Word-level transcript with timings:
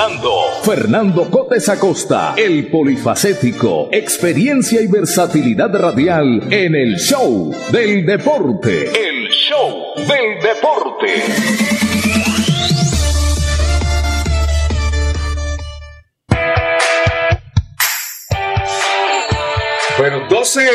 Fernando. 0.00 0.32
Fernando 0.62 1.30
Cotes 1.30 1.68
Acosta, 1.68 2.32
el 2.34 2.70
polifacético, 2.70 3.90
experiencia 3.92 4.80
y 4.80 4.86
versatilidad 4.86 5.78
radial 5.78 6.42
en 6.50 6.74
el 6.74 6.96
show 6.96 7.54
del 7.70 8.06
deporte. 8.06 8.84
El 8.84 9.28
show 9.28 9.92
del 9.96 10.42
deporte. 10.42 11.22
Bueno, 19.98 20.26
12, 20.30 20.66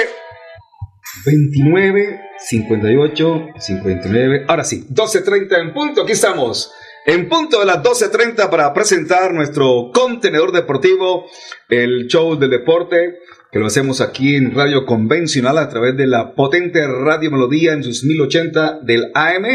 29, 1.26 2.22
58, 2.38 3.48
59. 3.58 4.46
Ahora 4.48 4.64
sí, 4.64 4.86
12.30 4.88 5.62
en 5.62 5.74
punto. 5.74 6.04
Aquí 6.04 6.12
estamos. 6.12 6.72
En 7.08 7.30
punto 7.30 7.60
de 7.60 7.68
las 7.68 7.84
12.30 7.84 8.50
para 8.50 8.74
presentar 8.74 9.32
nuestro 9.32 9.92
contenedor 9.94 10.52
deportivo, 10.52 11.26
el 11.70 12.08
show 12.08 12.36
del 12.36 12.50
deporte, 12.50 13.20
que 13.52 13.60
lo 13.60 13.68
hacemos 13.68 14.02
aquí 14.02 14.36
en 14.36 14.56
radio 14.56 14.88
convencional 14.88 15.60
a 15.60 15.70
través 15.70 15.96
de 15.96 16.08
la 16.08 16.34
potente 16.34 16.80
Radio 16.88 17.30
Melodía 17.30 17.74
en 17.74 17.84
sus 17.84 18.04
1080 18.06 18.80
del 18.82 19.12
AM, 19.14 19.46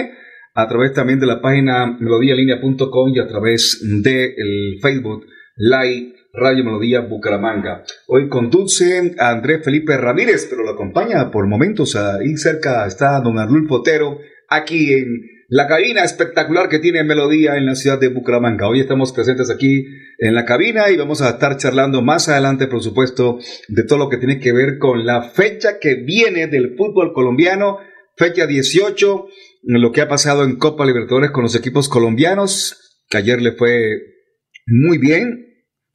a 0.55 0.69
través 0.69 0.93
también 0.93 1.19
de 1.19 1.27
la 1.27 1.41
página 1.41 1.97
melodíalinea.com 1.99 3.11
y 3.13 3.19
a 3.19 3.27
través 3.27 3.81
del 3.83 4.33
el 4.37 4.79
Facebook 4.81 5.27
Live 5.57 6.15
Radio 6.33 6.65
Melodía 6.65 7.01
Bucaramanga. 7.01 7.83
Hoy 8.07 8.29
conduce 8.29 9.17
a 9.19 9.31
Andrés 9.31 9.65
Felipe 9.65 9.97
Ramírez, 9.97 10.47
pero 10.49 10.63
lo 10.63 10.71
acompaña 10.71 11.33
por 11.33 11.49
momentos 11.49 11.97
ahí 11.97 12.37
cerca 12.37 12.87
está 12.87 13.21
don 13.21 13.41
Arnulfo 13.41 13.79
Potero, 13.79 14.21
aquí 14.49 14.93
en 14.93 15.40
la 15.51 15.67
cabina 15.67 16.05
espectacular 16.05 16.69
que 16.69 16.79
tiene 16.79 17.03
Melodía 17.03 17.57
en 17.57 17.67
la 17.67 17.75
ciudad 17.75 17.99
de 17.99 18.09
Bucaramanga. 18.09 18.69
Hoy 18.69 18.81
estamos 18.81 19.13
presentes 19.13 19.51
aquí 19.51 19.85
en 20.19 20.37
la 20.37 20.45
cabina 20.45 20.91
y 20.91 20.97
vamos 20.97 21.23
a 21.23 21.31
estar 21.31 21.57
charlando 21.57 22.03
más 22.03 22.29
adelante, 22.29 22.69
por 22.69 22.85
supuesto, 22.85 23.37
de 23.67 23.83
todo 23.83 23.99
lo 23.99 24.09
que 24.09 24.19
tiene 24.19 24.39
que 24.39 24.53
ver 24.53 24.79
con 24.79 25.05
la 25.05 25.23
fecha 25.31 25.81
que 25.81 25.97
viene 25.97 26.47
del 26.47 26.77
fútbol 26.77 27.13
colombiano, 27.13 27.79
fecha 28.17 28.47
18, 28.47 29.27
lo 29.65 29.91
que 29.91 30.03
ha 30.03 30.09
pasado 30.09 30.45
en 30.45 30.55
Copa 30.55 30.87
Libertadores 30.87 31.33
con 31.33 31.43
los 31.43 31.57
equipos 31.57 31.89
colombianos, 31.89 33.03
que 33.09 33.19
ayer 33.19 33.43
le 33.43 33.51
fue 33.51 33.91
muy 34.67 34.99
bien, 34.99 35.49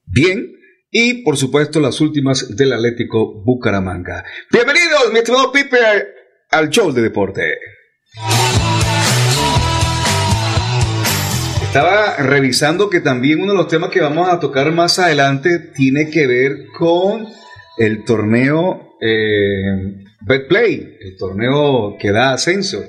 bien, 0.06 0.52
y 0.92 1.24
por 1.24 1.38
supuesto 1.38 1.80
las 1.80 2.02
últimas 2.02 2.58
del 2.58 2.74
Atlético 2.74 3.42
Bucaramanga. 3.46 4.26
Bienvenidos, 4.52 5.14
mi 5.14 5.20
estimado 5.20 5.54
Pipe, 5.54 5.78
al 6.52 6.70
show 6.70 6.92
de 6.92 7.02
deporte. 7.02 7.54
Estaba 11.76 12.16
revisando 12.16 12.90
que 12.90 13.02
también 13.02 13.42
uno 13.42 13.52
de 13.52 13.58
los 13.58 13.68
temas 13.68 13.90
que 13.90 14.00
vamos 14.00 14.30
a 14.30 14.40
tocar 14.40 14.72
más 14.72 14.98
adelante 14.98 15.60
tiene 15.60 16.10
que 16.10 16.26
ver 16.26 16.68
con 16.68 17.28
el 17.78 18.06
torneo 18.06 18.96
eh, 19.02 20.06
Betplay, 20.22 20.96
el 21.02 21.18
torneo 21.18 21.98
que 22.00 22.14
da 22.14 22.32
ascenso. 22.32 22.82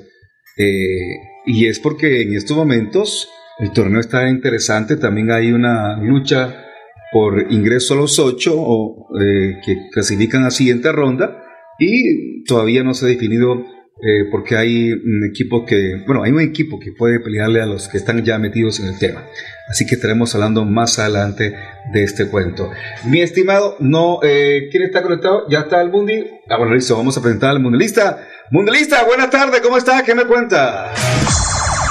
Eh, 0.57 1.17
y 1.45 1.67
es 1.67 1.81
porque 1.81 2.21
en 2.21 2.33
estos 2.33 2.55
momentos 2.55 3.27
el 3.59 3.73
torneo 3.73 3.99
está 3.99 4.29
interesante, 4.29 4.95
también 4.95 5.31
hay 5.31 5.51
una 5.51 5.97
lucha 5.97 6.63
por 7.11 7.51
ingreso 7.51 7.93
a 7.93 7.97
los 7.97 8.17
ocho 8.19 8.55
o, 8.57 9.09
eh, 9.19 9.59
que 9.65 9.89
clasifican 9.91 10.45
a 10.45 10.49
siguiente 10.49 10.93
ronda 10.93 11.43
y 11.77 12.45
todavía 12.45 12.85
no 12.85 12.93
se 12.93 13.05
ha 13.05 13.09
definido 13.09 13.65
eh, 13.99 14.25
porque 14.29 14.55
hay 14.55 14.91
un 14.91 15.27
equipo 15.27 15.65
que, 15.65 16.03
bueno, 16.05 16.23
hay 16.23 16.31
un 16.31 16.41
equipo 16.41 16.79
que 16.79 16.91
puede 16.91 17.19
pelearle 17.19 17.61
a 17.61 17.65
los 17.65 17.87
que 17.87 17.97
están 17.97 18.23
ya 18.23 18.37
metidos 18.37 18.79
en 18.79 18.87
el 18.87 18.99
tema. 18.99 19.25
Así 19.69 19.85
que 19.85 19.95
estaremos 19.95 20.33
hablando 20.35 20.65
más 20.65 20.99
adelante 20.99 21.55
de 21.91 22.03
este 22.03 22.27
cuento. 22.27 22.69
Mi 23.05 23.21
estimado, 23.21 23.75
no, 23.79 24.19
eh, 24.23 24.69
¿quién 24.71 24.83
está 24.83 25.01
conectado? 25.01 25.45
¿Ya 25.49 25.61
está 25.61 25.81
el 25.81 25.89
Mundi? 25.89 26.25
Ah, 26.49 26.57
bueno, 26.57 26.73
listo, 26.73 26.95
vamos 26.95 27.17
a 27.17 27.21
presentar 27.21 27.51
al 27.51 27.59
Mundialista. 27.59 28.25
Mundialista, 28.51 29.03
buenas 29.03 29.29
tardes, 29.29 29.59
¿cómo 29.61 29.77
está? 29.77 30.03
¿Qué 30.03 30.15
me 30.15 30.25
cuenta? 30.25 30.93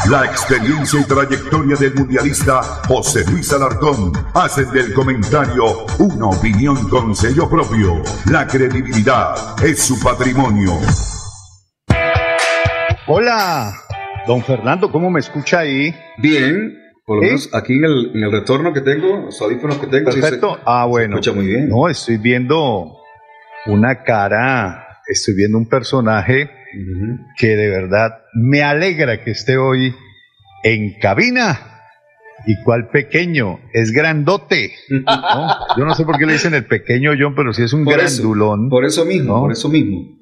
La 0.09 0.25
experiencia 0.25 1.01
y 1.01 1.05
trayectoria 1.05 1.75
del 1.77 1.93
mundialista 1.95 2.63
José 2.87 3.25
Luis 3.29 3.53
Alarcón 3.53 4.13
hacen 4.35 4.71
del 4.71 4.95
comentario 4.95 5.85
una 5.99 6.27
opinión 6.27 6.89
con 6.89 7.15
sello 7.17 7.51
propio. 7.51 8.03
La 8.31 8.47
credibilidad 8.47 9.35
es 9.65 9.83
su 9.83 9.99
patrimonio. 10.01 10.79
Hola, 13.07 13.73
don 14.27 14.43
Fernando, 14.43 14.91
¿cómo 14.91 15.11
me 15.11 15.21
escucha 15.21 15.61
ahí? 15.61 15.95
Bien, 16.19 16.77
por 17.05 17.17
lo 17.19 17.23
menos 17.23 17.49
aquí 17.55 17.75
en 17.75 17.85
el, 17.85 18.11
en 18.15 18.25
el 18.25 18.33
retorno 18.33 18.73
que 18.73 18.81
tengo, 18.81 19.27
los 19.27 19.41
audífonos 19.41 19.79
que 19.79 19.87
tengo. 19.87 20.11
sí 20.11 20.21
Perfecto. 20.21 20.55
se- 20.57 20.61
ah, 20.67 20.83
se 20.85 20.89
bueno. 20.89 21.15
escucha 21.17 21.33
muy 21.33 21.47
bien. 21.47 21.69
No, 21.69 21.89
estoy 21.89 22.17
viendo 22.19 22.97
una 23.67 24.03
cara, 24.03 25.01
estoy 25.07 25.35
viendo 25.35 25.57
un 25.59 25.69
personaje 25.69 26.51
que 27.39 27.47
de 27.57 27.71
verdad 27.71 28.19
me 28.35 28.63
alegra 28.63 29.23
que 29.23 29.31
esté 29.31 29.57
hoy 29.57 29.95
en 30.65 30.99
cabina. 30.99 31.73
¿Y 32.49 32.63
cuál 32.63 32.89
pequeño? 32.91 33.59
Es 33.73 33.91
grandote. 33.93 34.73
¿no? 34.91 35.49
Yo 35.79 35.85
no 35.85 35.95
sé 35.95 36.05
por 36.05 36.19
qué 36.19 36.27
le 36.27 36.35
dicen 36.35 36.55
el 36.55 36.67
pequeño 36.67 37.13
John, 37.19 37.35
pero 37.35 37.53
sí 37.53 37.63
es 37.63 37.73
un 37.73 37.85
Por 37.85 37.95
eso, 37.99 38.19
grandulón. 38.23 38.69
Por 38.69 38.85
eso 38.85 39.05
mismo, 39.05 39.35
¿No? 39.35 39.41
por 39.43 39.53
eso 39.53 39.69
mismo. 39.69 40.17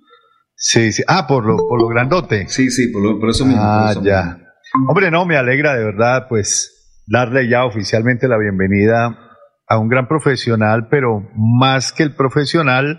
Sí, 0.56 0.92
sí. 0.92 1.02
Ah, 1.08 1.26
por 1.26 1.44
lo, 1.44 1.56
por 1.56 1.80
lo 1.80 1.88
grandote. 1.88 2.46
Sí, 2.48 2.70
sí, 2.70 2.88
por, 2.88 3.02
lo- 3.02 3.18
por 3.20 3.30
eso 3.30 3.44
mismo. 3.44 3.60
por 3.62 3.70
Ah, 3.70 3.88
eso 3.90 4.02
ya. 4.04 4.22
mismo. 4.24 4.44
Hombre, 4.88 5.10
no, 5.10 5.24
me 5.26 5.36
alegra 5.36 5.74
de 5.74 5.84
verdad, 5.84 6.26
pues, 6.28 7.02
darle 7.06 7.48
ya 7.48 7.64
oficialmente 7.64 8.28
la 8.28 8.38
bienvenida 8.38 9.16
a 9.68 9.78
un 9.78 9.88
gran 9.88 10.08
profesional, 10.08 10.88
pero 10.90 11.22
más 11.36 11.92
que 11.92 12.02
el 12.02 12.14
profesional, 12.14 12.98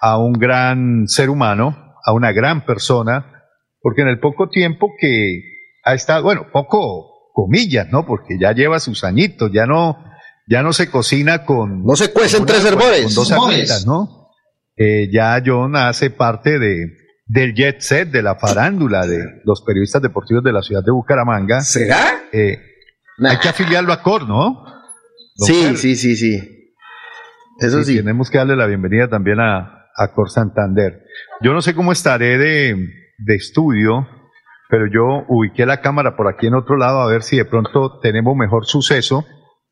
a 0.00 0.18
un 0.18 0.32
gran 0.34 1.06
ser 1.08 1.30
humano, 1.30 1.76
a 2.04 2.12
una 2.12 2.32
gran 2.32 2.64
persona, 2.64 3.42
porque 3.80 4.02
en 4.02 4.08
el 4.08 4.20
poco 4.20 4.48
tiempo 4.48 4.88
que 5.00 5.40
ha 5.84 5.94
estado, 5.94 6.22
bueno, 6.24 6.46
poco 6.52 7.30
comillas, 7.32 7.88
¿no? 7.90 8.04
Porque 8.06 8.38
ya 8.40 8.52
lleva 8.52 8.80
sus 8.80 9.02
añitos, 9.04 9.50
ya 9.52 9.66
no, 9.66 9.96
ya 10.48 10.62
no 10.62 10.72
se 10.72 10.90
cocina 10.90 11.44
con. 11.44 11.84
No 11.84 11.96
se 11.96 12.12
cuecen 12.12 12.44
tres 12.46 12.64
hervores. 12.64 13.04
Con 13.06 13.14
dos 13.14 13.32
agüitas, 13.32 13.86
¿no? 13.86 14.17
Eh, 14.78 15.08
ya 15.12 15.42
John 15.44 15.74
hace 15.76 16.10
parte 16.10 16.58
de, 16.58 16.96
del 17.26 17.52
jet 17.54 17.80
set, 17.80 18.10
de 18.10 18.22
la 18.22 18.36
farándula, 18.36 19.06
de 19.06 19.18
los 19.44 19.62
periodistas 19.62 20.00
deportivos 20.02 20.42
de 20.44 20.52
la 20.52 20.62
ciudad 20.62 20.82
de 20.84 20.92
Bucaramanga. 20.92 21.60
¿Será? 21.60 22.22
Eh, 22.32 22.58
Nah. 23.20 23.30
hay 23.30 23.38
que 23.38 23.48
afiliarlo 23.48 23.92
a 23.92 24.00
COR, 24.00 24.28
¿no? 24.28 24.64
Sí, 25.34 25.52
Fer. 25.64 25.76
sí, 25.76 25.96
sí, 25.96 26.14
sí. 26.14 26.70
Eso 27.58 27.82
sí. 27.82 27.96
Tenemos 27.96 28.30
que 28.30 28.38
darle 28.38 28.54
la 28.54 28.66
bienvenida 28.66 29.08
también 29.08 29.40
a, 29.40 29.86
a 29.96 30.12
Cor 30.14 30.30
Santander. 30.30 31.02
Yo 31.40 31.52
no 31.52 31.60
sé 31.60 31.74
cómo 31.74 31.90
estaré 31.90 32.38
de, 32.38 32.76
de 33.18 33.34
estudio, 33.34 34.06
pero 34.70 34.86
yo 34.86 35.24
ubiqué 35.26 35.66
la 35.66 35.80
cámara 35.80 36.14
por 36.16 36.28
aquí 36.28 36.46
en 36.46 36.54
otro 36.54 36.76
lado 36.76 37.00
a 37.00 37.10
ver 37.10 37.22
si 37.24 37.36
de 37.36 37.44
pronto 37.44 37.98
tenemos 38.00 38.36
mejor 38.36 38.66
suceso, 38.66 39.24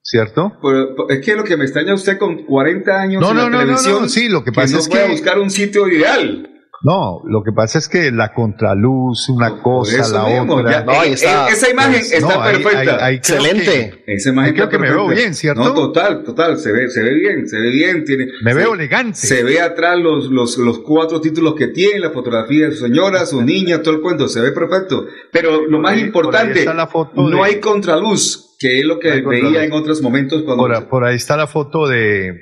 ¿cierto? 0.06 0.56
Por- 0.62 1.06
es 1.10 1.24
que 1.24 1.34
lo 1.34 1.42
que 1.44 1.56
me 1.56 1.64
extraña 1.64 1.92
usted 1.94 2.16
con 2.16 2.44
40 2.44 3.00
años 3.00 3.20
No, 3.20 3.30
en 3.30 3.36
no, 3.36 3.42
la 3.42 3.50
no, 3.50 3.58
televisión, 3.58 4.08
sí, 4.08 4.28
lo 4.28 4.44
que 4.44 4.52
pasa 4.52 4.74
no 4.74 4.78
es 4.78 4.88
que- 4.88 5.08
buscar 5.08 5.38
un 5.40 5.50
sitio 5.50 5.88
ideal. 5.88 6.55
No, 6.82 7.22
lo 7.26 7.42
que 7.42 7.52
pasa 7.52 7.78
es 7.78 7.88
que 7.88 8.12
la 8.12 8.32
contraluz, 8.34 9.28
una 9.30 9.62
cosa, 9.62 10.06
la 10.12 10.24
mismo, 10.28 10.56
otra. 10.56 10.70
ya, 10.70 10.84
No, 10.84 10.92
ahí 10.92 11.10
eh, 11.10 11.12
está. 11.14 11.48
eh, 11.48 11.52
esa 11.52 11.70
imagen 11.70 11.92
Pues, 11.92 12.12
está 12.12 12.36
no, 12.36 12.42
perfecta. 12.44 12.78
ahí- 12.78 12.88
ahí 12.88 13.20
creo 13.20 13.38
Excelente. 13.38 14.04
Esa 14.06 14.28
imagen 14.30 14.54
Creo 14.54 14.68
que 14.68 14.78
me 14.78 14.90
veo 14.90 15.08
bien, 15.08 15.34
¿cierto? 15.34 15.62
No, 15.64 15.74
total, 15.74 16.22
total, 16.22 16.58
se 16.58 16.72
ve, 16.72 16.88
se 16.90 17.02
ve 17.02 17.14
bien, 17.14 17.48
se 17.48 17.58
ve 17.58 17.70
bien, 17.70 18.04
tiene. 18.04 18.26
Me 18.42 18.52
se- 18.52 18.58
veo 18.58 18.74
elegante. 18.74 19.16
Se 19.18 19.42
ve 19.42 19.60
atrás 19.60 19.98
los, 19.98 20.26
los, 20.30 20.58
los 20.58 20.78
cuatro 20.80 21.20
títulos 21.20 21.54
que 21.54 21.68
tiene, 21.68 21.98
la 22.00 22.10
fotografía 22.10 22.66
de 22.66 22.72
su 22.72 22.84
señora, 22.84 23.24
su 23.26 23.42
niña, 23.42 23.80
todo 23.82 23.94
el 23.94 24.00
cuento, 24.02 24.28
se 24.28 24.40
ve 24.40 24.52
perfecto. 24.52 25.06
Pero 25.32 25.66
lo 25.66 25.78
más 25.78 25.98
importante, 25.98 26.58
está 26.60 26.74
la 26.74 26.86
foto 26.86 27.22
no 27.28 27.38
de- 27.38 27.42
hay 27.42 27.60
contraluz, 27.60 28.54
que 28.58 28.78
es 28.80 28.84
lo 28.84 28.98
que 28.98 29.22
No 29.22 29.30
veía 29.30 29.64
en 29.64 29.72
otros 29.72 30.02
momentos 30.02 30.42
cuando... 30.42 30.62
Por, 30.64 30.88
por 30.88 31.04
ahí 31.04 31.16
está 31.16 31.36
la 31.36 31.46
foto 31.46 31.86
de, 31.88 32.34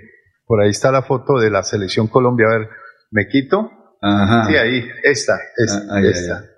por 0.47 0.61
ahí 0.61 0.71
está 0.71 0.91
la 0.91 1.03
foto 1.03 1.39
de 1.39 1.51
la 1.51 1.63
selección 1.63 2.09
Colombia. 2.09 2.47
A 2.49 2.59
ver, 2.59 2.69
me 3.11 3.27
quito. 3.29 3.71
Ajá. 4.07 4.47
Sí, 4.49 4.57
ahí, 4.57 4.85
esta, 5.03 5.39
esta, 5.57 5.79
Ah, 5.91 5.97
allá, 5.97 6.11
esta. 6.11 6.37
allá. 6.39 6.51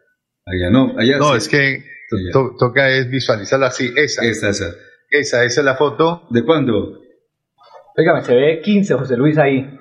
Allá 0.47 0.71
no, 0.71 0.95
allá 0.99 1.19
No, 1.19 1.31
sí. 1.33 1.37
es 1.39 1.49
que 1.49 1.85
to- 2.33 2.57
toca 2.59 2.91
es 2.91 3.09
visualizarla 3.09 3.67
así, 3.69 3.93
esa, 3.97 4.25
Esa, 4.25 4.49
esa. 4.51 4.75
esa, 5.11 5.45
esa 5.45 5.61
es 5.61 5.65
la 5.65 5.77
foto. 5.77 6.27
¿De 6.31 6.45
cuándo? 6.45 7.01
Óigame, 7.97 8.23
se 8.23 8.35
ve 8.35 8.61
15, 8.63 8.95
José 8.95 9.17
Luis 9.17 9.39
ahí. 9.39 9.65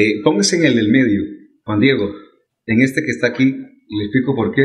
Eh, 0.00 0.22
póngase 0.22 0.56
en 0.56 0.64
el 0.64 0.76
del 0.76 0.90
medio, 0.90 1.22
Juan 1.64 1.80
Diego, 1.80 2.08
en 2.66 2.82
este 2.82 3.02
que 3.02 3.10
está 3.10 3.26
aquí, 3.26 3.44
y 3.88 3.98
le 3.98 4.04
explico 4.04 4.34
por 4.36 4.54
qué. 4.54 4.62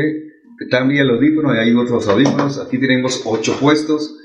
También 0.70 1.00
el 1.02 1.10
audífono, 1.10 1.52
y 1.52 1.58
hay 1.58 1.74
otros 1.74 2.06
audífonos, 2.08 2.60
aquí 2.64 2.78
tenemos 2.78 3.20
ocho 3.24 3.58
puestos, 3.58 4.14
pues, 4.14 4.23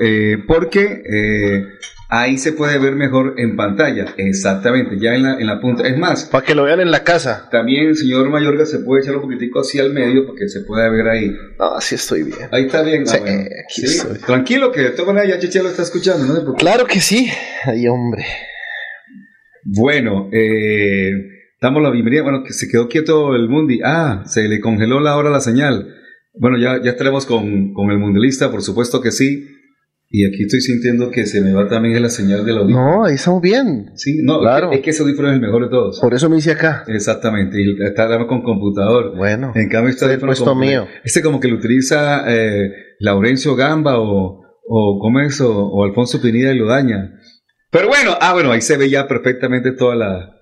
eh, 0.00 0.38
porque 0.46 1.02
eh, 1.10 1.64
ahí 2.08 2.38
se 2.38 2.52
puede 2.52 2.78
ver 2.78 2.94
mejor 2.96 3.34
en 3.38 3.56
pantalla, 3.56 4.14
exactamente, 4.16 4.98
ya 4.98 5.14
en 5.14 5.22
la, 5.22 5.38
en 5.38 5.46
la 5.46 5.60
punta. 5.60 5.86
Es 5.86 5.96
más, 5.96 6.24
Para 6.26 6.44
que 6.44 6.54
lo 6.54 6.64
vean 6.64 6.80
en 6.80 6.90
la 6.90 7.04
casa. 7.04 7.48
también, 7.50 7.94
señor 7.94 8.28
Mayorga, 8.30 8.66
se 8.66 8.80
puede 8.80 9.02
echar 9.02 9.16
un 9.16 9.22
poquitico 9.22 9.60
hacia 9.60 9.82
el 9.82 9.92
medio 9.92 10.26
para 10.26 10.38
que 10.38 10.48
se 10.48 10.60
pueda 10.60 10.88
ver 10.90 11.08
ahí. 11.08 11.30
No, 11.58 11.74
así 11.76 11.94
estoy 11.94 12.24
bien. 12.24 12.38
Ahí 12.52 12.64
está 12.66 12.82
bien. 12.82 13.04
ah, 13.06 13.10
Sí, 13.10 13.18
bueno. 13.20 13.38
aquí 13.38 13.80
Sí, 13.80 13.84
estoy. 13.86 14.18
Tranquilo, 14.18 14.72
que 14.72 14.80
de 14.82 14.90
todas 14.90 15.06
maneras 15.14 15.28
ya 15.28 15.38
Cheche 15.40 15.62
lo 15.62 15.68
está 15.68 15.82
escuchando, 15.82 16.26
no 16.26 16.32
preocupe. 16.34 16.58
Claro 16.60 16.86
que 16.86 17.00
sí. 17.00 17.28
Ay, 17.64 17.86
hombre. 17.88 18.24
Bueno, 19.64 20.28
eh, 20.32 21.10
damos 21.60 21.82
la 21.82 21.90
bienvenida. 21.90 22.22
Bueno, 22.22 22.42
que 22.44 22.52
se 22.52 22.68
quedó 22.68 22.88
quieto 22.88 23.34
el 23.34 23.48
Mundi. 23.48 23.80
Ah, 23.84 24.22
se 24.26 24.48
le 24.48 24.60
congeló 24.60 25.00
la 25.00 25.16
hora 25.16 25.30
la 25.30 25.40
señal. 25.40 25.94
Bueno, 26.34 26.58
ya, 26.58 26.80
ya 26.82 26.92
estaremos 26.92 27.26
con, 27.26 27.72
con 27.74 27.90
el 27.90 27.98
mundialista, 27.98 28.50
por 28.50 28.62
supuesto 28.62 29.00
que 29.00 29.10
sí. 29.10 29.46
Y 30.12 30.26
aquí 30.26 30.42
estoy 30.42 30.60
sintiendo 30.60 31.08
que 31.12 31.24
se 31.24 31.40
me 31.40 31.52
va 31.52 31.68
también 31.68 32.02
la 32.02 32.08
señal 32.08 32.44
del 32.44 32.58
audífono. 32.58 32.96
No, 32.98 33.04
ahí 33.04 33.14
estamos 33.14 33.40
bien. 33.40 33.92
Sí, 33.94 34.18
no, 34.24 34.40
Claro. 34.40 34.66
es, 34.66 34.70
que, 34.70 34.76
es 34.78 34.82
que 34.82 34.90
ese 34.90 35.02
audífono 35.04 35.28
es 35.28 35.34
el 35.34 35.40
mejor 35.40 35.62
de 35.62 35.68
todos. 35.70 36.00
Por 36.00 36.12
eso 36.14 36.28
me 36.28 36.38
hice 36.38 36.50
acá. 36.50 36.82
Exactamente, 36.88 37.58
y 37.62 37.76
está 37.80 38.08
con 38.26 38.42
computador. 38.42 39.16
Bueno. 39.16 39.52
En 39.54 39.68
cambio, 39.68 39.90
este 39.90 40.06
audífono 40.06 40.30
puesto 40.30 40.44
como 40.46 40.62
que- 40.62 40.66
mío. 40.66 40.86
Este 41.04 41.22
como 41.22 41.38
que 41.38 41.46
lo 41.46 41.56
utiliza 41.56 42.24
eh, 42.26 42.72
Laurencio 42.98 43.54
Gamba 43.54 44.00
o, 44.00 44.42
o 44.66 44.98
Gómez 45.00 45.40
o, 45.42 45.52
o 45.56 45.84
Alfonso 45.84 46.20
Pineda 46.20 46.52
y 46.52 46.58
lo 46.58 46.66
daña. 46.66 47.12
Pero 47.70 47.86
bueno, 47.86 48.16
ah, 48.20 48.32
bueno, 48.32 48.50
ahí 48.50 48.62
se 48.62 48.76
ve 48.76 48.90
ya 48.90 49.06
perfectamente 49.06 49.70
toda 49.70 49.94
la, 49.94 50.34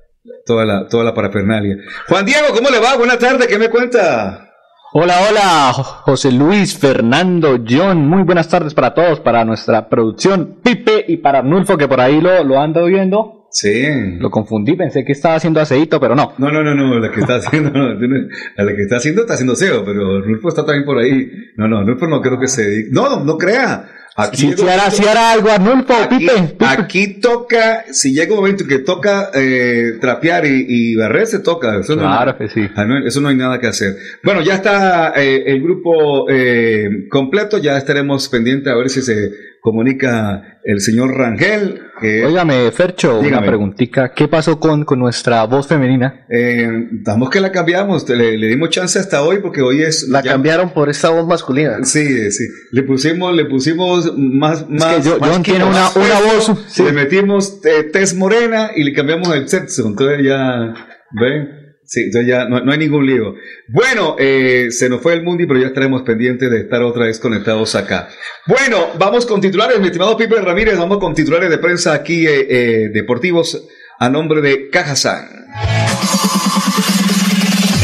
toda 0.47 0.64
la, 0.64 0.88
toda 0.88 1.05
la 1.05 1.12
parafernalia. 1.12 1.76
Juan 2.09 2.25
Diego, 2.25 2.47
¿cómo 2.56 2.71
le 2.71 2.79
va? 2.79 2.97
Buenas 2.97 3.19
tardes, 3.19 3.47
¿qué 3.47 3.59
me 3.59 3.69
cuenta? 3.69 4.48
Hola, 4.90 5.17
hola, 5.29 5.73
José 5.75 6.32
Luis, 6.32 6.79
Fernando, 6.79 7.58
John, 7.69 8.08
muy 8.08 8.23
buenas 8.23 8.49
tardes 8.49 8.73
para 8.73 8.94
todos, 8.94 9.20
para 9.20 9.44
nuestra 9.44 9.87
producción, 9.90 10.61
Pipe 10.62 11.05
y 11.08 11.19
para 11.19 11.40
Arnulfo, 11.40 11.76
que 11.76 11.87
por 11.87 12.00
ahí 12.00 12.23
lo, 12.23 12.43
lo 12.43 12.58
ando 12.58 12.87
viendo. 12.87 13.46
Sí. 13.50 13.85
Lo 14.19 14.31
confundí, 14.31 14.76
pensé 14.76 15.05
que 15.05 15.12
estaba 15.12 15.35
haciendo 15.35 15.61
aceito, 15.61 16.00
pero 16.00 16.14
no. 16.14 16.32
No, 16.38 16.50
no, 16.50 16.62
no, 16.62 16.75
no, 16.75 16.99
la 16.99 17.11
que 17.11 17.20
está 17.20 17.37
haciendo, 17.37 17.70
no, 17.79 17.94
la 17.94 18.75
que 18.75 18.82
está 18.82 18.96
haciendo 18.96 19.23
está 19.23 19.35
haciendo 19.35 19.56
SEO, 19.56 19.85
pero 19.85 20.23
Rulfo 20.23 20.49
está 20.49 20.64
también 20.64 20.87
por 20.87 20.96
ahí. 20.99 21.31
No, 21.56 21.69
no, 21.69 21.85
Rulfo 21.85 22.06
no 22.06 22.23
creo 22.23 22.40
que 22.40 22.49
se 22.49 22.62
dedique. 22.62 22.88
No, 22.90 23.23
no 23.23 23.37
crea. 23.37 23.90
Aquí 24.20 24.37
Si, 24.37 24.53
si 24.56 24.69
hará, 24.69 24.91
si 24.91 25.06
hará 25.06 25.31
algo, 25.32 25.49
Arnulfo, 25.49 25.94
Aquí, 25.94 26.19
Pipe, 26.19 26.32
Pipe. 26.59 26.65
aquí 26.67 27.06
toca, 27.20 27.85
si 27.93 28.12
llega 28.12 28.32
un 28.32 28.41
momento 28.41 28.67
que 28.67 28.81
toca 28.81 29.31
eh, 29.32 29.93
trapear 30.00 30.44
y, 30.44 30.67
y 30.69 30.97
barrer, 30.97 31.26
se 31.29 31.38
toca. 31.38 31.79
Eso 31.79 31.94
no, 31.94 32.03
Claro 32.03 32.37
que 32.37 32.49
sí. 32.49 32.69
Ah, 32.75 32.85
no, 32.85 32.99
eso 33.06 33.20
no 33.20 33.29
hay 33.29 33.37
nada 33.37 33.61
que 33.61 33.69
hacer. 33.69 33.97
Bueno, 34.25 34.43
ya 34.43 34.56
está 34.56 35.12
eh, 35.17 35.44
el 35.47 35.62
grupo 35.62 36.29
eh, 36.29 37.06
completo, 37.09 37.59
ya 37.59 37.79
estaremos 37.79 38.29
pendientes 38.29 38.73
a 38.73 38.76
ver 38.76 38.91
si 38.91 39.03
se 39.03 39.31
comunica 39.61 40.59
el 40.65 40.81
señor 40.81 41.17
Rangel. 41.17 41.83
Óigame, 42.01 42.71
Fercho, 42.71 43.21
Dígame. 43.21 43.39
una 43.39 43.47
preguntita. 43.47 44.13
¿Qué 44.15 44.29
pasó 44.29 44.61
con, 44.61 44.85
con 44.85 44.99
nuestra 44.99 45.45
voz 45.45 45.67
femenina? 45.67 46.27
eh, 46.31 46.69
damos 47.03 47.29
que 47.31 47.41
la 47.41 47.51
cambiamos, 47.51 48.09
le, 48.09 48.39
le 48.39 48.47
dimos 48.47 48.71
chance 48.71 48.99
hasta 48.99 49.23
hoy 49.23 49.39
porque 49.39 49.63
hoy 49.63 49.83
es... 49.83 50.09
La 50.09 50.23
ya- 50.23 50.33
cambiaron 50.33 50.71
por 50.71 50.89
esta 50.89 51.11
voz 51.11 51.27
masculina. 51.27 51.79
Sí, 51.83 52.31
sí. 52.31 52.45
Le 52.73 52.83
pusimos, 52.85 53.35
le 53.35 53.47
pusimos 53.47 54.13
más, 54.17 54.61
Es 54.63 54.69
más. 54.69 54.97
que 54.97 55.03
yo- 55.03 55.19
más 55.19 55.31
John 55.31 55.43
tiene 55.43 55.59
kilo, 55.61 55.71
una, 55.71 55.89
una 55.97 56.21
voz. 56.21 56.53
sí. 56.69 56.85
Le 56.85 56.93
metimos 56.93 57.61
eh, 57.65 57.85
tez 57.93 58.15
morena 58.15 58.71
y 58.77 58.85
le 58.85 58.93
cambiamos 58.93 59.35
el 59.35 59.49
sexo. 59.49 59.87
Entonces 59.89 60.19
ya, 60.25 60.75
¿ven? 61.13 61.58
Sí, 61.88 62.02
entonces 62.02 62.29
ya 62.29 62.44
no, 62.44 62.61
no 62.61 62.70
hay 62.70 62.76
ningún 62.76 63.06
lío. 63.06 63.35
Bueno, 63.67 64.14
eh, 64.19 64.67
se 64.70 64.90
nos 64.90 65.00
fue 65.00 65.14
el 65.14 65.23
mundi, 65.23 65.46
pero 65.46 65.58
ya 65.58 65.69
estaremos 65.69 66.02
pendientes 66.02 66.50
de 66.50 66.61
estar 66.61 66.82
otra 66.82 67.06
vez 67.06 67.19
conectados 67.19 67.75
acá. 67.75 68.11
Bueno, 68.46 68.88
vamos 68.99 69.25
con 69.25 69.40
titulares, 69.40 69.81
mi 69.81 69.87
estimado 69.87 70.14
Pipe 70.14 70.38
Ramírez, 70.38 70.76
vamos 70.76 70.99
con 70.99 71.14
titulares 71.14 71.49
de 71.49 71.56
prensa 71.56 71.94
aquí 71.94 72.26
eh, 72.26 72.46
eh, 72.50 72.88
deportivos 72.93 73.67
a 73.99 74.11
nombre 74.11 74.43
de 74.43 74.69
Cajazán. 74.69 75.46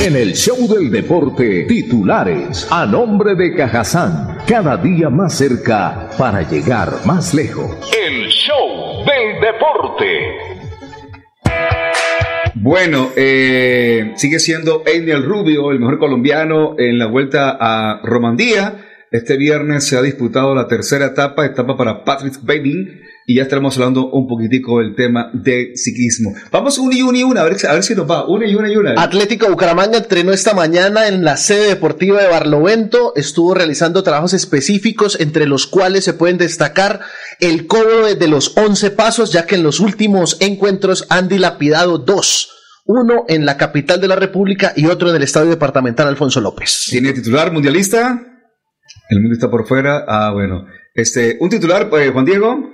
En 0.02 0.16
el 0.16 0.34
show 0.34 0.68
del 0.68 0.90
deporte, 0.90 1.64
titulares 1.66 2.68
a 2.70 2.84
nombre 2.84 3.34
de 3.34 3.54
Cajazán, 3.54 4.36
cada 4.46 4.76
día 4.76 5.08
más 5.08 5.38
cerca 5.38 6.10
para 6.18 6.42
llegar 6.42 7.06
más 7.06 7.32
lejos. 7.32 7.70
El 8.06 8.28
show 8.28 9.02
del 9.06 9.40
deporte. 9.40 10.53
Bueno, 12.56 13.10
eh, 13.16 14.12
sigue 14.14 14.38
siendo 14.38 14.84
Einiel 14.86 15.24
Rubio 15.24 15.72
el 15.72 15.80
mejor 15.80 15.98
colombiano 15.98 16.76
en 16.78 17.00
la 17.00 17.06
vuelta 17.06 17.58
a 17.60 18.00
Romandía. 18.04 18.86
Este 19.10 19.36
viernes 19.36 19.84
se 19.84 19.96
ha 19.96 20.02
disputado 20.02 20.54
la 20.54 20.68
tercera 20.68 21.06
etapa, 21.06 21.44
etapa 21.44 21.76
para 21.76 22.04
Patrick 22.04 22.34
Bailey, 22.42 23.00
y 23.26 23.36
ya 23.36 23.42
estaremos 23.42 23.76
hablando 23.76 24.10
un 24.10 24.26
poquitico 24.26 24.80
del 24.80 24.94
tema 24.94 25.30
de 25.32 25.72
ciclismo. 25.76 26.34
Vamos 26.50 26.78
una 26.78 26.96
y 26.96 27.02
una 27.02 27.18
y 27.18 27.22
una, 27.22 27.40
a 27.40 27.44
ver, 27.44 27.56
a 27.66 27.72
ver 27.72 27.82
si 27.82 27.94
nos 27.94 28.10
va. 28.10 28.26
Una 28.28 28.46
y 28.46 28.54
una 28.54 28.70
y 28.70 28.76
una. 28.76 28.94
Atlético 29.02 29.48
Bucaramanga 29.48 29.98
entrenó 29.98 30.32
esta 30.32 30.54
mañana 30.54 31.08
en 31.08 31.24
la 31.24 31.36
sede 31.36 31.68
deportiva 31.68 32.22
de 32.22 32.28
Barlovento. 32.28 33.14
Estuvo 33.16 33.54
realizando 33.54 34.02
trabajos 34.02 34.34
específicos, 34.34 35.18
entre 35.20 35.46
los 35.46 35.66
cuales 35.66 36.04
se 36.04 36.12
pueden 36.12 36.36
destacar 36.36 37.00
el 37.40 37.66
cobro 37.66 38.14
de 38.14 38.28
los 38.28 38.56
11 38.56 38.90
pasos, 38.90 39.32
ya 39.32 39.46
que 39.46 39.54
en 39.54 39.62
los 39.62 39.80
últimos 39.80 40.36
encuentros 40.40 41.06
han 41.08 41.28
dilapidado 41.28 41.98
dos. 41.98 42.50
Uno 42.86 43.24
en 43.28 43.46
la 43.46 43.56
capital 43.56 44.00
de 44.02 44.08
la 44.08 44.16
República 44.16 44.74
y 44.76 44.86
otro 44.86 45.08
en 45.08 45.16
el 45.16 45.22
Estadio 45.22 45.48
Departamental 45.48 46.06
Alfonso 46.06 46.42
López. 46.42 46.88
¿Tiene 46.90 47.14
titular 47.14 47.50
mundialista? 47.50 48.20
El 49.08 49.20
mundo 49.20 49.34
está 49.34 49.50
por 49.50 49.66
fuera. 49.66 50.04
Ah, 50.06 50.30
bueno. 50.34 50.66
Este, 50.94 51.38
un 51.40 51.48
titular, 51.48 51.88
eh, 51.98 52.10
Juan 52.12 52.26
Diego. 52.26 52.73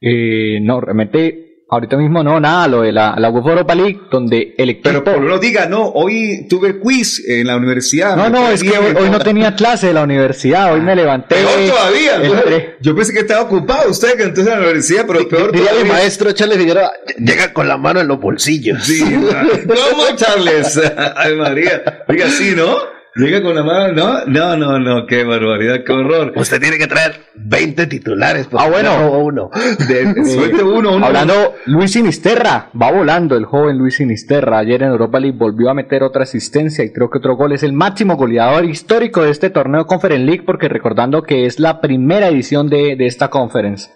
Eh, 0.00 0.58
no, 0.62 0.80
realmente, 0.80 1.64
ahorita 1.68 1.96
mismo 1.96 2.22
no, 2.24 2.40
nada, 2.40 2.66
lo 2.68 2.82
de 2.82 2.90
la, 2.90 3.14
la 3.18 3.28
UEFA 3.30 3.50
Europa 3.50 3.74
League, 3.74 4.00
donde 4.10 4.54
el 4.56 4.70
equipo... 4.70 4.88
Pero 4.88 5.04
por 5.04 5.20
lo 5.20 5.38
diga, 5.38 5.66
no, 5.66 5.88
hoy 5.88 6.46
tuve 6.48 6.80
quiz 6.80 7.22
en 7.28 7.46
la 7.46 7.56
universidad. 7.56 8.16
no, 8.16 8.30
no, 8.30 8.48
es 8.48 8.62
que 8.62 8.70
hoy, 8.70 8.94
hoy 8.98 9.10
no 9.10 9.18
tenía 9.20 9.54
clase 9.54 9.88
de 9.88 9.94
la 9.94 10.02
universidad, 10.02 10.72
hoy 10.72 10.80
me 10.80 10.96
levanté... 10.96 11.36
Peor 11.36 11.68
todavía. 11.68 12.76
yo 12.80 12.96
pensé 12.96 13.12
que 13.12 13.20
estaba 13.20 13.42
ocupado 13.42 13.90
usted 13.90 14.16
que 14.16 14.22
entonces 14.22 14.46
en 14.52 14.60
la 14.60 14.66
universidad, 14.66 15.04
pero 15.06 15.28
peor 15.28 15.52
Dígale, 15.52 15.70
todavía. 15.70 15.92
maestro 15.92 16.32
Charles 16.32 16.58
Figueroa, 16.58 16.92
llega 17.18 17.52
con 17.52 17.68
la 17.68 17.76
mano 17.76 18.00
en 18.00 18.08
los 18.08 18.18
bolsillos. 18.18 18.82
Sí, 18.84 19.04
¿cómo, 19.04 20.16
Charles? 20.16 20.80
Ay, 21.16 21.36
María. 21.36 22.04
Oiga, 22.08 22.28
sí, 22.30 22.54
¿no? 22.56 22.99
Llega 23.16 23.42
con 23.42 23.54
la 23.56 23.64
mano, 23.64 23.92
¿no? 23.92 24.24
No, 24.26 24.56
no, 24.56 24.78
no, 24.78 25.06
qué 25.06 25.24
barbaridad, 25.24 25.80
qué 25.84 25.92
horror. 25.92 26.32
Usted 26.36 26.60
tiene 26.60 26.78
que 26.78 26.86
traer 26.86 27.16
20 27.34 27.86
titulares. 27.88 28.46
porque 28.46 28.64
Ah, 28.64 28.70
bueno. 28.70 28.96
robó 28.98 29.18
uno. 29.24 29.50
De, 29.88 30.24
suelte 30.24 30.62
uno, 30.62 30.94
uno. 30.94 31.06
Hablando, 31.06 31.54
Luis 31.66 31.92
Sinisterra, 31.92 32.70
va 32.80 32.92
volando 32.92 33.36
el 33.36 33.46
joven 33.46 33.78
Luis 33.78 33.96
Sinisterra. 33.96 34.58
Ayer 34.58 34.82
en 34.84 34.90
Europa 34.90 35.18
League 35.18 35.36
volvió 35.36 35.70
a 35.70 35.74
meter 35.74 36.04
otra 36.04 36.22
asistencia 36.22 36.84
y 36.84 36.92
creo 36.92 37.10
que 37.10 37.18
otro 37.18 37.34
gol 37.36 37.52
es 37.52 37.64
el 37.64 37.72
máximo 37.72 38.16
goleador 38.16 38.64
histórico 38.64 39.24
de 39.24 39.30
este 39.30 39.50
torneo 39.50 39.86
Conference 39.86 40.24
League, 40.24 40.44
porque 40.46 40.68
recordando 40.68 41.22
que 41.24 41.46
es 41.46 41.58
la 41.58 41.80
primera 41.80 42.28
edición 42.28 42.68
de, 42.68 42.94
de 42.96 43.06
esta 43.06 43.28
conference. 43.28 43.90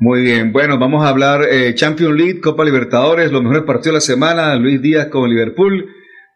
Muy 0.00 0.22
bien, 0.22 0.52
bueno, 0.52 0.78
vamos 0.78 1.04
a 1.04 1.08
hablar 1.08 1.40
eh, 1.50 1.74
Champions 1.74 2.14
League, 2.14 2.40
Copa 2.40 2.64
Libertadores, 2.64 3.32
los 3.32 3.42
mejores 3.42 3.64
partidos 3.64 3.86
de 3.86 3.92
la 3.94 4.00
semana. 4.00 4.54
Luis 4.56 4.80
Díaz 4.80 5.06
con 5.06 5.28
Liverpool 5.28 5.86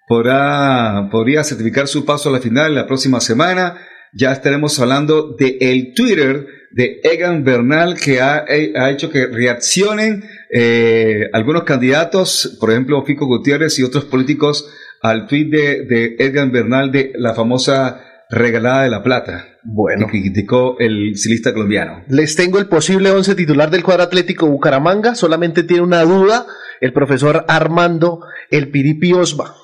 podrá, 0.07 1.09
podría 1.11 1.45
certificar 1.45 1.89
su 1.89 2.05
paso 2.05 2.29
a 2.29 2.33
la 2.33 2.41
final 2.41 2.75
la 2.75 2.87
próxima 2.87 3.21
semana. 3.21 3.79
Ya 4.15 4.33
estaremos 4.33 4.79
hablando 4.79 5.35
de 5.39 5.57
el 5.61 5.95
Twitter 5.95 6.47
de 6.73 7.01
Egan 7.03 7.45
Bernal 7.45 7.99
que 7.99 8.21
ha, 8.21 8.45
eh, 8.49 8.73
ha 8.77 8.91
hecho 8.91 9.11
que 9.11 9.27
reaccionen 9.27 10.25
eh, 10.51 11.29
algunos 11.33 11.65
candidatos, 11.65 12.57
por 12.61 12.71
ejemplo, 12.71 13.03
Fico 13.05 13.27
Gutiérrez 13.27 13.79
y 13.79 13.83
otros 13.83 14.05
políticos, 14.05 14.71
al 15.01 15.27
tweet 15.27 15.47
de, 15.47 15.87
de 15.87 16.17
Edgar 16.19 16.51
Bernal 16.51 16.93
de 16.93 17.13
la 17.17 17.35
famosa 17.35 18.01
regalada 18.31 18.85
de 18.85 18.91
la 18.91 19.03
plata. 19.03 19.47
Bueno. 19.63 20.07
Que 20.07 20.21
criticó 20.21 20.77
el 20.79 21.17
silista 21.17 21.53
colombiano. 21.53 22.03
Les 22.09 22.35
tengo 22.35 22.59
el 22.59 22.67
posible 22.67 23.11
once 23.11 23.35
titular 23.35 23.71
del 23.71 23.83
cuadro 23.85 24.03
atlético 24.03 24.47
Bucaramanga. 24.47 25.15
Solamente 25.15 25.63
tiene 25.63 25.83
una 25.83 26.03
duda 26.03 26.47
el 26.81 26.93
profesor 26.93 27.45
Armando 27.47 28.21
El 28.51 28.71
Piripi 28.71 29.13
Osma. 29.13 29.55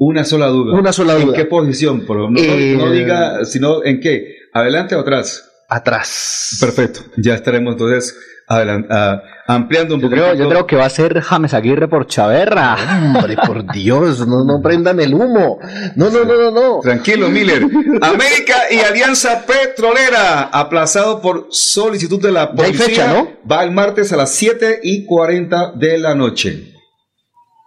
Una 0.00 0.24
sola 0.24 0.46
duda. 0.46 0.78
Una 0.78 0.92
sola 0.92 1.16
¿En 1.16 1.26
duda. 1.26 1.36
qué 1.36 1.44
posición? 1.44 2.06
Por, 2.06 2.30
no, 2.30 2.38
Eh, 2.38 2.76
no 2.78 2.90
diga, 2.90 3.44
sino 3.44 3.84
en 3.84 4.00
qué. 4.00 4.36
¿Adelante 4.54 4.94
o 4.94 5.00
atrás? 5.00 5.44
Atrás. 5.68 6.56
Perfecto. 6.60 7.00
Ya 7.16 7.34
estaremos 7.34 7.72
entonces 7.72 8.16
ah, 8.48 9.20
ampliando 9.48 9.96
un 9.96 10.00
Yo 10.00 10.08
creo, 10.08 10.34
yo 10.34 10.48
creo 10.48 10.66
que 10.66 10.76
va 10.76 10.86
a 10.86 10.90
ser 10.90 11.20
James 11.20 11.52
Aguirre 11.52 11.88
por 11.88 12.06
Chaverra. 12.06 12.76
Hombre, 13.16 13.36
por 13.44 13.70
Dios, 13.72 14.26
no, 14.26 14.44
no 14.44 14.62
prendan 14.62 15.00
el 15.00 15.12
humo. 15.14 15.58
No, 15.96 16.10
no, 16.10 16.24
no, 16.24 16.36
no, 16.36 16.50
no. 16.52 16.80
Tranquilo, 16.80 17.28
Miller. 17.28 17.62
América 18.00 18.54
y 18.70 18.78
Alianza 18.78 19.44
Petrolera, 19.44 20.42
aplazado 20.44 21.20
por 21.20 21.48
solicitud 21.50 22.22
de 22.22 22.30
la 22.32 22.44
Ya 22.54 22.64
hay 22.64 22.72
policía. 22.72 22.86
fecha, 22.86 23.12
¿no? 23.12 23.28
Va 23.50 23.64
el 23.64 23.72
martes 23.72 24.12
a 24.12 24.16
las 24.16 24.30
7 24.32 24.78
y 24.82 25.04
40 25.04 25.72
de 25.72 25.98
la 25.98 26.14
noche. 26.14 26.72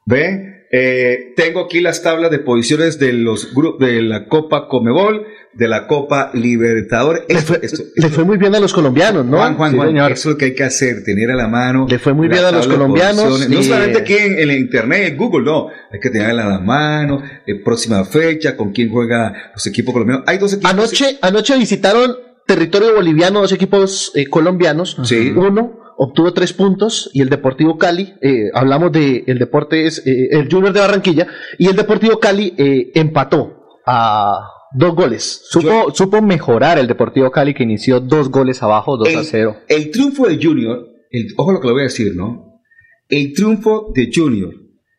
¿Ve? 0.06 0.48
Eh, 0.72 1.34
tengo 1.36 1.66
aquí 1.66 1.82
las 1.82 2.02
tablas 2.02 2.32
de 2.32 2.40
posiciones 2.40 2.98
de 2.98 3.12
los 3.14 3.54
grupos 3.54 3.86
de 3.88 4.02
la 4.02 4.28
Copa 4.28 4.68
Comebol, 4.70 5.26
de 5.54 5.68
la 5.68 5.86
Copa 5.86 6.32
Libertadores. 6.34 7.24
Le 7.28 7.40
fue, 7.42 7.60
esto- 7.62 7.84
le 7.96 8.06
esto- 8.08 8.10
fue 8.16 8.24
muy 8.24 8.38
bien 8.38 8.56
a 8.56 8.60
los 8.62 8.72
colombianos, 8.72 9.26
¿no? 9.26 9.36
Juan, 9.38 9.56
Juan, 9.56 9.72
Sí, 9.72 9.76
Juan, 9.78 9.90
señor. 9.90 10.12
eso 10.14 10.30
es 10.30 10.34
lo 10.34 10.38
que 10.38 10.46
hay 10.46 10.56
que 10.56 10.64
hacer, 10.64 11.04
tener 11.04 11.30
a 11.30 11.36
la 11.36 11.50
mano. 11.50 11.88
Le 11.90 12.00
fue 12.00 12.14
muy 12.14 12.30
bien 12.30 12.46
a 12.46 12.52
los 12.54 12.68
colombianos, 12.68 13.22
posiciones. 13.26 13.58
No 13.58 13.64
solamente 13.64 14.00
aquí 14.00 14.14
en, 14.14 14.34
en 14.40 14.50
el 14.50 14.58
internet, 14.60 15.10
en 15.12 15.18
Google, 15.18 15.44
no. 15.44 15.68
Hay 15.92 16.00
que 16.00 16.10
tenerla 16.10 16.46
a 16.46 16.50
la 16.52 16.60
mano, 16.60 17.22
eh, 17.46 17.56
próxima 17.64 18.06
fecha, 18.06 18.56
con 18.56 18.72
quién 18.72 18.90
juega 18.90 19.52
los 19.54 19.68
equipos 19.68 19.92
colombianos. 19.92 20.24
Hay 20.28 20.38
dos 20.38 20.54
equipos. 20.54 20.72
Anoche, 20.72 21.18
anoche 21.22 21.58
visitaron 21.58 22.16
territorio 22.48 22.96
boliviano 22.96 23.42
dos 23.42 23.52
equipos 23.52 24.14
eh, 24.16 24.28
colombianos. 24.28 24.96
Sí. 25.04 25.34
Uno 25.36 25.81
obtuvo 26.04 26.34
tres 26.34 26.52
puntos 26.52 27.12
y 27.14 27.22
el 27.22 27.30
Deportivo 27.30 27.78
Cali, 27.78 28.16
eh, 28.22 28.50
hablamos 28.56 28.92
de 28.92 29.24
el 29.28 29.38
Deportes, 29.38 30.02
eh, 30.04 30.30
el 30.32 30.52
Junior 30.52 30.74
de 30.74 30.80
Barranquilla, 30.80 31.28
y 31.60 31.68
el 31.68 31.76
Deportivo 31.76 32.20
Cali 32.20 32.56
eh, 32.58 32.92
empató 32.96 33.82
a 33.86 34.40
dos 34.74 34.96
goles. 34.96 35.42
Supo, 35.44 35.94
supo 35.94 36.20
mejorar 36.24 36.80
el 36.80 36.88
Deportivo 36.88 37.30
Cali 37.30 37.54
que 37.54 37.62
inició 37.62 38.00
dos 38.00 38.30
goles 38.30 38.64
abajo, 38.64 38.98
2 38.98 39.08
a 39.10 39.20
el, 39.20 39.26
0. 39.26 39.56
el 39.68 39.92
triunfo 39.92 40.28
de 40.28 40.40
Junior, 40.42 40.88
el, 41.12 41.28
ojo 41.38 41.52
lo 41.52 41.62
que 41.62 41.68
le 41.68 41.74
voy 41.74 41.82
a 41.82 41.84
decir, 41.84 42.16
¿no? 42.16 42.64
El 43.08 43.34
triunfo 43.34 43.92
de 43.94 44.10
Junior, 44.12 44.56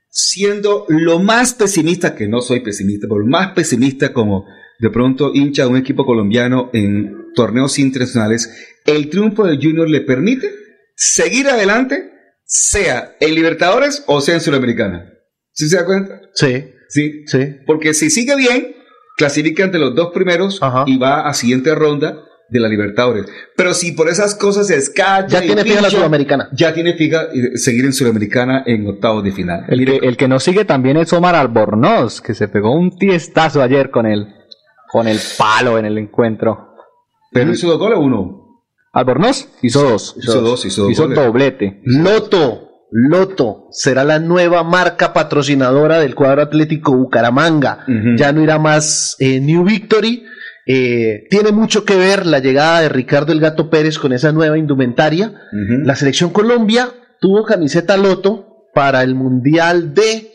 siendo 0.09 0.85
lo 0.87 1.18
más 1.18 1.54
pesimista, 1.54 2.14
que 2.14 2.28
no 2.28 2.40
soy 2.42 2.61
pesimista, 2.61 3.09
pero 3.09 3.18
lo 3.18 3.26
más 3.26 3.54
pesimista 3.54 4.12
como 4.12 4.44
de 4.78 4.90
pronto 4.90 5.32
hincha 5.35 5.64
de 5.64 5.71
un 5.71 5.78
equipo 5.78 6.06
colombiano 6.06 6.71
en 6.73 7.32
torneos 7.35 7.80
internacionales, 7.80 8.78
el 8.85 9.09
triunfo 9.09 9.44
de 9.44 9.56
Junior 9.56 9.90
le 9.90 10.02
permite 10.02 10.62
seguir 10.94 11.49
adelante, 11.49 12.11
sea 12.44 13.16
en 13.20 13.34
Libertadores 13.34 14.04
o 14.06 14.20
sea 14.20 14.34
en 14.34 14.40
Sudamericana. 14.40 15.12
¿Sí 15.52 15.68
se 15.68 15.76
da 15.76 15.84
cuenta? 15.84 16.20
Sí, 16.34 16.64
Sí. 16.88 17.25
sí. 17.26 17.56
Porque 17.66 17.94
si 17.94 18.11
sigue 18.11 18.37
bien, 18.37 18.75
clasifica 19.16 19.64
entre 19.64 19.80
los 19.80 19.94
dos 19.94 20.11
primeros 20.12 20.62
Ajá. 20.62 20.84
y 20.87 20.99
va 20.99 21.26
a 21.28 21.32
siguiente 21.34 21.75
ronda 21.75 22.18
de 22.50 22.61
la 22.61 22.68
Libertadores. 22.68 23.25
Pero 23.56 23.72
si 23.72 23.92
por 23.92 24.11
esas 24.11 24.34
cosas 24.34 24.66
se 24.66 24.76
escalla, 24.76 25.26
Ya 25.26 25.40
tiene 25.40 25.62
fija 25.62 25.80
la 25.80 25.88
Sudamericana. 25.88 26.50
Ya 26.52 26.75
tiene 26.75 26.92
fija 26.94 27.22
eh, 27.32 27.56
seguir 27.56 27.87
en 27.87 27.94
Sudamericana 27.94 28.62
en 28.66 28.87
octavos 28.87 29.25
de 29.25 29.32
final. 29.32 29.64
El 29.68 29.87
que, 29.87 29.96
el 30.06 30.16
que 30.18 30.28
nos 30.28 30.42
sigue 30.42 30.66
también 30.66 30.99
es 30.99 31.11
Omar 31.14 31.34
Albornoz, 31.34 32.20
que 32.20 32.34
se 32.34 32.49
pegó 32.49 32.75
un 32.75 32.99
tiestazo 32.99 33.62
ayer 33.62 33.90
con 33.90 34.04
el, 34.04 34.26
con 34.90 35.08
el 35.08 35.18
palo 35.38 35.78
en 35.78 35.87
el 35.87 35.96
encuentro. 35.96 36.75
Pero 37.32 37.52
hizo 37.52 37.68
dos 37.68 37.78
goles 37.78 37.96
o 37.99 38.02
uno. 38.02 38.41
Albornoz 38.92 39.49
hizo 39.62 39.82
dos. 39.82 40.14
Hizo 40.18 40.40
dos, 40.40 40.64
hizo 40.64 40.82
dos 40.82 40.92
Hizo 40.92 41.08
doblete. 41.08 41.80
Loto, 41.84 42.68
Loto 42.90 43.68
será 43.70 44.04
la 44.04 44.18
nueva 44.18 44.62
marca 44.64 45.12
patrocinadora 45.14 45.99
del 45.99 46.14
cuadro 46.14 46.42
atlético 46.42 46.94
Bucaramanga. 46.96 47.87
Ya 48.16 48.32
no 48.32 48.42
irá 48.42 48.58
más 48.58 49.16
eh, 49.18 49.40
New 49.40 49.64
Victory. 49.64 50.25
Eh, 50.66 51.25
tiene 51.30 51.50
mucho 51.52 51.84
que 51.84 51.96
ver 51.96 52.26
la 52.26 52.38
llegada 52.38 52.82
de 52.82 52.88
Ricardo 52.88 53.32
El 53.32 53.40
Gato 53.40 53.68
Pérez 53.70 53.99
con 53.99 54.12
esa 54.12 54.30
nueva 54.30 54.58
indumentaria. 54.58 55.32
La 55.84 55.96
selección 55.96 56.30
Colombia 56.30 56.90
tuvo 57.20 57.44
camiseta 57.44 57.96
Loto 57.96 58.68
para 58.75 59.02
el 59.02 59.14
Mundial 59.14 59.94
de... 59.94 60.30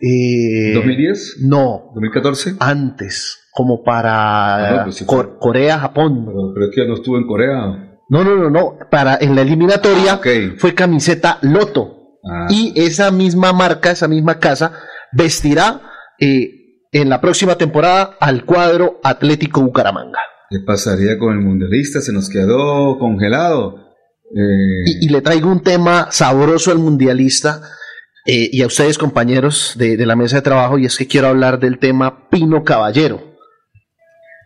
eh, 0.00 0.74
¿2010? 0.74 1.46
No, 1.46 1.92
¿2014? 1.94 2.56
antes, 2.60 3.38
como 3.58 3.82
para 3.82 4.54
Ah, 4.54 4.76
no, 4.76 4.82
pues 4.84 4.94
sí 4.94 5.04
Cor- 5.04 5.30
fue. 5.30 5.38
Corea, 5.40 5.78
Japón. 5.80 6.24
Pero, 6.26 6.52
pero 6.54 6.66
es 6.66 6.72
que 6.74 6.80
ya 6.82 6.86
no 6.86 6.94
estuvo 6.94 7.18
en 7.18 7.26
Corea. 7.26 7.56
No, 8.08 8.22
no, 8.22 8.36
no, 8.36 8.50
no. 8.50 8.78
Para 8.88 9.18
en 9.20 9.34
la 9.34 9.42
eliminatoria 9.42 10.12
Ah, 10.14 10.20
fue 10.58 10.74
camiseta 10.74 11.38
Loto. 11.42 12.18
Ah. 12.24 12.46
Y 12.50 12.72
esa 12.76 13.10
misma 13.10 13.52
marca, 13.52 13.90
esa 13.90 14.06
misma 14.06 14.38
casa, 14.38 14.72
vestirá 15.12 15.80
eh, 16.20 16.50
en 16.92 17.08
la 17.08 17.20
próxima 17.20 17.56
temporada 17.56 18.16
al 18.20 18.44
cuadro 18.44 19.00
Atlético 19.02 19.60
Bucaramanga. 19.62 20.20
¿Qué 20.50 20.60
pasaría 20.64 21.18
con 21.18 21.32
el 21.34 21.40
mundialista? 21.40 22.00
Se 22.00 22.12
nos 22.12 22.28
quedó 22.30 22.96
congelado. 22.98 23.74
Eh, 24.34 24.84
Y, 24.86 25.06
y 25.06 25.08
le 25.08 25.20
traigo 25.20 25.50
un 25.50 25.62
tema 25.62 26.06
sabroso 26.12 26.70
al 26.70 26.78
mundialista 26.78 27.60
eh, 28.26 28.48
y 28.52 28.62
a 28.62 28.66
ustedes, 28.66 28.98
compañeros 28.98 29.74
de, 29.76 29.96
de 29.96 30.06
la 30.06 30.14
mesa 30.16 30.36
de 30.36 30.42
trabajo, 30.42 30.78
y 30.78 30.84
es 30.86 30.96
que 30.96 31.06
quiero 31.08 31.26
hablar 31.28 31.58
del 31.58 31.78
tema 31.78 32.28
Pino 32.30 32.62
Caballero. 32.62 33.27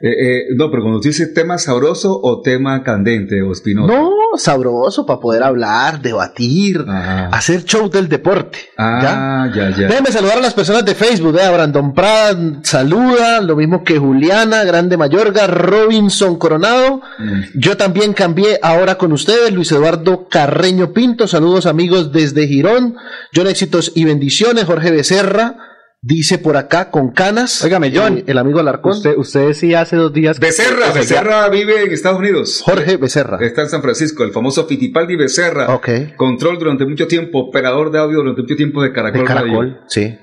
Eh, 0.04 0.09
eh, 0.09 0.44
no, 0.56 0.68
pero 0.68 0.82
cuando 0.82 1.00
tú 1.00 1.06
dices 1.06 1.32
tema 1.32 1.59
sabroso 1.59 2.18
o 2.21 2.42
tema 2.42 2.82
candente 2.82 3.40
o 3.40 3.52
espinoso. 3.52 3.87
No, 3.87 4.11
sabroso 4.37 5.06
para 5.06 5.21
poder 5.21 5.44
hablar, 5.44 6.02
debatir, 6.02 6.85
hacer 6.88 7.64
show 7.64 7.88
del 7.88 8.09
deporte. 8.09 8.59
¿ya? 8.76 9.44
ah 9.44 9.50
ya, 9.54 9.71
ya. 9.71 9.87
Déjenme 9.87 10.11
saludar 10.11 10.38
a 10.38 10.40
las 10.40 10.54
personas 10.54 10.85
de 10.85 10.97
Facebook. 10.97 11.38
¿eh? 11.38 11.49
Brandon 11.49 11.94
Prada 11.94 12.37
saluda, 12.64 13.40
lo 13.42 13.54
mismo 13.54 13.85
que 13.85 13.97
Juliana, 13.97 14.64
Grande 14.64 14.97
Mayorga, 14.97 15.47
Robinson 15.47 16.37
Coronado. 16.37 17.00
Mm. 17.21 17.42
Yo 17.54 17.76
también 17.76 18.12
cambié 18.12 18.59
ahora 18.61 18.99
con 18.99 19.12
ustedes, 19.12 19.52
Luis 19.52 19.71
Eduardo 19.71 20.26
Carreño 20.28 20.92
Pinto. 20.92 21.28
Saludos 21.28 21.66
amigos 21.66 22.11
desde 22.11 22.49
Girón. 22.49 22.97
John 23.32 23.47
Éxitos 23.47 23.92
y 23.94 24.04
bendiciones. 24.04 24.64
Jorge 24.64 24.90
Becerra 24.90 25.72
dice 26.02 26.38
por 26.38 26.56
acá 26.56 26.90
con 26.90 27.12
canas. 27.12 27.64
Óigame, 27.64 27.90
John. 27.94 28.18
Eh, 28.18 28.25
el 28.26 28.38
amigo 28.38 28.61
Alarcón. 28.61 28.92
Usted, 28.92 29.16
usted 29.16 29.47
decía 29.49 29.80
hace 29.80 29.97
dos 29.97 30.12
días. 30.12 30.38
que- 30.38 30.47
Becerra, 30.47 30.92
que- 30.92 30.99
Becerra 30.99 31.49
vive 31.49 31.85
en 31.85 31.92
Estados 31.92 32.18
Unidos. 32.18 32.61
Jorge 32.64 32.97
Becerra. 32.97 33.38
Está 33.40 33.62
en 33.62 33.68
San 33.68 33.80
Francisco, 33.82 34.25
el 34.25 34.32
famoso 34.32 34.66
Fittipaldi 34.66 35.16
Becerra. 35.16 35.75
Ok. 35.75 35.88
Control 36.16 36.59
durante 36.59 36.85
mucho 36.85 37.06
tiempo, 37.06 37.38
operador 37.38 37.90
de 37.90 37.99
audio 38.00 38.18
durante 38.18 38.42
mucho 38.42 38.56
tiempo 38.56 38.82
de 38.82 38.92
Caracol. 38.92 39.21
De 39.23 39.26
Radio. 39.26 39.42
Caracol. 39.59 39.80
Sí. 39.87 40.18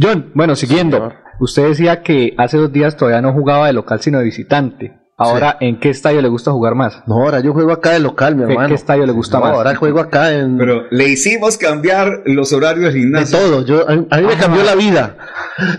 John, 0.00 0.32
bueno, 0.34 0.56
siguiendo. 0.56 0.96
señor. 0.98 1.14
usted 1.40 1.68
decía 1.68 2.02
que 2.02 2.34
hace 2.38 2.56
dos 2.56 2.72
días 2.72 2.96
todavía 2.96 3.20
no 3.22 3.32
jugaba 3.32 3.66
de 3.66 3.72
local 3.72 4.00
sino 4.00 4.18
de 4.18 4.24
visitante. 4.24 4.98
Ahora, 5.22 5.56
¿en 5.60 5.78
qué 5.80 5.90
estadio 5.90 6.20
le 6.22 6.28
gusta 6.28 6.50
jugar 6.52 6.74
más? 6.74 7.02
No, 7.06 7.14
ahora 7.22 7.40
yo 7.40 7.52
juego 7.52 7.72
acá 7.72 7.90
de 7.90 8.00
local, 8.00 8.34
mi 8.36 8.44
¿Qué, 8.44 8.52
hermano. 8.52 8.68
qué 8.68 8.74
estadio 8.74 9.06
le 9.06 9.12
gusta 9.12 9.38
No, 9.38 9.44
más? 9.46 9.54
ahora 9.54 9.74
juego 9.76 10.00
acá 10.00 10.32
en. 10.32 10.58
Pero 10.58 10.84
le 10.90 11.08
hicimos 11.08 11.56
cambiar 11.58 12.22
los 12.26 12.52
horarios 12.52 12.84
del 12.86 12.94
De 12.94 13.00
gimnasio. 13.00 13.38
todo, 13.38 13.64
yo, 13.64 13.88
a, 13.88 13.94
mí 13.96 14.06
a 14.10 14.16
mí 14.18 14.26
me 14.26 14.34
Ah. 14.34 14.38
cambió 14.38 14.62
la 14.62 14.74
vida. 14.74 15.16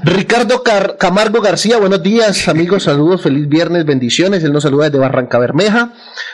Ricardo 0.04 0.64
Car- 0.64 0.98
Camargo 0.98 1.42
García, 1.42 1.78
buenos 1.78 2.02
días, 2.04 2.48
amigos, 2.48 2.84
saludos, 2.84 3.22
feliz 3.22 3.48
viernes, 3.50 3.86
bendiciones. 3.86 4.44
Él 4.44 4.54
nos 4.54 4.64
saluda 4.64 4.86
desde 4.86 5.00
Barranca 5.00 5.40
Bermeja. 5.40 5.90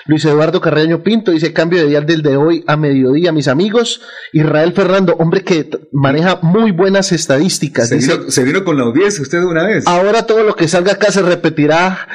Luis 0.09 0.25
Eduardo 0.25 0.59
Carreño 0.59 1.03
Pinto 1.03 1.29
dice 1.29 1.53
cambio 1.53 1.81
de 1.83 1.85
día 1.89 2.01
del 2.01 2.23
de 2.23 2.35
hoy 2.35 2.63
a 2.65 2.75
mediodía, 2.75 3.31
mis 3.31 3.47
amigos. 3.47 4.01
Israel 4.33 4.73
Fernando, 4.73 5.13
hombre 5.19 5.43
que 5.43 5.69
maneja 5.91 6.39
muy 6.41 6.71
buenas 6.71 7.11
estadísticas. 7.11 7.89
Se 7.89 7.95
Dice, 7.97 8.17
vino, 8.17 8.31
se 8.31 8.43
vino 8.43 8.63
con 8.63 8.75
la 8.75 8.85
audiencia 8.85 9.21
usted 9.21 9.37
de 9.39 9.45
una 9.45 9.67
vez. 9.67 9.85
Ahora 9.85 10.25
todo 10.25 10.43
lo 10.43 10.55
que 10.55 10.67
salga 10.67 10.93
acá 10.93 11.11
se 11.11 11.21
repetirá 11.21 12.07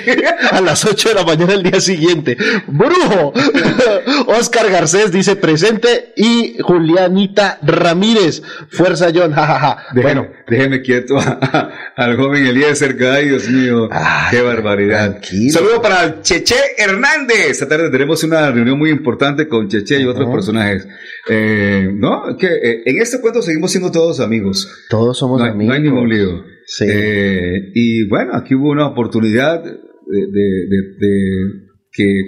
a 0.50 0.62
las 0.62 0.82
8 0.86 1.10
de 1.10 1.14
la 1.14 1.24
mañana 1.24 1.52
el 1.52 1.62
día 1.62 1.78
siguiente. 1.78 2.38
¡Brujo! 2.68 3.34
Oscar 4.28 4.70
Garcés 4.70 5.12
dice 5.12 5.36
presente 5.36 6.14
y 6.16 6.56
Julianita 6.62 7.58
Ramírez. 7.62 8.42
Fuerza 8.70 9.08
John, 9.14 9.32
jajaja. 9.34 9.76
Bueno, 9.94 10.26
déjeme 10.48 10.80
quieto 10.80 11.18
a- 11.18 11.38
a- 11.42 11.70
al 12.02 12.16
joven 12.16 12.46
Eliezer, 12.46 12.96
que, 12.96 13.06
ay 13.08 13.28
Dios 13.28 13.46
mío, 13.50 13.90
Ay, 13.92 14.28
qué 14.30 14.40
barbaridad. 14.40 15.18
Saludo 15.52 15.82
para 15.82 16.04
el 16.04 16.22
Cheche 16.22 16.56
Hernández. 16.78 17.41
Esta 17.50 17.68
tarde 17.68 17.90
tenemos 17.90 18.22
una 18.24 18.50
reunión 18.50 18.78
muy 18.78 18.90
importante 18.90 19.48
con 19.48 19.68
Cheche 19.68 20.00
y 20.00 20.04
otros 20.04 20.28
personajes. 20.30 20.86
Eh, 21.28 21.88
no, 21.92 22.36
que 22.38 22.46
eh, 22.46 22.82
en 22.86 23.00
este 23.00 23.20
cuento 23.20 23.42
seguimos 23.42 23.70
siendo 23.70 23.90
todos 23.90 24.20
amigos. 24.20 24.68
todos 24.88 25.18
somos 25.18 25.40
No 25.40 25.46
amigos. 25.46 25.66
no 25.68 25.72
hay 25.74 25.82
ningún 25.82 26.08
lío. 26.08 26.44
Sí. 26.66 26.84
Eh, 26.88 27.70
y 27.74 28.08
bueno, 28.08 28.34
aquí 28.34 28.54
hubo 28.54 28.70
una 28.70 28.86
oportunidad 28.86 29.62
de, 29.62 29.70
de- 29.70 30.66
de- 30.68 30.96
de 30.98 31.62
que 31.90 32.22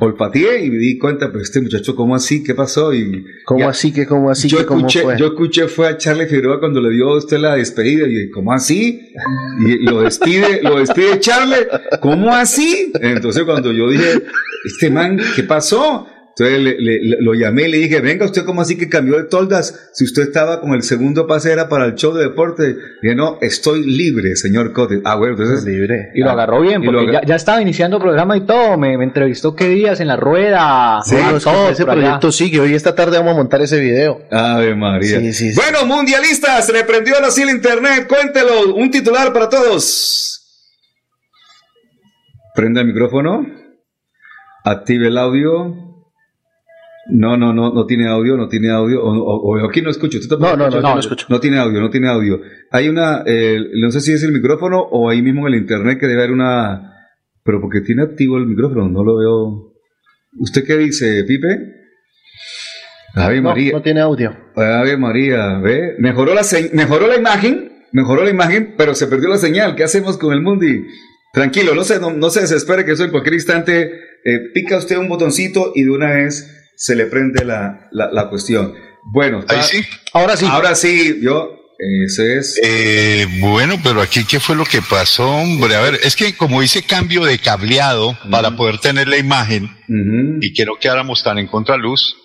olfateé 0.00 0.64
y 0.64 0.70
me 0.70 0.78
di 0.78 0.96
cuenta, 0.96 1.26
pero 1.32 1.42
este 1.42 1.60
muchacho, 1.60 1.96
¿cómo 1.96 2.14
así? 2.14 2.42
¿Qué 2.44 2.54
pasó? 2.54 2.94
Y 2.94 3.24
¿Cómo 3.44 3.60
ya- 3.60 3.70
así 3.70 3.92
que, 3.92 4.06
cómo 4.06 4.30
así 4.30 4.48
yo 4.48 4.58
que, 4.58 4.66
cómo 4.66 4.80
escuché, 4.86 5.02
fue? 5.02 5.18
yo 5.18 5.26
escuché 5.26 5.66
fue 5.68 5.88
a 5.88 5.96
Charlie 5.96 6.26
Figueroa 6.26 6.60
cuando 6.60 6.80
le 6.80 6.90
dio 6.90 7.08
a 7.10 7.16
usted 7.18 7.38
la 7.38 7.56
despedida 7.56 8.06
y 8.06 8.10
dije, 8.10 8.30
¿cómo 8.30 8.52
así? 8.52 9.10
Y 9.66 9.78
lo 9.84 10.02
despide, 10.02 10.62
lo 10.62 10.78
despide 10.78 11.18
Charlie, 11.18 11.66
¿cómo 12.00 12.32
así? 12.32 12.92
Entonces 13.00 13.42
cuando 13.42 13.72
yo 13.72 13.90
dije, 13.90 14.22
este 14.66 14.88
man, 14.90 15.18
¿qué 15.34 15.42
pasó? 15.42 16.06
Entonces 16.38 16.76
le- 16.78 17.16
lo 17.20 17.34
llamé 17.34 17.64
y 17.64 17.68
le 17.72 17.78
dije, 17.78 18.00
venga, 18.00 18.24
¿usted 18.24 18.44
cómo 18.44 18.60
así 18.60 18.78
que 18.78 18.88
cambió 18.88 19.16
de 19.16 19.24
toldas? 19.24 19.90
Si 19.92 20.04
usted 20.04 20.22
estaba 20.22 20.60
con 20.60 20.72
el 20.74 20.82
segundo 20.82 21.26
pase 21.26 21.50
era 21.52 21.68
para 21.68 21.86
el 21.86 21.94
show 21.96 22.14
de 22.14 22.22
deporte. 22.24 22.76
Y 23.02 23.06
dije, 23.06 23.16
no, 23.16 23.38
estoy 23.40 23.84
libre, 23.84 24.36
señor 24.36 24.72
Cote. 24.72 25.00
Ah, 25.04 25.16
bueno, 25.16 25.34
entonces... 25.36 25.64
libre. 25.64 26.10
Y 26.14 26.20
lo 26.20 26.30
agarró 26.30 26.60
bien, 26.60 26.82
porque 26.84 27.12
ya, 27.12 27.22
ya 27.24 27.34
estaba 27.34 27.60
iniciando 27.60 27.98
programa 27.98 28.36
y 28.36 28.42
todo. 28.46 28.78
Me, 28.78 28.96
me 28.96 29.02
entrevistó 29.04 29.56
qué 29.56 29.68
días 29.68 29.98
en 30.00 30.06
la 30.06 30.16
rueda. 30.16 31.00
Sí, 31.04 31.16
ah, 31.20 31.36
todo 31.42 31.70
ese 31.70 31.82
allá. 31.82 31.92
proyecto 31.92 32.30
sigue. 32.30 32.60
Hoy 32.60 32.74
esta 32.74 32.94
tarde 32.94 33.18
vamos 33.18 33.32
a 33.32 33.36
montar 33.36 33.60
ese 33.62 33.80
video. 33.80 34.20
Ave 34.30 34.76
María. 34.76 35.18
Sí, 35.18 35.32
sí, 35.32 35.52
sí. 35.52 35.56
Bueno, 35.56 35.86
mundialistas, 35.86 36.66
se 36.66 36.72
le 36.72 36.84
prendió 36.84 37.14
así 37.24 37.42
el 37.42 37.50
internet. 37.50 38.06
Cuéntelo, 38.08 38.74
un 38.76 38.90
titular 38.92 39.32
para 39.32 39.48
todos. 39.48 40.36
Prenda 42.54 42.80
el 42.82 42.86
micrófono. 42.86 43.44
Active 44.64 45.08
el 45.08 45.18
audio. 45.18 45.87
No, 47.10 47.36
no, 47.38 47.52
no, 47.54 47.72
no 47.72 47.86
tiene 47.86 48.06
audio, 48.06 48.36
no 48.36 48.48
tiene 48.48 48.70
audio. 48.70 49.02
O, 49.02 49.10
o- 49.16 49.60
o 49.62 49.68
aquí 49.68 49.80
no 49.80 49.90
escucho. 49.90 50.18
¿Tú 50.20 50.28
tampoco 50.28 50.56
No, 50.56 50.68
no, 50.70 50.80
no, 50.80 50.94
no 50.94 51.00
escucho. 51.00 51.26
No 51.30 51.40
tiene 51.40 51.58
audio, 51.58 51.80
no 51.80 51.88
tiene 51.90 52.08
audio. 52.08 52.40
Hay 52.70 52.88
una, 52.88 53.22
eh, 53.26 53.58
no 53.80 53.90
sé 53.90 54.00
si 54.00 54.12
es 54.12 54.22
el 54.24 54.32
micrófono 54.32 54.78
o 54.80 55.08
ahí 55.08 55.22
mismo 55.22 55.48
en 55.48 55.54
el 55.54 55.60
internet 55.60 55.98
que 55.98 56.06
debe 56.06 56.22
haber 56.22 56.32
una. 56.32 56.92
Pero 57.44 57.60
porque 57.62 57.80
tiene 57.80 58.02
activo 58.02 58.36
el 58.36 58.46
micrófono, 58.46 58.88
no 58.90 59.02
lo 59.04 59.16
veo. 59.16 59.72
¿Usted 60.38 60.64
qué 60.66 60.76
dice, 60.76 61.24
Pipe? 61.24 61.76
Ave 63.14 63.36
No, 63.40 63.48
María. 63.48 63.72
no 63.72 63.82
tiene 63.82 64.00
audio. 64.00 64.36
Ave 64.54 64.96
María, 64.96 65.58
ve, 65.58 65.94
mejoró 65.98 66.34
la 66.34 66.44
se- 66.44 66.70
mejoró 66.74 67.08
la 67.08 67.16
imagen, 67.16 67.72
mejoró 67.92 68.22
la 68.24 68.30
imagen, 68.30 68.74
pero 68.76 68.94
se 68.94 69.06
perdió 69.06 69.28
la 69.28 69.38
señal. 69.38 69.74
¿Qué 69.76 69.84
hacemos 69.84 70.18
con 70.18 70.34
el 70.34 70.42
Mundi? 70.42 70.84
Tranquilo, 71.32 71.74
no 71.74 71.84
se, 71.84 71.98
no, 72.00 72.12
no 72.12 72.30
se 72.30 72.40
desespere 72.42 72.84
que 72.84 72.92
eso 72.92 73.04
en 73.04 73.10
cualquier 73.10 73.34
instante 73.34 73.92
eh, 74.24 74.50
pica 74.52 74.76
usted 74.78 74.98
un 74.98 75.08
botoncito 75.08 75.72
y 75.74 75.84
de 75.84 75.90
una 75.90 76.10
vez 76.10 76.57
se 76.78 76.94
le 76.94 77.06
prende 77.06 77.44
la, 77.44 77.88
la, 77.90 78.08
la 78.12 78.28
cuestión. 78.28 78.72
Bueno, 79.02 79.44
Ahí 79.48 79.62
sí. 79.62 79.84
Ahora 80.12 80.36
sí. 80.36 80.46
ahora 80.48 80.74
sí, 80.74 81.18
yo, 81.20 81.50
ese 82.06 82.38
es. 82.38 82.60
Eh, 82.62 83.26
bueno, 83.40 83.74
pero 83.82 84.00
aquí, 84.00 84.24
¿qué 84.24 84.38
fue 84.38 84.54
lo 84.54 84.64
que 84.64 84.80
pasó, 84.80 85.28
hombre? 85.28 85.74
A 85.74 85.80
ver, 85.80 85.98
es 86.04 86.14
que 86.14 86.36
como 86.36 86.62
hice 86.62 86.82
cambio 86.82 87.24
de 87.24 87.38
cableado 87.38 88.16
para 88.30 88.52
poder 88.52 88.78
tener 88.78 89.08
la 89.08 89.18
imagen 89.18 89.68
y 90.40 90.52
que 90.52 90.64
no 90.64 90.76
quedáramos 90.76 91.24
tan 91.24 91.38
en 91.38 91.48
contraluz, 91.48 92.16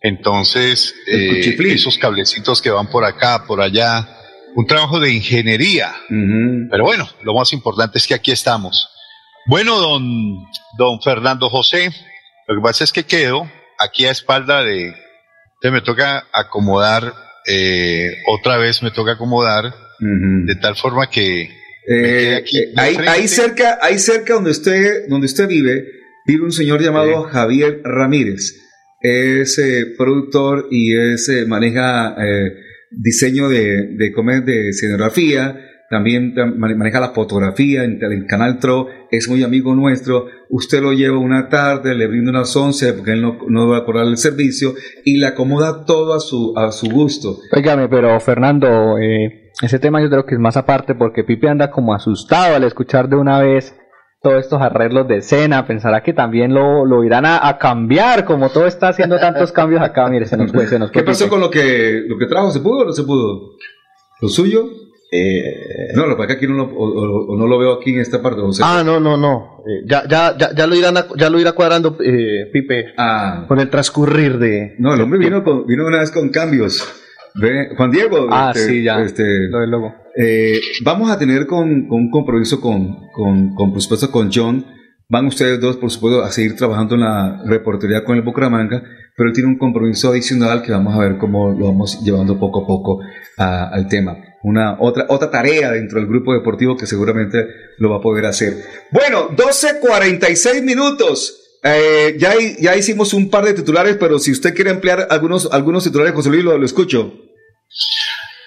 entonces 0.00 0.92
eh, 1.06 1.56
esos 1.66 1.96
cablecitos 1.96 2.60
que 2.60 2.70
van 2.70 2.90
por 2.90 3.04
acá, 3.04 3.44
por 3.46 3.60
allá, 3.60 4.08
un 4.56 4.66
trabajo 4.66 4.98
de 4.98 5.12
ingeniería. 5.12 5.94
Pero 6.08 6.82
bueno, 6.84 7.08
lo 7.22 7.34
más 7.34 7.52
importante 7.52 7.98
es 7.98 8.08
que 8.08 8.14
aquí 8.14 8.32
estamos. 8.32 8.88
Bueno, 9.46 9.78
don, 9.78 10.46
don 10.76 11.00
Fernando 11.00 11.48
José, 11.48 11.92
lo 12.48 12.56
que 12.56 12.60
pasa 12.60 12.82
es 12.82 12.92
que 12.92 13.04
quedo 13.04 13.48
aquí 13.80 14.06
a 14.06 14.10
espalda 14.10 14.62
de... 14.62 14.86
Entonces 14.86 15.72
me 15.72 15.80
toca 15.82 16.24
acomodar, 16.32 17.12
eh, 17.46 18.22
otra 18.28 18.56
vez 18.56 18.82
me 18.82 18.90
toca 18.90 19.12
acomodar, 19.12 19.74
de 19.98 20.54
tal 20.56 20.76
forma 20.76 21.10
que... 21.10 21.50
Eh, 21.86 22.36
aquí 22.36 22.58
eh, 22.58 22.72
de 22.74 22.80
ahí, 22.80 22.96
ahí 23.08 23.28
cerca, 23.28 23.78
ahí 23.82 23.98
cerca 23.98 24.34
donde 24.34 24.50
usted, 24.50 25.08
donde 25.08 25.26
usted 25.26 25.48
vive, 25.48 25.84
vive 26.26 26.44
un 26.44 26.52
señor 26.52 26.82
llamado 26.82 27.24
Javier 27.24 27.80
Ramírez. 27.84 28.54
Es 29.02 29.60
productor 29.98 30.68
y 30.70 30.96
es, 30.96 31.30
maneja 31.46 32.16
diseño 32.90 33.48
de, 33.48 33.96
de, 33.96 34.12
¿cómo 34.12 34.30
es? 34.30 34.44
de 34.44 34.70
escenografía, 34.70 35.69
también 35.90 36.34
tam- 36.36 36.54
mane- 36.56 36.76
maneja 36.76 37.00
la 37.00 37.08
fotografía 37.10 37.82
en 37.84 37.98
el 38.02 38.24
canal 38.26 38.58
TRO, 38.60 38.86
es 39.10 39.28
muy 39.28 39.42
amigo 39.42 39.74
nuestro. 39.74 40.26
Usted 40.48 40.80
lo 40.80 40.92
lleva 40.92 41.18
una 41.18 41.48
tarde, 41.48 41.94
le 41.96 42.06
brinda 42.06 42.30
unas 42.30 42.54
11 42.56 42.92
porque 42.94 43.10
él 43.12 43.20
no, 43.22 43.38
no 43.48 43.68
va 43.68 43.78
a 43.78 43.84
cobrar 43.84 44.06
el 44.06 44.16
servicio 44.16 44.72
y 45.04 45.18
le 45.18 45.26
acomoda 45.26 45.84
todo 45.84 46.14
a 46.14 46.20
su, 46.20 46.54
a 46.56 46.70
su 46.70 46.88
gusto. 46.88 47.36
Óigame, 47.54 47.88
pero 47.88 48.18
Fernando, 48.20 48.96
eh, 48.98 49.50
ese 49.60 49.78
tema 49.80 50.00
yo 50.00 50.08
creo 50.08 50.24
que 50.24 50.36
es 50.36 50.40
más 50.40 50.56
aparte 50.56 50.94
porque 50.94 51.24
Pipe 51.24 51.48
anda 51.48 51.70
como 51.72 51.92
asustado 51.92 52.54
al 52.54 52.62
escuchar 52.64 53.08
de 53.08 53.16
una 53.16 53.40
vez 53.40 53.74
todos 54.22 54.38
estos 54.44 54.62
arreglos 54.62 55.08
de 55.08 55.16
escena. 55.16 55.66
Pensará 55.66 56.02
que 56.04 56.12
también 56.12 56.54
lo, 56.54 56.84
lo 56.86 57.02
irán 57.02 57.26
a, 57.26 57.48
a 57.48 57.58
cambiar, 57.58 58.24
como 58.24 58.50
todo 58.50 58.66
está 58.68 58.88
haciendo 58.90 59.18
tantos 59.18 59.50
cambios 59.50 59.82
acá. 59.82 60.08
Mire, 60.08 60.26
se 60.26 60.36
nos 60.36 60.52
fue, 60.52 60.66
se 60.68 60.78
nos 60.78 60.92
fue. 60.92 61.00
¿Qué 61.02 61.06
pasó 61.06 61.28
con 61.28 61.40
lo 61.40 61.50
que, 61.50 62.04
lo 62.06 62.16
que 62.16 62.26
trajo? 62.26 62.50
¿Se 62.52 62.60
pudo 62.60 62.82
o 62.82 62.84
no 62.84 62.92
se 62.92 63.02
pudo? 63.02 63.56
¿Lo 64.20 64.28
suyo? 64.28 64.66
Eh, 65.12 65.88
No, 65.96 66.06
lo 66.06 66.16
que 66.16 66.32
aquí 66.32 66.46
no 66.46 66.54
lo, 66.54 66.64
o, 66.64 66.84
o- 66.88 67.32
o 67.34 67.36
no 67.36 67.46
lo 67.48 67.58
veo 67.58 67.72
aquí 67.74 67.90
en 67.90 68.00
esta 68.00 68.22
parte. 68.22 68.40
ah, 68.62 68.82
no, 68.84 69.00
no, 69.00 69.16
no. 69.16 69.62
Eh, 69.66 69.84
ya, 69.86 70.06
ya, 70.08 70.36
ya, 70.38 70.54
ya 70.54 70.66
lo 70.66 70.74
irán, 70.76 70.96
a- 70.96 71.06
ya 71.16 71.28
lo 71.30 71.40
irá 71.40 71.52
cuadrando, 71.52 71.96
eh, 72.04 72.48
Pipe, 72.52 72.92
Ah, 72.96 73.44
con 73.48 73.58
el 73.58 73.68
transcurrir 73.70 74.38
de. 74.38 74.76
no, 74.78 74.94
el 74.94 75.00
hombre 75.00 75.18
vino, 75.18 75.42
con- 75.42 75.66
vino 75.66 75.86
una 75.86 75.98
vez 75.98 76.10
con 76.12 76.28
cambios. 76.28 76.86
Ve, 77.34 77.70
Juan 77.76 77.90
Diego, 77.90 78.26
Ah, 78.30 78.52
este, 78.54 78.68
sí, 78.68 78.82
ya. 78.84 79.00
este, 79.02 79.22
Lo 79.48 79.60
del 79.60 79.70
logo. 79.70 79.94
eh, 80.16 80.60
vamos 80.84 81.10
a 81.10 81.18
tener 81.18 81.46
con, 81.46 81.86
con 81.88 81.98
un 82.00 82.10
compromiso 82.10 82.60
con, 82.60 83.08
con, 83.12 83.54
con, 83.54 83.72
por 83.72 83.80
supuesto, 83.82 84.10
con 84.10 84.30
John. 84.32 84.64
Van 85.08 85.26
ustedes 85.26 85.60
dos, 85.60 85.76
por 85.76 85.90
supuesto, 85.90 86.22
a 86.22 86.30
seguir 86.30 86.54
trabajando 86.54 86.94
en 86.94 87.00
la 87.00 87.42
reportería 87.44 88.04
con 88.04 88.14
el 88.16 88.22
Bucaramanga, 88.22 88.80
pero 89.16 89.28
él 89.28 89.34
tiene 89.34 89.48
un 89.48 89.58
compromiso 89.58 90.08
adicional 90.10 90.62
que 90.62 90.70
vamos 90.70 90.94
a 90.94 91.00
ver 91.00 91.18
cómo 91.18 91.50
lo 91.50 91.66
vamos 91.66 92.00
llevando 92.04 92.38
poco 92.38 92.62
a 92.62 92.66
poco 92.66 93.00
a- 93.40 93.68
al 93.72 93.88
tema. 93.88 94.16
Una 94.42 94.76
otra, 94.80 95.06
otra 95.08 95.30
tarea 95.30 95.70
dentro 95.72 95.98
del 95.98 96.08
grupo 96.08 96.32
deportivo 96.32 96.76
que 96.76 96.86
seguramente 96.86 97.46
lo 97.78 97.90
va 97.90 97.96
a 97.96 98.00
poder 98.00 98.26
hacer. 98.26 98.54
Bueno, 98.90 99.28
12.46 99.30 100.62
minutos. 100.62 101.36
Eh, 101.62 102.16
ya, 102.18 102.32
ya 102.58 102.74
hicimos 102.76 103.12
un 103.12 103.28
par 103.28 103.44
de 103.44 103.52
titulares, 103.54 103.96
pero 104.00 104.18
si 104.18 104.32
usted 104.32 104.54
quiere 104.54 104.70
emplear 104.70 105.08
algunos, 105.10 105.48
algunos 105.52 105.84
titulares, 105.84 106.14
José 106.14 106.30
Luis, 106.30 106.42
lo, 106.44 106.56
lo 106.56 106.64
escucho. 106.64 107.12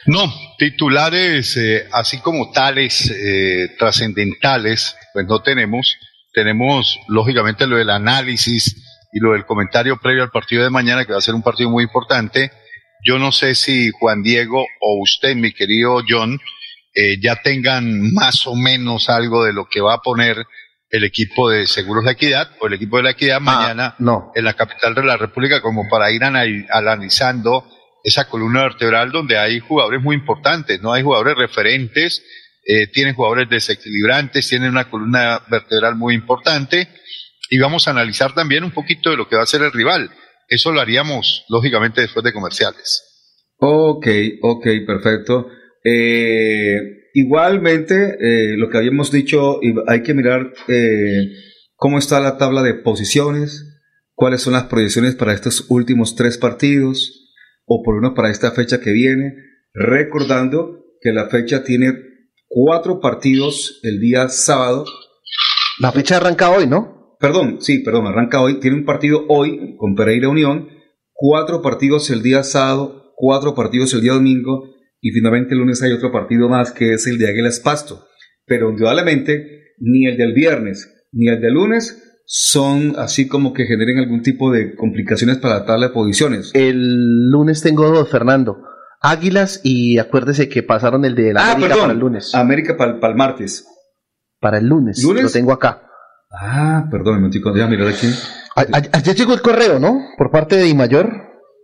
No, 0.06 0.24
titulares 0.58 1.56
eh, 1.58 1.88
así 1.92 2.20
como 2.20 2.52
tales, 2.52 3.10
eh, 3.12 3.70
trascendentales, 3.78 4.96
pues 5.14 5.26
no 5.28 5.42
tenemos. 5.42 5.96
Tenemos, 6.34 7.00
lógicamente, 7.08 7.68
lo 7.68 7.78
del 7.78 7.92
análisis 7.92 8.76
y 9.14 9.20
lo 9.20 9.34
del 9.34 9.46
comentario 9.46 9.98
previo 10.02 10.24
al 10.24 10.32
partido 10.32 10.64
de 10.64 10.72
mañana, 10.72 11.06
que 11.06 11.14
va 11.14 11.20
a 11.20 11.22
ser 11.22 11.36
un 11.36 11.44
partido 11.44 11.70
muy 11.70 11.84
importante. 11.84 12.52
Yo 13.06 13.20
no 13.20 13.32
sé 13.32 13.56
si 13.56 13.90
Juan 13.92 14.24
Diego 14.24 14.66
o 14.80 15.02
usted, 15.02 15.36
mi 15.36 15.52
querido 15.52 16.02
John, 16.08 16.40
eh, 16.96 17.18
ya 17.22 17.36
tengan 17.42 18.14
más 18.14 18.46
o 18.48 18.56
menos 18.56 19.10
algo 19.10 19.44
de 19.44 19.54
lo 19.54 19.66
que 19.68 19.82
va 19.82 19.96
a 19.96 20.02
poner 20.02 20.46
el 20.90 21.04
equipo 21.04 21.50
de 21.50 21.66
Seguros 21.66 22.04
La 22.06 22.12
Equidad 22.12 22.52
o 22.60 22.68
el 22.68 22.74
equipo 22.74 22.98
de 22.98 23.04
La 23.04 23.10
Equidad 23.12 23.42
mañana 23.42 23.86
Ah, 23.88 23.96
no. 24.00 24.32
en 24.36 24.46
la 24.46 24.54
capital 24.54 24.94
de 24.94 25.04
la 25.04 25.18
República 25.18 25.60
como 25.62 25.90
para 25.90 26.12
ir 26.12 26.24
anal- 26.24 26.68
analizando 26.72 27.68
esa 28.04 28.28
columna 28.30 28.62
vertebral 28.64 29.12
donde 29.12 29.38
hay 29.40 29.60
jugadores 29.60 30.02
muy 30.02 30.16
importantes, 30.16 30.82
no 30.82 30.94
hay 30.94 31.02
jugadores 31.02 31.36
referentes, 31.36 32.24
eh, 32.66 32.88
tienen 32.88 33.16
jugadores 33.16 33.50
desequilibrantes, 33.50 34.48
tienen 34.48 34.70
una 34.70 34.90
columna 34.90 35.42
vertebral 35.50 35.96
muy 35.96 36.14
importante 36.14 36.88
y 37.50 37.58
vamos 37.58 37.88
a 37.88 37.92
analizar 37.92 38.34
también 38.34 38.64
un 38.64 38.72
poquito 38.72 39.10
de 39.10 39.18
lo 39.18 39.28
que 39.28 39.36
va 39.36 39.44
a 39.44 39.48
ser 39.48 39.64
el 39.64 39.72
rival. 39.72 40.12
Eso 40.48 40.72
lo 40.72 40.82
haríamos 40.82 41.46
lógicamente 41.50 42.02
después 42.02 42.24
de 42.24 42.34
comerciales. 42.34 43.04
Ok, 43.58 44.08
ok, 44.42 44.68
perfecto. 44.86 45.48
Eh, 45.84 47.10
igualmente, 47.14 48.18
eh, 48.20 48.58
lo 48.58 48.70
que 48.70 48.78
habíamos 48.78 49.12
dicho, 49.12 49.60
hay 49.88 50.04
que 50.04 50.14
mirar 50.14 50.54
eh, 50.68 51.30
cómo 51.76 51.98
está 51.98 52.20
la 52.20 52.38
tabla 52.38 52.62
de 52.62 52.74
posiciones, 52.74 53.82
cuáles 54.14 54.42
son 54.42 54.54
las 54.54 54.66
proyecciones 54.66 55.16
para 55.16 55.34
estos 55.34 55.66
últimos 55.70 56.16
tres 56.16 56.38
partidos, 56.38 57.32
o 57.66 57.82
por 57.84 57.96
lo 57.96 58.02
menos 58.02 58.16
para 58.16 58.32
esta 58.32 58.52
fecha 58.52 58.80
que 58.80 58.92
viene, 58.92 59.36
recordando 59.74 60.86
que 61.02 61.12
la 61.12 61.30
fecha 61.30 61.64
tiene 61.64 61.94
cuatro 62.48 63.00
partidos 63.00 63.80
el 63.84 64.00
día 64.00 64.30
sábado, 64.30 64.86
La 65.80 65.92
fecha 65.92 66.18
arranca 66.18 66.52
hoy, 66.52 66.68
¿no? 66.68 67.03
Perdón, 67.24 67.60
sí, 67.62 67.80
perdón, 67.80 68.06
arranca 68.06 68.42
hoy, 68.42 68.60
tiene 68.60 68.76
un 68.76 68.84
partido 68.84 69.24
hoy 69.30 69.78
con 69.78 69.96
Pereira 69.96 70.28
Unión, 70.28 70.68
cuatro 71.14 71.62
partidos 71.62 72.10
el 72.10 72.22
día 72.22 72.44
sábado, 72.44 73.14
cuatro 73.16 73.56
partidos 73.56 73.94
el 73.94 74.02
día 74.02 74.12
domingo 74.12 74.66
y 75.00 75.12
finalmente 75.12 75.54
el 75.54 75.62
lunes 75.62 75.82
hay 75.82 75.94
otro 75.94 76.12
partido 76.12 76.50
más 76.50 76.74
que 76.74 76.92
es 76.92 77.08
el 77.08 77.18
de 77.18 77.30
Águilas 77.30 77.62
Pasto. 77.62 78.08
Pero 78.46 78.72
indudablemente 78.72 79.72
ni 79.80 80.06
el 80.06 80.18
del 80.18 80.34
viernes 80.34 81.08
ni 81.14 81.30
el 81.30 81.40
del 81.40 81.54
lunes 81.54 82.22
son 82.26 82.96
así 82.98 83.30
como 83.30 83.54
que 83.54 83.68
generen 83.68 84.00
algún 84.00 84.22
tipo 84.22 84.52
de 84.52 84.76
complicaciones 84.76 85.38
para 85.38 85.60
la 85.60 85.66
tabla 85.66 85.88
de 85.88 85.94
posiciones. 85.94 86.52
El 86.54 87.30
lunes 87.30 87.62
tengo 87.62 87.90
dos, 87.90 88.10
Fernando. 88.10 88.58
Águilas 89.00 89.62
y 89.64 89.98
acuérdese 89.98 90.50
que 90.50 90.62
pasaron 90.62 91.06
el 91.06 91.16
de 91.16 91.32
la 91.32 91.40
ah, 91.40 91.52
América 91.54 91.68
perdón, 91.70 91.84
para 91.84 91.94
el 91.94 92.00
lunes. 92.00 92.36
América 92.36 92.76
para 92.76 92.92
el 92.92 93.16
martes. 93.16 93.66
Para 94.42 94.58
el 94.58 94.68
lunes. 94.68 95.02
¿Lunes? 95.02 95.24
Lo 95.24 95.30
tengo 95.30 95.54
acá. 95.54 95.84
Ah, 96.34 96.88
perdón, 96.90 97.22
me 97.22 97.30
estoy 97.30 97.54
déjame 97.54 97.78
mirar 97.78 97.94
aquí. 97.94 98.08
ayer 98.56 99.16
llegó 99.16 99.34
el 99.34 99.42
correo, 99.42 99.80
¿no? 99.80 100.00
Por 100.18 100.32
parte 100.32 100.56
de 100.56 100.74
Mayor. 100.74 101.12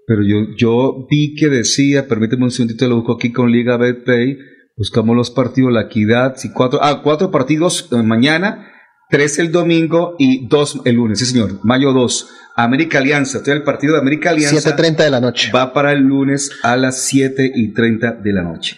Pero 0.06 0.22
yo, 0.24 0.56
yo 0.58 1.08
vi 1.10 1.36
que 1.36 1.48
decía, 1.48 2.08
permíteme 2.08 2.44
un 2.44 2.52
segundito, 2.52 2.88
lo 2.88 2.98
busco 2.98 3.14
aquí 3.14 3.32
con 3.32 3.52
Liga 3.52 3.78
BetPay, 3.78 4.38
buscamos 4.76 5.16
los 5.16 5.32
partidos, 5.32 5.72
la 5.72 5.84
equidad, 5.84 6.36
si 6.36 6.52
cuatro, 6.52 6.80
ah, 6.82 7.02
cuatro 7.04 7.30
partidos 7.30 7.90
eh, 7.92 8.02
mañana, 8.02 8.72
tres 9.10 9.38
el 9.40 9.52
domingo 9.52 10.16
y 10.18 10.48
dos 10.48 10.82
el 10.86 10.96
lunes, 10.96 11.20
sí 11.20 11.26
señor, 11.26 11.60
mayo 11.64 11.94
2. 11.94 12.36
América 12.56 12.98
Alianza, 12.98 13.38
entonces 13.38 13.56
el 13.56 13.64
partido 13.64 13.94
de 13.94 14.00
América 14.00 14.32
Alianza. 14.32 14.76
7.30 14.76 14.96
de 14.98 15.10
la 15.10 15.22
noche. 15.22 15.52
Va 15.56 15.74
para 15.74 15.94
el 15.94 16.00
lunes 16.00 16.52
a 16.64 16.76
las 16.76 17.02
7 17.04 17.52
y 17.56 17.74
30 17.74 18.14
de 18.14 18.34
la 18.34 18.44
noche. 18.44 18.78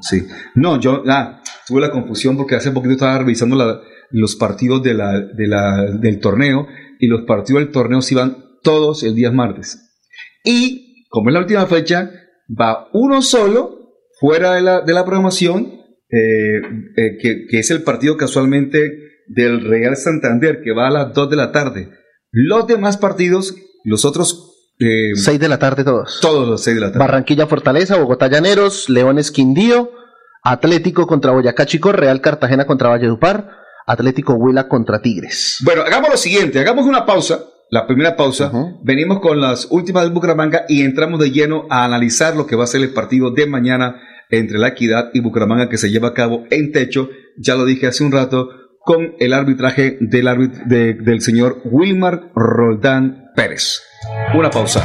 Sí. 0.00 0.26
No, 0.54 0.80
yo, 0.80 1.04
ah, 1.08 1.40
tuve 1.66 1.80
la 1.80 1.92
confusión 1.92 2.36
porque 2.36 2.56
hace 2.56 2.72
poquito 2.72 2.94
estaba 2.94 3.18
revisando 3.18 3.54
los 4.10 4.36
partidos 4.36 4.82
de 4.82 4.94
la, 4.94 5.20
de 5.20 5.46
la, 5.46 5.86
del 5.92 6.20
torneo 6.20 6.66
y 6.98 7.06
los 7.06 7.22
partidos 7.22 7.62
del 7.62 7.72
torneo 7.72 8.02
se 8.02 8.14
iban 8.14 8.44
todos 8.62 9.02
el 9.02 9.14
día 9.14 9.30
martes. 9.30 9.78
Y 10.44 11.06
como 11.08 11.30
es 11.30 11.34
la 11.34 11.40
última 11.40 11.66
fecha, 11.66 12.10
va 12.48 12.88
uno 12.92 13.22
solo 13.22 13.76
fuera 14.18 14.54
de 14.54 14.62
la, 14.62 14.80
de 14.80 14.92
la 14.92 15.04
programación, 15.04 15.72
eh, 16.08 16.60
eh, 16.96 17.18
que, 17.20 17.46
que, 17.48 17.58
es 17.58 17.70
el 17.70 17.82
partido 17.82 18.16
casualmente 18.16 18.78
del 19.26 19.64
Real 19.64 19.96
Santander, 19.96 20.60
que 20.62 20.72
va 20.72 20.88
a 20.88 20.90
las 20.90 21.12
2 21.12 21.30
de 21.30 21.36
la 21.36 21.52
tarde. 21.52 21.90
Los 22.30 22.66
demás 22.66 22.96
partidos, 22.96 23.54
los 23.84 24.04
otros... 24.04 24.52
Eh, 24.78 25.14
6 25.14 25.40
de 25.40 25.48
la 25.48 25.58
tarde 25.58 25.84
todos. 25.84 26.18
Todos 26.20 26.46
los 26.46 26.62
6 26.62 26.76
de 26.76 26.80
la 26.80 26.86
tarde. 26.88 26.98
Barranquilla 26.98 27.46
Fortaleza, 27.46 27.96
Bogotá 27.96 28.28
Llaneros, 28.28 28.88
Leones 28.88 29.30
Quindío, 29.30 29.90
Atlético 30.42 31.06
contra 31.06 31.32
Boyacá 31.32 31.66
Chico, 31.66 31.92
Real 31.92 32.20
Cartagena 32.20 32.66
contra 32.66 32.88
Valledupar, 32.88 33.50
Atlético 33.86 34.34
Huila 34.34 34.68
contra 34.68 35.00
Tigres. 35.00 35.58
Bueno, 35.64 35.82
hagamos 35.82 36.10
lo 36.10 36.16
siguiente, 36.16 36.58
hagamos 36.58 36.86
una 36.86 37.06
pausa 37.06 37.40
la 37.70 37.86
primera 37.86 38.16
pausa, 38.16 38.52
venimos 38.82 39.20
con 39.20 39.40
las 39.40 39.66
últimas 39.70 40.04
del 40.04 40.12
Bucaramanga 40.12 40.64
y 40.68 40.82
entramos 40.82 41.18
de 41.18 41.32
lleno 41.32 41.66
a 41.68 41.84
analizar 41.84 42.36
lo 42.36 42.46
que 42.46 42.54
va 42.54 42.64
a 42.64 42.68
ser 42.68 42.82
el 42.82 42.92
partido 42.92 43.32
de 43.32 43.46
mañana 43.46 44.00
entre 44.30 44.58
la 44.58 44.68
Equidad 44.68 45.10
y 45.12 45.20
Bucaramanga 45.20 45.68
que 45.68 45.78
se 45.78 45.90
lleva 45.90 46.08
a 46.08 46.14
cabo 46.14 46.44
en 46.50 46.70
techo, 46.72 47.10
ya 47.36 47.56
lo 47.56 47.64
dije 47.64 47.88
hace 47.88 48.04
un 48.04 48.12
rato, 48.12 48.50
con 48.80 49.14
el 49.18 49.32
arbitraje 49.32 49.98
del, 50.00 50.52
del 50.68 51.20
señor 51.20 51.60
Wilmar 51.64 52.30
Roldán 52.36 53.32
Pérez. 53.34 53.82
Una 54.32 54.50
pausa. 54.50 54.84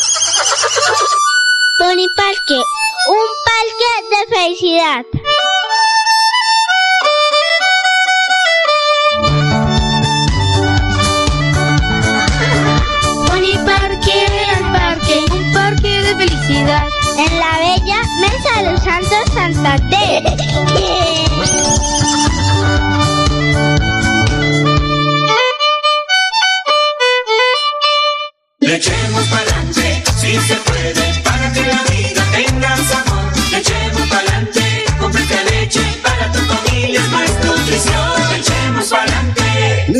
Tony 1.91 2.07
Parque, 2.15 2.55
un 2.55 3.27
parque 3.43 3.91
de 4.11 4.33
felicidad. 4.33 5.05
felicidad 16.15 16.87
en 17.17 17.39
la 17.39 17.59
bella 17.59 18.01
Mesa 18.21 18.61
de 18.61 18.71
los 18.71 18.81
Santos 18.81 19.33
Santander. 19.33 20.23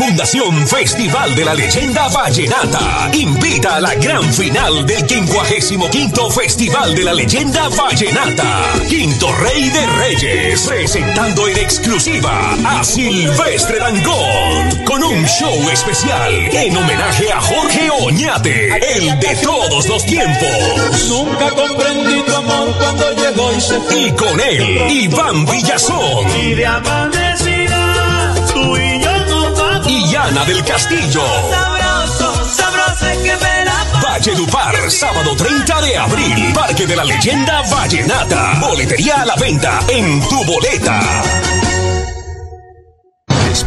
Fundación 0.00 0.66
Festival 0.66 1.34
de 1.34 1.44
la 1.44 1.52
Leyenda 1.52 2.08
Vallenata 2.08 3.10
invita 3.12 3.76
a 3.76 3.80
la 3.80 3.94
gran 3.96 4.24
final 4.32 4.86
del 4.86 5.06
55 5.06 6.30
Festival 6.30 6.94
de 6.94 7.04
la 7.04 7.12
Leyenda 7.12 7.68
Vallenata. 7.68 8.80
Quinto 8.88 9.30
Rey 9.34 9.68
de 9.68 9.86
Reyes, 9.98 10.66
presentando 10.66 11.46
en 11.48 11.58
exclusiva 11.58 12.56
a 12.64 12.82
Silvestre 12.82 13.78
Dangond 13.78 14.84
con 14.84 15.04
un 15.04 15.22
show 15.26 15.68
especial 15.70 16.32
en 16.50 16.74
homenaje 16.78 17.30
a 17.30 17.40
Jorge 17.42 17.90
Oñate, 17.90 18.96
el 18.96 19.20
de 19.20 19.36
todos 19.42 19.86
los 19.86 20.06
tiempos. 20.06 21.08
Nunca 21.10 21.50
comprendí 21.50 22.22
tu 22.22 22.36
amor 22.36 22.74
cuando 22.78 23.12
llegó 23.16 23.52
y 23.54 23.60
se 23.60 23.78
fue. 23.80 24.00
Y 24.00 24.10
con 24.12 24.40
él, 24.40 24.90
Iván 24.90 25.44
Villazón. 25.44 26.26
Y 26.42 26.54
de 26.54 26.66
Ana 30.22 30.44
del 30.44 30.62
Castillo. 30.64 31.22
Sabroso, 31.50 32.44
sabroso 32.44 33.06
que 33.22 33.36
me 33.36 33.64
la 33.64 34.00
Valledupar, 34.02 34.90
sábado 34.90 35.34
30 35.34 35.80
de 35.80 35.96
abril. 35.96 36.52
Parque 36.52 36.86
de 36.86 36.94
la 36.94 37.04
Leyenda 37.04 37.62
Vallenata. 37.62 38.58
Boletería 38.60 39.22
a 39.22 39.24
la 39.24 39.36
venta 39.36 39.80
en 39.88 40.20
tu 40.28 40.44
boleta. 40.44 41.00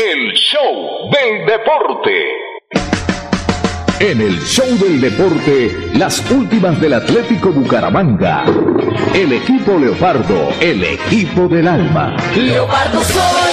El 0.00 0.32
show 0.34 1.10
del 1.10 1.44
deporte. 1.44 2.12
En 3.98 4.20
el 4.20 4.38
show 4.42 4.64
del 4.78 5.00
deporte, 5.00 5.76
las 5.98 6.30
últimas 6.30 6.80
del 6.80 6.92
Atlético 6.92 7.50
Bucaramanga. 7.50 8.44
El 9.12 9.32
equipo 9.32 9.76
Leopardo, 9.76 10.50
el 10.60 10.84
equipo 10.84 11.48
del 11.48 11.66
alma. 11.66 12.16
Leopardo 12.36 13.00
soy 13.00 13.50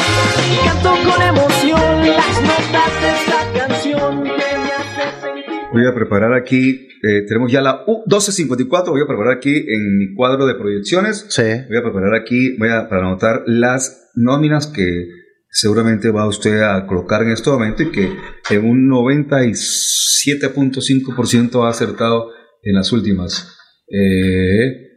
y 0.54 0.68
canto 0.68 0.94
con 1.10 1.22
emoción 1.24 2.08
las 2.10 2.42
notas 2.44 3.02
de 3.02 3.10
esta 3.10 3.68
canción 3.68 4.24
que 4.24 4.30
me 4.30 4.72
hace 4.72 5.22
sentir. 5.22 5.62
Voy 5.74 5.88
a 5.88 5.96
preparar 5.96 6.36
aquí, 6.36 6.90
eh, 7.02 7.24
tenemos 7.28 7.52
ya 7.52 7.62
la 7.62 7.82
U 7.88 8.04
1254, 8.06 8.92
voy 8.92 9.02
a 9.02 9.08
preparar 9.08 9.38
aquí 9.38 9.66
en 9.68 9.98
mi 9.98 10.14
cuadro 10.14 10.46
de 10.46 10.54
proyecciones. 10.54 11.26
Sí. 11.28 11.42
Voy 11.42 11.78
a 11.78 11.82
preparar 11.82 12.14
aquí, 12.14 12.56
voy 12.60 12.70
a 12.70 12.88
para 12.88 13.08
anotar 13.08 13.42
las 13.48 14.12
nóminas 14.14 14.68
que 14.68 15.25
seguramente 15.56 16.12
va 16.12 16.28
usted 16.28 16.62
a 16.62 16.86
colocar 16.86 17.24
en 17.24 17.32
este 17.32 17.50
momento 17.50 17.82
y 17.84 17.90
que 17.90 18.14
en 18.50 18.70
un 18.70 18.90
97.5% 18.90 21.66
ha 21.66 21.70
acertado 21.70 22.32
en 22.62 22.76
las 22.76 22.92
últimas. 22.92 23.56
Eh, 23.88 24.90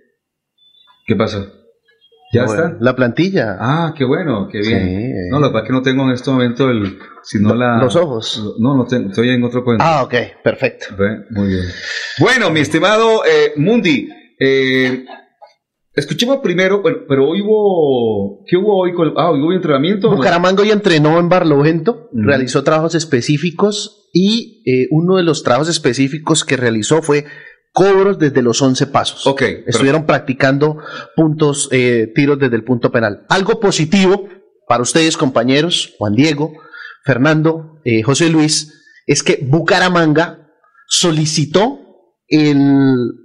¿Qué 1.06 1.14
pasa? 1.14 1.46
¿Ya 2.32 2.44
Bueno, 2.44 2.64
está? 2.64 2.76
La 2.80 2.96
plantilla. 2.96 3.56
Ah, 3.60 3.94
qué 3.96 4.04
bueno, 4.04 4.48
qué 4.50 4.58
bien. 4.58 4.80
Sí. 4.80 5.12
No, 5.30 5.38
lo 5.38 5.46
que 5.46 5.52
pasa 5.52 5.62
es 5.62 5.68
que 5.68 5.74
no 5.74 5.82
tengo 5.82 6.02
en 6.04 6.10
este 6.10 6.28
momento 6.30 6.68
el, 6.70 6.98
sino 7.22 7.54
la... 7.54 7.78
Los 7.78 7.94
ojos. 7.94 8.56
No, 8.58 8.74
no 8.76 8.84
tengo, 8.84 9.10
estoy 9.10 9.28
en 9.30 9.44
otro 9.44 9.62
cuento. 9.62 9.84
Ah, 9.86 10.02
ok, 10.02 10.14
perfecto. 10.42 10.86
Muy 11.30 11.50
bien. 11.50 11.66
Bueno, 12.18 12.50
mi 12.50 12.58
estimado 12.60 13.24
eh, 13.24 13.52
Mundi, 13.56 14.08
eh, 14.40 15.04
escuchemos 15.98 16.38
primero, 16.38 16.82
bueno, 16.82 16.98
pero 17.08 17.28
hoy 17.28 17.40
hubo, 17.42 18.44
¿qué 18.46 18.56
hubo 18.56 18.80
hoy? 18.80 18.94
Con, 18.94 19.12
ah, 19.16 19.30
hoy 19.30 19.40
hubo 19.40 19.52
entrenamiento. 19.52 20.10
Bucaramanga 20.10 20.62
hoy 20.62 20.70
entrenó 20.70 21.18
en 21.18 21.28
Barlovento, 21.28 22.08
realizó 22.12 22.62
trabajos 22.62 22.94
específicos 22.94 24.08
y 24.12 24.62
eh, 24.66 24.88
uno 24.90 25.16
de 25.16 25.22
los 25.22 25.42
trabajos 25.42 25.68
específicos 25.68 26.44
que 26.44 26.56
realizó 26.56 27.02
fue 27.02 27.26
cobros 27.72 28.18
desde 28.18 28.42
los 28.42 28.60
11 28.60 28.86
pasos. 28.88 29.26
Ok, 29.26 29.42
Estuvieron 29.66 30.06
practicando 30.06 30.78
puntos, 31.14 31.68
eh, 31.70 32.10
tiros 32.14 32.38
desde 32.38 32.56
el 32.56 32.64
punto 32.64 32.90
penal. 32.90 33.26
Algo 33.28 33.60
positivo 33.60 34.28
para 34.66 34.82
ustedes, 34.82 35.16
compañeros, 35.16 35.94
Juan 35.98 36.14
Diego, 36.14 36.52
Fernando, 37.04 37.80
eh, 37.84 38.02
José 38.02 38.28
Luis, 38.28 38.74
es 39.06 39.22
que 39.22 39.38
Bucaramanga 39.42 40.50
solicitó 40.88 41.87
el 42.28 42.58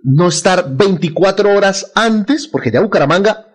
no 0.04 0.28
estar 0.28 0.66
24 0.76 1.50
horas 1.56 1.92
antes, 1.96 2.48
porque 2.48 2.72
ya 2.72 2.82
Bucaramanga 2.82 3.48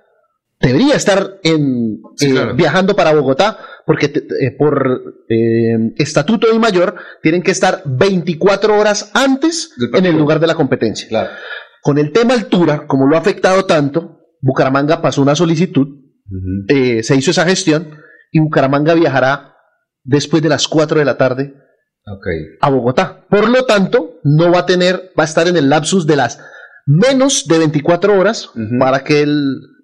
debería 0.60 0.94
estar 0.94 1.38
en, 1.42 2.00
Sí, 2.16 2.26
eh, 2.26 2.32
claro. 2.32 2.54
viajando 2.54 2.94
para 2.96 3.14
Bogotá, 3.14 3.58
porque 3.86 4.08
te- 4.08 4.20
eh, 4.20 4.54
por 4.58 5.02
eh, 5.28 5.92
estatuto 5.96 6.50
de 6.52 6.58
mayor 6.58 6.96
tienen 7.22 7.42
que 7.42 7.52
estar 7.52 7.82
24 7.86 8.76
horas 8.76 9.10
antes 9.14 9.72
Del 9.76 9.96
en 9.96 10.06
el 10.06 10.18
lugar 10.18 10.40
de 10.40 10.46
la 10.48 10.54
competencia. 10.54 11.08
Claro. 11.08 11.30
Con 11.82 11.96
el 11.98 12.12
tema 12.12 12.34
altura, 12.34 12.86
como 12.86 13.06
lo 13.06 13.16
ha 13.16 13.20
afectado 13.20 13.64
tanto, 13.64 14.18
Bucaramanga 14.42 15.00
pasó 15.00 15.22
una 15.22 15.34
solicitud, 15.34 15.86
se 17.02 17.16
hizo 17.16 17.30
esa 17.30 17.44
gestión 17.46 17.94
y 18.30 18.40
Bucaramanga 18.40 18.94
viajará 18.94 19.54
después 20.04 20.42
de 20.42 20.48
las 20.50 20.68
4 20.68 20.98
de 20.98 21.04
la 21.04 21.16
tarde 21.16 21.54
A 22.60 22.70
Bogotá. 22.70 23.20
Por 23.28 23.48
lo 23.48 23.64
tanto, 23.64 24.20
no 24.24 24.52
va 24.52 24.60
a 24.60 24.66
tener, 24.66 25.12
va 25.18 25.24
a 25.24 25.26
estar 25.26 25.48
en 25.48 25.56
el 25.56 25.68
lapsus 25.68 26.06
de 26.06 26.16
las 26.16 26.40
menos 26.86 27.46
de 27.46 27.58
24 27.58 28.18
horas 28.18 28.50
para 28.78 29.04
que 29.04 29.22
el, 29.22 29.77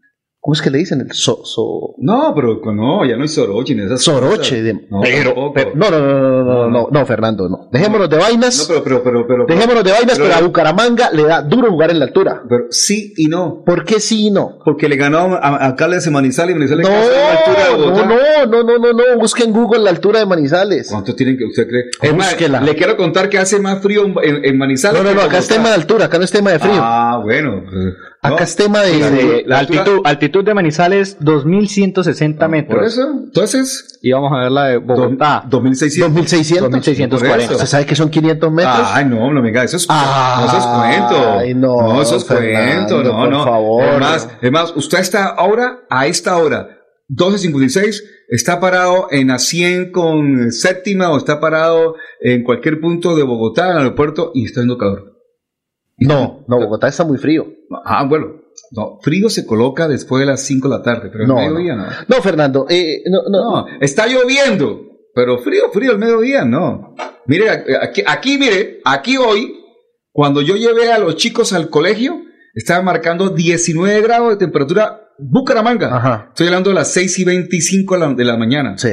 ¿cómo 0.45 0.53
es 0.53 0.61
que 0.61 0.69
le 0.69 0.77
dicen? 0.77 1.01
El 1.01 1.11
so- 1.13 1.41
so- 1.43 1.95
No, 1.97 2.35
pero 2.35 2.61
no, 2.75 3.03
ya 3.07 3.17
no 3.17 3.23
hay 3.23 3.29
Soroche 3.29 3.75
ni 3.75 3.83
esas 3.83 4.03
soroche. 4.03 4.63
de- 4.63 4.75
No, 4.91 5.01
pero, 5.03 5.53
pero- 5.55 5.71
no, 5.75 5.91
no, 5.91 5.99
no, 6.01 6.21
no, 6.21 6.45
no, 6.45 6.69
no, 6.69 6.89
no, 6.91 7.07
Fernando, 7.07 7.49
no. 7.49 7.69
Dejémonos 7.73 8.11
de 8.11 8.19
vainas. 8.19 8.69
No, 8.69 8.75
pero, 8.85 9.03
pero, 9.03 9.03
pero, 9.03 9.27
pero, 9.27 9.47
Dejémonos 9.47 9.83
de 9.83 9.93
vainas, 9.93 10.19
pero- 10.19 10.29
pero, 10.29 10.39
a 10.39 10.47
Bucaramanga 10.47 11.11
le 11.13 11.23
da 11.23 11.41
duro 11.41 11.71
jugar 11.71 11.91
en 11.93 11.99
la 11.99 12.05
altura. 12.05 12.43
pero 12.47 12.65
sí 12.69 13.15
y 13.17 13.29
no. 13.29 13.63
¿Por 13.65 13.87
qué 13.87 14.01
sí 14.01 14.27
y 14.27 14.31
no? 14.31 14.59
Porque 14.67 14.87
le 14.87 14.97
ganó 14.97 15.35
a, 15.35 15.67
a 15.67 15.75
Carles 15.77 16.05
de 16.05 16.11
Manizales 16.11 16.55
y 16.55 16.59
Manizales 16.59 16.87
No, 16.87 16.95
a 16.95 16.99
la 17.01 17.39
altura 17.39 17.69
de 17.71 17.75
Bogotá. 17.83 18.07
no, 18.07 18.47
no, 18.47 18.63
no, 18.65 18.79
no, 18.79 18.93
no, 18.93 19.19
busque 19.19 19.45
en 19.45 19.53
Google 19.55 19.81
la 19.83 19.91
altura 19.91 20.19
de 20.21 20.27
Manizales. 20.27 20.89
¿Cuánto 20.91 21.15
tienen 21.15 21.39
que 21.39 21.47
usted 21.47 21.67
cree? 21.67 21.85
Es 22.03 22.15
más, 22.15 22.37
le 22.63 22.75
quiero 22.75 22.99
contar 22.99 23.31
que 23.31 23.39
hace 23.39 23.59
más 23.61 23.81
frío 23.83 24.05
en, 24.05 24.15
en- 24.23 24.45
en 24.45 24.59
Manizales. 24.59 25.03
No, 25.03 25.09
no, 25.09 25.15
no, 25.15 25.23
en 25.23 25.27
acá 25.29 25.39
es 25.39 25.49
tema 25.49 25.69
de 25.71 25.75
altura, 25.77 26.05
acá 26.05 26.19
no 26.19 26.25
es 26.25 26.31
tema 26.31 26.51
de 26.51 26.59
frío. 26.59 26.75
Ah, 26.77 27.19
bueno. 27.25 27.63
Acá 28.25 28.37
no. 28.37 28.43
es 28.45 28.57
tema 28.57 28.81
de, 28.83 28.99
La- 28.99 29.11
de- 29.11 29.43
la 29.47 29.59
altura- 29.61 29.81
altitud, 29.81 30.01
altitud 30.05 30.45
de 30.45 30.55
Manizales 30.55 31.17
2160 31.21 32.49
metros. 32.49 32.79
Por 32.79 32.85
eso, 32.87 33.03
entonces, 33.25 33.99
Y 34.03 34.13
vamos 34.13 34.33
a 34.33 34.41
ver 34.43 34.51
la 34.53 34.65
de 34.67 34.77
Bogotá. 34.79 35.45
2600. 35.49 36.15
2600. 36.15 36.71
2640. 36.71 37.47
Por 37.49 37.55
eso. 37.57 37.59
¿Se 37.61 37.67
sabe 37.71 37.87
que 37.87 37.95
son 37.95 38.11
500 38.11 38.53
metros? 38.53 38.77
Ay, 38.93 39.05
no, 39.05 39.33
no 39.33 39.41
me 39.43 39.49
diga, 39.49 39.65
eso 39.65 39.77
es, 39.77 39.87
Ah, 39.89 40.37
no, 40.41 40.47
eso 40.47 40.59
es 40.59 40.65
cuento. 40.67 41.39
ay, 41.39 41.55
no, 41.55 42.03
eso 42.03 42.17
es 42.17 42.25
Fernando, 42.25 42.95
cuento, 42.97 43.13
no, 43.13 43.19
por 43.21 43.31
no. 43.31 43.45
favor. 43.45 43.85
Es 43.85 44.01
más, 44.01 44.29
es 44.43 44.51
más, 44.53 44.73
usted 44.77 44.99
está 44.99 45.27
ahora, 45.29 45.81
a 45.91 46.07
esta 46.07 46.37
hora, 46.37 46.69
12.56, 47.09 48.03
está 48.29 48.61
parado 48.61 49.09
en 49.11 49.29
la 49.29 49.39
100 49.39 49.93
con 49.93 50.51
séptima 50.53 51.11
o 51.11 51.19
está 51.19 51.39
parado 51.41 51.95
en 52.21 52.43
cualquier 52.45 52.81
punto 52.81 53.15
de 53.15 53.23
Bogotá, 53.23 53.67
en 53.67 53.73
el 53.73 53.79
aeropuerto, 53.79 54.31
y 54.35 54.45
está 54.47 54.61
haciendo 54.61 54.79
calor. 54.79 55.14
No, 55.99 56.45
no, 56.49 56.59
Bogotá 56.59 56.89
está 56.89 57.05
muy 57.05 57.19
frío. 57.19 57.47
Ah, 57.85 58.05
bueno, 58.09 58.43
no, 58.73 58.99
frío 59.03 59.29
se 59.29 59.47
coloca 59.47 59.89
después 59.89 60.21
de 60.21 60.27
las 60.27 60.41
5 60.43 60.69
de 60.69 60.77
la 60.77 60.83
tarde, 60.83 61.11
pero 61.13 61.27
No, 61.27 61.41
el 61.41 61.53
mediodía 61.53 61.77
no. 61.77 61.87
No, 62.09 62.23
Fernando, 62.23 62.67
eh, 62.69 63.03
no, 63.07 63.23
no, 63.31 63.63
No, 63.63 63.67
está 63.81 64.07
lloviendo, 64.07 64.81
pero 65.15 65.39
frío, 65.39 65.71
frío 65.73 65.93
el 65.93 65.99
mediodía, 65.99 66.45
no. 66.45 66.95
Mire, 67.27 67.51
aquí, 67.51 68.03
aquí, 68.07 68.39
mire, 68.39 68.81
aquí 68.85 69.17
hoy, 69.17 69.55
cuando 70.13 70.43
yo 70.43 70.57
llevé 70.57 70.93
a 70.93 70.99
los 70.99 71.17
chicos 71.17 71.53
al 71.53 71.71
colegio, 71.71 72.21
estaba 72.55 72.83
marcando 72.83 73.31
19 73.31 74.03
grados 74.03 74.31
de 74.31 74.37
temperatura 74.37 75.01
Bucaramanga. 75.19 75.97
Ajá. 75.97 76.27
Estoy 76.31 76.49
hablando 76.49 76.71
de 76.71 76.75
las 76.75 76.93
6 76.93 77.19
y 77.21 77.25
25 77.25 77.95
de 77.95 78.01
la, 78.01 78.15
de 78.15 78.25
la 78.25 78.37
mañana. 78.37 78.77
Sí, 78.79 78.91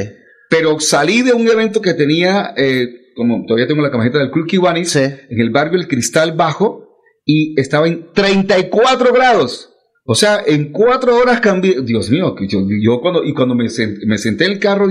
Pero 0.49 0.79
salí 0.79 1.21
de 1.23 1.33
un 1.33 1.47
evento 1.47 1.81
que 1.81 1.93
tenía, 1.93 2.53
eh, 2.55 2.87
como 3.15 3.43
todavía 3.45 3.67
tengo 3.67 3.81
la 3.81 3.91
camiseta 3.91 4.19
del 4.19 4.31
Club 4.31 4.47
Kiwanis, 4.47 4.91
sí. 4.91 4.99
en 4.99 5.39
el 5.39 5.49
barrio 5.49 5.79
El 5.79 5.87
Cristal 5.87 6.33
Bajo, 6.33 6.80
y 7.25 7.59
estaba 7.59 7.87
en 7.87 8.07
34 8.13 9.13
grados. 9.13 9.69
O 10.03 10.15
sea, 10.15 10.41
en 10.45 10.71
cuatro 10.71 11.15
horas 11.15 11.39
cambié. 11.41 11.81
Dios 11.83 12.09
mío, 12.09 12.35
yo, 12.47 12.59
yo 12.81 12.99
cuando, 13.01 13.23
y 13.23 13.33
cuando 13.33 13.55
me, 13.55 13.65
sen- 13.65 13.99
me 14.07 14.17
senté 14.17 14.45
en 14.45 14.53
el 14.53 14.59
carro, 14.59 14.87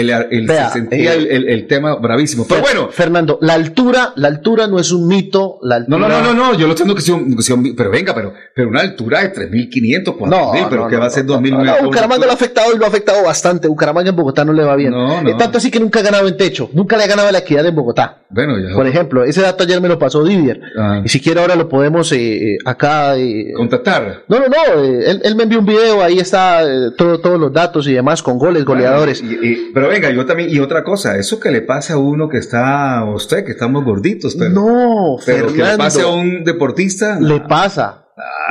el, 0.00 0.10
el- 0.30 0.46
Vea, 0.46 0.68
se 0.68 0.74
sentía 0.74 1.14
eh, 1.14 1.44
el, 1.48 1.66
tema 1.66 1.96
bravísimo. 1.96 2.46
Pero 2.48 2.60
bueno, 2.62 2.88
Fernando, 2.90 3.38
la 3.40 3.54
altura, 3.54 4.12
la 4.16 4.28
altura 4.28 4.66
no 4.66 4.78
es 4.78 4.92
un 4.92 5.06
mito. 5.08 5.58
La 5.62 5.80
no, 5.80 5.96
altura, 5.96 6.08
no, 6.08 6.20
no, 6.22 6.34
no, 6.34 6.52
no, 6.52 6.58
yo 6.58 6.66
lo 6.66 6.72
entiendo 6.72 6.94
que 6.94 7.00
sea, 7.02 7.14
un- 7.14 7.36
un- 7.36 7.74
pero 7.76 7.90
venga, 7.90 8.14
pero, 8.14 8.32
pero 8.54 8.68
una 8.68 8.80
altura 8.80 9.20
de 9.22 9.32
3.500, 9.32 10.04
4.000, 10.16 10.28
No, 10.28 10.68
pero 10.70 10.82
no, 10.84 10.88
que 10.88 10.94
no, 10.96 11.00
va 11.00 11.06
a 11.06 11.10
ser 11.10 11.24
no, 11.24 11.34
2.000 11.40 11.50
no, 11.50 11.56
no, 11.58 11.64
metros. 11.64 11.84
Bucaramanga 11.84 12.26
lo 12.26 12.32
ha 12.32 12.34
afectado 12.34 12.72
y 12.74 12.78
lo 12.78 12.84
ha 12.84 12.88
afectado 12.88 13.22
bastante. 13.24 13.68
Bucaramanga 13.68 14.10
en 14.10 14.16
Bogotá 14.16 14.44
no 14.44 14.52
le 14.52 14.62
va 14.64 14.76
bien. 14.76 14.90
No, 14.92 15.22
no. 15.22 15.28
Eh, 15.28 15.34
tanto 15.38 15.58
así 15.58 15.70
que 15.70 15.80
nunca 15.80 16.00
ha 16.00 16.02
ganado 16.02 16.28
en 16.28 16.36
techo. 16.36 16.70
Nunca 16.72 16.96
le 16.96 17.04
ha 17.04 17.06
ganado 17.06 17.30
la 17.32 17.38
equidad 17.38 17.64
en 17.66 17.74
Bogotá. 17.74 18.18
Bueno, 18.28 18.58
ya. 18.58 18.74
Por 18.74 18.86
ejemplo, 18.86 19.24
ese 19.24 19.40
dato 19.42 19.64
ayer 19.64 19.80
me 19.80 19.88
lo 19.88 19.98
pasó 19.98 20.24
Didier. 20.24 20.60
Ah. 20.78 21.00
Y 21.04 21.08
si 21.08 21.20
quiere 21.20 21.40
ahora 21.40 21.54
lo 21.56 21.68
podemos 21.68 22.10
eh, 22.12 22.54
eh, 22.54 22.58
acá... 22.64 23.14
Contactar. 23.56 24.22
no, 24.28 24.38
no, 24.38 24.46
no. 24.48 24.82
él, 24.82 25.20
él 25.24 25.36
me 25.36 25.44
envió 25.44 25.60
un 25.60 25.66
video, 25.66 26.02
ahí 26.02 26.18
está 26.18 26.62
todo, 26.96 27.20
todos 27.20 27.38
los 27.40 27.52
datos 27.52 27.86
y 27.88 27.92
demás 27.92 28.22
con 28.22 28.38
goles, 28.38 28.64
goleadores. 28.64 29.22
Y- 29.22 29.34
y- 29.46 29.70
pero 29.72 29.85
Pero 29.88 30.00
venga, 30.00 30.10
yo 30.10 30.26
también, 30.26 30.50
y 30.50 30.58
otra 30.60 30.82
cosa, 30.84 31.16
eso 31.16 31.38
que 31.40 31.50
le 31.50 31.62
pasa 31.62 31.94
a 31.94 31.98
uno 31.98 32.28
que 32.28 32.38
está, 32.38 32.98
a 32.98 33.04
usted, 33.14 33.44
que 33.44 33.52
estamos 33.52 33.84
gorditos, 33.84 34.36
pero. 34.38 34.50
No, 34.50 35.16
pero 35.24 35.46
que 35.46 35.52
le 35.52 35.58
Fernando. 35.58 35.78
pase 35.84 36.02
a 36.02 36.06
un 36.08 36.44
deportista. 36.44 37.18
Le 37.20 37.40
pasa. 37.40 38.02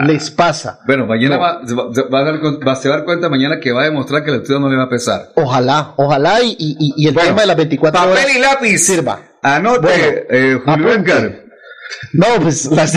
Les 0.06 0.30
pasa. 0.30 0.80
Bueno, 0.86 1.08
mañana 1.08 1.36
No. 1.38 1.42
va, 1.42 1.50
a 2.20 2.24
dar, 2.24 2.36
va- 2.68 2.76
se 2.76 2.88
va 2.88 2.96
a 2.96 2.98
dar 2.98 3.06
cuenta 3.06 3.30
mañana 3.30 3.60
que 3.60 3.72
va 3.72 3.82
a 3.82 3.86
demostrar 3.86 4.24
que 4.24 4.30
el 4.30 4.38
estudio 4.42 4.60
no 4.60 4.70
le 4.70 4.76
va 4.78 4.84
a 4.84 4.90
pesar. 4.90 5.30
Ojalá, 5.36 5.94
ojalá 5.96 6.42
y, 6.44 6.56
y- 6.60 7.08
el 7.08 7.14
Bueno, 7.14 7.30
tema 7.30 7.42
de 7.42 7.48
las 7.48 7.58
24 7.58 8.00
papel 8.00 8.14
horas 8.14 8.36
y 8.36 8.40
lápiz. 8.40 8.78
sirva. 8.80 9.20
Anote, 9.42 9.80
Bueno, 9.82 10.04
eh, 10.30 10.60
Julio. 10.64 10.92
Edgar, 10.92 11.44
No, 12.14 12.26
pues 12.42 12.66
las 12.68 12.94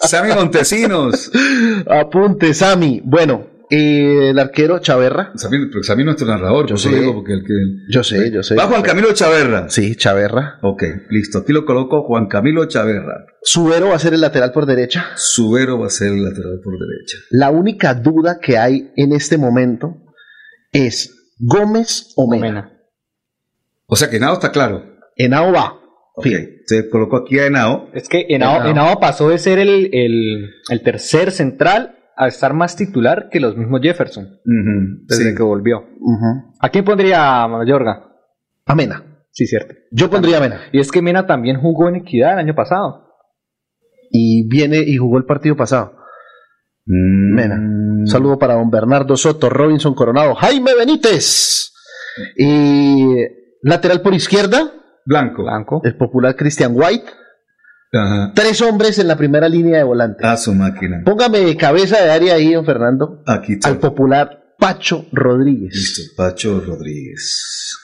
Sammy 0.00 0.32
Montesinos. 0.34 1.30
apunte, 1.86 2.54
Sammy. 2.54 3.00
Bueno, 3.04 3.46
eh, 3.70 4.30
el 4.30 4.38
arquero 4.38 4.78
Chaverra. 4.80 5.32
Sammy, 5.36 5.66
pero 5.70 5.82
Sammy 5.82 6.02
es 6.02 6.06
nuestro 6.06 6.26
narrador, 6.26 6.66
yo 6.66 6.76
sé. 6.76 6.88
digo 6.90 7.14
porque 7.14 7.32
el 7.34 7.42
que. 7.44 7.54
Yo 7.88 8.02
sé, 8.04 8.30
yo 8.32 8.42
sé. 8.42 8.54
Va 8.56 8.66
Juan 8.66 8.82
Camilo 8.82 9.12
Chaverra. 9.12 9.68
Sí, 9.68 9.94
Chaverra. 9.96 10.58
Ok, 10.62 10.82
listo. 11.10 11.38
Aquí 11.38 11.52
lo 11.52 11.64
coloco 11.64 12.02
Juan 12.02 12.26
Camilo 12.26 12.66
Chaverra. 12.66 13.26
Subero 13.42 13.88
va 13.88 13.96
a 13.96 13.98
ser 13.98 14.12
el 14.14 14.20
lateral 14.20 14.52
por 14.52 14.66
derecha. 14.66 15.06
Subero 15.16 15.78
va 15.78 15.86
a 15.86 15.90
ser 15.90 16.08
el 16.08 16.22
lateral 16.24 16.60
por 16.62 16.74
derecha. 16.78 17.16
La 17.30 17.50
única 17.50 17.94
duda 17.94 18.38
que 18.40 18.58
hay 18.58 18.90
en 18.96 19.12
este 19.12 19.38
momento 19.38 19.94
es 20.72 21.34
Gómez 21.38 22.12
o 22.16 22.30
Mena. 22.30 22.46
Mena. 22.46 22.72
O 23.86 23.96
sea 23.96 24.10
que 24.10 24.16
Henao 24.16 24.34
está 24.34 24.52
claro. 24.52 24.84
Henao 25.16 25.52
va. 25.52 25.76
Ok, 26.16 26.26
se 26.66 26.90
colocó 26.90 27.18
aquí 27.18 27.38
a 27.38 27.46
Henao. 27.46 27.88
Es 27.94 28.08
que 28.08 28.26
Henao, 28.28 28.56
Henao. 28.56 28.70
Henao 28.70 29.00
pasó 29.00 29.28
de 29.30 29.38
ser 29.38 29.58
el, 29.58 29.88
el- 29.92 30.50
el 30.68 30.82
tercer 30.82 31.30
central 31.30 31.96
a 32.16 32.26
estar 32.28 32.52
más 32.54 32.76
titular 32.76 33.28
que 33.30 33.40
los 33.40 33.56
mismos 33.56 33.80
Jefferson 33.82 34.40
desde 35.06 35.30
sí. 35.30 35.34
que 35.36 35.42
volvió. 35.42 35.84
¿A 36.60 36.68
quién 36.68 36.84
pondría 36.84 37.46
Mayorga? 37.48 38.06
A 38.66 38.74
Mena. 38.74 39.04
Sí, 39.30 39.46
cierto. 39.46 39.74
Yo 39.90 40.10
pondría 40.10 40.38
a 40.38 40.40
Mena. 40.40 40.60
Y 40.72 40.80
es 40.80 40.90
que 40.90 41.02
Mena 41.02 41.26
también 41.26 41.60
jugó 41.60 41.88
en 41.88 41.96
Equidad 41.96 42.34
el 42.34 42.40
año 42.40 42.54
pasado. 42.54 43.08
Y 44.10 44.48
viene 44.48 44.78
y 44.78 44.96
jugó 44.96 45.18
el 45.18 45.24
partido 45.24 45.56
pasado. 45.56 45.94
Mm, 46.86 47.34
Mena. 47.34 47.54
Un 47.56 48.06
saludo 48.06 48.38
para 48.38 48.54
don 48.54 48.70
Bernardo 48.70 49.16
Soto, 49.16 49.48
Robinson 49.48 49.94
Coronado, 49.94 50.34
Jaime 50.34 50.74
Benítez. 50.74 51.72
Y 52.36 53.06
lateral 53.62 54.02
por 54.02 54.14
izquierda, 54.14 54.72
Blanco. 55.06 55.42
Blanco. 55.42 55.80
el 55.84 55.96
popular 55.96 56.36
Christian 56.36 56.72
White. 56.74 57.19
Ajá. 57.92 58.32
Tres 58.34 58.60
hombres 58.62 58.98
en 58.98 59.08
la 59.08 59.16
primera 59.16 59.48
línea 59.48 59.78
de 59.78 59.84
volante. 59.84 60.24
A 60.26 60.36
su 60.36 60.54
máquina. 60.54 61.02
Póngame 61.04 61.56
cabeza 61.56 62.00
de 62.02 62.10
área 62.10 62.34
ahí, 62.34 62.52
don 62.52 62.64
Fernando, 62.64 63.22
Aquí 63.26 63.54
está. 63.54 63.68
al 63.68 63.78
popular 63.78 64.54
Pacho 64.58 65.06
Rodríguez. 65.12 65.74
Listo. 65.74 66.02
Pacho 66.16 66.60
Rodríguez. 66.60 67.76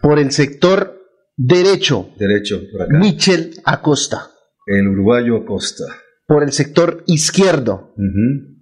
Por 0.00 0.18
el 0.18 0.30
sector 0.30 0.96
derecho, 1.36 2.10
Derecho, 2.18 2.62
por 2.72 2.82
acá. 2.82 2.98
Michel 2.98 3.60
Acosta. 3.64 4.28
El 4.66 4.86
uruguayo 4.88 5.36
Acosta. 5.38 5.84
Por 6.26 6.42
el 6.42 6.52
sector 6.52 7.02
izquierdo, 7.06 7.94
Ujú. 7.96 8.58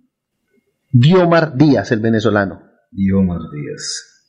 Diomar 0.92 1.56
Díaz, 1.56 1.92
el 1.92 2.00
venezolano. 2.00 2.62
Diomar 2.90 3.40
Díaz. 3.52 4.24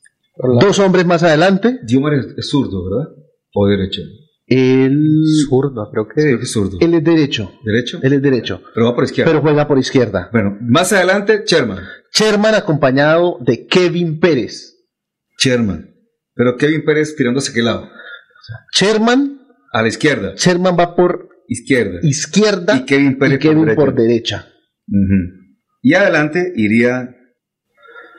Dos 0.60 0.78
hombres 0.78 1.04
más 1.06 1.22
adelante, 1.22 1.80
Diomar 1.84 2.14
es, 2.14 2.26
es 2.36 2.48
zurdo, 2.48 2.84
¿verdad? 2.90 3.12
O 3.54 3.66
derecho. 3.66 4.02
Él, 4.48 5.22
Zurdo, 5.48 5.90
creo 5.90 6.08
que. 6.08 6.22
Creo 6.22 6.38
que 6.38 6.44
es 6.44 6.52
zurdo. 6.52 6.78
él 6.80 6.94
es 6.94 7.04
derecho. 7.04 7.52
¿Derecho? 7.64 8.00
Él 8.02 8.12
es 8.14 8.22
derecho, 8.22 8.62
Pero 8.74 8.86
va 8.86 8.94
por 8.94 9.04
izquierda. 9.04 9.30
pero 9.30 9.42
juega 9.42 9.68
por 9.68 9.78
izquierda. 9.78 10.30
Bueno, 10.32 10.56
más 10.60 10.92
adelante, 10.92 11.42
Sherman. 11.46 11.78
Sherman 12.12 12.54
acompañado 12.54 13.36
de 13.40 13.66
Kevin 13.66 14.18
Pérez. 14.20 14.74
Sherman. 15.38 15.94
Pero 16.34 16.56
Kevin 16.56 16.84
Pérez 16.84 17.14
tirándose 17.16 17.50
a 17.50 17.54
qué 17.54 17.62
lado? 17.62 17.88
Sherman, 18.72 19.38
A 19.72 19.82
la 19.82 19.88
izquierda. 19.88 20.32
Sherman 20.36 20.76
va 20.78 20.94
por 20.96 21.28
Izquierda. 21.50 21.98
izquierda 22.02 22.76
Y 22.76 22.84
Kevin 22.84 23.18
Pérez 23.18 23.36
y 23.36 23.38
Kevin 23.38 23.64
por 23.66 23.74
por 23.74 23.94
derecha. 23.94 24.46
Y 25.82 25.94
adelante 25.94 26.52
iría 26.56 27.02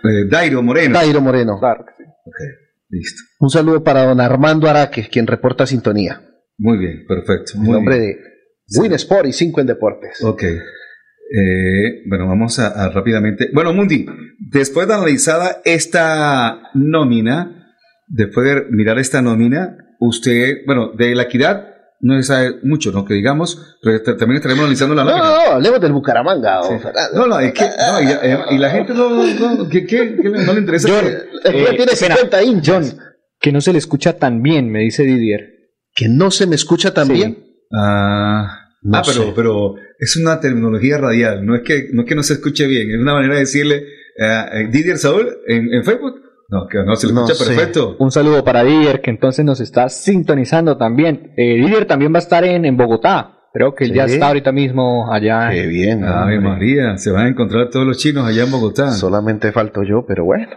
eh, 0.04 0.26
Dairo 0.30 0.62
Moreno. 0.64 0.94
Dairo 0.94 1.22
Moreno. 1.22 1.60
Sí. 1.60 2.44
Listo. 2.90 3.22
Un 3.40 3.50
saludo 3.50 3.84
para 3.84 4.06
don 4.06 4.20
Armando 4.20 4.68
Araque, 4.68 5.08
quien 5.12 5.28
reporta 5.28 5.66
sintonía. 5.66 6.22
Muy 6.58 6.78
bien, 6.78 7.06
perfecto. 7.08 7.54
En 7.56 7.64
nombre 7.64 8.00
bien. 8.00 8.18
de 8.18 8.80
Win 8.80 8.94
Sport 8.94 9.28
y 9.28 9.34
5 9.34 9.62
en 9.62 9.68
Deportes. 9.68 10.24
Ok. 10.24 10.44
Eh, 10.44 12.04
bueno, 12.08 12.28
vamos 12.28 12.60
a, 12.60 12.68
a 12.68 12.90
rápidamente. 12.90 13.50
Bueno, 13.54 13.74
Mundi, 13.74 14.06
después 14.40 14.88
de 14.88 14.96
analizada 14.96 15.62
esta 15.64 16.64
nómina, 16.74 17.76
después 18.08 18.48
de 18.48 18.66
mirar 18.72 18.98
esta 18.98 19.22
nómina, 19.22 19.78
usted, 20.00 20.66
bueno, 20.66 20.92
de 20.98 21.14
la 21.16 21.24
equidad 21.24 21.69
no 22.02 22.16
se 22.18 22.24
sabe 22.24 22.56
mucho, 22.64 22.92
¿no? 22.92 23.04
Que 23.06 23.14
digamos, 23.14 23.78
pero 23.82 24.02
también 24.04 24.36
estaremos 24.38 24.62
analizando 24.64 24.96
la 24.96 25.04
No, 25.04 25.10
nómina. 25.12 25.28
no, 25.30 25.36
no, 25.46 25.52
hablemos 25.56 25.82
del 25.82 25.92
Bucaramanga, 25.94 26.56
don 26.62 26.80
Fernando. 26.82 27.20
No, 27.20 27.28
no, 27.28 27.40
es 27.40 27.54
que, 27.54 27.64
no, 27.66 28.02
y, 28.02 28.08
eh, 28.32 28.38
y 28.52 28.58
la 28.58 28.70
gente 28.70 28.94
no, 28.94 29.10
no, 29.56 29.70
¿qué, 29.70 29.86
qué, 29.86 30.16
qué 30.22 30.30
le- 30.30 30.46
no 30.46 30.54
le 30.54 30.60
interesa? 30.60 30.88
John, 30.90 31.06
que- 31.06 31.50
Eh, 31.50 31.52
juez 31.64 31.76
tiene 31.78 31.92
espera, 31.92 32.16
50 32.16 32.44
hinchas. 32.44 32.92
John, 32.96 33.04
que 33.40 33.52
no 33.52 33.62
se 33.62 33.72
le 33.74 33.80
escucha 33.80 34.14
tan 34.18 34.42
bien, 34.42 34.70
me 34.72 34.80
dice 34.80 35.04
Didier. 35.04 35.56
Que 35.96 36.08
no 36.10 36.32
se 36.32 36.48
me 36.48 36.56
escucha 36.56 36.94
tan 36.94 37.08
Sí. 37.08 37.14
bien. 37.14 37.38
Ah, 37.74 38.66
No 38.82 38.98
ah, 38.98 39.02
pero, 39.06 39.24
sé. 39.26 39.34
pero 39.36 39.76
es 39.98 40.16
una 40.18 40.40
terminología 40.40 40.98
radial, 40.98 41.46
no 41.46 41.56
es 41.56 41.62
que 41.64 41.90
no, 41.92 42.04
es 42.04 42.08
que 42.08 42.16
no 42.16 42.24
se 42.24 42.34
escuche 42.34 42.66
bien, 42.68 42.90
es 42.92 42.98
una 43.02 43.14
manera 43.14 43.34
de 43.34 43.42
decirle 43.42 43.84
eh, 44.18 44.68
Didier 44.72 44.98
Saúl 44.98 45.30
en, 45.48 45.74
en 45.74 45.84
Facebook. 45.84 46.16
No, 46.50 46.68
que 46.68 46.80
no 46.84 46.96
se 46.96 47.08
le 47.08 47.14
No 47.14 47.26
escucha 47.26 47.44
sé. 47.44 47.54
perfecto. 47.56 47.96
Un 48.00 48.12
saludo 48.12 48.44
para 48.44 48.64
Didier, 48.64 49.02
que 49.02 49.12
entonces 49.12 49.46
nos 49.46 49.60
está 49.60 49.88
sintonizando 49.90 50.78
también. 50.78 51.32
Eh, 51.38 51.56
Didier 51.56 51.86
también 51.86 52.12
va 52.14 52.18
a 52.18 52.22
estar 52.22 52.44
en, 52.44 52.66
en 52.66 52.76
Bogotá. 52.76 53.36
Creo 53.54 53.74
que 53.74 53.86
él 53.86 53.94
ya 53.94 54.06
está 54.06 54.28
ahorita 54.28 54.52
mismo 54.52 55.12
allá. 55.12 55.50
Qué 55.52 55.66
bien. 55.66 56.04
Ave 56.04 56.38
hombre. 56.38 56.52
María, 56.52 56.98
se 56.98 57.12
van 57.12 57.26
a 57.26 57.30
encontrar 57.30 57.70
todos 57.70 57.86
los 57.86 57.98
chinos 57.98 58.28
allá 58.28 58.44
en 58.44 58.52
Bogotá. 58.52 58.92
Solamente 58.92 59.52
falto 59.52 59.82
yo, 59.84 60.06
pero 60.08 60.24
bueno. 60.24 60.48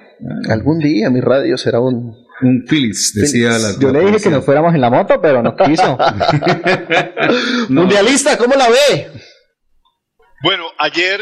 Algún 0.51 0.79
día 0.79 1.09
mi 1.11 1.21
radio 1.21 1.57
será 1.57 1.81
un... 1.81 2.15
Un 2.43 2.65
Phillips, 2.69 3.13
decía 3.15 3.51
la. 3.51 3.79
Yo 3.79 3.93
la 3.93 4.01
le 4.01 4.07
dije 4.07 4.25
que 4.25 4.31
nos 4.31 4.45
fuéramos 4.45 4.75
en 4.75 4.81
la 4.81 4.91
moto, 4.91 5.21
pero 5.23 5.43
no 5.43 5.55
quiso. 5.57 5.97
No. 7.69 7.83
Mundialista, 7.83 8.37
¿cómo 8.37 8.55
la 8.57 8.69
ve? 8.69 9.07
Bueno, 10.43 10.65
ayer 10.79 11.21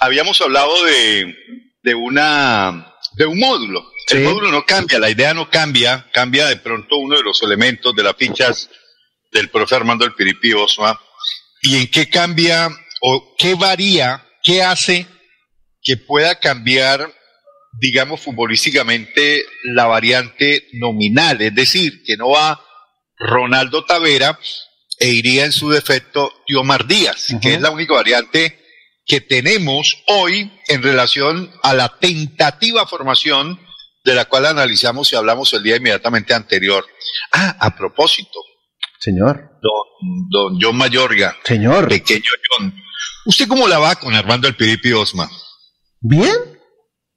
habíamos 0.00 0.40
hablado 0.40 0.70
de, 0.84 1.34
de 1.82 1.94
una 1.96 2.86
de 3.20 3.26
un 3.26 3.38
módulo. 3.38 3.92
Sí. 4.06 4.16
El 4.16 4.24
módulo 4.24 4.50
no 4.50 4.64
cambia, 4.64 4.98
la 4.98 5.10
idea 5.10 5.34
no 5.34 5.50
cambia, 5.50 6.08
cambia 6.10 6.46
de 6.46 6.56
pronto 6.56 6.96
uno 6.96 7.18
de 7.18 7.22
los 7.22 7.42
elementos 7.42 7.94
de 7.94 8.02
las 8.02 8.16
fichas 8.16 8.70
del 9.30 9.50
profe 9.50 9.74
Armando 9.74 10.06
El 10.06 10.14
Piripi 10.14 10.54
Osma. 10.54 10.98
¿Y 11.60 11.76
en 11.76 11.90
qué 11.90 12.08
cambia 12.08 12.70
o 13.02 13.34
qué 13.36 13.54
varía, 13.54 14.26
qué 14.42 14.62
hace 14.62 15.06
que 15.82 15.98
pueda 15.98 16.40
cambiar, 16.40 17.12
digamos, 17.78 18.22
futbolísticamente 18.22 19.44
la 19.64 19.84
variante 19.84 20.68
nominal? 20.72 21.42
Es 21.42 21.54
decir, 21.54 22.02
que 22.06 22.16
no 22.16 22.30
va 22.30 22.58
Ronaldo 23.18 23.84
Tavera 23.84 24.38
e 24.98 25.08
iría 25.08 25.44
en 25.44 25.52
su 25.52 25.68
defecto 25.68 26.32
Diomar 26.48 26.86
Díaz, 26.86 27.26
que 27.42 27.52
es 27.52 27.60
la 27.60 27.70
única 27.70 27.92
variante 27.92 28.59
que 29.06 29.20
tenemos 29.20 30.02
hoy 30.08 30.52
en 30.68 30.82
relación 30.82 31.50
a 31.62 31.74
la 31.74 31.88
tentativa 31.98 32.86
formación 32.86 33.58
de 34.04 34.14
la 34.14 34.24
cual 34.26 34.46
analizamos 34.46 35.12
y 35.12 35.16
hablamos 35.16 35.52
el 35.52 35.62
día 35.62 35.76
inmediatamente 35.76 36.32
anterior. 36.34 36.84
Ah, 37.32 37.56
a 37.60 37.76
propósito, 37.76 38.38
Señor. 38.98 39.50
don, 39.60 40.28
don 40.30 40.58
John 40.60 40.76
Mayorga, 40.76 41.36
Señor. 41.44 41.88
pequeño 41.88 42.30
John, 42.48 42.74
¿usted 43.26 43.46
cómo 43.48 43.68
la 43.68 43.78
va 43.78 43.96
con 43.96 44.14
Armando 44.14 44.48
el 44.48 44.56
Piripi 44.56 44.92
Osma? 44.92 45.28
Bien. 46.00 46.34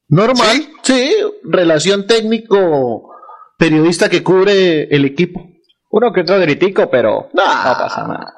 Normal. 0.09 0.69
Sí, 0.83 1.15
relación 1.43 2.05
técnico 2.05 3.09
periodista 3.57 4.09
que 4.09 4.21
cubre 4.21 4.83
el 4.93 5.05
equipo. 5.05 5.41
Uno 5.89 6.11
que 6.11 6.21
otro 6.21 6.39
gritico, 6.39 6.89
pero 6.89 7.29
No, 7.33 7.45
no 7.45 7.77
pasa 7.77 8.07
nada. 8.07 8.33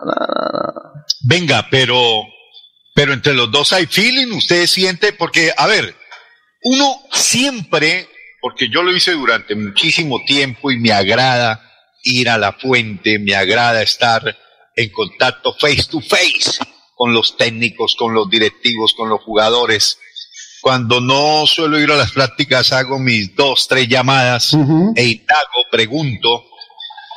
Venga, 1.28 1.66
pero, 1.72 2.24
pero 2.96 3.12
entre 3.12 3.34
los 3.34 3.52
dos 3.52 3.74
hay 3.74 3.88
feeling, 3.88 4.32
usted 4.32 4.66
siente, 4.68 5.12
porque, 5.12 5.52
a 5.56 5.68
ver, 5.68 5.94
uno 6.64 6.98
siempre, 7.12 8.08
porque 8.40 8.70
yo 8.70 8.84
lo 8.84 8.96
hice 8.96 9.12
durante 9.12 9.54
muchísimo 9.54 10.24
tiempo 10.24 10.72
y 10.72 10.80
me 10.80 10.94
agrada 10.94 11.62
ir 12.06 12.30
a 12.30 12.38
la 12.38 12.54
fuente, 12.54 13.20
me 13.20 13.36
agrada 13.36 13.82
estar 13.82 14.38
en 14.78 14.90
contacto 14.92 15.54
face 15.60 15.84
to 15.92 16.00
face 16.00 16.58
con 16.96 17.14
los 17.14 17.36
técnicos, 17.36 17.98
con 17.98 18.14
los 18.14 18.30
directivos, 18.30 18.94
con 18.94 19.10
los 19.10 19.22
jugadores. 19.24 20.00
Cuando 20.62 21.02
no 21.02 21.46
suelo 21.48 21.78
ir 21.78 21.92
a 21.92 21.98
las 21.98 22.14
prácticas, 22.14 22.72
hago 22.72 22.98
mis 22.98 23.36
dos, 23.36 23.68
tres 23.68 23.90
llamadas 23.90 24.54
Ujú. 24.54 24.94
e 24.96 25.04
indago, 25.04 25.66
pregunto, 25.70 26.46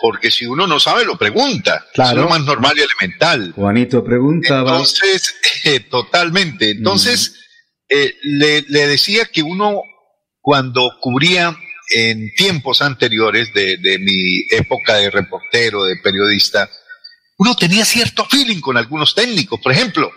porque 0.01 0.31
si 0.31 0.47
uno 0.47 0.67
no 0.67 0.79
sabe, 0.81 1.05
lo 1.05 1.17
pregunta. 1.17 1.85
Claro. 1.95 2.11
Eso 2.11 2.19
es 2.21 2.25
lo 2.25 2.31
más 2.31 2.47
normal 2.47 2.77
y 2.77 2.83
elemental. 2.83 3.53
Juanito 3.55 4.05
preguntaba. 4.05 4.71
Entonces, 4.73 5.35
eh, 5.65 5.81
totalmente. 5.81 6.71
Entonces, 6.71 7.35
eh, 7.89 8.15
le, 8.23 8.63
le 8.69 8.87
decía 8.87 9.25
que 9.33 9.43
uno 9.43 9.81
cuando 10.41 10.91
cubría 11.01 11.57
en 11.95 12.33
tiempos 12.37 12.83
anteriores 12.83 13.53
de, 13.55 13.77
de 13.79 13.99
mi 13.99 14.41
época 14.51 14.97
de 14.97 15.11
reportero, 15.11 15.85
de 15.85 15.97
periodista, 16.03 16.69
uno 17.39 17.55
tenía 17.57 17.85
cierto 17.85 18.27
feeling 18.27 18.61
con 18.61 18.77
algunos 18.77 19.15
técnicos. 19.15 19.59
Por 19.63 19.73
ejemplo, 19.73 20.11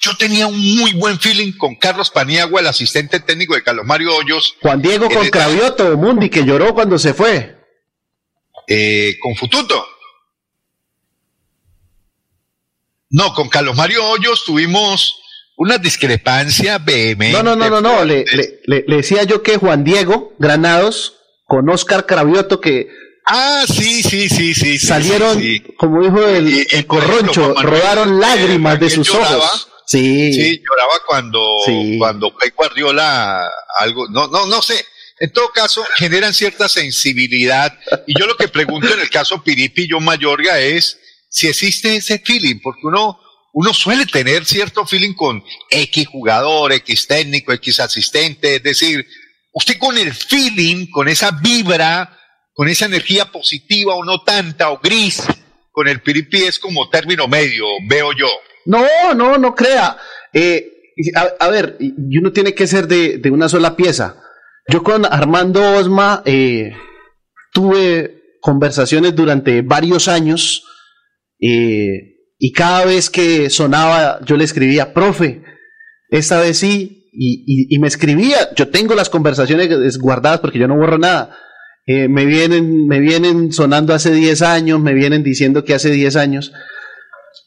yo 0.00 0.16
tenía 0.16 0.46
un 0.46 0.58
muy 0.76 0.92
buen 0.94 1.18
feeling 1.20 1.52
con 1.52 1.76
Carlos 1.76 2.10
Paniagua, 2.10 2.60
el 2.60 2.66
asistente 2.66 3.20
técnico 3.20 3.54
de 3.54 3.62
Carlos 3.62 3.84
Mario 3.86 4.16
Hoyos. 4.16 4.54
Juan 4.62 4.80
Diego 4.80 5.08
con 5.10 5.24
el- 5.24 5.30
Cravioto, 5.30 5.96
Mundi, 5.98 6.30
que 6.30 6.44
lloró 6.44 6.72
cuando 6.74 6.98
se 6.98 7.12
fue. 7.12 7.59
Eh, 8.72 9.16
con 9.20 9.34
Fututo. 9.34 9.84
No, 13.10 13.34
con 13.34 13.48
Carlos 13.48 13.76
Mario 13.76 14.04
Hoyos 14.08 14.44
tuvimos 14.44 15.16
una 15.56 15.78
discrepancia 15.78 16.78
vehemente. 16.78 17.36
No, 17.36 17.42
no, 17.42 17.56
no, 17.56 17.68
no, 17.68 17.80
no. 17.80 18.04
Le, 18.04 18.24
le- 18.24 18.60
le- 18.64 18.82
decía 18.86 19.24
yo 19.24 19.42
que 19.42 19.56
Juan 19.56 19.82
Diego 19.82 20.32
Granados 20.38 21.16
con 21.44 21.68
Oscar 21.68 22.06
Cravioto 22.06 22.60
que 22.60 22.88
Ah, 23.32 23.64
sí, 23.68 24.02
sí, 24.02 24.28
sí, 24.28 24.54
sí. 24.54 24.78
salieron, 24.78 25.38
sí, 25.38 25.58
sí. 25.58 25.74
como 25.76 26.02
dijo 26.02 26.26
el, 26.26 26.48
Y- 26.48 26.66
y, 26.70 26.76
el 26.76 26.86
por 26.86 26.98
ejemplo, 27.02 27.32
corroncho, 27.32 27.54
Manuel, 27.54 27.66
rodaron 27.66 28.20
lágrimas 28.20 28.80
de 28.80 28.90
sus 28.90 29.06
lloraba, 29.08 29.36
ojos. 29.36 29.68
Sí. 29.86 30.32
Sí, 30.32 30.62
lloraba 30.68 30.92
cuando, 31.06 31.56
cuando 31.98 32.34
Pep 32.36 32.54
Guardiola 32.56 33.50
algo, 33.78 34.08
no, 34.08 34.28
no, 34.28 34.46
no 34.46 34.62
sé. 34.62 34.84
En 35.20 35.30
todo 35.32 35.50
caso, 35.52 35.84
generan 35.96 36.32
cierta 36.32 36.66
sensibilidad. 36.66 37.78
Y 38.06 38.18
yo 38.18 38.26
lo 38.26 38.38
que 38.38 38.48
pregunto 38.48 38.92
en 38.92 39.00
el 39.00 39.10
caso 39.10 39.44
Piripi 39.44 39.84
y 39.84 40.00
Mayorga 40.00 40.58
es 40.58 40.98
si 41.28 41.46
existe 41.46 41.94
ese 41.94 42.18
feeling, 42.20 42.58
porque 42.62 42.80
uno, 42.84 43.20
uno 43.52 43.74
suele 43.74 44.06
tener 44.06 44.46
cierto 44.46 44.86
feeling 44.86 45.12
con 45.12 45.44
X 45.68 46.08
jugador, 46.08 46.72
X 46.72 47.06
técnico, 47.06 47.52
X 47.52 47.80
asistente. 47.80 48.56
Es 48.56 48.62
decir, 48.62 49.06
usted 49.52 49.76
con 49.78 49.98
el 49.98 50.14
feeling, 50.14 50.86
con 50.90 51.06
esa 51.06 51.32
vibra, 51.32 52.18
con 52.54 52.68
esa 52.68 52.86
energía 52.86 53.26
positiva 53.30 53.94
o 53.94 54.02
no 54.02 54.22
tanta 54.22 54.70
o 54.70 54.78
gris, 54.78 55.22
con 55.70 55.86
el 55.86 56.00
Piripi 56.00 56.44
es 56.44 56.58
como 56.58 56.88
término 56.88 57.28
medio, 57.28 57.66
veo 57.86 58.12
yo. 58.12 58.28
No, 58.64 59.12
no, 59.14 59.36
no 59.36 59.54
crea. 59.54 59.98
Eh, 60.32 60.66
a, 61.14 61.44
a 61.44 61.48
ver, 61.50 61.76
uno 61.78 62.32
tiene 62.32 62.54
que 62.54 62.66
ser 62.66 62.88
de, 62.88 63.18
de 63.18 63.30
una 63.30 63.50
sola 63.50 63.76
pieza. 63.76 64.16
Yo 64.70 64.84
con 64.84 65.04
Armando 65.04 65.60
Osma 65.78 66.22
eh, 66.24 66.72
tuve 67.52 68.36
conversaciones 68.40 69.16
durante 69.16 69.62
varios 69.62 70.06
años 70.06 70.64
eh, 71.40 72.18
y 72.38 72.52
cada 72.52 72.84
vez 72.84 73.10
que 73.10 73.50
sonaba 73.50 74.20
yo 74.24 74.36
le 74.36 74.44
escribía, 74.44 74.94
profe, 74.94 75.42
esta 76.08 76.40
vez 76.40 76.58
sí, 76.58 77.08
y, 77.12 77.76
me 77.80 77.88
escribía, 77.88 78.54
yo 78.54 78.68
tengo 78.68 78.94
las 78.94 79.10
conversaciones 79.10 79.98
guardadas 79.98 80.38
porque 80.38 80.60
yo 80.60 80.68
no 80.68 80.76
borro 80.76 80.98
nada. 80.98 81.36
Eh, 81.86 82.08
me, 82.08 82.24
vienen, 82.24 82.86
me 82.86 83.00
vienen 83.00 83.52
sonando 83.52 83.92
hace 83.92 84.12
10 84.12 84.42
años, 84.42 84.78
me 84.78 84.94
vienen 84.94 85.24
diciendo 85.24 85.64
que 85.64 85.74
hace 85.74 85.90
10 85.90 86.14
años 86.14 86.52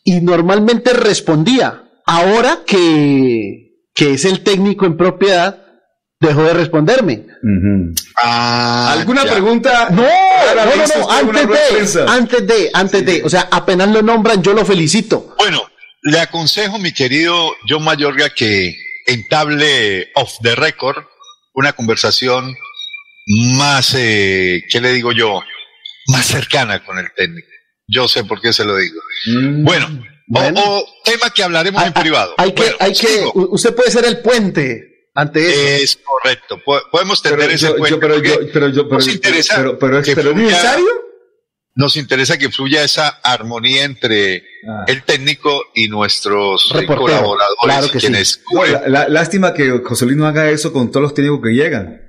y 0.03 0.19
normalmente 0.19 0.91
respondía. 0.91 1.84
Ahora 2.05 2.63
que, 2.67 3.88
que 3.95 4.13
es 4.13 4.26
el 4.26 4.43
técnico 4.43 4.86
en 4.86 4.97
propiedad, 4.97 5.62
dejó 6.28 6.43
de 6.43 6.53
responderme. 6.53 7.24
¿Alguna 8.24 9.26
ya. 9.26 9.32
pregunta? 9.32 9.89
No, 9.91 10.01
no, 10.03 10.65
no, 10.65 10.88
no, 10.97 11.11
antes 11.11 11.47
de 11.47 11.55
prensa. 11.71 12.05
antes 12.07 12.47
de, 12.47 12.69
antes 12.74 13.05
de, 13.05 13.24
o 13.24 13.30
sea, 13.30 13.47
apenas 13.51 13.89
lo 13.89 14.01
nombran, 14.01 14.41
yo 14.41 14.53
lo 14.53 14.65
felicito. 14.65 15.36
Bueno, 15.38 15.61
le 16.03 16.19
aconsejo, 16.19 16.80
mi 16.80 16.93
querido 16.93 17.51
John 17.67 17.84
Mayorga, 17.84 18.30
que 18.30 18.76
entable 19.07 20.09
off 20.15 20.34
the 20.41 20.55
record 20.55 21.03
una 21.53 21.74
conversación 21.74 22.55
más, 23.57 23.93
eh, 23.95 24.63
¿qué 24.69 24.82
le 24.82 24.91
digo 24.91 25.11
yo? 25.11 25.41
Más 26.07 26.26
cercana 26.26 26.84
con 26.84 26.97
el 26.97 27.07
técnico. 27.15 27.47
Yo 27.88 28.07
sé 28.07 28.24
por 28.24 28.41
qué 28.41 28.51
se 28.53 28.65
lo 28.65 28.76
digo. 28.78 28.99
Bueno, 29.63 29.86
o- 29.88 30.13
Bueno. 30.28 30.61
O, 30.65 30.86
tema 31.05 31.30
que 31.30 31.43
hablaremos 31.43 31.84
en 31.84 31.93
privado. 31.93 32.34
Hay 32.38 32.53
que, 32.53 32.61
Bueno, 32.63 32.78
hay 32.80 32.91
que, 32.93 33.07
sigo. 33.07 33.32
usted 33.51 33.76
puede 33.76 33.91
ser 33.91 34.05
el 34.05 34.19
puente 34.19 34.92
ante 35.16 35.47
eso. 35.76 35.84
Es 35.84 35.99
correcto. 36.03 36.61
Po- 36.64 36.82
Podemos 36.91 37.22
Pero 37.22 37.36
tender 37.38 37.55
ese 37.55 37.68
yo, 37.68 37.76
pero 37.99 38.22
yo, 38.22 38.34
pero 38.51 38.70
yo, 38.70 38.84
pero, 38.88 38.97
nos 38.99 39.07
interesa 39.07 39.55
pero, 39.57 39.80
pero, 39.80 39.99
es- 39.99 40.05
que 40.05 40.16
fluya- 40.16 40.34
necesario. 40.36 40.86
Nos 41.76 41.97
interesa 41.97 42.38
que 42.38 42.51
fluya 42.51 42.84
esa 42.84 43.09
armonía 43.24 43.84
entre 43.84 44.43
Ah. 44.70 44.86
el 44.88 45.01
técnico 45.03 45.64
y 45.74 45.88
nuestros 45.88 46.70
Reportero, 46.70 46.99
colaboradores, 46.99 47.57
claro 47.64 47.88
que 47.91 47.99
sí. 47.99 48.07
quienes 48.07 48.41
No, 48.53 48.59
cubren. 48.59 48.74
la- 48.74 48.88
la- 48.89 49.09
lástima 49.09 49.55
que 49.55 49.70
Josolino 49.84 50.28
haga 50.28 50.51
eso 50.51 50.72
con 50.72 50.91
todos 50.91 51.01
los 51.01 51.14
técnicos 51.16 51.41
que 51.41 51.49
llegan. 51.55 51.99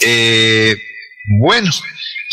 Eh, 0.00 0.76
bueno, 1.40 1.70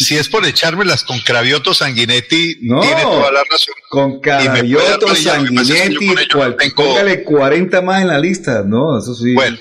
si 0.02 0.18
es 0.18 0.28
por 0.30 0.46
echármelas 0.46 1.04
con 1.04 1.20
Cravioto 1.20 1.74
Sanguinetti, 1.74 2.58
No. 2.62 2.82
tiene 2.82 3.02
toda 3.02 3.32
la 3.32 3.44
razón. 3.50 3.74
Con 3.90 4.22
yo 4.22 4.80
Sanguinetti, 5.16 6.08
con 6.08 6.20
ellos 6.20 6.28
cual- 6.34 6.56
tengo- 6.58 6.76
póngale 6.76 7.24
40 7.24 7.82
más 7.82 8.02
en 8.02 8.08
la 8.08 8.20
lista. 8.20 8.64
No, 8.66 8.98
eso 9.00 9.14
sí. 9.16 9.34
Bueno, 9.34 9.58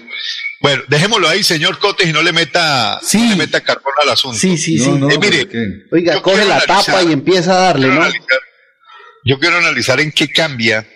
bueno, 0.61 0.82
dejémoslo 0.88 1.28
ahí, 1.28 1.43
señor 1.43 1.78
Cotes, 1.78 2.09
y 2.09 2.12
no 2.12 2.22
le 2.22 2.32
meta, 2.32 3.01
Sí. 3.03 3.18
no 3.18 3.30
le 3.30 3.36
meta 3.36 3.61
carbón 3.61 3.93
al 4.03 4.11
asunto. 4.11 4.38
Sí, 4.38 4.57
sí, 4.59 4.76
No, 4.76 4.84
sí. 4.84 4.91
no, 4.93 5.11
Eh, 5.11 5.18
mire. 5.20 5.49
Oiga, 5.91 6.20
coge 6.22 6.45
la 6.45 6.57
analizar- 6.59 6.84
tapa 6.84 7.03
y 7.03 7.12
empieza 7.12 7.53
a 7.53 7.61
darle, 7.66 7.88
¿no? 7.88 8.03
analizar- 8.03 8.41
yo 9.24 9.38
quiero 9.38 9.57
analizar 9.59 10.01
en 10.01 10.12
qué 10.12 10.28
cambia 10.28 10.86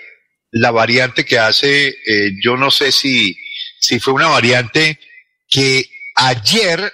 la 0.51 0.71
variante 0.71 1.25
que 1.25 1.39
hace, 1.39 1.89
eh, 1.89 2.31
yo 2.43 2.57
no 2.57 2.71
sé 2.71 2.93
si, 2.93 3.37
si 3.81 3.99
fue 4.01 4.13
una 4.15 4.29
variante 4.29 4.99
que 5.49 5.85
ayer 6.17 6.93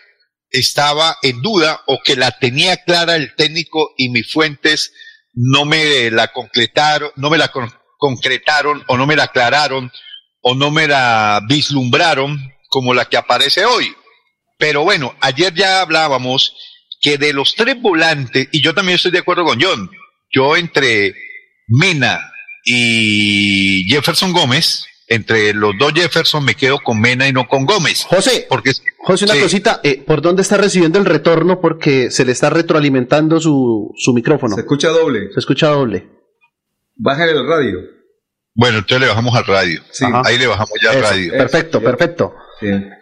estaba 0.51 1.17
en 1.23 1.41
duda 1.43 1.83
o 1.87 2.01
que 2.05 2.17
la 2.17 2.33
tenía 2.39 2.77
clara 2.85 3.17
el 3.17 3.35
técnico 3.35 3.95
y 3.97 4.09
mis 4.09 4.31
fuentes 4.33 4.93
no 5.33 5.65
me 5.65 6.11
la 6.11 6.29
concretaron, 6.29 7.11
no 7.17 7.31
me 7.31 7.39
la 7.39 7.49
con- 7.49 7.73
concretaron 7.99 8.83
o 8.89 8.97
no 8.97 9.07
me 9.07 9.17
la 9.17 9.25
aclararon 9.25 9.93
o 10.43 10.55
no 10.55 10.71
me 10.71 10.89
la 10.89 11.41
vislumbraron 11.49 12.53
como 12.69 12.95
la 12.95 13.05
que 13.05 13.17
aparece 13.17 13.65
hoy. 13.65 13.95
Pero 14.59 14.83
bueno, 14.83 15.15
ayer 15.21 15.55
ya 15.55 15.81
hablábamos 15.81 16.55
que 17.01 17.17
de 17.17 17.33
los 17.33 17.55
tres 17.55 17.81
volantes, 17.81 18.49
y 18.53 18.63
yo 18.63 18.75
también 18.75 18.97
estoy 18.97 19.11
de 19.11 19.21
acuerdo 19.21 19.45
con 19.45 19.61
John, 19.61 19.91
yo 20.31 20.57
entre 20.57 21.15
Mena 21.69 22.31
y 22.65 23.85
Jefferson 23.89 24.33
Gómez, 24.33 24.85
entre 25.11 25.53
los 25.53 25.75
dos 25.79 25.93
Jefferson 25.93 26.43
me 26.45 26.55
quedo 26.55 26.79
con 26.79 26.99
Mena 27.01 27.29
y 27.29 27.33
no 27.33 27.47
con 27.47 27.67
Gómez. 27.67 28.05
José, 28.05 28.47
Porque 28.49 28.73
José, 28.99 29.25
una 29.27 29.35
Sí. 29.35 29.41
cosita, 29.41 29.81
eh, 29.83 30.03
¿por 30.07 30.23
dónde 30.23 30.41
está 30.43 30.57
recibiendo 30.57 30.99
el 30.99 31.05
retorno? 31.05 31.61
Porque 31.61 32.11
se 32.11 32.25
le 32.25 32.33
está 32.33 32.49
retroalimentando 32.49 33.41
su, 33.41 33.93
su 33.99 34.13
micrófono. 34.15 34.55
Se 34.55 34.61
escucha 34.63 34.89
doble. 34.89 35.33
Se 35.35 35.41
escucha 35.41 35.69
doble. 35.69 36.09
Bájale 36.97 37.33
el 37.33 37.47
radio. 37.47 37.79
bueno, 38.55 38.79
entonces 38.79 39.01
le 39.01 39.07
bajamos 39.09 39.35
al 39.35 39.47
radio. 39.47 39.81
Sí. 39.91 40.05
Ahí 40.25 40.39
le 40.39 40.47
bajamos 40.47 40.71
ya 40.83 40.91
al 40.91 40.99
Eso, 40.99 41.07
radio. 41.11 41.33
Perfecto, 41.33 41.79
Eso, 41.79 41.85
perfecto. 41.87 42.35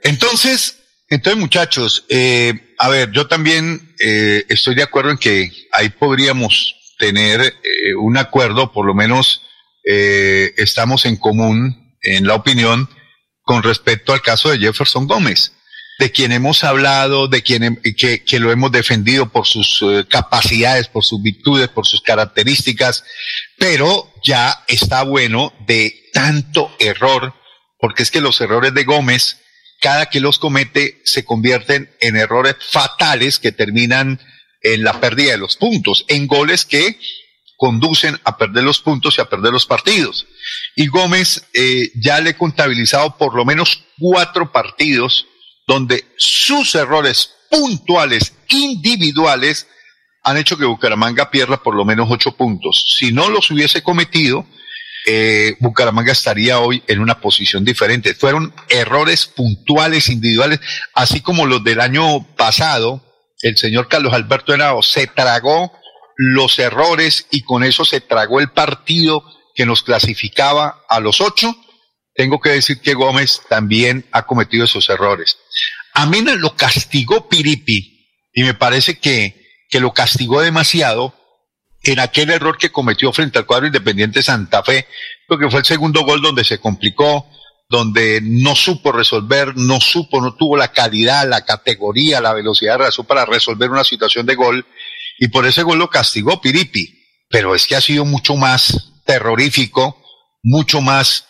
Entonces, 0.02 0.78
entonces 1.08 1.38
muchachos, 1.40 2.04
eh, 2.08 2.74
a 2.78 2.88
ver, 2.88 3.10
yo 3.10 3.26
también 3.26 3.94
eh, 4.02 4.44
estoy 4.48 4.74
de 4.74 4.82
acuerdo 4.82 5.10
en 5.10 5.18
que 5.18 5.50
ahí 5.72 5.88
podríamos 5.88 6.74
tener 6.98 7.40
eh, 7.42 7.94
un 8.00 8.16
acuerdo, 8.16 8.72
por 8.72 8.86
lo 8.86 8.94
menos 8.94 9.42
eh, 9.84 10.52
estamos 10.56 11.04
en 11.06 11.16
común 11.16 11.87
en 12.02 12.26
la 12.26 12.34
opinión 12.34 12.88
con 13.42 13.62
respecto 13.62 14.12
al 14.12 14.22
caso 14.22 14.50
de 14.50 14.58
Jefferson 14.58 15.06
Gómez, 15.06 15.52
de 15.98 16.12
quien 16.12 16.32
hemos 16.32 16.64
hablado, 16.64 17.28
de 17.28 17.42
quien 17.42 17.80
que 17.96 18.38
lo 18.38 18.52
hemos 18.52 18.70
defendido 18.70 19.30
por 19.30 19.46
sus 19.46 19.82
eh, 19.82 20.04
capacidades, 20.08 20.86
por 20.86 21.04
sus 21.04 21.20
virtudes, 21.22 21.68
por 21.68 21.86
sus 21.86 22.02
características, 22.02 23.04
pero 23.58 24.12
ya 24.22 24.64
está 24.68 25.02
bueno 25.02 25.52
de 25.66 25.94
tanto 26.12 26.70
error, 26.78 27.34
porque 27.80 28.02
es 28.02 28.10
que 28.10 28.20
los 28.20 28.40
errores 28.40 28.74
de 28.74 28.84
Gómez, 28.84 29.38
cada 29.80 30.06
que 30.06 30.20
los 30.20 30.38
comete, 30.38 31.00
se 31.04 31.24
convierten 31.24 31.90
en 32.00 32.16
errores 32.16 32.56
fatales 32.60 33.38
que 33.38 33.50
terminan 33.50 34.20
en 34.62 34.84
la 34.84 35.00
pérdida 35.00 35.32
de 35.32 35.38
los 35.38 35.56
puntos, 35.56 36.04
en 36.08 36.26
goles 36.26 36.64
que 36.64 36.98
conducen 37.58 38.18
a 38.24 38.38
perder 38.38 38.62
los 38.62 38.78
puntos 38.78 39.18
y 39.18 39.20
a 39.20 39.28
perder 39.28 39.52
los 39.52 39.66
partidos. 39.66 40.26
Y 40.76 40.86
Gómez 40.86 41.44
eh, 41.52 41.90
ya 41.96 42.20
le 42.20 42.30
he 42.30 42.36
contabilizado 42.36 43.18
por 43.18 43.34
lo 43.34 43.44
menos 43.44 43.82
cuatro 43.98 44.52
partidos 44.52 45.26
donde 45.66 46.06
sus 46.16 46.74
errores 46.76 47.34
puntuales, 47.50 48.32
individuales, 48.48 49.66
han 50.22 50.36
hecho 50.36 50.56
que 50.56 50.64
Bucaramanga 50.66 51.30
pierda 51.30 51.60
por 51.62 51.74
lo 51.74 51.84
menos 51.84 52.08
ocho 52.10 52.32
puntos. 52.36 52.96
Si 52.96 53.12
no 53.12 53.28
los 53.28 53.50
hubiese 53.50 53.82
cometido, 53.82 54.46
eh, 55.06 55.56
Bucaramanga 55.58 56.12
estaría 56.12 56.60
hoy 56.60 56.82
en 56.86 57.00
una 57.00 57.20
posición 57.20 57.64
diferente. 57.64 58.14
Fueron 58.14 58.54
errores 58.68 59.26
puntuales, 59.26 60.08
individuales, 60.10 60.60
así 60.94 61.20
como 61.22 61.44
los 61.44 61.64
del 61.64 61.80
año 61.80 62.24
pasado. 62.36 63.04
El 63.42 63.56
señor 63.56 63.88
Carlos 63.88 64.12
Alberto 64.12 64.54
Henao 64.54 64.82
se 64.82 65.08
tragó 65.08 65.72
los 66.18 66.58
errores 66.58 67.28
y 67.30 67.42
con 67.42 67.62
eso 67.62 67.84
se 67.84 68.00
tragó 68.00 68.40
el 68.40 68.50
partido 68.50 69.22
que 69.54 69.64
nos 69.64 69.82
clasificaba 69.82 70.82
a 70.88 71.00
los 71.00 71.20
ocho. 71.20 71.54
tengo 72.14 72.40
que 72.40 72.50
decir 72.50 72.80
que 72.80 72.94
Gómez 72.94 73.42
también 73.48 74.04
ha 74.10 74.26
cometido 74.26 74.64
esos 74.64 74.88
errores. 74.90 75.38
A 75.94 76.06
Mena 76.06 76.34
lo 76.34 76.56
castigó 76.56 77.28
Piripi 77.28 78.08
y 78.32 78.42
me 78.42 78.54
parece 78.54 78.98
que, 78.98 79.46
que 79.70 79.78
lo 79.78 79.92
castigó 79.94 80.40
demasiado 80.40 81.14
en 81.84 82.00
aquel 82.00 82.30
error 82.30 82.58
que 82.58 82.72
cometió 82.72 83.12
frente 83.12 83.38
al 83.38 83.46
cuadro 83.46 83.68
Independiente 83.68 84.20
Santa 84.20 84.64
Fe, 84.64 84.88
porque 85.28 85.48
fue 85.48 85.60
el 85.60 85.66
segundo 85.66 86.02
gol 86.02 86.20
donde 86.20 86.42
se 86.42 86.58
complicó, 86.58 87.28
donde 87.68 88.20
no 88.20 88.56
supo 88.56 88.90
resolver, 88.90 89.56
no 89.56 89.80
supo, 89.80 90.20
no 90.20 90.34
tuvo 90.34 90.56
la 90.56 90.72
calidad, 90.72 91.28
la 91.28 91.44
categoría, 91.44 92.20
la 92.20 92.34
velocidad 92.34 92.78
de 92.78 92.84
razón 92.86 93.06
para 93.06 93.24
resolver 93.26 93.70
una 93.70 93.84
situación 93.84 94.26
de 94.26 94.34
gol, 94.34 94.66
y 95.18 95.28
por 95.28 95.46
ese 95.46 95.62
gol 95.62 95.78
lo 95.78 95.90
castigó 95.90 96.40
Piripi. 96.40 96.96
Pero 97.28 97.54
es 97.54 97.66
que 97.66 97.76
ha 97.76 97.80
sido 97.80 98.04
mucho 98.04 98.36
más 98.36 98.92
terrorífico, 99.04 100.02
mucho 100.42 100.80
más 100.80 101.26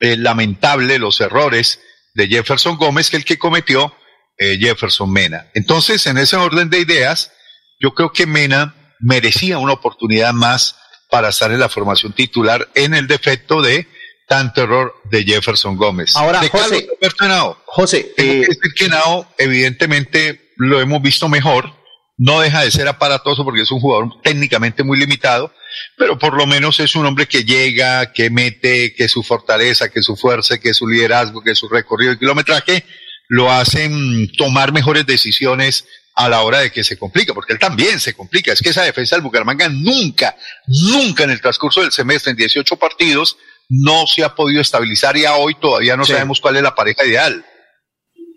eh, 0.00 0.16
lamentable 0.16 0.98
los 0.98 1.20
errores 1.20 1.80
de 2.14 2.28
Jefferson 2.28 2.76
Gómez 2.76 3.10
que 3.10 3.16
el 3.16 3.24
que 3.24 3.38
cometió 3.38 3.94
eh, 4.38 4.58
Jefferson 4.58 5.12
Mena. 5.12 5.50
Entonces, 5.54 6.06
en 6.06 6.18
ese 6.18 6.36
orden 6.36 6.70
de 6.70 6.80
ideas, 6.80 7.32
yo 7.80 7.94
creo 7.94 8.12
que 8.12 8.26
Mena 8.26 8.74
merecía 9.00 9.58
una 9.58 9.74
oportunidad 9.74 10.32
más 10.32 10.76
para 11.10 11.28
estar 11.28 11.52
en 11.52 11.60
la 11.60 11.68
formación 11.68 12.12
titular 12.14 12.68
en 12.74 12.94
el 12.94 13.06
defecto 13.06 13.60
de 13.60 13.86
tanto 14.26 14.62
error 14.62 14.94
de 15.04 15.24
Jefferson 15.24 15.76
Gómez. 15.76 16.16
Ahora, 16.16 16.40
de 16.40 16.48
José, 16.48 16.68
Carlos 16.68 16.88
Alberto 17.00 17.24
Henao, 17.24 17.62
José, 17.66 18.12
tengo 18.16 18.32
eh, 18.32 18.40
que 18.40 18.46
decir 18.46 18.74
que 18.74 18.84
Henao, 18.86 19.26
evidentemente, 19.36 20.52
lo 20.56 20.80
hemos 20.80 21.02
visto 21.02 21.28
mejor. 21.28 21.81
No 22.18 22.40
deja 22.40 22.62
de 22.62 22.70
ser 22.70 22.88
aparatoso 22.88 23.44
porque 23.44 23.62
es 23.62 23.70
un 23.70 23.80
jugador 23.80 24.08
técnicamente 24.22 24.82
muy 24.84 24.98
limitado, 24.98 25.52
pero 25.96 26.18
por 26.18 26.36
lo 26.36 26.46
menos 26.46 26.78
es 26.80 26.94
un 26.94 27.06
hombre 27.06 27.26
que 27.26 27.44
llega, 27.44 28.12
que 28.12 28.30
mete, 28.30 28.94
que 28.94 29.08
su 29.08 29.22
fortaleza, 29.22 29.88
que 29.90 30.02
su 30.02 30.16
fuerza, 30.16 30.58
que 30.58 30.74
su 30.74 30.86
liderazgo, 30.86 31.42
que 31.42 31.54
su 31.54 31.68
recorrido 31.68 32.12
y 32.12 32.18
kilometraje 32.18 32.84
lo 33.28 33.50
hacen 33.50 34.30
tomar 34.36 34.72
mejores 34.72 35.06
decisiones 35.06 35.86
a 36.14 36.28
la 36.28 36.42
hora 36.42 36.58
de 36.60 36.70
que 36.70 36.84
se 36.84 36.98
complica, 36.98 37.32
porque 37.32 37.54
él 37.54 37.58
también 37.58 37.98
se 37.98 38.12
complica. 38.12 38.52
Es 38.52 38.60
que 38.60 38.68
esa 38.68 38.82
defensa 38.82 39.16
del 39.16 39.22
Bucaramanga 39.22 39.70
nunca, 39.70 40.36
nunca 40.66 41.24
en 41.24 41.30
el 41.30 41.40
transcurso 41.40 41.80
del 41.80 41.92
semestre, 41.92 42.32
en 42.32 42.36
18 42.36 42.76
partidos, 42.76 43.38
no 43.70 44.06
se 44.06 44.22
ha 44.22 44.34
podido 44.34 44.60
estabilizar 44.60 45.16
y 45.16 45.24
a 45.24 45.34
hoy 45.36 45.54
todavía 45.54 45.96
no 45.96 46.04
Sí. 46.04 46.12
sabemos 46.12 46.40
cuál 46.42 46.56
es 46.56 46.62
la 46.62 46.74
pareja 46.74 47.06
ideal. 47.06 47.42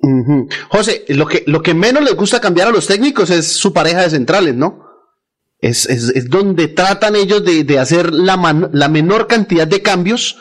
Ujú. 0.01 0.47
José, 0.69 1.03
lo 1.09 1.25
que, 1.27 1.43
lo 1.47 1.61
que 1.61 1.73
menos 1.73 2.03
les 2.03 2.15
gusta 2.15 2.39
cambiar 2.39 2.67
a 2.67 2.71
los 2.71 2.87
técnicos 2.87 3.29
es 3.29 3.47
su 3.47 3.73
pareja 3.73 4.01
de 4.03 4.09
centrales, 4.11 4.55
¿no? 4.55 4.83
Es, 5.59 5.85
es, 5.87 6.09
es 6.09 6.29
donde 6.29 6.67
tratan 6.67 7.15
ellos 7.15 7.43
de, 7.43 7.63
de 7.63 7.79
hacer 7.79 8.13
la, 8.13 8.37
man- 8.37 8.69
la 8.73 8.87
menor 8.89 9.25
cantidad 9.27 9.65
de 9.65 9.81
cambios 9.81 10.37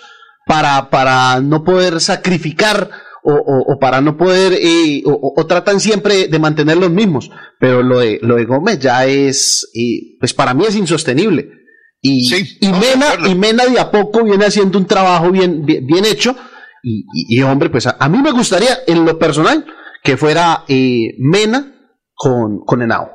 para, 0.46 0.90
para 0.90 1.40
no 1.40 1.64
poder 1.64 2.00
sacrificar 2.00 2.90
o, 3.22 3.32
o- 3.32 3.72
o 3.74 3.78
para 3.78 4.02
no 4.02 4.18
poder, 4.18 4.52
eh, 4.60 5.02
o, 5.06 5.12
o- 5.12 5.40
o 5.40 5.46
tratan 5.46 5.80
siempre 5.80 6.28
de 6.28 6.38
mantener 6.38 6.76
los 6.76 6.90
mismos. 6.90 7.30
Pero 7.58 7.82
lo 7.82 8.00
de, 8.00 8.18
lo 8.20 8.36
de 8.36 8.44
Gómez 8.44 8.80
ya 8.80 9.06
es, 9.06 9.70
eh, 9.74 10.16
pues 10.20 10.34
para 10.34 10.52
mí 10.52 10.64
es 10.68 10.76
insostenible. 10.76 11.48
Y, 12.02 12.28
y, 12.60 12.66
Mena, 12.68 13.06
y 13.30 13.34
Mena 13.34 13.64
de 13.64 13.80
a 13.80 13.90
poco 13.90 14.24
viene 14.24 14.44
haciendo 14.44 14.76
un 14.76 14.86
trabajo 14.86 15.30
bien, 15.30 15.64
bien, 15.64 15.86
bien 15.86 16.04
hecho. 16.04 16.36
Y, 16.86 17.40
hombre, 17.42 17.70
pues 17.70 17.86
a, 17.86 18.08
mí 18.08 18.18
me 18.18 18.30
gustaría, 18.32 18.80
en 18.86 19.04
lo 19.06 19.18
personal, 19.18 19.64
que 20.02 20.16
fuera 20.18 20.64
eh, 20.68 21.14
Mena 21.18 21.72
con, 22.14 22.60
con 22.64 22.82
Henao. 22.82 23.10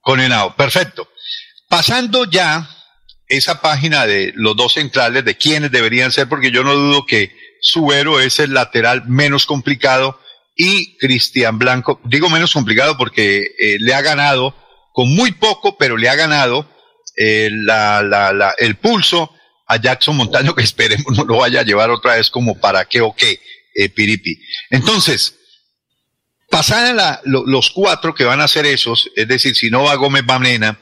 Con 0.00 0.20
Henao, 0.20 0.56
perfecto. 0.56 1.08
Pasando 1.68 2.24
ya 2.24 2.68
esa 3.28 3.60
página 3.60 4.06
de 4.06 4.32
los 4.34 4.56
dos 4.56 4.72
centrales, 4.74 5.24
de 5.24 5.36
quiénes 5.36 5.70
deberían 5.70 6.10
ser, 6.10 6.28
porque 6.28 6.50
yo 6.50 6.64
no 6.64 6.74
dudo 6.74 7.06
que 7.06 7.32
Suero 7.60 8.20
es 8.20 8.38
el 8.40 8.54
lateral 8.54 9.04
menos 9.06 9.46
complicado 9.46 10.18
y 10.54 10.96
Cristian 10.98 11.58
Blanco, 11.58 12.00
digo 12.04 12.28
menos 12.28 12.52
complicado 12.52 12.96
porque 12.96 13.40
eh, 13.58 13.76
le 13.80 13.94
ha 13.94 14.00
ganado 14.02 14.54
con 14.92 15.14
muy 15.14 15.32
poco, 15.32 15.76
pero 15.76 15.96
le 15.96 16.08
ha 16.08 16.14
ganado 16.14 16.68
eh, 17.16 17.50
la, 17.52 18.02
la, 18.02 18.32
la- 18.32 18.54
el 18.58 18.76
pulso 18.76 19.32
a 19.66 19.76
Jackson 19.76 20.16
Montaño, 20.16 20.54
que 20.54 20.62
esperemos 20.62 21.16
no 21.16 21.24
lo 21.24 21.38
vaya 21.38 21.60
a 21.60 21.64
llevar 21.64 21.90
otra 21.90 22.16
vez 22.16 22.30
como 22.30 22.58
para 22.60 22.84
qué 22.84 23.00
o 23.00 23.14
qué, 23.14 23.40
eh, 23.74 23.88
Piripi. 23.88 24.38
Entonces, 24.70 25.34
pasada 26.50 26.92
la- 26.92 27.20
lo- 27.24 27.44
los 27.46 27.70
cuatro 27.70 28.14
que 28.14 28.24
van 28.24 28.40
a 28.40 28.48
ser 28.48 28.66
esos, 28.66 29.10
es 29.16 29.26
decir, 29.28 29.54
si 29.56 29.70
no 29.70 29.84
va 29.84 29.94
Gómez 29.96 30.22
va 30.28 30.38
Mena, 30.38 30.78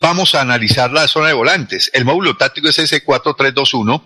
vamos 0.00 0.34
a 0.34 0.42
analizar 0.42 0.92
la 0.92 1.08
zona 1.08 1.28
de 1.28 1.32
volantes. 1.34 1.90
El 1.94 2.04
módulo 2.04 2.36
táctico 2.36 2.68
es 2.68 2.78
ese 2.78 3.02
4-3-2-1. 3.02 4.02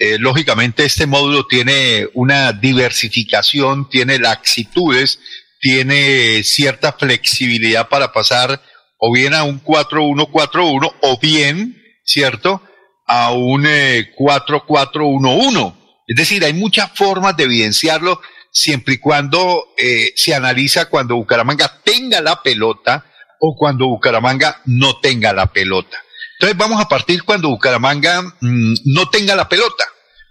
Eh, 0.00 0.16
lógicamente 0.18 0.84
este 0.84 1.06
módulo 1.06 1.46
tiene 1.46 2.06
una 2.14 2.52
diversificación, 2.52 3.88
tiene 3.88 4.18
laxitudes, 4.18 5.18
tiene 5.60 6.42
cierta 6.44 6.92
flexibilidad 6.92 7.88
para 7.88 8.12
pasar 8.12 8.62
o 8.98 9.12
bien 9.12 9.34
a 9.34 9.42
un 9.44 9.58
4-1-4-1 9.62 10.94
o 11.02 11.18
bien, 11.18 11.82
¿cierto? 12.04 12.62
A 13.06 13.30
un 13.32 13.64
eh, 13.66 14.12
4-4-1-1. 14.18 15.74
Es 16.06 16.16
decir, 16.16 16.44
hay 16.44 16.52
muchas 16.52 16.90
formas 16.94 17.36
de 17.36 17.44
evidenciarlo 17.44 18.20
siempre 18.50 18.94
y 18.94 18.98
cuando 18.98 19.66
eh, 19.76 20.12
se 20.16 20.34
analiza 20.34 20.86
cuando 20.88 21.16
Bucaramanga 21.16 21.80
tenga 21.84 22.20
la 22.20 22.42
pelota 22.42 23.04
o 23.40 23.54
cuando 23.56 23.86
Bucaramanga 23.88 24.60
no 24.66 24.98
tenga 25.00 25.32
la 25.32 25.46
pelota. 25.52 25.96
Entonces 26.38 26.56
vamos 26.56 26.80
a 26.80 26.88
partir 26.88 27.22
cuando 27.24 27.48
Bucaramanga 27.48 28.22
mm, 28.40 28.74
no 28.86 29.08
tenga 29.10 29.34
la 29.34 29.48
pelota. 29.48 29.84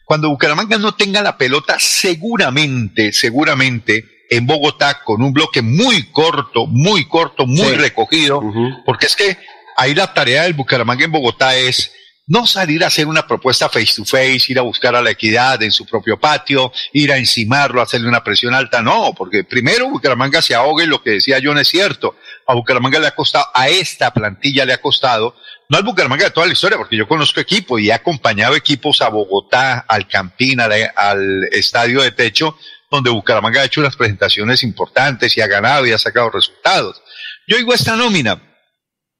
Cuando 0.05 0.29
Bucaramanga 0.29 0.77
no 0.77 0.93
tenga 0.93 1.21
la 1.21 1.37
pelota, 1.37 1.77
seguramente, 1.79 3.11
seguramente 3.11 4.05
en 4.29 4.45
Bogotá 4.47 5.01
con 5.03 5.21
un 5.21 5.33
bloque 5.33 5.61
muy 5.61 6.11
corto, 6.11 6.67
muy 6.67 7.07
corto, 7.07 7.45
muy 7.45 7.69
Sí. 7.69 7.75
recogido, 7.75 8.41
porque 8.85 9.05
es 9.07 9.15
que 9.15 9.37
ahí 9.77 9.93
la 9.95 10.13
tarea 10.13 10.43
del 10.43 10.53
Bucaramanga 10.53 11.05
en 11.05 11.11
Bogotá 11.11 11.55
es 11.55 11.91
no 12.27 12.47
salir 12.47 12.83
a 12.83 12.87
hacer 12.87 13.05
una 13.05 13.27
propuesta 13.27 13.69
face 13.69 13.93
to 13.95 14.05
face, 14.05 14.45
ir 14.47 14.57
a 14.57 14.63
buscar 14.63 14.95
a 14.95 15.01
la 15.01 15.11
equidad 15.11 15.61
en 15.61 15.71
su 15.71 15.85
propio 15.85 16.19
patio, 16.19 16.71
ir 16.93 17.11
a 17.11 17.17
encimarlo, 17.17 17.81
hacerle 17.81 18.07
una 18.07 18.23
presión 18.23 18.53
alta, 18.55 18.81
no, 18.81 19.13
porque 19.15 19.43
primero 19.43 19.89
Bucaramanga 19.89 20.41
se 20.41 20.55
ahoga 20.55 20.83
y 20.83 20.87
lo 20.87 21.03
que 21.03 21.11
decía 21.11 21.37
yo 21.39 21.53
no 21.53 21.59
es 21.59 21.67
cierto. 21.67 22.15
A 22.47 22.55
Bucaramanga 22.55 22.99
le 22.99 23.07
ha 23.07 23.15
costado, 23.15 23.45
a 23.53 23.69
esta 23.69 24.11
plantilla 24.11 24.65
le 24.65 24.73
ha 24.73 24.81
costado, 24.81 25.35
no 25.69 25.77
al 25.77 25.83
Bucaramanga 25.83 26.25
de 26.25 26.31
toda 26.31 26.47
la 26.47 26.53
historia, 26.53 26.77
porque 26.77 26.97
yo 26.97 27.07
conozco 27.07 27.39
equipo 27.39 27.77
y 27.77 27.89
he 27.89 27.93
acompañado 27.93 28.55
equipos 28.55 29.01
a 29.01 29.09
Bogotá, 29.09 29.85
al 29.87 30.07
Campín, 30.07 30.59
al, 30.59 31.43
estadio 31.51 32.01
de 32.01 32.11
techo, 32.11 32.57
donde 32.89 33.11
Bucaramanga 33.11 33.61
ha 33.61 33.65
hecho 33.65 33.81
unas 33.81 33.95
presentaciones 33.95 34.63
importantes 34.63 35.37
y 35.37 35.41
ha 35.41 35.47
ganado 35.47 35.85
y 35.85 35.91
ha 35.91 35.99
sacado 35.99 36.31
resultados. 36.31 37.01
Yo 37.47 37.57
digo 37.57 37.73
esta 37.73 37.95
nómina, 37.95 38.41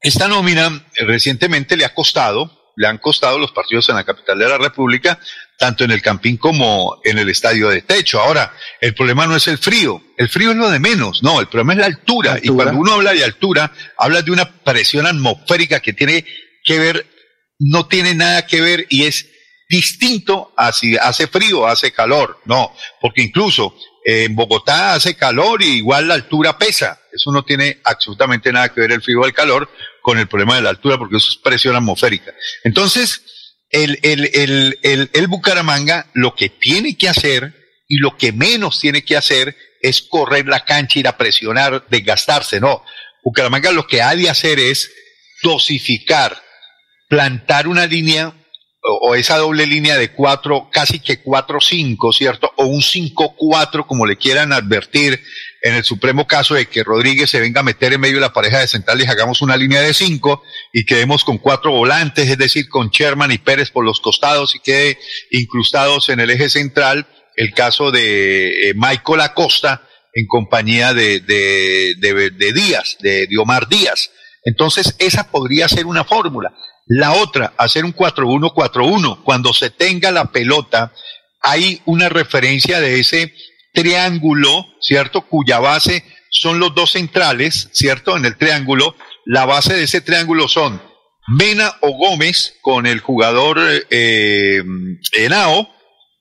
esta 0.00 0.26
nómina 0.26 0.84
recientemente 0.98 1.76
le 1.76 1.84
ha 1.84 1.94
costado, 1.94 2.65
le 2.76 2.86
han 2.86 2.98
costado 2.98 3.38
los 3.38 3.52
partidos 3.52 3.88
en 3.88 3.96
la 3.96 4.04
capital 4.04 4.38
de 4.38 4.48
la 4.48 4.58
República, 4.58 5.18
tanto 5.58 5.84
en 5.84 5.90
el 5.90 6.02
Campín 6.02 6.36
como 6.36 7.00
en 7.02 7.18
el 7.18 7.30
estadio 7.30 7.70
de 7.70 7.82
techo. 7.82 8.20
Ahora, 8.20 8.52
el 8.80 8.94
problema 8.94 9.26
no 9.26 9.34
es 9.34 9.48
el 9.48 9.56
frío, 9.56 10.02
el 10.18 10.28
frío 10.28 10.50
es 10.50 10.56
lo 10.56 10.70
de 10.70 10.78
menos, 10.78 11.22
no, 11.22 11.40
el 11.40 11.48
problema 11.48 11.72
es 11.72 11.78
la 11.80 11.86
altura. 11.86 12.38
Y 12.42 12.48
cuando 12.48 12.78
uno 12.78 12.92
habla 12.92 13.14
de 13.14 13.24
altura, 13.24 13.72
habla 13.96 14.20
de 14.20 14.30
una 14.30 14.50
presión 14.62 15.06
atmosférica 15.06 15.80
que 15.80 15.94
tiene 15.94 16.24
que 16.62 16.78
ver, 16.78 17.06
no 17.58 17.86
tiene 17.86 18.14
nada 18.14 18.46
que 18.46 18.60
ver 18.60 18.86
y 18.90 19.04
es 19.04 19.26
distinto 19.68 20.52
a 20.56 20.72
si 20.72 20.96
hace 20.96 21.26
frío 21.26 21.66
hace 21.66 21.92
calor, 21.92 22.40
no, 22.44 22.72
porque 23.00 23.22
incluso 23.22 23.74
eh, 24.04 24.24
en 24.24 24.36
Bogotá 24.36 24.94
hace 24.94 25.16
calor 25.16 25.62
y 25.62 25.78
igual 25.78 26.08
la 26.08 26.14
altura 26.14 26.58
pesa. 26.58 27.00
Eso 27.10 27.32
no 27.32 27.44
tiene 27.44 27.80
absolutamente 27.82 28.52
nada 28.52 28.68
que 28.68 28.82
ver 28.82 28.92
el 28.92 29.02
frío 29.02 29.22
o 29.22 29.26
el 29.26 29.32
calor 29.32 29.68
con 30.06 30.20
el 30.20 30.28
problema 30.28 30.54
de 30.54 30.62
la 30.62 30.70
altura, 30.70 30.98
porque 30.98 31.16
eso 31.16 31.30
es 31.30 31.36
presión 31.36 31.74
atmosférica. 31.74 32.32
Entonces, 32.62 33.22
el, 33.70 33.98
el, 34.04 34.30
el, 34.84 35.10
el, 35.12 35.26
Bucaramanga 35.26 36.06
lo 36.14 36.36
que 36.36 36.48
tiene 36.48 36.96
que 36.96 37.08
hacer 37.08 37.52
y 37.88 37.98
lo 37.98 38.16
que 38.16 38.30
menos 38.30 38.78
tiene 38.78 39.02
que 39.02 39.16
hacer 39.16 39.56
es 39.82 40.02
correr 40.02 40.46
la 40.46 40.64
cancha, 40.64 41.00
ir 41.00 41.08
a 41.08 41.16
presionar, 41.16 41.86
desgastarse, 41.88 42.60
no. 42.60 42.84
Bucaramanga 43.24 43.72
lo 43.72 43.88
que 43.88 44.00
ha 44.00 44.14
de 44.14 44.30
hacer 44.30 44.60
es 44.60 44.92
dosificar, 45.42 46.40
plantar 47.08 47.66
una 47.66 47.86
línea 47.86 48.32
o, 48.84 49.08
o 49.08 49.14
esa 49.16 49.38
doble 49.38 49.66
línea 49.66 49.98
de 49.98 50.12
cuatro, 50.12 50.70
casi 50.70 51.00
que 51.00 51.20
cuatro 51.20 51.60
cinco, 51.60 52.12
¿cierto? 52.12 52.52
O 52.58 52.66
un 52.66 52.80
cinco 52.80 53.34
cuatro, 53.36 53.88
como 53.88 54.06
le 54.06 54.16
quieran 54.16 54.52
advertir, 54.52 55.20
en 55.66 55.74
el 55.74 55.84
supremo 55.84 56.26
caso 56.26 56.54
de 56.54 56.66
que 56.66 56.84
Rodríguez 56.84 57.30
se 57.30 57.40
venga 57.40 57.60
a 57.60 57.64
meter 57.64 57.92
en 57.92 58.00
medio 58.00 58.16
de 58.16 58.20
la 58.20 58.32
pareja 58.32 58.60
de 58.60 58.68
centrales, 58.68 59.08
hagamos 59.08 59.42
una 59.42 59.56
línea 59.56 59.80
de 59.80 59.94
cinco 59.94 60.42
y 60.72 60.84
quedemos 60.84 61.24
con 61.24 61.38
cuatro 61.38 61.72
volantes, 61.72 62.28
es 62.30 62.38
decir, 62.38 62.68
con 62.68 62.90
Sherman 62.90 63.32
y 63.32 63.38
Pérez 63.38 63.70
por 63.70 63.84
los 63.84 64.00
costados 64.00 64.54
y 64.54 64.60
quede 64.60 64.98
incrustados 65.32 66.08
en 66.08 66.20
el 66.20 66.30
eje 66.30 66.48
central 66.48 67.06
el 67.34 67.52
caso 67.52 67.90
de 67.90 68.70
eh, 68.70 68.74
Michael 68.74 69.20
Acosta 69.20 69.82
en 70.14 70.26
compañía 70.26 70.94
de, 70.94 71.20
de, 71.20 71.94
de, 71.98 72.52
Díaz, 72.52 72.96
de, 73.00 73.26
de 73.26 73.38
Omar 73.38 73.68
Díaz. 73.68 74.10
Entonces, 74.44 74.96
esa 74.98 75.30
podría 75.30 75.68
ser 75.68 75.84
una 75.84 76.04
fórmula. 76.04 76.54
La 76.86 77.12
otra, 77.12 77.52
hacer 77.58 77.84
un 77.84 77.94
4-1-4-1. 77.94 79.22
Cuando 79.24 79.52
se 79.52 79.70
tenga 79.70 80.10
la 80.12 80.32
pelota, 80.32 80.92
hay 81.42 81.82
una 81.84 82.08
referencia 82.08 82.80
de 82.80 83.00
ese 83.00 83.34
triángulo, 83.76 84.66
¿cierto? 84.80 85.20
Cuya 85.20 85.58
base 85.58 86.02
son 86.30 86.58
los 86.58 86.74
dos 86.74 86.92
centrales, 86.92 87.68
¿cierto? 87.72 88.16
En 88.16 88.24
el 88.24 88.36
triángulo. 88.36 88.96
La 89.26 89.44
base 89.44 89.74
de 89.74 89.84
ese 89.84 90.00
triángulo 90.00 90.48
son 90.48 90.82
Mena 91.28 91.74
o 91.82 91.90
Gómez 91.90 92.54
con 92.62 92.86
el 92.86 93.00
jugador 93.00 93.60
eh, 93.90 94.62
Henao. 95.12 95.68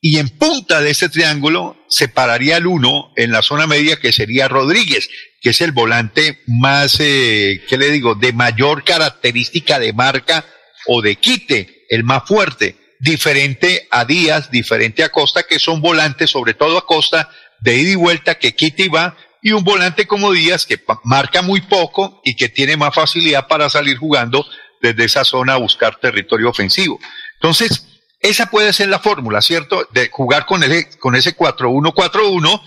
Y 0.01 0.19
en 0.19 0.29
punta 0.29 0.81
de 0.81 0.91
ese 0.91 1.09
triángulo 1.09 1.77
se 1.87 2.09
pararía 2.09 2.57
el 2.57 2.67
uno 2.67 3.13
en 3.15 3.31
la 3.31 3.41
zona 3.41 3.67
media 3.67 3.95
que 3.99 4.11
sería 4.11 4.47
Rodríguez, 4.47 5.09
que 5.41 5.51
es 5.51 5.61
el 5.61 5.71
volante 5.71 6.41
más, 6.47 6.97
eh, 6.99 7.63
¿qué 7.67 7.77
le 7.77 7.89
digo?, 7.89 8.15
de 8.15 8.33
mayor 8.33 8.83
característica 8.83 9.79
de 9.79 9.93
marca 9.93 10.45
o 10.87 11.01
de 11.01 11.15
quite, 11.15 11.85
el 11.89 12.03
más 12.03 12.23
fuerte, 12.27 12.75
diferente 12.99 13.87
a 13.91 14.05
Díaz, 14.05 14.51
diferente 14.51 15.03
a 15.03 15.09
Costa, 15.09 15.43
que 15.43 15.59
son 15.59 15.81
volantes, 15.81 16.29
sobre 16.29 16.53
todo 16.53 16.77
a 16.77 16.85
Costa, 16.85 17.29
de 17.59 17.77
ida 17.77 17.91
y 17.91 17.95
vuelta, 17.95 18.35
que 18.35 18.55
quita 18.55 18.83
y 18.83 18.87
va, 18.87 19.17
y 19.41 19.51
un 19.51 19.63
volante 19.63 20.07
como 20.07 20.31
Díaz, 20.31 20.65
que 20.65 20.79
marca 21.03 21.41
muy 21.41 21.61
poco 21.61 22.21
y 22.23 22.35
que 22.35 22.49
tiene 22.49 22.77
más 22.77 22.95
facilidad 22.95 23.47
para 23.47 23.69
salir 23.69 23.97
jugando 23.97 24.45
desde 24.81 25.05
esa 25.05 25.23
zona 25.23 25.53
a 25.53 25.57
buscar 25.57 25.97
territorio 25.97 26.49
ofensivo. 26.49 26.99
Entonces, 27.35 27.85
esa 28.21 28.47
puede 28.47 28.73
ser 28.73 28.89
la 28.89 28.99
fórmula, 28.99 29.41
¿cierto? 29.41 29.87
De 29.91 30.09
jugar 30.09 30.45
con, 30.45 30.63
el, 30.63 30.97
con 30.99 31.15
ese 31.15 31.37
4-1-4-1 31.37 32.61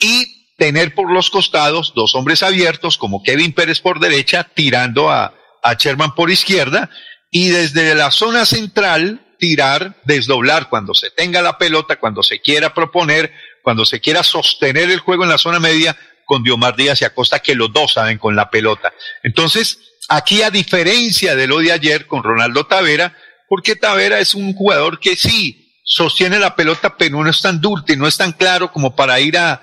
y 0.00 0.54
tener 0.56 0.94
por 0.94 1.12
los 1.12 1.30
costados 1.30 1.92
dos 1.94 2.14
hombres 2.14 2.42
abiertos 2.42 2.98
como 2.98 3.22
Kevin 3.22 3.52
Pérez 3.52 3.80
por 3.80 4.00
derecha 4.00 4.50
tirando 4.52 5.10
a, 5.10 5.34
a 5.62 5.74
Sherman 5.74 6.14
por 6.14 6.30
izquierda 6.30 6.90
y 7.30 7.48
desde 7.48 7.94
la 7.94 8.10
zona 8.10 8.46
central 8.46 9.20
tirar, 9.38 9.96
desdoblar 10.04 10.68
cuando 10.68 10.94
se 10.94 11.10
tenga 11.10 11.42
la 11.42 11.58
pelota, 11.58 11.96
cuando 11.96 12.22
se 12.22 12.40
quiera 12.40 12.74
proponer, 12.74 13.32
cuando 13.66 13.84
se 13.84 14.00
quiera 14.00 14.22
sostener 14.22 14.92
el 14.92 15.00
juego 15.00 15.24
en 15.24 15.30
la 15.30 15.38
zona 15.38 15.58
media 15.58 15.96
con 16.24 16.44
Diomar 16.44 16.76
Díaz 16.76 17.02
y 17.02 17.04
Acosta 17.04 17.40
que 17.40 17.56
los 17.56 17.72
dos 17.72 17.94
saben 17.94 18.16
con 18.16 18.36
la 18.36 18.48
pelota. 18.48 18.92
Entonces, 19.24 19.80
aquí 20.08 20.42
a 20.42 20.52
diferencia 20.52 21.34
de 21.34 21.48
lo 21.48 21.58
de 21.58 21.72
ayer 21.72 22.06
con 22.06 22.22
Ronaldo 22.22 22.66
Tavera, 22.66 23.16
porque 23.48 23.74
Tavera 23.74 24.20
es 24.20 24.34
un 24.34 24.54
jugador 24.54 25.00
que 25.00 25.16
sí 25.16 25.80
sostiene 25.82 26.38
la 26.38 26.54
pelota, 26.54 26.96
pero 26.96 27.20
no 27.20 27.28
es 27.28 27.42
tan 27.42 27.60
dulce, 27.60 27.96
no 27.96 28.06
es 28.06 28.16
tan 28.16 28.30
claro 28.30 28.70
como 28.70 28.94
para 28.94 29.18
ir 29.18 29.36
a, 29.36 29.60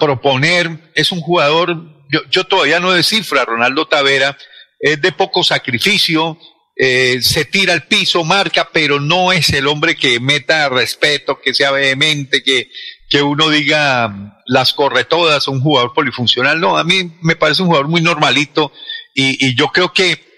proponer. 0.00 0.90
Es 0.94 1.12
un 1.12 1.20
jugador, 1.20 1.76
yo, 2.10 2.20
yo 2.30 2.44
todavía 2.44 2.80
no 2.80 2.92
descifro 2.92 3.38
a 3.38 3.44
Ronaldo 3.44 3.86
Tavera, 3.86 4.38
es 4.80 5.02
de 5.02 5.12
poco 5.12 5.44
sacrificio, 5.44 6.38
eh, 6.76 7.18
se 7.20 7.44
tira 7.44 7.74
al 7.74 7.88
piso, 7.88 8.24
marca, 8.24 8.70
pero 8.72 9.00
no 9.00 9.32
es 9.32 9.50
el 9.50 9.66
hombre 9.66 9.96
que 9.96 10.18
meta 10.18 10.70
respeto, 10.70 11.38
que 11.38 11.52
sea 11.52 11.72
vehemente, 11.72 12.42
que, 12.42 12.70
que 13.08 13.22
uno 13.22 13.48
diga 13.48 14.40
las 14.46 14.72
corre 14.72 15.04
todas, 15.04 15.48
un 15.48 15.60
jugador 15.60 15.92
polifuncional. 15.94 16.60
No, 16.60 16.76
a 16.76 16.84
mí 16.84 17.12
me 17.22 17.36
parece 17.36 17.62
un 17.62 17.68
jugador 17.68 17.88
muy 17.88 18.00
normalito 18.00 18.72
y, 19.14 19.46
y 19.46 19.54
yo 19.54 19.68
creo 19.68 19.92
que 19.92 20.28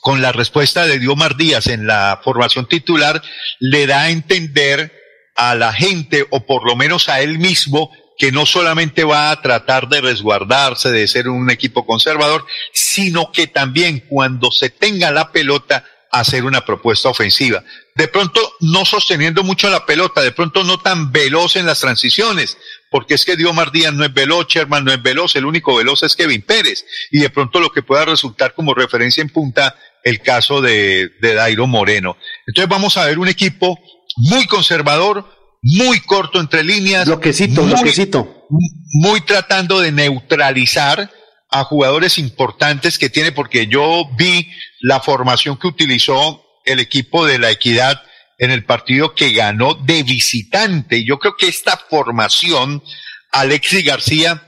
con 0.00 0.20
la 0.20 0.32
respuesta 0.32 0.86
de 0.86 0.98
Diomar 0.98 1.36
Díaz 1.36 1.66
en 1.68 1.86
la 1.86 2.20
formación 2.22 2.66
titular, 2.66 3.22
le 3.60 3.86
da 3.86 4.02
a 4.02 4.10
entender 4.10 4.92
a 5.36 5.54
la 5.54 5.72
gente, 5.72 6.26
o 6.30 6.44
por 6.44 6.66
lo 6.66 6.76
menos 6.76 7.08
a 7.08 7.20
él 7.20 7.38
mismo, 7.38 7.90
que 8.18 8.32
no 8.32 8.46
solamente 8.46 9.04
va 9.04 9.30
a 9.30 9.40
tratar 9.40 9.88
de 9.88 10.00
resguardarse, 10.00 10.90
de 10.90 11.08
ser 11.08 11.28
un 11.28 11.50
equipo 11.50 11.86
conservador, 11.86 12.44
sino 12.72 13.32
que 13.32 13.46
también 13.46 14.04
cuando 14.08 14.50
se 14.50 14.70
tenga 14.70 15.10
la 15.10 15.32
pelota, 15.32 15.84
hacer 16.12 16.44
una 16.44 16.64
propuesta 16.64 17.08
ofensiva. 17.08 17.64
De 17.94 18.06
pronto 18.06 18.40
no 18.60 18.84
sosteniendo 18.84 19.42
mucho 19.42 19.70
la 19.70 19.86
pelota, 19.86 20.20
de 20.20 20.30
pronto 20.30 20.62
no 20.62 20.78
tan 20.78 21.10
veloz 21.10 21.56
en 21.56 21.66
las 21.66 21.80
transiciones, 21.80 22.58
porque 22.90 23.14
es 23.14 23.24
que 23.24 23.36
Diomar 23.36 23.72
Díaz 23.72 23.94
no 23.94 24.04
es 24.04 24.12
veloz, 24.12 24.46
Sherman 24.46 24.84
no 24.84 24.92
es 24.92 25.02
veloz, 25.02 25.34
el 25.36 25.46
único 25.46 25.74
veloz 25.74 26.02
es 26.02 26.14
Kevin 26.14 26.42
Pérez, 26.42 26.84
y 27.10 27.20
de 27.20 27.30
pronto 27.30 27.60
lo 27.60 27.72
que 27.72 27.82
pueda 27.82 28.04
resultar 28.04 28.54
como 28.54 28.74
referencia 28.74 29.22
en 29.22 29.30
punta 29.30 29.74
el 30.04 30.20
caso 30.20 30.60
de, 30.60 31.10
de 31.20 31.34
Dairo 31.34 31.66
Moreno. 31.66 32.18
Entonces 32.46 32.68
vamos 32.68 32.98
a 32.98 33.06
ver 33.06 33.18
un 33.18 33.28
equipo 33.28 33.78
muy 34.16 34.46
conservador, 34.46 35.26
muy 35.62 36.00
corto 36.00 36.40
entre 36.40 36.62
líneas. 36.62 37.06
Bloquecito, 37.06 37.62
muy, 37.62 37.72
bloquecito. 37.72 38.46
Muy 38.90 39.22
tratando 39.22 39.80
de 39.80 39.92
neutralizar 39.92 41.10
a 41.52 41.64
jugadores 41.64 42.18
importantes 42.18 42.98
que 42.98 43.10
tiene, 43.10 43.30
porque 43.30 43.66
yo 43.66 44.08
vi 44.16 44.50
la 44.80 45.00
formación 45.00 45.56
que 45.58 45.68
utilizó 45.68 46.44
el 46.64 46.80
equipo 46.80 47.26
de 47.26 47.38
la 47.38 47.50
Equidad 47.50 48.02
en 48.38 48.50
el 48.50 48.64
partido 48.64 49.14
que 49.14 49.32
ganó 49.32 49.74
de 49.74 50.02
visitante. 50.02 50.98
Y 50.98 51.06
Yo 51.06 51.18
creo 51.18 51.36
que 51.36 51.48
esta 51.48 51.76
formación, 51.76 52.82
Alexis 53.30 53.84
García, 53.84 54.42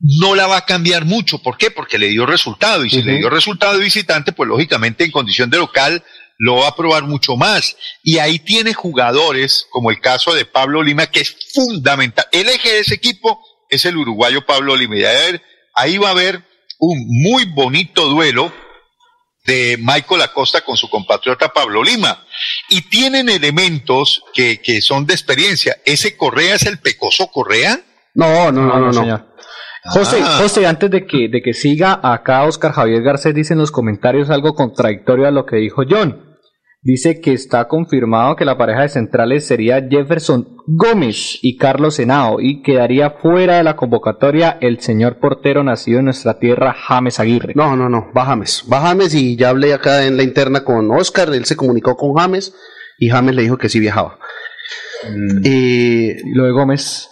no 0.00 0.34
la 0.34 0.46
va 0.46 0.58
a 0.58 0.66
cambiar 0.66 1.04
mucho. 1.04 1.38
¿Por 1.38 1.56
qué? 1.56 1.70
Porque 1.70 1.98
le 1.98 2.08
dio 2.08 2.26
resultado. 2.26 2.84
Y 2.84 2.90
si 2.90 3.02
le 3.02 3.18
dio 3.18 3.30
resultado 3.30 3.74
de 3.74 3.84
visitante, 3.84 4.32
pues 4.32 4.48
lógicamente 4.48 5.04
en 5.04 5.10
condición 5.10 5.50
de 5.50 5.58
local 5.58 6.02
lo 6.38 6.56
va 6.56 6.68
a 6.68 6.76
probar 6.76 7.04
mucho 7.04 7.36
más. 7.36 7.76
Y 8.02 8.18
ahí 8.18 8.38
tiene 8.38 8.72
jugadores, 8.72 9.66
como 9.70 9.90
el 9.90 10.00
caso 10.00 10.34
de 10.34 10.46
Pablo 10.46 10.82
Lima, 10.82 11.06
que 11.06 11.20
es 11.20 11.36
fundamental. 11.52 12.26
El 12.32 12.48
eje 12.48 12.72
de 12.72 12.80
ese 12.80 12.94
equipo 12.94 13.40
es 13.68 13.84
el 13.84 13.96
uruguayo 13.96 14.44
Pablo 14.46 14.74
Lima. 14.74 14.96
Y 14.96 15.04
a 15.04 15.10
ver, 15.10 15.42
ahí 15.74 15.98
va 15.98 16.08
a 16.08 16.12
haber 16.12 16.42
un 16.78 17.04
muy 17.06 17.44
bonito 17.46 18.08
duelo 18.08 18.52
de 19.44 19.76
Michael 19.80 20.22
Acosta 20.22 20.60
con 20.62 20.76
su 20.76 20.88
compatriota 20.88 21.48
Pablo 21.52 21.82
Lima. 21.82 22.24
Y 22.68 22.82
tienen 22.82 23.28
elementos 23.28 24.22
que, 24.32 24.60
que 24.60 24.80
son 24.80 25.06
de 25.06 25.14
experiencia. 25.14 25.76
¿Ese 25.84 26.16
Correa 26.16 26.54
es 26.54 26.66
el 26.66 26.78
pecoso 26.78 27.28
Correa? 27.28 27.80
No, 28.14 28.50
no, 28.52 28.62
no, 28.62 28.78
no, 28.78 28.86
no. 28.86 28.92
señor. 28.92 29.26
José, 29.84 30.20
Ah. 30.22 30.38
José, 30.42 30.66
antes 30.66 30.90
de 30.90 31.06
que, 31.06 31.28
de 31.30 31.40
que 31.40 31.54
siga, 31.54 32.00
acá 32.02 32.44
Oscar 32.44 32.72
Javier 32.72 33.02
Garcés 33.02 33.34
dice 33.34 33.54
en 33.54 33.60
los 33.60 33.70
comentarios 33.70 34.28
algo 34.28 34.54
contradictorio 34.54 35.26
a 35.26 35.30
lo 35.30 35.46
que 35.46 35.56
dijo 35.56 35.82
John. 35.88 36.29
Dice 36.82 37.20
que 37.20 37.34
está 37.34 37.68
confirmado 37.68 38.36
que 38.36 38.46
la 38.46 38.56
pareja 38.56 38.82
de 38.82 38.88
centrales 38.88 39.46
sería 39.46 39.86
Jefferson 39.86 40.56
Gómez 40.66 41.38
y 41.42 41.58
Carlos 41.58 41.98
Henao 41.98 42.40
y 42.40 42.62
quedaría 42.62 43.10
fuera 43.10 43.58
de 43.58 43.64
la 43.64 43.76
convocatoria 43.76 44.56
el 44.62 44.80
señor 44.80 45.18
portero 45.18 45.62
nacido 45.62 45.98
en 45.98 46.06
nuestra 46.06 46.38
tierra, 46.38 46.72
James 46.72 47.20
Aguirre. 47.20 47.52
No, 47.54 47.76
no, 47.76 47.90
no, 47.90 48.06
va 48.16 48.24
James. 48.24 48.64
Va 48.72 48.80
James 48.80 49.14
y 49.14 49.36
ya 49.36 49.50
hablé 49.50 49.74
acá 49.74 50.06
en 50.06 50.16
la 50.16 50.22
interna 50.22 50.64
con 50.64 50.90
Oscar, 50.90 51.28
él 51.34 51.44
se 51.44 51.56
comunicó 51.56 51.96
con 51.96 52.14
James 52.14 52.54
y 52.98 53.10
James 53.10 53.34
le 53.34 53.42
dijo 53.42 53.58
que 53.58 53.68
sí 53.68 53.78
viajaba. 53.78 54.18
Y 55.44 56.14
lo 56.34 56.44
de 56.44 56.52
Gómez. 56.52 57.08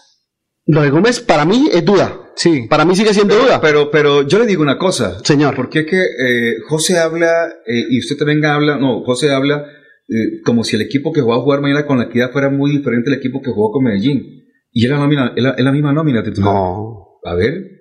Lo 0.64 0.80
de 0.80 0.88
Gómez 0.88 1.20
para 1.20 1.44
mí 1.44 1.68
es 1.70 1.84
duda. 1.84 2.27
Sí. 2.38 2.66
Para 2.70 2.84
mí 2.84 2.94
sigue 2.94 3.12
siendo 3.12 3.34
Pero, 3.34 3.46
duda. 3.46 3.60
pero, 3.60 3.90
pero 3.90 4.22
yo 4.22 4.38
le 4.38 4.46
digo 4.46 4.62
una 4.62 4.78
cosa. 4.78 5.18
Señor. 5.24 5.56
Porque 5.56 5.80
es 5.80 5.86
que 5.86 6.00
eh, 6.00 6.54
José 6.68 6.98
habla, 6.98 7.48
eh, 7.66 7.84
y 7.90 7.98
usted 7.98 8.16
también 8.16 8.44
habla, 8.44 8.78
no, 8.78 9.02
José 9.02 9.32
habla 9.32 9.66
eh, 10.08 10.40
como 10.44 10.62
si 10.62 10.76
el 10.76 10.82
equipo 10.82 11.12
que 11.12 11.20
jugaba 11.20 11.40
a 11.40 11.44
jugar 11.44 11.60
mañana 11.60 11.84
con 11.84 11.98
la 11.98 12.04
equidad 12.04 12.30
fuera 12.30 12.48
muy 12.48 12.70
diferente 12.70 13.10
al 13.10 13.16
equipo 13.16 13.42
que 13.42 13.50
jugó 13.50 13.72
con 13.72 13.82
Medellín. 13.82 14.22
Y 14.70 14.84
es 14.84 14.90
la, 14.90 14.98
nómina, 14.98 15.32
es 15.34 15.42
la, 15.42 15.50
es 15.50 15.64
la 15.64 15.72
misma 15.72 15.92
nómina 15.92 16.22
titular. 16.22 16.54
No. 16.54 17.18
A 17.24 17.34
ver, 17.34 17.72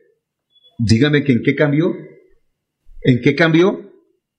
dígame 0.80 1.24
que 1.24 1.34
en 1.34 1.43
qué 1.43 1.53
cambió. 1.53 1.93
¿En 3.01 3.22
qué 3.22 3.36
cambió? 3.36 3.91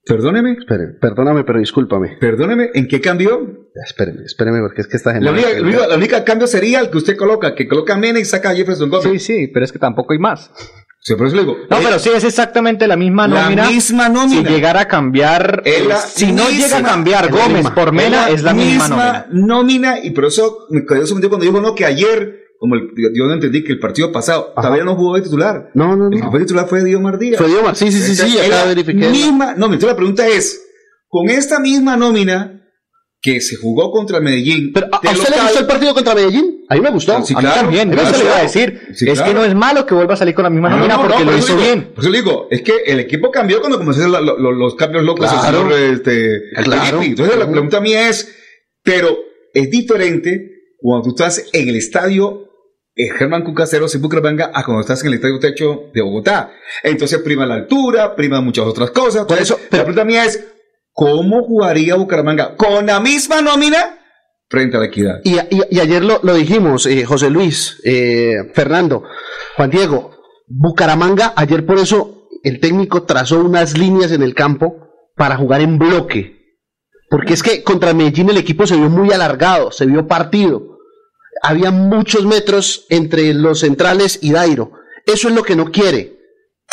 Perdóneme. 0.04 0.56
Espere, 0.58 0.94
perdóname, 1.00 1.44
pero 1.44 1.60
discúlpame. 1.60 2.16
Perdóneme, 2.20 2.70
¿en 2.74 2.88
qué 2.88 3.00
cambió? 3.00 3.67
Espéreme, 3.86 4.22
espéreme, 4.24 4.60
porque 4.60 4.80
es 4.82 4.86
que 4.86 4.96
esta 4.96 5.12
gente. 5.12 5.24
La 5.24 5.32
única, 5.32 5.86
la 5.86 5.96
la 6.18 6.24
cambio 6.24 6.46
sería 6.46 6.80
el 6.80 6.90
que 6.90 6.98
usted 6.98 7.16
coloca, 7.16 7.54
que 7.54 7.68
coloca 7.68 7.94
a 7.94 7.96
Mena 7.98 8.18
y 8.18 8.24
saca 8.24 8.50
a 8.50 8.54
Jefferson 8.54 8.90
Gómez. 8.90 9.10
Sí, 9.12 9.18
sí, 9.18 9.46
pero 9.52 9.64
es 9.64 9.72
que 9.72 9.78
tampoco 9.78 10.12
hay 10.12 10.18
más. 10.18 10.50
Sí, 11.00 11.14
por 11.14 11.28
eso 11.28 11.36
le 11.36 11.42
digo. 11.42 11.56
No, 11.70 11.76
eh, 11.78 11.80
pero 11.84 11.98
sí 11.98 12.10
es 12.14 12.24
exactamente 12.24 12.86
la 12.88 12.96
misma 12.96 13.28
La 13.28 13.44
nómina. 13.44 13.68
misma 13.70 14.08
nómina. 14.08 14.42
Si 14.48 14.54
llegara 14.54 14.80
a 14.82 14.88
cambiar, 14.88 15.62
la 15.86 15.96
si 15.98 16.32
no 16.32 16.44
misma- 16.46 16.50
llega 16.50 16.78
a 16.78 16.82
cambiar 16.82 17.24
la 17.26 17.30
Gómez 17.30 17.54
misma. 17.58 17.74
por 17.74 17.92
Mena, 17.92 18.28
es 18.30 18.42
la 18.42 18.52
misma, 18.52 18.88
nómina. 18.88 19.26
nómina, 19.30 19.98
y 20.04 20.10
por 20.10 20.24
eso 20.24 20.66
me 20.70 20.84
quedó 20.84 21.06
sorprendido 21.06 21.30
cuando 21.30 21.46
dijo 21.46 21.60
no 21.60 21.74
que 21.74 21.84
ayer, 21.84 22.40
como 22.58 22.74
el- 22.74 22.90
yo 23.14 23.24
no 23.26 23.32
entendí 23.34 23.62
que 23.62 23.72
el 23.72 23.78
partido 23.78 24.10
pasado 24.10 24.52
todavía 24.56 24.82
no 24.84 24.96
jugó 24.96 25.14
de 25.14 25.22
titular. 25.22 25.70
No, 25.74 25.96
no, 25.96 26.08
El 26.10 26.20
que 26.20 26.28
fue 26.28 26.40
titular 26.40 26.66
fue 26.68 26.82
Diomar 26.82 27.16
Díaz. 27.18 27.38
Fue 27.38 27.46
Diomar, 27.46 27.76
sí, 27.76 27.92
sí, 27.92 28.00
sí, 28.02 28.16
sí, 28.16 28.36
acá 28.38 28.48
la 28.48 28.64
verifiqué. 28.66 29.08
Misma 29.08 29.52
nómina. 29.54 29.74
Entonces 29.74 29.88
la 29.90 29.96
pregunta 29.96 30.26
es, 30.26 30.62
con 31.08 31.30
esta 31.30 31.60
misma 31.60 31.96
nómina 31.96 32.57
que 33.20 33.40
se 33.40 33.56
jugó 33.56 33.90
contra 33.90 34.18
el 34.18 34.22
Medellín, 34.24 34.72
Pero, 34.72 34.86
¿a, 34.92 34.96
usted 34.98 35.34
le 35.34 35.42
gustó 35.42 35.58
el 35.58 35.66
partido 35.66 35.92
contra 35.92 36.14
Medellín? 36.14 36.64
A 36.68 36.74
mí 36.76 36.80
me 36.80 36.90
gustó. 36.90 37.20
Sí, 37.24 37.34
a 37.34 37.38
mí 37.38 37.42
claro. 37.42 37.60
también, 37.62 37.90
Claro. 37.90 38.08
eso 38.10 38.18
le 38.18 38.24
iba 38.24 38.36
a 38.38 38.42
decir. 38.42 38.80
Sí, 38.94 39.06
es 39.08 39.14
claro. 39.14 39.28
que 39.32 39.34
no 39.38 39.44
es 39.44 39.54
malo 39.56 39.84
que 39.86 39.94
vuelva 39.94 40.14
a 40.14 40.16
salir 40.16 40.34
con 40.34 40.44
la 40.44 40.50
misma 40.50 40.68
No, 40.70 40.76
nómina 40.76 40.94
no, 40.96 41.02
no, 41.02 41.08
porque 41.08 41.24
por 41.24 41.32
lo 41.32 41.38
hizo 41.38 41.52
digo- 41.56 41.62
bien. 41.64 41.90
Por 41.94 42.04
eso 42.04 42.12
digo, 42.12 42.46
es 42.50 42.62
que 42.62 42.72
el 42.86 43.00
equipo 43.00 43.30
cambió 43.32 43.58
cuando 43.60 43.78
comenzó 43.78 44.00
a 44.00 44.04
hacer 44.04 44.12
la- 44.12 44.20
lo- 44.20 44.38
lo- 44.38 44.52
los 44.52 44.74
cambios 44.76 45.02
locos. 45.04 45.24
el 45.32 45.38
Claro. 45.38 45.58
señor, 45.68 45.72
este, 45.94 46.40
Claro. 46.62 46.98
Felipe. 47.00 47.06
Entonces 47.22 47.38
la 47.38 47.50
pregunta 47.50 47.80
mía 47.80 48.08
es, 48.08 48.36
pero 48.84 49.18
es 49.52 49.68
diferente 49.70 50.52
cuando 50.78 51.04
tú 51.04 51.10
estás 51.10 51.44
en 51.52 51.68
el 51.68 51.76
estadio 51.76 52.44
eh, 53.00 53.10
Germán 53.16 53.44
Cucaseros 53.44 53.94
en 53.94 54.02
Bucaramanga 54.02 54.50
a 54.52 54.64
cuando 54.64 54.80
estás 54.80 55.00
en 55.02 55.08
el 55.08 55.14
estadio 55.14 55.38
Techo 55.38 55.84
de 55.94 56.02
Bogotá. 56.02 56.52
Entonces 56.82 57.20
prima 57.20 57.46
la 57.46 57.54
altura, 57.54 58.16
prima 58.16 58.40
muchas 58.40 58.64
otras 58.66 58.90
cosas. 58.90 59.24
Por 59.24 59.38
eso, 59.38 59.56
la 59.70 59.78
pregunta 59.84 60.04
mía 60.04 60.24
es, 60.24 60.44
¿cómo 60.98 61.44
jugaría 61.44 61.94
Bucaramanga 61.94 62.56
con 62.56 62.86
la 62.86 62.98
misma 62.98 63.40
nómina 63.40 63.98
frente 64.50 64.76
a 64.76 64.80
la 64.80 64.86
equidad. 64.86 65.20
Y, 65.22 65.38
ayer 65.78 66.02
lo, 66.02 66.18
lo 66.24 66.34
dijimos, 66.34 66.86
eh, 66.86 67.04
José 67.04 67.30
Luis, 67.30 67.80
eh, 67.84 68.50
Fernando, 68.52 69.04
Juan 69.56 69.70
Diego, 69.70 70.10
Bucaramanga, 70.48 71.34
ayer 71.36 71.64
por 71.64 71.78
eso 71.78 72.28
el 72.42 72.58
técnico 72.58 73.04
trazó 73.04 73.38
unas 73.40 73.78
líneas 73.78 74.10
en 74.10 74.22
el 74.22 74.34
campo 74.34 74.88
para 75.14 75.36
jugar 75.36 75.60
en 75.60 75.78
bloque. 75.78 76.36
Porque 77.10 77.34
es 77.34 77.44
que 77.44 77.62
contra 77.62 77.94
Medellín 77.94 78.30
el 78.30 78.36
equipo 78.36 78.66
se 78.66 78.76
vio 78.76 78.90
muy 78.90 79.12
alargado, 79.12 79.70
se 79.70 79.86
vio 79.86 80.08
partido. 80.08 80.78
Había 81.42 81.70
muchos 81.70 82.26
metros 82.26 82.86
entre 82.88 83.32
los 83.34 83.60
centrales 83.60 84.18
y 84.20 84.32
Dairo. 84.32 84.72
Eso 85.06 85.28
es 85.28 85.34
lo 85.34 85.44
que 85.44 85.54
no 85.54 85.70
quiere. 85.70 86.17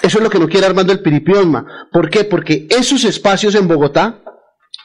Eso 0.05 0.19
es 0.19 0.23
lo 0.23 0.29
que 0.29 0.37
no 0.39 0.47
quiere 0.47 0.67
Armando 0.67 0.93
el 0.93 1.01
Piripiosma. 1.01 1.65
¿Por 1.91 2.09
qué? 2.11 2.25
Porque 2.25 2.67
esos 2.69 3.03
espacios 3.05 3.55
en 3.55 3.67
Bogotá 3.67 4.21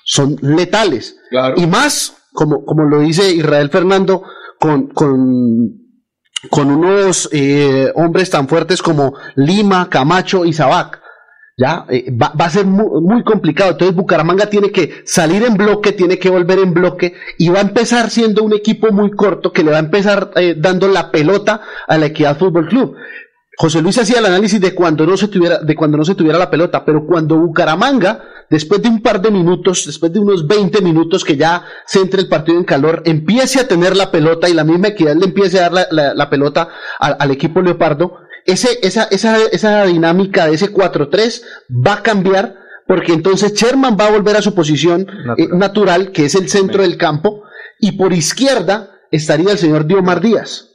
son 0.05 0.37
letales. 0.41 1.14
Y 1.59 1.66
más, 1.66 2.16
como, 2.33 2.64
como 2.64 2.85
lo 2.85 3.01
dice 3.01 3.31
Israel 3.35 3.68
Fernando, 3.68 4.23
con, 4.59 4.89
con, 4.89 5.18
con 6.49 6.71
unos 6.71 7.29
eh, 7.33 7.93
hombres 7.97 8.31
tan 8.31 8.49
fuertes 8.49 8.81
como 8.81 9.12
Lima, 9.37 9.91
Camacho 9.91 10.47
y 10.47 10.55
Sabac. 10.55 10.99
Ya, 11.59 11.85
Eh, 11.91 12.11
va, 12.11 12.33
va 12.41 12.47
a 12.47 12.51
ser 12.51 12.64
muy, 12.64 12.87
muy 13.03 13.23
complicado. 13.23 13.73
Entonces 13.73 13.95
Bucaramanga 13.95 14.47
tiene 14.47 14.71
que 14.73 15.03
salir 15.05 15.43
en 15.45 15.55
bloque, 15.59 15.93
tiene 15.93 16.18
que 16.18 16.31
volver 16.31 16.61
en 16.61 16.73
bloque 16.73 17.12
y 17.37 17.51
va 17.51 17.59
a 17.59 17.62
empezar 17.62 18.09
siendo 18.09 18.43
un 18.43 18.55
equipo 18.55 18.91
muy 18.91 19.11
corto 19.11 19.53
que 19.53 19.62
le 19.62 19.71
va 19.71 19.77
a 19.77 19.81
empezar 19.81 20.31
eh, 20.37 20.55
dando 20.57 20.89
la 20.89 21.11
pelota 21.11 21.61
a 21.87 21.99
la 21.99 22.07
Equidad 22.07 22.39
Fútbol 22.39 22.68
Club. 22.68 22.95
José 23.61 23.83
Luis 23.83 23.99
hacía 23.99 24.21
el 24.21 24.25
análisis 24.25 24.59
de 24.59 24.75
cuando 24.75 25.05
no 25.07 25.19
se 25.19 25.29
tuviera, 25.29 25.59
de 25.59 25.75
cuando 25.75 25.99
no 25.99 26.05
se 26.07 26.15
tuviera 26.15 26.39
la 26.39 26.49
pelota, 26.49 26.83
pero 26.83 27.05
cuando 27.07 27.37
Bucaramanga, 27.37 28.25
después 28.49 28.81
de 28.81 28.89
un 28.89 29.03
par 29.03 29.21
de 29.21 29.31
minutos, 29.31 29.85
después 29.85 30.11
de 30.15 30.19
unos 30.19 30.47
20 30.47 30.81
minutos 30.81 31.25
que 31.27 31.37
ya 31.37 31.63
se 31.85 32.01
entre 32.01 32.23
el 32.23 32.29
partido 32.29 32.57
en 32.57 32.65
calor, 32.65 33.03
empiece 33.05 33.61
a 33.61 33.69
tener 33.69 33.99
la 33.99 34.11
pelota 34.11 34.49
y 34.49 34.55
la 34.55 34.65
misma 34.65 34.89
equidad 34.89 35.15
le 35.15 35.27
empiece 35.27 35.59
a 35.59 35.69
dar 35.69 35.73
la, 35.75 35.87
la- 35.91 36.15
la 36.15 36.31
pelota 36.31 36.71
al, 36.99 37.17
al 37.19 37.31
equipo 37.33 37.61
Leopardo, 37.61 38.15
ese, 38.47 38.79
esa, 38.81 39.05
esa, 39.11 39.37
esa 39.53 39.85
dinámica 39.85 40.47
de 40.47 40.55
ese 40.55 40.73
4-3 40.73 41.43
va 41.87 41.95
a 41.97 42.03
cambiar 42.03 42.55
porque 42.87 43.13
entonces 43.13 43.53
Sherman 43.53 43.95
va 44.01 44.07
a 44.07 44.11
volver 44.11 44.37
a 44.39 44.43
su 44.43 44.55
posición 44.55 45.07
eh, 45.37 45.49
natural, 45.53 46.13
que 46.13 46.25
es 46.25 46.35
el 46.35 46.49
centro 46.49 46.83
del 46.83 46.97
campo, 46.97 47.43
y 47.79 47.93
por 47.93 48.15
izquierda 48.15 48.89
estaría 49.11 49.53
el 49.53 49.59
señor 49.59 49.85
Diomar 49.87 50.23
Díaz. 50.23 50.70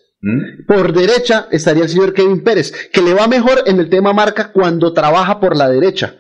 Por 0.68 0.94
derecha 0.94 1.48
estaría 1.52 1.84
el 1.84 1.90
señor 1.90 2.14
Kevin 2.14 2.44
Pérez, 2.44 2.74
que 2.92 3.02
le 3.02 3.14
va 3.14 3.28
mejor 3.28 3.64
en 3.68 3.80
el 3.80 3.90
tema 3.90 4.12
marca 4.14 4.52
cuando 4.52 4.92
trabaja 4.94 5.40
por 5.40 5.56
la 5.56 5.70
derecha. 5.70 6.16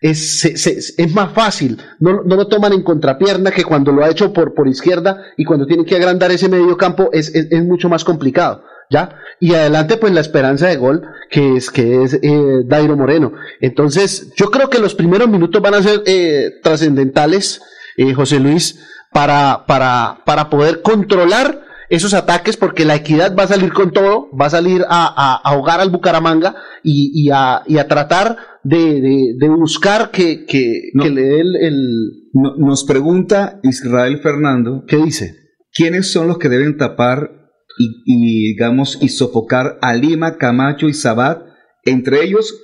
Es, 0.00 0.44
es 0.44 1.14
más 1.14 1.32
fácil, 1.32 1.80
no, 1.98 2.22
no 2.24 2.36
lo 2.36 2.46
toman 2.48 2.72
en 2.74 2.82
contrapierna 2.82 3.50
que 3.52 3.64
cuando 3.64 3.90
lo 3.90 4.04
ha 4.04 4.10
hecho 4.10 4.32
por, 4.34 4.52
por 4.52 4.68
izquierda 4.68 5.22
y 5.36 5.44
cuando 5.44 5.66
tiene 5.66 5.84
que 5.86 5.96
agrandar 5.96 6.30
ese 6.30 6.48
medio 6.48 6.76
campo 6.76 7.08
es, 7.12 7.34
es- 7.34 7.46
es 7.50 7.64
mucho 7.64 7.88
más 7.88 8.04
complicado. 8.04 8.64
¿Ya? 8.90 9.16
Y 9.40 9.54
adelante, 9.54 9.96
pues 9.96 10.12
la 10.12 10.20
esperanza 10.20 10.66
de 10.68 10.76
gol, 10.76 11.02
que 11.30 11.56
es, 11.56 11.70
que 11.70 12.02
es 12.02 12.14
eh, 12.22 12.62
Dairo 12.66 12.98
Moreno. 12.98 13.32
Entonces, 13.62 14.30
yo 14.36 14.50
creo 14.50 14.68
que 14.68 14.78
los 14.78 14.94
primeros 14.94 15.26
minutos 15.26 15.62
van 15.62 15.72
a 15.74 15.82
ser 15.82 16.02
eh, 16.04 16.50
trascendentales, 16.62 17.62
eh, 17.96 18.12
José 18.12 18.40
Luis, 18.40 18.78
para, 19.10 19.64
para, 19.66 20.18
para 20.26 20.50
poder 20.50 20.82
controlar 20.82 21.62
esos 21.88 22.14
ataques 22.14 22.56
porque 22.56 22.84
la 22.84 22.94
equidad 22.96 23.34
va 23.36 23.44
a 23.44 23.48
salir 23.48 23.72
con 23.72 23.92
todo, 23.92 24.28
va 24.38 24.46
a 24.46 24.50
salir 24.50 24.82
a, 24.88 25.06
a- 25.06 25.34
a 25.34 25.50
ahogar 25.54 25.80
al 25.80 25.90
Bucaramanga 25.90 26.56
y, 26.82 27.10
y 27.14 27.30
a, 27.32 27.62
y 27.66 27.78
a 27.78 27.86
tratar 27.88 28.36
de, 28.62 29.00
de- 29.00 29.34
de 29.38 29.48
buscar 29.48 30.10
que, 30.10 30.44
que, 30.46 30.90
que 31.00 31.10
le 31.10 31.22
dé 31.22 31.40
el, 31.40 31.56
el- 31.60 32.10
No- 32.32 32.56
nos 32.56 32.84
pregunta 32.84 33.60
Israel 33.62 34.18
Fernando. 34.22 34.84
¿Qué 34.86 34.96
dice? 34.96 35.34
¿Quiénes 35.72 36.10
son 36.12 36.28
los 36.28 36.38
que 36.38 36.48
deben 36.48 36.76
tapar 36.78 37.30
y, 37.78 38.02
y, 38.06 38.48
digamos, 38.54 38.98
y 39.00 39.08
sofocar 39.08 39.78
a 39.82 39.94
Lima, 39.94 40.36
Camacho 40.38 40.88
y 40.88 40.94
Sabat? 40.94 41.42
Entre 41.84 42.22
ellos, 42.24 42.54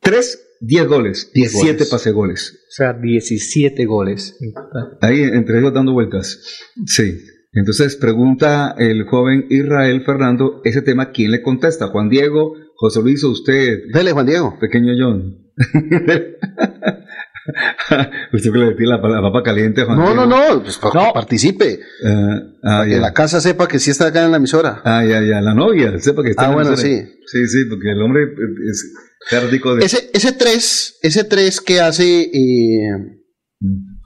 tres, 0.00 0.38
diez 0.60 0.86
goles. 0.86 1.30
Diez 1.32 1.52
siete 1.52 1.72
goles. 1.78 1.88
pase 1.90 2.10
goles. 2.12 2.52
O 2.68 2.72
sea, 2.72 2.92
17 2.92 3.84
goles. 3.86 4.36
Ahí, 5.00 5.22
entre 5.22 5.58
ellos 5.60 5.72
dando 5.72 5.92
vueltas. 5.92 6.38
Sí. 6.86 7.18
Entonces 7.52 7.96
pregunta 7.96 8.74
el 8.78 9.04
joven 9.06 9.46
Israel 9.50 10.02
Fernando 10.04 10.60
ese 10.64 10.82
tema, 10.82 11.10
¿quién 11.10 11.32
le 11.32 11.42
contesta? 11.42 11.88
¿Juan 11.88 12.08
Diego? 12.08 12.54
¿José 12.76 13.02
Luis 13.02 13.24
o 13.24 13.30
usted? 13.30 13.78
Dele, 13.92 14.12
Juan 14.12 14.26
Diego. 14.26 14.56
Pequeño 14.60 14.92
John. 14.98 15.36
usted 18.32 18.52
que 18.52 18.58
le 18.58 18.74
tira 18.74 18.96
la, 18.98 19.08
la 19.08 19.22
papa 19.22 19.42
caliente 19.42 19.84
Juan 19.84 19.98
No, 19.98 20.04
Diego. 20.06 20.26
no, 20.26 20.54
no, 20.54 20.62
pues 20.62 20.78
para 20.78 21.06
que 21.06 21.10
participe. 21.12 21.80
Ah, 22.06 22.40
ah, 22.64 22.82
que 22.84 22.92
ya. 22.92 22.98
la 22.98 23.12
casa 23.12 23.40
sepa 23.40 23.66
que 23.66 23.78
sí 23.78 23.90
está 23.90 24.06
acá 24.08 24.24
en 24.24 24.30
la 24.30 24.36
emisora. 24.36 24.80
Ah, 24.84 25.04
ya, 25.04 25.20
ya, 25.22 25.40
la 25.40 25.54
novia, 25.54 25.98
sepa 25.98 26.22
que 26.22 26.30
está 26.30 26.42
Ah, 26.42 26.46
en 26.46 26.50
la 26.50 26.54
bueno, 26.56 26.70
emisora. 26.70 26.88
sí. 26.88 27.18
Sí, 27.26 27.46
sí, 27.48 27.64
porque 27.68 27.90
el 27.90 28.02
hombre 28.02 28.22
eh, 28.24 28.70
es 28.70 28.92
cárdico 29.28 29.74
de... 29.74 29.84
Ese, 29.84 30.10
ese 30.12 30.32
3, 30.32 30.98
ese 31.02 31.24
3 31.24 31.60
que 31.60 31.80
hace 31.80 32.22
eh, 32.22 33.20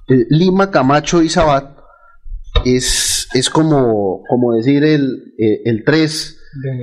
eh, 0.09 0.27
Lima, 0.31 0.71
Camacho 0.71 1.23
y 1.23 1.29
Sabat 1.29 1.75
es, 2.65 3.24
es 3.35 3.51
como, 3.51 4.23
como 4.29 4.55
decir 4.57 4.85
el, 4.85 5.35
eh, 5.39 5.61
el 5.65 5.85
3, 5.85 6.41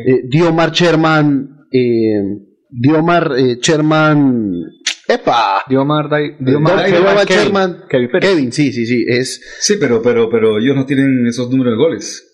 eh, 0.08 0.22
Diomar 0.30 0.72
Sherman, 0.72 1.66
eh, 1.72 2.22
Diomar 2.70 3.32
eh, 3.38 3.58
Sherman, 3.62 4.62
¡epa! 5.08 5.64
Diomar, 5.68 6.10
Dai- 6.10 6.36
Diomar, 6.40 6.86
Diomar- 6.86 6.92
Diomar 6.92 7.26
Kevin. 7.28 7.44
Sherman, 7.44 7.78
Kevin. 7.90 8.10
Kevin, 8.22 8.52
sí, 8.52 8.72
sí, 8.72 8.86
sí, 8.86 9.06
es... 9.08 9.42
Sí, 9.60 9.76
pero, 9.80 10.02
pero, 10.02 10.30
pero 10.30 10.58
ellos 10.60 10.76
no 10.76 10.86
tienen 10.86 11.26
esos 11.28 11.50
números 11.50 11.74
de 11.74 11.78
goles. 11.78 12.28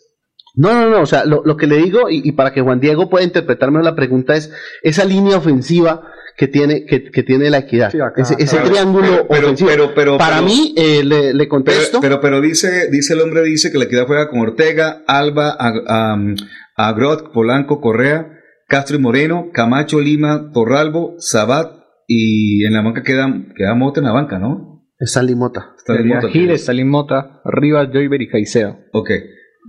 No, 0.55 0.73
no, 0.73 0.89
no, 0.89 1.01
o 1.01 1.05
sea, 1.05 1.23
lo, 1.25 1.43
lo 1.45 1.55
que 1.55 1.67
le 1.67 1.77
digo, 1.77 2.09
y, 2.09 2.21
y 2.27 2.31
para 2.31 2.51
que 2.51 2.61
Juan 2.61 2.79
Diego 2.79 3.09
pueda 3.09 3.23
interpretarme 3.23 3.83
la 3.83 3.95
pregunta, 3.95 4.35
es 4.35 4.51
esa 4.81 5.05
línea 5.05 5.37
ofensiva 5.37 6.01
que 6.37 6.47
tiene, 6.47 6.85
que, 6.85 7.03
que 7.11 7.23
tiene 7.23 7.49
la 7.49 7.57
equidad. 7.57 7.91
ese 8.15 8.57
triángulo 8.59 9.27
Pero- 9.27 9.45
ofensivo. 9.47 9.69
pero- 9.71 9.93
pero- 9.95 10.17
para 10.19 10.35
pero- 10.35 10.45
mí, 10.47 10.73
eh, 10.77 11.03
le, 11.03 11.33
le 11.33 11.47
contesto. 11.47 11.99
Pero, 11.99 12.21
pero, 12.21 12.21
pero 12.21 12.41
dice, 12.41 12.89
dice 12.91 13.15
el 13.15 13.21
hombre, 13.21 13.41
dice 13.43 13.71
que 13.71 13.79
la 13.79 13.85
equidad 13.85 14.05
juega 14.05 14.29
con 14.29 14.39
Ortega, 14.41 15.01
Alba, 15.07 15.57
Ag- 15.57 15.83
am, 15.87 16.35
Agrot, 16.75 17.33
Polanco, 17.33 17.81
Correa, 17.81 18.31
Castro 18.67 18.97
y 18.97 18.99
Moreno, 18.99 19.49
Camacho, 19.51 19.99
Lima, 19.99 20.51
Torralbo, 20.53 21.15
Sabat, 21.17 21.71
y 22.05 22.63
en 22.65 22.73
la 22.73 22.83
banca 22.83 23.01
queda, 23.01 23.27
queda 23.55 23.73
Mota 23.73 23.99
en 23.99 24.05
la 24.05 24.13
banca, 24.13 24.37
¿no? 24.37 24.85
Está 24.99 25.23
Limota. 25.23 25.73
Está 25.77 25.95
Sería 25.95 26.15
Mota. 26.15 26.29
Giles, 26.29 26.65
Salim 26.65 26.87
Mota, 26.87 27.41
Rivas, 27.45 27.89
Joyver 27.91 28.21
y 28.21 28.29
Caicedo. 28.29 28.77
Ok. 28.93 29.09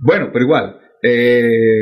Bueno, 0.01 0.29
pero 0.31 0.45
igual. 0.45 0.75
eh, 1.01 1.79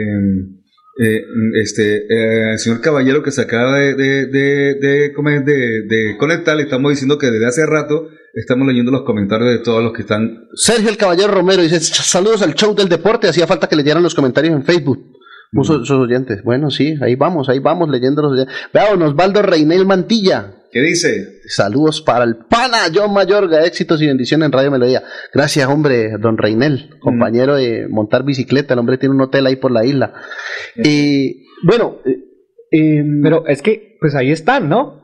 eh, 0.99 1.23
este, 1.61 1.97
eh, 1.97 2.51
el 2.53 2.59
señor 2.59 2.81
Caballero 2.81 3.21
que 3.21 3.31
se 3.31 3.41
acaba 3.41 3.77
de, 3.77 3.93
de, 3.93 4.25
de, 4.25 4.75
de, 4.75 6.17
conectar, 6.17 6.55
le 6.55 6.63
estamos 6.63 6.91
diciendo 6.91 7.17
que 7.17 7.29
desde 7.29 7.45
hace 7.45 7.65
rato 7.65 8.09
estamos 8.33 8.67
leyendo 8.67 8.91
los 8.91 9.03
comentarios 9.03 9.51
de 9.51 9.59
todos 9.59 9.83
los 9.83 9.93
que 9.93 10.01
están. 10.01 10.47
Sergio 10.55 10.89
el 10.89 10.97
Caballero 10.97 11.33
Romero 11.33 11.61
dice: 11.61 11.79
Saludos 11.79 12.41
al 12.41 12.55
show 12.55 12.73
del 12.73 12.89
deporte. 12.89 13.27
Hacía 13.27 13.45
falta 13.45 13.67
que 13.67 13.75
leyeran 13.75 14.01
los 14.01 14.15
comentarios 14.15 14.55
en 14.55 14.63
Facebook. 14.63 15.13
Puso 15.51 15.85
sus 15.85 15.91
oyentes. 15.91 16.43
Bueno, 16.43 16.71
sí, 16.71 16.95
ahí 17.01 17.15
vamos, 17.15 17.47
ahí 17.47 17.59
vamos 17.59 17.89
leyendo 17.89 18.21
los 18.21 18.33
oyentes. 18.33 18.55
Vean, 18.73 19.01
Osvaldo 19.01 19.41
Reinel 19.41 19.85
Mantilla. 19.85 20.56
¿Qué 20.71 20.81
dice? 20.81 21.39
Saludos 21.47 22.01
para 22.01 22.25
el 22.25 22.35
pana 22.37 22.79
John 22.93 23.13
Mayorga, 23.13 23.63
éxitos 23.63 24.01
y 24.01 24.07
bendiciones 24.07 24.47
en 24.47 24.51
Radio 24.51 24.69
Melodía. 24.71 25.03
Gracias, 25.33 25.67
hombre, 25.67 26.11
don 26.19 26.37
Reinel, 26.37 26.97
compañero 26.99 27.55
de 27.55 27.87
montar 27.89 28.23
bicicleta. 28.23 28.73
El 28.73 28.79
hombre 28.81 28.97
tiene 28.97 29.15
un 29.15 29.21
hotel 29.21 29.45
ahí 29.47 29.55
por 29.55 29.71
la 29.71 29.85
isla. 29.85 30.13
Y 30.75 31.45
bueno, 31.63 31.99
eh, 32.05 32.19
em, 32.71 33.21
Pero 33.21 33.47
es 33.47 33.61
que, 33.61 33.97
pues 33.99 34.13
ahí 34.15 34.31
están, 34.31 34.67
¿no? 34.69 35.03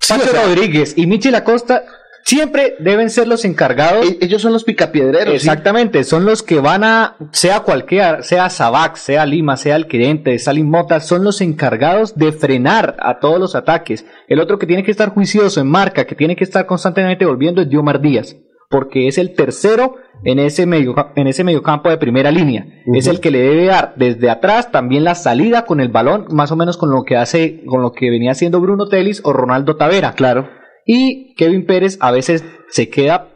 Sí, 0.00 0.14
Pacho 0.14 0.30
o 0.30 0.32
sea- 0.32 0.44
Rodríguez 0.44 0.94
y 0.96 1.06
Michel 1.06 1.34
Acosta 1.34 1.84
siempre 2.26 2.74
deben 2.80 3.08
ser 3.08 3.28
los 3.28 3.44
encargados. 3.44 4.04
e- 4.04 4.18
ellos 4.20 4.42
son 4.42 4.52
los 4.52 4.64
picapiedreros. 4.64 5.28
¿sí? 5.30 5.36
Exactamente, 5.36 6.04
son 6.04 6.24
los 6.24 6.42
que 6.42 6.60
van 6.60 6.84
a, 6.84 7.16
sea 7.30 7.60
cualquiera, 7.60 8.22
sea 8.22 8.50
Sabac, 8.50 8.96
sea 8.96 9.24
Lima, 9.24 9.56
sea 9.56 9.76
el 9.76 9.86
Quirente, 9.86 10.38
Salim 10.38 10.68
Mota, 10.68 11.00
son 11.00 11.24
los 11.24 11.40
encargados 11.40 12.16
de 12.16 12.32
frenar 12.32 12.96
a 12.98 13.20
todos 13.20 13.38
los 13.38 13.54
ataques. 13.54 14.04
El 14.28 14.40
otro 14.40 14.58
que 14.58 14.66
tiene 14.66 14.82
que 14.82 14.90
estar 14.90 15.10
juicioso 15.10 15.60
en 15.60 15.68
marca, 15.68 16.04
que 16.04 16.16
tiene 16.16 16.36
que 16.36 16.44
estar 16.44 16.66
constantemente 16.66 17.24
volviendo 17.24 17.62
es 17.62 17.70
Diomar 17.70 18.00
Díaz, 18.00 18.36
porque 18.68 19.06
es 19.06 19.18
el 19.18 19.34
tercero 19.34 19.94
en 20.24 20.40
ese 20.40 20.66
medio, 20.66 20.94
en 21.14 21.28
ese 21.28 21.44
mediocampo 21.44 21.90
de 21.90 21.98
primera 21.98 22.32
línea. 22.32 22.66
Es 22.92 23.06
el 23.06 23.20
que 23.20 23.30
le 23.30 23.38
debe 23.38 23.66
dar 23.66 23.94
desde 23.96 24.30
atrás 24.30 24.72
también 24.72 25.04
la 25.04 25.14
salida 25.14 25.64
con 25.64 25.80
el 25.80 25.88
balón, 25.88 26.26
más 26.30 26.50
o 26.50 26.56
menos 26.56 26.76
con 26.76 26.90
lo 26.90 27.04
que 27.04 27.16
hace, 27.16 27.62
con 27.66 27.82
lo 27.82 27.92
que 27.92 28.10
venía 28.10 28.32
haciendo 28.32 28.60
Bruno 28.60 28.88
Telis 28.88 29.20
o 29.24 29.32
Ronaldo 29.32 29.76
Tavera. 29.76 30.14
Claro. 30.14 30.48
Y 30.86 31.34
Kevin 31.34 31.66
Pérez 31.66 31.98
a 32.00 32.10
veces 32.12 32.44
se 32.68 32.88
queda. 32.88 33.28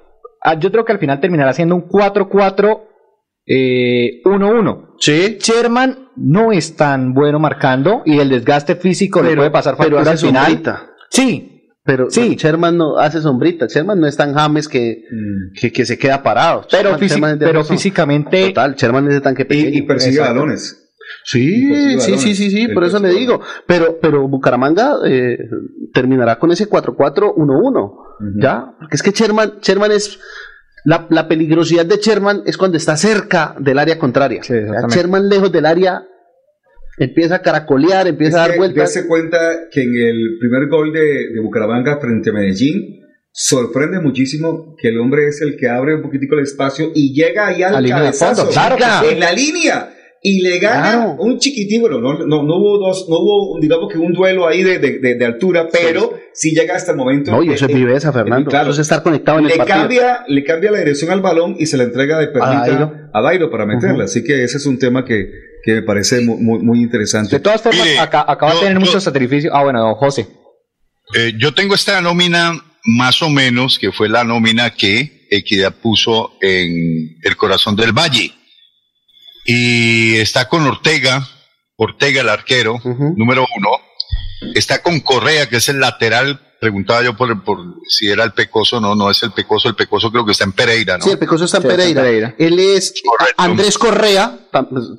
ah, 0.42 0.58
Yo 0.58 0.70
creo 0.72 0.84
que 0.86 0.92
al 0.92 0.98
final 1.00 1.20
terminará 1.20 1.52
siendo 1.52 1.74
un 1.74 1.82
4-4. 1.88 2.86
eh, 3.46 4.20
1-1. 4.24 4.94
Sí. 5.00 5.38
Sherman 5.40 6.10
no 6.16 6.52
es 6.52 6.76
tan 6.76 7.14
bueno 7.14 7.40
marcando 7.40 8.02
y 8.04 8.18
el 8.20 8.28
desgaste 8.28 8.76
físico 8.76 9.22
le 9.22 9.30
Pero- 9.30 9.40
puede 9.40 9.50
pasar 9.50 9.74
pero 9.76 9.96
factura 9.96 10.02
al 10.02 10.08
hace 10.16 10.26
final. 10.26 10.44
sombrita. 10.46 10.86
Sí, 11.10 11.46
Pero 11.82 12.10
sí. 12.10 12.36
Sherman 12.36 12.76
no 12.76 12.98
hace 12.98 13.20
sombrita. 13.20 13.66
Sherman 13.66 13.98
no 13.98 14.06
es 14.06 14.16
tan 14.16 14.34
James 14.34 14.68
que, 14.68 15.02
que, 15.58 15.72
que 15.72 15.84
se 15.86 15.98
queda 15.98 16.22
parado. 16.22 16.64
Pero, 16.70 16.90
Sherman- 16.96 17.08
Sherman 17.08 17.38
pero 17.40 17.64
físicamente. 17.64 18.48
Total, 18.48 18.74
Sherman 18.76 19.08
es 19.08 19.14
de 19.14 19.20
tanque 19.22 19.44
pequeño. 19.46 19.70
Y 19.78 19.82
persigue 19.82 20.16
Exacto. 20.18 20.34
balones. 20.34 20.89
Sí, 21.24 21.98
sí, 22.00 22.18
sí, 22.18 22.34
sí, 22.34 22.50
sí, 22.50 22.68
por 22.68 22.84
eso 22.84 22.98
le 22.98 23.10
digo. 23.10 23.40
Pero, 23.66 23.98
pero 24.00 24.28
Bucaramanga 24.28 24.96
eh, 25.06 25.38
terminará 25.92 26.38
con 26.38 26.50
ese 26.50 26.68
4-4-1-1. 26.68 27.92
¿Ya? 28.40 28.74
Porque 28.78 28.96
es 28.96 29.02
que 29.02 29.10
Sherman, 29.10 29.60
Sherman 29.60 29.92
es. 29.92 30.18
La, 30.84 31.06
la 31.10 31.28
peligrosidad 31.28 31.84
de 31.84 31.96
Sherman 31.96 32.42
es 32.46 32.56
cuando 32.56 32.78
está 32.78 32.96
cerca 32.96 33.54
del 33.58 33.78
área 33.78 33.98
contraria. 33.98 34.40
Sherman 34.42 35.28
lejos 35.28 35.52
del 35.52 35.66
área 35.66 36.06
empieza 36.96 37.36
a 37.36 37.42
caracolear, 37.42 38.06
empieza 38.06 38.44
a 38.44 38.48
dar 38.48 38.56
vueltas. 38.56 38.94
Dese 38.94 39.06
cuenta 39.06 39.38
que 39.70 39.82
en 39.82 39.94
el 39.94 40.38
primer 40.38 40.68
gol 40.68 40.92
de, 40.92 41.32
de 41.34 41.40
Bucaramanga 41.40 41.98
frente 41.98 42.30
a 42.30 42.32
Medellín, 42.32 43.00
sorprende 43.32 44.00
muchísimo 44.00 44.76
que 44.76 44.88
el 44.88 44.98
hombre 44.98 45.28
es 45.28 45.40
el 45.40 45.56
que 45.56 45.68
abre 45.68 45.94
un 45.94 46.02
poquitico 46.02 46.34
el 46.34 46.42
espacio 46.42 46.90
y 46.94 47.14
llega 47.14 47.46
ahí 47.46 47.62
al 47.62 47.74
A 47.74 47.80
línea 47.80 47.96
de 47.96 48.02
cabezazo, 48.04 48.46
fondo, 48.46 48.52
claro 48.52 49.08
en 49.08 49.20
la 49.20 49.32
línea. 49.32 49.94
Y 50.22 50.42
le 50.42 50.58
gana 50.58 51.16
un 51.18 51.38
chiquitín, 51.38 51.80
bueno, 51.80 51.98
no, 51.98 52.12
no, 52.26 52.42
no 52.42 52.56
hubo 52.56 52.78
dos, 52.78 53.06
no 53.08 53.16
hubo, 53.20 53.58
digamos 53.58 53.90
que 53.90 53.96
un 53.98 54.12
duelo 54.12 54.46
ahí 54.46 54.62
de, 54.62 54.78
de, 54.78 54.98
de- 54.98 55.14
de 55.14 55.24
altura, 55.24 55.66
pero 55.72 56.12
sí. 56.34 56.50
llega 56.54 56.76
hasta 56.76 56.90
el 56.92 56.98
momento. 56.98 57.30
No, 57.30 57.42
y 57.42 57.48
eso 57.54 57.64
es 57.64 57.70
eh, 57.70 57.74
eh, 57.74 57.76
viveza, 57.78 58.12
Fernando. 58.12 58.50
claro. 58.50 58.70
Eso 58.70 58.82
es 58.82 58.84
estar 58.86 59.02
conectado 59.02 59.38
en 59.38 59.44
el 59.46 59.50
le 59.52 59.56
partido. 59.56 59.78
cambia, 59.78 60.24
le 60.28 60.44
cambia 60.44 60.70
la 60.72 60.78
dirección 60.80 61.10
al 61.10 61.22
balón 61.22 61.56
y 61.58 61.64
se 61.64 61.78
la 61.78 61.84
entrega 61.84 62.18
de 62.18 62.26
perlita 62.28 62.66
Dairo. 62.66 62.92
a 63.14 63.22
Dairo 63.22 63.50
para 63.50 63.64
meterla. 63.64 64.04
Así 64.04 64.22
que 64.22 64.44
ese 64.44 64.58
es 64.58 64.66
un 64.66 64.78
tema 64.78 65.06
que, 65.06 65.30
que 65.64 65.72
me 65.72 65.82
parece 65.82 66.20
muy, 66.20 66.36
muy, 66.36 66.58
muy 66.58 66.80
interesante. 66.82 67.36
De 67.36 67.40
todas 67.40 67.62
formas, 67.62 67.88
acá, 67.98 68.22
acá 68.28 68.44
va 68.46 68.52
a 68.52 68.60
tener 68.60 68.78
mucho 68.78 69.00
sacrificio. 69.00 69.50
Ah, 69.54 69.62
bueno, 69.64 69.80
don 69.80 69.94
José. 69.94 70.26
Eh, 71.16 71.32
yo 71.38 71.54
tengo 71.54 71.74
esta 71.74 71.98
nómina 72.02 72.52
más 72.84 73.22
o 73.22 73.30
menos, 73.30 73.78
que 73.78 73.90
fue 73.90 74.10
la 74.10 74.22
nómina 74.24 74.68
que 74.68 75.26
Equidad 75.30 75.72
puso 75.80 76.32
en 76.42 77.16
el 77.22 77.36
corazón 77.38 77.74
del 77.74 77.92
Valle. 77.92 78.32
Y 79.52 80.16
está 80.18 80.48
con 80.48 80.64
Ortega, 80.64 81.26
Ortega 81.76 82.20
el 82.20 82.28
arquero, 82.28 82.78
número 83.16 83.44
uno. 83.56 83.68
Está 84.54 84.80
con 84.80 85.00
Correa, 85.00 85.48
que 85.48 85.56
es 85.56 85.68
el 85.68 85.80
lateral. 85.80 86.40
Preguntaba 86.60 87.02
yo 87.02 87.16
por, 87.16 87.42
por 87.42 87.58
si 87.88 88.08
era 88.10 88.22
el 88.22 88.32
Pecoso, 88.32 88.80
no, 88.80 88.94
no 88.94 89.10
es 89.10 89.22
el 89.22 89.32
Pecoso, 89.32 89.68
el 89.68 89.74
Pecoso 89.74 90.12
creo 90.12 90.24
que 90.26 90.32
está 90.32 90.44
en 90.44 90.52
Pereira, 90.52 90.98
¿no? 90.98 91.04
Sí, 91.04 91.10
el 91.10 91.18
Pecoso 91.18 91.46
está 91.46 91.56
en 91.56 91.62
Sí, 91.62 91.68
está 91.68 91.82
en 91.84 91.94
Pereira. 92.04 92.34
Él 92.38 92.58
es 92.60 92.94
Andrés 93.38 93.76
Correa, 93.78 94.38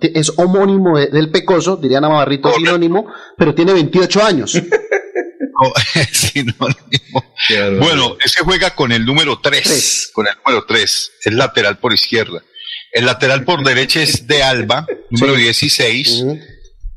es 0.02 0.34
homónimo 0.38 0.98
de- 0.98 1.08
del 1.08 1.30
Pecoso, 1.30 1.78
diría 1.78 2.02
Navarrito 2.02 2.50
sinónimo, 2.58 3.06
pero 3.38 3.54
tiene 3.56 3.74
28 3.74 4.24
años. 4.26 4.52
Sinónimo. 6.12 7.24
Bueno, 7.80 8.18
ese 8.24 8.44
juega 8.44 8.72
con 8.74 8.92
el 8.92 9.06
número 9.06 9.40
3, 9.40 10.10
con 10.14 10.28
el 10.28 10.34
número 10.44 10.66
3, 10.66 11.12
es 11.24 11.34
lateral 11.34 11.78
por 11.78 11.94
izquierda. 11.94 12.42
El 12.92 13.06
lateral 13.06 13.46
por 13.46 13.64
derecha 13.64 14.02
es 14.02 14.28
de 14.28 14.44
Alba, 14.44 14.86
número 15.10 15.36
16. 15.36 16.24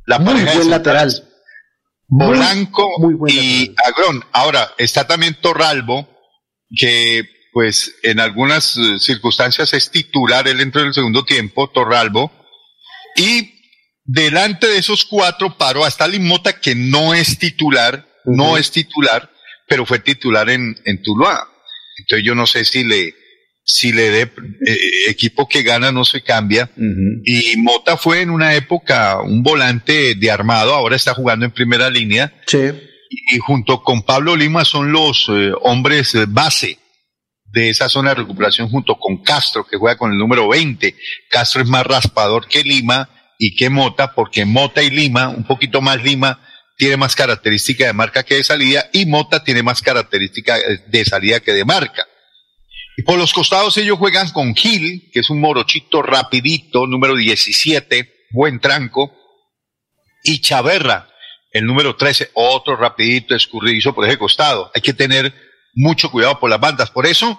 La 0.07 0.19
Muy 0.19 0.33
pareja 0.33 0.51
de 0.51 0.57
buen 0.57 0.71
lateral. 0.71 1.29
Polanco 2.09 2.91
y 3.29 3.75
Agrón. 3.85 4.25
Ahora, 4.33 4.75
está 4.79 5.07
también 5.07 5.37
Torralbo, 5.41 6.09
que 6.77 7.29
pues 7.53 7.95
en 8.03 8.19
algunas 8.19 8.77
eh, 8.77 8.99
circunstancias 8.99 9.73
es 9.75 9.91
titular, 9.91 10.49
él 10.49 10.61
entró 10.61 10.81
en 10.83 10.89
el 10.89 10.95
segundo 10.95 11.25
tiempo, 11.25 11.71
Torralbo. 11.71 12.33
Y 13.17 13.55
delante 14.05 14.67
de 14.67 14.79
esos 14.79 15.05
cuatro 15.05 15.57
paró 15.57 15.85
hasta 15.85 16.09
Limota, 16.09 16.61
que 16.61 16.75
no 16.75 17.15
es 17.15 17.39
titular, 17.39 18.07
no 18.25 18.57
es 18.57 18.73
titular, 18.73 19.31
pero 19.69 19.87
fue 19.87 20.01
titular 20.01 20.51
en, 20.51 20.77
en 20.85 21.03
Tuluá. 21.03 21.49
Entonces 21.99 22.27
yo 22.27 22.35
no 22.35 22.47
sé 22.47 22.65
si 22.65 22.83
le, 22.83 23.15
si 23.65 23.93
le 23.93 24.11
dé 24.11 24.23
eh, 24.67 24.79
equipo 25.09 25.49
que 25.49 25.63
gana 25.63 25.91
no 25.91 26.05
se 26.05 26.23
cambia. 26.23 26.71
Y 27.25 27.57
Mota 27.57 27.97
fue 27.97 28.21
en 28.21 28.31
una 28.31 28.55
época 28.55 29.21
un 29.23 29.43
volante 29.43 30.15
de 30.15 30.31
armado, 30.31 30.75
ahora 30.75 30.97
está 30.97 31.15
jugando 31.15 31.47
en 31.47 31.53
primera 31.53 31.89
línea. 31.91 32.33
Y, 33.11 33.37
y 33.37 33.39
junto 33.39 33.83
con 33.83 34.03
Pablo 34.03 34.37
Lima 34.37 34.65
son 34.65 34.93
los 34.93 35.27
eh, 35.29 35.53
hombres 35.63 36.15
eh, 36.15 36.27
base 36.29 36.79
de 37.55 37.71
esa 37.71 37.89
zona 37.89 38.11
de 38.11 38.17
recuperación 38.17 38.69
junto 38.69 38.97
con 38.97 39.23
Castro, 39.23 39.65
que 39.65 39.79
juega 39.79 39.97
con 39.97 40.13
el 40.13 40.19
número 40.19 40.49
20. 40.49 40.95
Castro 41.31 41.63
es 41.63 41.69
más 41.69 41.87
raspador 41.87 42.49
que 42.49 42.63
Lima 42.63 43.09
y 43.39 43.55
que 43.57 43.71
Mota, 43.71 44.13
porque 44.15 44.45
Mota 44.45 44.83
y 44.83 44.91
Lima, 44.91 45.29
un 45.29 45.45
poquito 45.45 45.81
más 45.81 46.03
Lima, 46.03 46.41
tiene 46.77 46.97
más 46.97 47.15
característica 47.15 47.87
de 47.87 47.93
marca 47.93 48.25
que 48.25 48.35
de 48.35 48.45
salida 48.45 48.91
y 48.93 49.07
Mota 49.07 49.45
tiene 49.45 49.63
más 49.63 49.81
característica 49.81 50.59
eh, 50.59 50.83
de 50.89 51.05
salida 51.05 51.41
que 51.41 51.53
de 51.53 51.65
marca. 51.65 52.05
Y 52.97 53.03
por 53.03 53.19
los 53.19 53.33
costados 53.33 53.77
ellos 53.77 53.99
juegan 53.99 54.31
con 54.31 54.55
Gil, 54.55 55.11
que 55.13 55.21
es 55.21 55.31
un 55.31 55.41
morochito 55.41 56.03
rapidito, 56.03 56.87
número 56.87 57.17
17, 57.17 58.27
buen 58.31 58.61
tranco, 58.61 59.13
y 60.23 60.41
Chaverra, 60.41 61.09
el 61.51 61.67
número 61.67 61.97
13, 61.97 62.31
otro 62.35 62.77
rapidito, 62.77 63.35
escurridizo 63.35 63.95
por 63.95 64.07
ese 64.07 64.19
costado. 64.19 64.71
Hay 64.75 64.83
que 64.83 64.95
tener 64.95 65.35
mucho 65.75 66.11
cuidado 66.11 66.39
por 66.41 66.51
las 66.51 66.61
bandas. 66.61 66.91
Por 66.91 67.07
eso, 67.07 67.39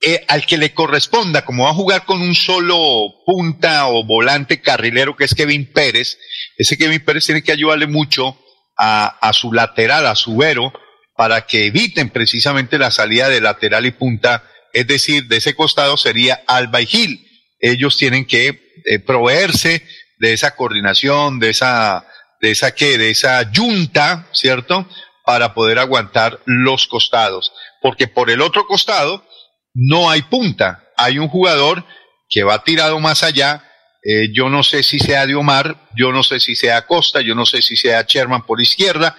eh, 0.00 0.24
al 0.28 0.44
que 0.44 0.58
le 0.58 0.74
corresponda, 0.74 1.44
como 1.44 1.64
va 1.64 1.70
a 1.70 1.74
jugar 1.74 2.04
con 2.04 2.20
un 2.20 2.34
solo 2.34 2.76
punta 3.24 3.86
o 3.88 4.04
volante 4.04 4.60
carrilero, 4.60 5.16
que 5.16 5.24
es 5.24 5.34
Kevin 5.34 5.72
Pérez, 5.72 6.18
ese 6.56 6.76
Kevin 6.76 7.04
Pérez 7.04 7.24
tiene 7.26 7.42
que 7.42 7.52
ayudarle 7.52 7.86
mucho 7.86 8.38
a, 8.76 9.06
a 9.06 9.32
su 9.32 9.52
lateral, 9.52 10.06
a 10.06 10.16
su 10.16 10.36
vero, 10.36 10.72
para 11.16 11.46
que 11.46 11.66
eviten 11.66 12.10
precisamente 12.10 12.78
la 12.78 12.90
salida 12.90 13.28
de 13.28 13.40
lateral 13.40 13.86
y 13.86 13.92
punta, 13.92 14.44
es 14.76 14.86
decir, 14.86 15.26
de 15.26 15.38
ese 15.38 15.54
costado 15.54 15.96
sería 15.96 16.42
Alba 16.46 16.82
y 16.82 16.86
Gil. 16.86 17.26
Ellos 17.60 17.96
tienen 17.96 18.26
que 18.26 18.74
eh, 18.84 18.98
proveerse 18.98 19.82
de 20.18 20.34
esa 20.34 20.54
coordinación, 20.54 21.38
de 21.38 21.48
esa, 21.48 22.06
de 22.42 22.50
esa 22.50 22.74
que, 22.74 22.98
de 22.98 23.08
esa 23.08 23.50
yunta, 23.50 24.28
¿cierto? 24.34 24.86
Para 25.24 25.54
poder 25.54 25.78
aguantar 25.78 26.40
los 26.44 26.86
costados. 26.88 27.54
Porque 27.80 28.06
por 28.06 28.28
el 28.28 28.42
otro 28.42 28.66
costado 28.66 29.26
no 29.72 30.10
hay 30.10 30.20
punta. 30.20 30.84
Hay 30.98 31.18
un 31.18 31.28
jugador 31.28 31.82
que 32.28 32.42
va 32.42 32.62
tirado 32.62 33.00
más 33.00 33.22
allá. 33.22 33.64
Eh, 34.04 34.28
yo 34.34 34.50
no 34.50 34.62
sé 34.62 34.82
si 34.82 34.98
sea 34.98 35.26
de 35.26 35.36
Omar, 35.36 35.88
yo 35.96 36.12
no 36.12 36.22
sé 36.22 36.38
si 36.38 36.54
sea 36.54 36.86
Costa, 36.86 37.22
yo 37.22 37.34
no 37.34 37.46
sé 37.46 37.62
si 37.62 37.76
sea 37.76 38.04
Sherman 38.06 38.44
por 38.44 38.60
izquierda, 38.60 39.16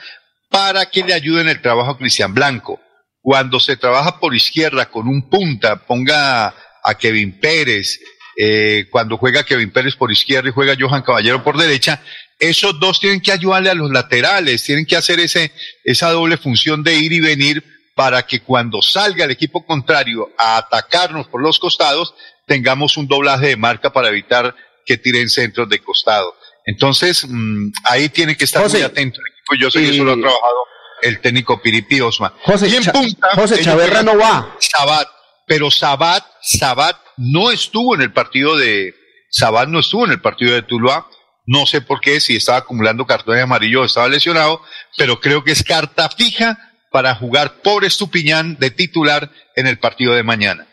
para 0.51 0.85
que 0.91 1.03
le 1.03 1.15
ayuden 1.15 1.49
el 1.49 1.63
trabajo 1.63 1.89
a 1.89 1.97
Cristian 1.97 2.35
Blanco. 2.35 2.79
Cuando 3.27 3.59
se 3.59 3.75
trabaja 3.75 4.21
por 4.21 4.33
izquierda 4.33 4.89
con 4.89 5.05
un 5.05 5.29
punta, 5.29 5.85
ponga 5.85 6.47
a 6.81 6.97
Kevin 6.97 7.37
Pérez, 7.41 7.99
eh, 8.37 8.85
cuando 8.89 9.17
juega 9.17 9.43
Kevin 9.43 9.69
Pérez 9.69 9.97
por 9.97 10.09
izquierda 10.09 10.47
y 10.47 10.53
juega 10.53 10.77
Johan 10.79 11.01
Caballero 11.01 11.43
por 11.43 11.57
derecha, 11.57 12.01
esos 12.39 12.79
dos 12.79 13.01
tienen 13.01 13.19
que 13.19 13.33
ayudarle 13.33 13.69
a 13.69 13.73
los 13.73 13.91
laterales, 13.91 14.63
tienen 14.63 14.85
que 14.85 14.95
hacer 14.95 15.19
ese, 15.19 15.51
esa 15.83 16.09
doble 16.11 16.37
función 16.37 16.83
de 16.83 16.95
ir 16.95 17.11
y 17.11 17.19
venir 17.19 17.65
para 17.95 18.25
que 18.25 18.39
cuando 18.39 18.81
salga 18.81 19.25
el 19.25 19.31
equipo 19.31 19.65
contrario 19.65 20.31
a 20.37 20.55
atacarnos 20.55 21.27
por 21.27 21.41
los 21.41 21.59
costados, 21.59 22.13
tengamos 22.45 22.95
un 22.95 23.09
doblaje 23.09 23.47
de 23.47 23.57
marca 23.57 23.91
para 23.91 24.07
evitar 24.07 24.55
que 24.85 24.95
tiren 24.95 25.27
centros 25.27 25.67
de 25.67 25.79
costado. 25.79 26.33
Entonces, 26.65 27.25
mm, 27.27 27.71
ahí 27.89 28.07
tiene 28.07 28.37
que 28.37 28.45
estar 28.45 28.63
José, 28.63 28.77
muy 28.77 28.85
atento 28.85 29.19
el 29.19 29.33
equipo. 29.33 29.55
Yo 29.61 29.69
sé 29.69 29.81
que 29.81 29.89
eso 29.89 30.05
lo 30.05 30.13
ha 30.13 30.15
trabajado 30.15 30.76
el 31.01 31.19
técnico 31.21 31.61
Piripi 31.61 32.01
Osma. 32.01 32.33
José, 32.43 32.67
y 32.69 32.75
en 32.75 32.83
punta, 32.85 33.27
José 33.35 33.61
Chaverra 33.61 34.03
no 34.03 34.17
va. 34.17 34.55
Sabat, 34.59 35.07
pero 35.45 35.71
Sabat, 35.71 36.23
Sabat 36.41 36.97
no 37.17 37.51
estuvo 37.51 37.95
en 37.95 38.01
el 38.01 38.11
partido 38.11 38.57
de, 38.57 38.93
Sabat 39.29 39.67
no 39.67 39.79
estuvo 39.79 40.05
en 40.05 40.11
el 40.11 40.21
partido 40.21 40.53
de 40.53 40.61
Tuluá. 40.61 41.07
No 41.45 41.65
sé 41.65 41.81
por 41.81 42.01
qué, 42.01 42.19
si 42.19 42.35
estaba 42.35 42.57
acumulando 42.57 43.05
cartones 43.05 43.41
amarillos 43.41 43.81
o 43.81 43.85
estaba 43.85 44.09
lesionado, 44.09 44.61
pero 44.97 45.21
creo 45.21 45.43
que 45.43 45.53
es 45.53 45.63
carta 45.63 46.09
fija 46.09 46.57
para 46.91 47.15
jugar 47.15 47.61
por 47.61 47.85
Estupiñán 47.85 48.57
de 48.59 48.71
titular 48.71 49.31
en 49.55 49.67
el 49.67 49.79
partido 49.79 50.13
de 50.13 50.23
mañana. 50.23 50.67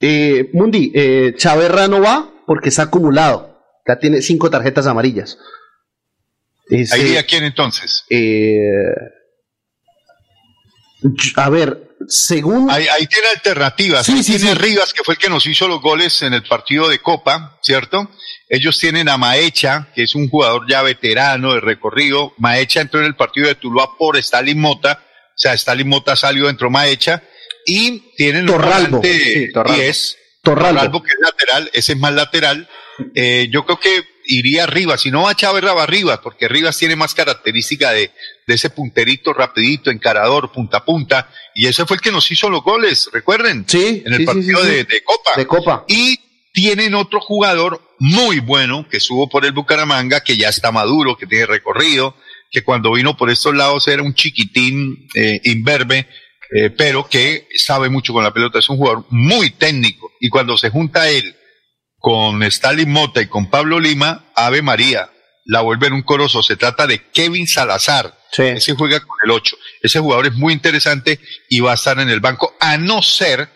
Eh, 0.00 0.50
Mundi, 0.52 0.92
eh, 0.94 1.34
Chaverra 1.36 1.88
no 1.88 2.00
va 2.00 2.30
porque 2.46 2.70
está 2.70 2.84
acumulado. 2.84 3.60
Ya 3.86 3.98
tiene 3.98 4.22
cinco 4.22 4.50
tarjetas 4.50 4.86
amarillas. 4.86 5.38
¿Ahí 6.70 7.04
día 7.04 7.24
quién 7.26 7.44
entonces? 7.44 8.04
eh, 8.08 8.70
a 11.36 11.50
ver, 11.50 11.96
según. 12.08 12.70
Ahí, 12.70 12.86
ahí 12.88 13.06
tiene 13.06 13.28
alternativas. 13.34 14.06
Sí, 14.06 14.12
Ahí 14.12 14.22
sí, 14.22 14.36
tiene 14.36 14.52
sí. 14.52 14.58
Rivas, 14.58 14.92
que 14.92 15.02
fue 15.04 15.14
el 15.14 15.18
que 15.18 15.28
nos 15.28 15.46
hizo 15.46 15.68
los 15.68 15.80
goles 15.80 16.22
en 16.22 16.34
el 16.34 16.42
partido 16.42 16.88
de 16.88 16.98
Copa, 17.00 17.58
¿cierto? 17.62 18.10
Ellos 18.48 18.78
tienen 18.78 19.08
a 19.08 19.16
Maecha, 19.16 19.88
que 19.94 20.02
es 20.04 20.14
un 20.14 20.28
jugador 20.28 20.66
ya 20.68 20.82
veterano 20.82 21.54
de 21.54 21.60
recorrido. 21.60 22.34
Maecha 22.38 22.80
entró 22.80 23.00
en 23.00 23.06
el 23.06 23.16
partido 23.16 23.48
de 23.48 23.54
Tuluá 23.54 23.96
por 23.98 24.16
Stalin 24.16 24.60
Mota. 24.60 25.02
O 25.02 25.38
sea, 25.38 25.54
Stalin 25.54 25.88
Mota 25.88 26.14
salió, 26.14 26.48
entró 26.48 26.70
Maecha. 26.70 27.22
Y 27.66 28.14
tienen 28.16 28.42
un 28.42 28.48
Torralbo. 28.48 28.98
volante 28.98 29.18
Sí, 29.18 29.52
Torralbo. 29.52 29.82
10, 29.82 30.16
Torralbo. 30.42 30.74
Torralbo, 30.74 31.02
que 31.02 31.08
es 31.10 31.18
lateral, 31.20 31.70
ese 31.72 31.92
es 31.92 31.98
más 31.98 32.12
lateral. 32.12 32.68
Eh, 33.14 33.48
yo 33.50 33.64
creo 33.64 33.80
que 33.80 34.04
iría 34.26 34.66
Rivas. 34.66 35.02
Si 35.02 35.10
no 35.10 35.22
va 35.22 35.34
Chávez, 35.34 35.64
va 35.64 35.86
Rivas, 35.86 36.18
porque 36.22 36.48
Rivas 36.48 36.78
tiene 36.78 36.96
más 36.96 37.14
característica 37.14 37.92
de, 37.92 38.10
de 38.46 38.54
ese 38.54 38.70
punterito 38.70 39.32
rapidito, 39.32 39.90
encarador, 39.90 40.52
punta 40.52 40.78
a 40.78 40.84
punta. 40.84 41.30
Y 41.54 41.66
ese 41.66 41.86
fue 41.86 41.96
el 41.96 42.00
que 42.00 42.12
nos 42.12 42.30
hizo 42.30 42.48
los 42.48 42.62
goles, 42.62 43.10
recuerden. 43.12 43.64
Sí. 43.66 44.02
En 44.04 44.12
el 44.12 44.20
sí, 44.20 44.26
partido 44.26 44.60
sí, 44.60 44.66
sí. 44.66 44.72
De, 44.72 44.84
de 44.84 45.02
Copa. 45.04 45.30
De 45.36 45.46
Copa. 45.46 45.84
Y 45.88 46.18
tienen 46.52 46.94
otro 46.94 47.20
jugador 47.20 47.82
muy 47.98 48.40
bueno 48.40 48.86
que 48.88 49.00
subo 49.00 49.28
por 49.28 49.44
el 49.44 49.52
Bucaramanga, 49.52 50.22
que 50.22 50.36
ya 50.36 50.48
está 50.48 50.70
maduro, 50.70 51.16
que 51.16 51.26
tiene 51.26 51.46
recorrido, 51.46 52.16
que 52.50 52.62
cuando 52.62 52.92
vino 52.92 53.16
por 53.16 53.30
estos 53.30 53.54
lados 53.54 53.88
era 53.88 54.02
un 54.02 54.14
chiquitín 54.14 55.08
eh, 55.14 55.40
imberbe, 55.44 56.06
eh, 56.54 56.70
pero 56.70 57.08
que 57.08 57.48
sabe 57.56 57.88
mucho 57.88 58.12
con 58.12 58.22
la 58.22 58.32
pelota. 58.32 58.60
Es 58.60 58.68
un 58.68 58.76
jugador 58.76 59.04
muy 59.10 59.50
técnico. 59.50 60.12
Y 60.20 60.28
cuando 60.28 60.56
se 60.56 60.70
junta 60.70 61.08
él 61.10 61.34
con 62.04 62.42
Stalin 62.42 62.92
Mota 62.92 63.22
y 63.22 63.28
con 63.28 63.48
Pablo 63.48 63.80
Lima, 63.80 64.26
Ave 64.34 64.60
María, 64.60 65.10
la 65.46 65.62
vuelven 65.62 65.94
un 65.94 66.02
corozo. 66.02 66.42
Se 66.42 66.54
trata 66.54 66.86
de 66.86 67.10
Kevin 67.10 67.48
Salazar. 67.48 68.14
Ese 68.36 68.74
juega 68.74 69.00
con 69.00 69.16
el 69.24 69.30
8. 69.30 69.56
Ese 69.80 70.00
jugador 70.00 70.26
es 70.26 70.34
muy 70.34 70.52
interesante 70.52 71.18
y 71.48 71.60
va 71.60 71.70
a 71.70 71.76
estar 71.76 71.98
en 71.98 72.10
el 72.10 72.20
banco, 72.20 72.52
a 72.60 72.76
no 72.76 73.00
ser 73.00 73.48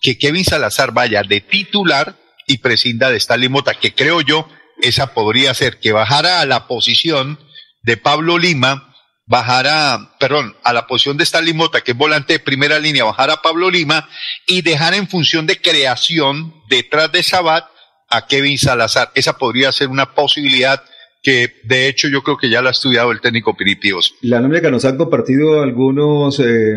que 0.00 0.16
Kevin 0.16 0.46
Salazar 0.46 0.92
vaya 0.92 1.24
de 1.24 1.42
titular 1.42 2.16
y 2.46 2.56
prescinda 2.56 3.10
de 3.10 3.18
Stalin 3.18 3.52
Mota, 3.52 3.74
que 3.74 3.94
creo 3.94 4.22
yo, 4.22 4.48
esa 4.80 5.12
podría 5.12 5.52
ser 5.52 5.78
que 5.78 5.92
bajara 5.92 6.40
a 6.40 6.46
la 6.46 6.66
posición 6.66 7.38
de 7.82 7.98
Pablo 7.98 8.38
Lima, 8.38 8.94
bajara, 9.26 10.16
perdón, 10.18 10.56
a 10.64 10.72
la 10.72 10.86
posición 10.86 11.18
de 11.18 11.24
Stalin 11.24 11.58
Mota, 11.58 11.82
que 11.82 11.90
es 11.90 11.98
volante 11.98 12.32
de 12.32 12.38
primera 12.38 12.78
línea, 12.78 13.04
bajara 13.04 13.34
a 13.34 13.42
Pablo 13.42 13.70
Lima 13.70 14.08
y 14.46 14.62
dejar 14.62 14.94
en 14.94 15.06
función 15.06 15.46
de 15.46 15.60
creación 15.60 16.54
detrás 16.70 17.12
de 17.12 17.22
Sabat 17.22 17.73
a 18.16 18.26
Kevin 18.26 18.58
Salazar. 18.58 19.10
Esa 19.14 19.34
podría 19.38 19.72
ser 19.72 19.88
una 19.88 20.14
posibilidad 20.14 20.80
que 21.22 21.48
de 21.64 21.88
hecho 21.88 22.08
yo 22.08 22.22
creo 22.22 22.36
que 22.36 22.50
ya 22.50 22.60
la 22.60 22.68
ha 22.68 22.72
estudiado 22.72 23.10
el 23.10 23.20
técnico 23.20 23.56
Piripios. 23.56 24.14
La 24.22 24.40
nómina 24.40 24.60
que 24.60 24.70
nos 24.70 24.84
han 24.84 24.96
compartido 24.98 25.62
algunos 25.62 26.38
eh, 26.40 26.74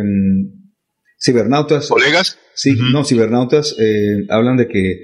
cibernautas. 1.20 1.88
¿Colegas? 1.90 2.38
Sí, 2.54 2.76
no, 2.92 3.04
cibernautas 3.04 3.76
eh, 3.80 4.26
hablan 4.30 4.58
de 4.58 4.68
que, 4.68 5.00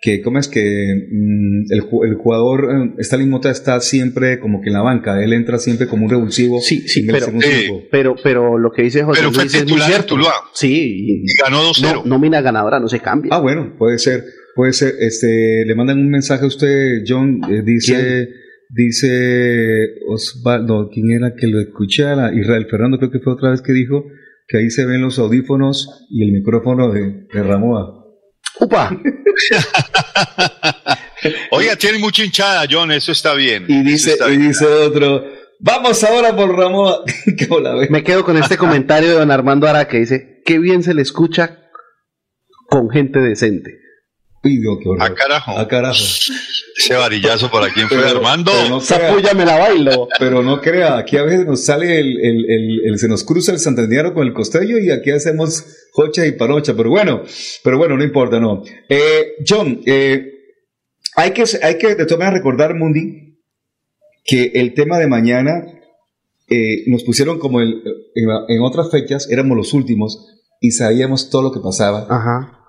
que 0.00 0.22
¿cómo 0.22 0.38
es 0.38 0.48
que 0.48 0.60
mm, 0.60 1.72
el, 1.72 1.82
ju- 1.82 2.06
el 2.06 2.14
jugador 2.16 2.68
eh, 2.70 2.94
Stalin 2.98 3.30
Mota 3.30 3.50
está 3.50 3.80
siempre 3.80 4.40
como 4.40 4.60
que 4.60 4.68
en 4.68 4.74
la 4.74 4.82
banca? 4.82 5.22
Él 5.22 5.32
entra 5.32 5.58
siempre 5.58 5.86
como 5.86 6.04
un 6.04 6.10
revulsivo. 6.10 6.60
Sí, 6.60 6.88
sí, 6.88 7.00
en 7.00 7.06
el 7.06 7.12
pero, 7.12 7.26
segundo 7.26 7.46
eh, 7.46 7.50
tiempo. 7.50 7.82
pero, 7.90 8.16
pero 8.22 8.58
lo 8.58 8.70
que 8.72 8.82
dice 8.82 9.02
José 9.04 9.20
Pero 9.20 9.32
fue 9.32 9.44
es 9.44 9.52
muy 9.54 9.62
titular 9.62 9.86
en 9.88 9.92
cierto. 9.94 10.14
Tuluá. 10.14 10.32
Sí. 10.54 11.22
Y 11.24 11.24
ganó 11.42 11.62
2-0. 11.70 11.82
No, 11.82 12.02
nómina 12.06 12.40
ganadora 12.40 12.80
no 12.80 12.88
se 12.88 13.00
cambia. 13.00 13.30
Ah, 13.34 13.38
bueno, 13.40 13.74
puede 13.78 13.98
ser, 13.98 14.24
puede 14.56 14.72
ser. 14.72 14.94
Este, 14.98 15.64
le 15.64 15.74
mandan 15.76 16.00
un 16.00 16.10
mensaje 16.10 16.44
a 16.44 16.48
usted, 16.48 17.04
John, 17.06 17.42
eh, 17.48 17.62
dice, 17.64 18.28
dice 18.70 19.94
Osvaldo, 20.08 20.88
¿quién 20.92 21.12
era 21.12 21.34
que 21.36 21.46
lo 21.46 21.60
escuchara? 21.60 22.34
Israel 22.34 22.66
Fernando, 22.68 22.98
creo 22.98 23.12
que 23.12 23.20
fue 23.20 23.34
otra 23.34 23.50
vez 23.50 23.62
que 23.62 23.72
dijo 23.72 24.06
que 24.48 24.58
ahí 24.58 24.70
se 24.70 24.86
ven 24.86 25.02
los 25.02 25.18
audífonos 25.18 26.06
y 26.10 26.24
el 26.24 26.32
micrófono 26.32 26.90
de, 26.90 27.26
de 27.32 27.42
Ramoa. 27.42 28.04
¡Upa! 28.58 28.90
Oiga, 31.50 31.76
tiene 31.76 31.98
mucha 31.98 32.24
hinchada, 32.24 32.66
John, 32.70 32.90
eso 32.92 33.12
está 33.12 33.34
bien. 33.34 33.66
Y 33.68 33.82
dice, 33.82 34.16
y 34.32 34.36
dice 34.36 34.64
otro, 34.66 35.24
vamos 35.60 36.02
ahora 36.04 36.34
por 36.34 36.56
Ramoa. 36.56 37.04
¿Qué 37.36 37.46
bola, 37.46 37.74
ve? 37.74 37.88
Me 37.90 38.02
quedo 38.02 38.24
con 38.24 38.36
este 38.36 38.56
comentario 38.56 39.10
de 39.10 39.16
don 39.16 39.30
Armando 39.30 39.66
Ara 39.66 39.88
que 39.88 39.98
dice, 39.98 40.42
qué 40.44 40.58
bien 40.58 40.82
se 40.82 40.94
le 40.94 41.02
escucha 41.02 41.58
con 42.68 42.88
gente 42.88 43.20
decente. 43.20 43.85
Uy, 44.44 44.58
Dios, 44.58 44.78
qué 44.82 44.88
horror. 44.88 45.02
A 45.02 45.14
carajo. 45.14 45.58
A 45.58 45.66
carajo. 45.68 45.94
Ese 46.78 46.94
varillazo 46.94 47.50
por 47.50 47.64
aquí 47.64 47.80
fue 47.88 48.06
Armando. 48.08 48.52
no 48.68 48.80
crea- 48.80 49.34
me 49.34 49.44
la 49.44 49.58
bailo. 49.58 50.08
Pero 50.18 50.42
no 50.42 50.60
crea, 50.60 50.98
aquí 50.98 51.16
a 51.16 51.22
veces 51.22 51.46
nos 51.46 51.64
sale 51.64 51.98
el, 51.98 52.20
el- 52.20 52.44
el- 52.50 52.80
el- 52.86 52.98
se 52.98 53.08
nos 53.08 53.24
cruza 53.24 53.50
el 53.52 53.58
santandiano 53.58 54.12
con 54.14 54.26
el 54.26 54.32
costeño 54.34 54.78
y 54.78 54.90
aquí 54.90 55.10
hacemos 55.10 55.64
jocha 55.92 56.26
y 56.26 56.32
parocha, 56.32 56.74
pero 56.76 56.90
bueno, 56.90 57.22
pero 57.64 57.78
bueno, 57.78 57.96
no 57.96 58.04
importa, 58.04 58.38
no. 58.38 58.62
Eh, 58.88 59.34
John, 59.48 59.80
eh, 59.86 60.32
hay 61.16 61.30
que, 61.32 61.44
hay 61.62 61.78
que 61.78 61.94
de 61.94 62.04
todas 62.04 62.18
maneras 62.18 62.34
recordar, 62.34 62.74
Mundi, 62.74 63.38
que 64.24 64.52
el 64.54 64.74
tema 64.74 64.98
de 64.98 65.06
mañana 65.08 65.64
eh, 66.48 66.84
nos 66.88 67.02
pusieron 67.04 67.38
como 67.38 67.60
el, 67.60 67.82
en, 68.14 68.28
en 68.48 68.62
otras 68.62 68.90
fechas, 68.90 69.28
éramos 69.30 69.56
los 69.56 69.72
últimos 69.72 70.28
y 70.60 70.70
sabíamos 70.72 71.30
todo 71.30 71.42
lo 71.42 71.52
que 71.52 71.60
pasaba. 71.60 72.06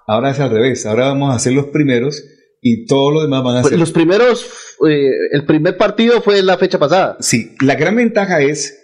Ahora 0.09 0.31
es 0.31 0.39
al 0.39 0.49
revés, 0.49 0.85
ahora 0.85 1.09
vamos 1.09 1.35
a 1.35 1.39
ser 1.39 1.51
los 1.51 1.65
primeros 1.65 2.23
y 2.61 2.85
todos 2.85 3.13
los 3.13 3.23
demás 3.23 3.43
van 3.43 3.57
a 3.57 3.61
Pues 3.61 3.71
ser 3.71 3.79
los 3.79 3.91
primeros, 3.91 4.49
eh, 4.89 5.11
el 5.33 5.45
primer 5.45 5.75
partido 5.75 6.21
fue 6.21 6.41
la 6.41 6.57
fecha 6.57 6.79
pasada. 6.79 7.17
Sí, 7.19 7.55
la 7.61 7.75
gran 7.75 7.97
ventaja 7.97 8.39
es 8.41 8.79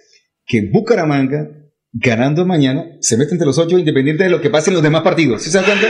que 0.46 0.70
Bucaramanga, 0.70 1.48
ganando 1.94 2.46
mañana, 2.46 2.98
se 3.00 3.16
mete 3.16 3.32
entre 3.32 3.48
los 3.48 3.58
ocho 3.58 3.80
independiente 3.80 4.26
de 4.26 4.30
lo 4.30 4.42
que 4.42 4.50
pase 4.50 4.70
en 4.70 4.74
los 4.74 4.84
demás 4.84 5.04
partidos. 5.04 5.42
¿Sí 5.42 5.50
se 5.50 5.60
dan 5.60 5.66
cuenta? 5.66 5.88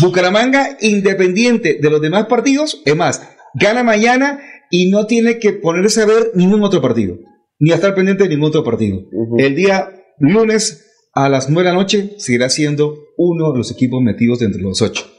Bucaramanga, 0.00 0.76
independiente 0.80 1.78
de 1.82 1.90
los 1.90 2.00
demás 2.00 2.26
partidos, 2.26 2.82
es 2.84 2.94
más, 2.94 3.20
gana 3.54 3.82
mañana 3.82 4.38
y 4.70 4.90
no 4.90 5.06
tiene 5.06 5.40
que 5.40 5.54
ponerse 5.54 6.02
a 6.02 6.06
ver 6.06 6.30
ningún 6.34 6.62
otro 6.62 6.80
partido, 6.80 7.18
ni 7.58 7.72
a 7.72 7.74
estar 7.74 7.96
pendiente 7.96 8.22
de 8.22 8.30
ningún 8.30 8.50
otro 8.50 8.62
partido. 8.62 9.00
El 9.38 9.56
día 9.56 9.90
lunes 10.20 10.83
a 11.14 11.28
las 11.28 11.48
nueve 11.48 11.68
de 11.68 11.74
la 11.74 11.80
noche 11.80 12.14
seguirá 12.18 12.48
siendo 12.48 12.96
uno 13.16 13.52
de 13.52 13.58
los 13.58 13.70
equipos 13.70 14.02
metidos 14.02 14.42
entre 14.42 14.60
los 14.62 14.82
ocho. 14.82 15.10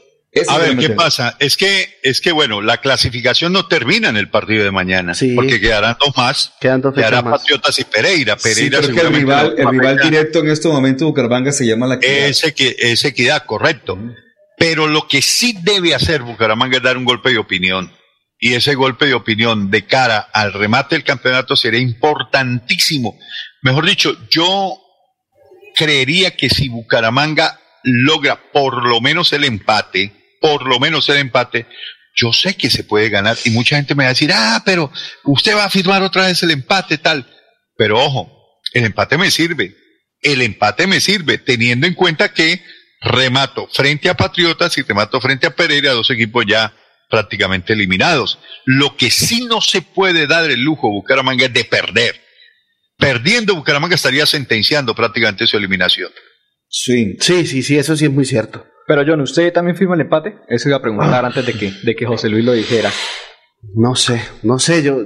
A 0.48 0.58
ver, 0.58 0.76
¿qué 0.76 0.90
pasa? 0.90 1.34
Es 1.40 1.56
que, 1.56 1.88
es 2.02 2.20
que 2.20 2.30
bueno, 2.30 2.60
la 2.60 2.76
clasificación 2.82 3.54
no 3.54 3.68
termina 3.68 4.10
en 4.10 4.18
el 4.18 4.28
partido 4.28 4.64
de 4.64 4.70
mañana, 4.70 5.14
porque 5.34 5.58
quedarán 5.58 5.96
dos 5.98 6.14
más. 6.14 6.52
Quedan 6.60 6.82
dos 6.82 6.94
Quedará 6.94 7.18
fechas 7.18 7.24
más. 7.24 7.40
Patriotas 7.40 7.78
y 7.78 7.84
Pereira. 7.84 8.36
Sí, 8.38 8.48
Pereira 8.50 8.80
que 8.82 9.00
el 9.00 9.14
rival, 9.14 9.54
el 9.56 9.68
rival 9.68 9.98
directo 9.98 10.40
en 10.40 10.50
este 10.50 10.68
momento 10.68 11.04
de 11.04 11.10
Bucaramanga 11.10 11.52
se 11.52 11.66
llama 11.66 11.86
la 11.86 11.94
Equidad. 11.94 12.26
Es, 12.28 12.44
equi- 12.44 12.74
es 12.78 13.04
equidad, 13.06 13.46
correcto. 13.46 13.98
Pero 14.58 14.86
lo 14.88 15.08
que 15.08 15.22
sí 15.22 15.56
debe 15.62 15.94
hacer 15.94 16.20
Bucaramanga 16.22 16.76
es 16.76 16.82
dar 16.82 16.98
un 16.98 17.06
golpe 17.06 17.30
de 17.30 17.38
opinión. 17.38 17.90
Y 18.38 18.52
ese 18.52 18.74
golpe 18.74 19.06
de 19.06 19.14
opinión 19.14 19.70
de 19.70 19.86
cara 19.86 20.18
al 20.34 20.52
remate 20.52 20.96
del 20.96 21.04
campeonato 21.04 21.56
sería 21.56 21.80
importantísimo. 21.80 23.18
Mejor 23.62 23.86
dicho, 23.86 24.14
yo 24.30 24.78
creería 25.76 26.32
que 26.32 26.48
si 26.48 26.68
Bucaramanga 26.68 27.60
logra 27.84 28.50
por 28.52 28.84
lo 28.84 29.00
menos 29.00 29.32
el 29.32 29.44
empate, 29.44 30.12
por 30.40 30.66
lo 30.66 30.80
menos 30.80 31.08
el 31.08 31.18
empate, 31.18 31.66
yo 32.16 32.32
sé 32.32 32.56
que 32.56 32.70
se 32.70 32.82
puede 32.82 33.10
ganar. 33.10 33.36
Y 33.44 33.50
mucha 33.50 33.76
gente 33.76 33.94
me 33.94 34.04
va 34.04 34.08
a 34.08 34.14
decir, 34.14 34.32
ah, 34.34 34.62
pero 34.64 34.90
usted 35.24 35.54
va 35.54 35.66
a 35.66 35.70
firmar 35.70 36.02
otra 36.02 36.26
vez 36.26 36.42
el 36.42 36.50
empate, 36.50 36.98
tal. 36.98 37.30
Pero 37.76 38.02
ojo, 38.02 38.60
el 38.72 38.84
empate 38.84 39.18
me 39.18 39.30
sirve. 39.30 39.76
El 40.22 40.42
empate 40.42 40.86
me 40.86 41.00
sirve, 41.00 41.38
teniendo 41.38 41.86
en 41.86 41.94
cuenta 41.94 42.32
que 42.32 42.62
remato 43.02 43.68
frente 43.70 44.08
a 44.08 44.16
Patriotas 44.16 44.76
y 44.78 44.82
remato 44.82 45.20
frente 45.20 45.46
a 45.46 45.54
Pereira, 45.54 45.92
dos 45.92 46.10
equipos 46.10 46.44
ya 46.48 46.74
prácticamente 47.10 47.74
eliminados. 47.74 48.38
Lo 48.64 48.96
que 48.96 49.10
sí 49.10 49.44
no 49.44 49.60
se 49.60 49.82
puede 49.82 50.26
dar 50.26 50.50
el 50.50 50.62
lujo 50.62 50.90
Bucaramanga 50.90 51.46
es 51.46 51.52
de 51.52 51.64
perder. 51.64 52.25
Perdiendo 52.98 53.54
Bucaramanga 53.54 53.94
estaría 53.94 54.24
sentenciando 54.26 54.94
prácticamente 54.94 55.46
su 55.46 55.56
eliminación. 55.56 56.10
Sí. 56.68 57.16
Sí, 57.20 57.46
sí, 57.46 57.62
sí, 57.62 57.78
eso 57.78 57.96
sí 57.96 58.06
es 58.06 58.10
muy 58.10 58.24
cierto. 58.24 58.64
Pero 58.86 59.02
John, 59.06 59.20
¿usted 59.20 59.52
también 59.52 59.76
firma 59.76 59.94
el 59.94 60.02
empate? 60.02 60.36
Eso 60.48 60.68
iba 60.68 60.78
a 60.78 60.82
preguntar 60.82 61.24
antes 61.24 61.44
de 61.44 61.52
que, 61.52 61.72
de 61.82 61.94
que 61.94 62.06
José 62.06 62.28
Luis 62.28 62.44
lo 62.44 62.52
dijera. 62.52 62.90
No 63.74 63.96
sé, 63.96 64.20
no 64.44 64.58
sé, 64.60 64.82
yo... 64.82 64.98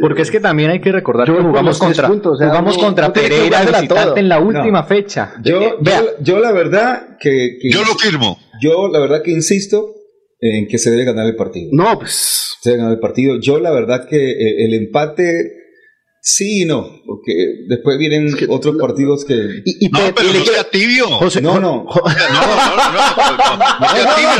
Porque 0.00 0.22
es 0.22 0.30
que 0.30 0.38
también 0.38 0.70
hay 0.70 0.80
que 0.80 0.92
recordar 0.92 1.26
Yo 1.26 1.36
que 1.36 1.42
jugamos 1.42 1.78
contra, 1.78 2.06
puntos, 2.06 2.34
o 2.34 2.36
sea, 2.36 2.48
jugamos 2.48 2.76
no- 2.76 2.82
contra 2.84 3.08
no 3.08 3.12
Pereira 3.12 3.62
visitante 3.64 4.20
en 4.20 4.28
la 4.28 4.38
última 4.38 4.82
No. 4.82 4.86
fecha. 4.86 5.34
Yo, 5.42 5.60
Eh, 5.60 6.14
yo 6.20 6.38
la 6.38 6.52
verdad 6.52 7.16
que, 7.18 7.58
que- 7.60 7.70
Yo 7.70 7.80
lo 7.84 7.94
firmo. 7.96 8.38
Yo 8.62 8.88
la 8.88 9.00
verdad 9.00 9.22
que 9.24 9.32
insisto 9.32 9.92
en 10.38 10.68
que 10.68 10.78
se 10.78 10.90
debe 10.90 11.04
ganar 11.04 11.26
el 11.26 11.34
partido. 11.36 11.68
No, 11.72 11.98
pues... 11.98 12.56
Se 12.60 12.70
debe 12.70 12.78
ganar 12.82 12.94
el 12.94 13.00
partido. 13.00 13.40
Yo 13.40 13.58
la 13.58 13.72
verdad 13.72 14.06
que 14.08 14.30
eh, 14.30 14.64
el 14.66 14.74
empate 14.74 15.65
sí 16.28 16.62
y 16.62 16.64
no, 16.64 17.02
porque 17.06 17.32
después 17.68 17.98
vienen 17.98 18.34
otros 18.48 18.76
partidos 18.80 19.24
que... 19.24 19.34
No, 19.92 20.00
pero 20.14 20.32
no 20.32 20.44
sea 20.44 20.64
tibio. 20.68 21.06
no, 21.40 21.60
no. 21.60 21.86
No 21.86 21.86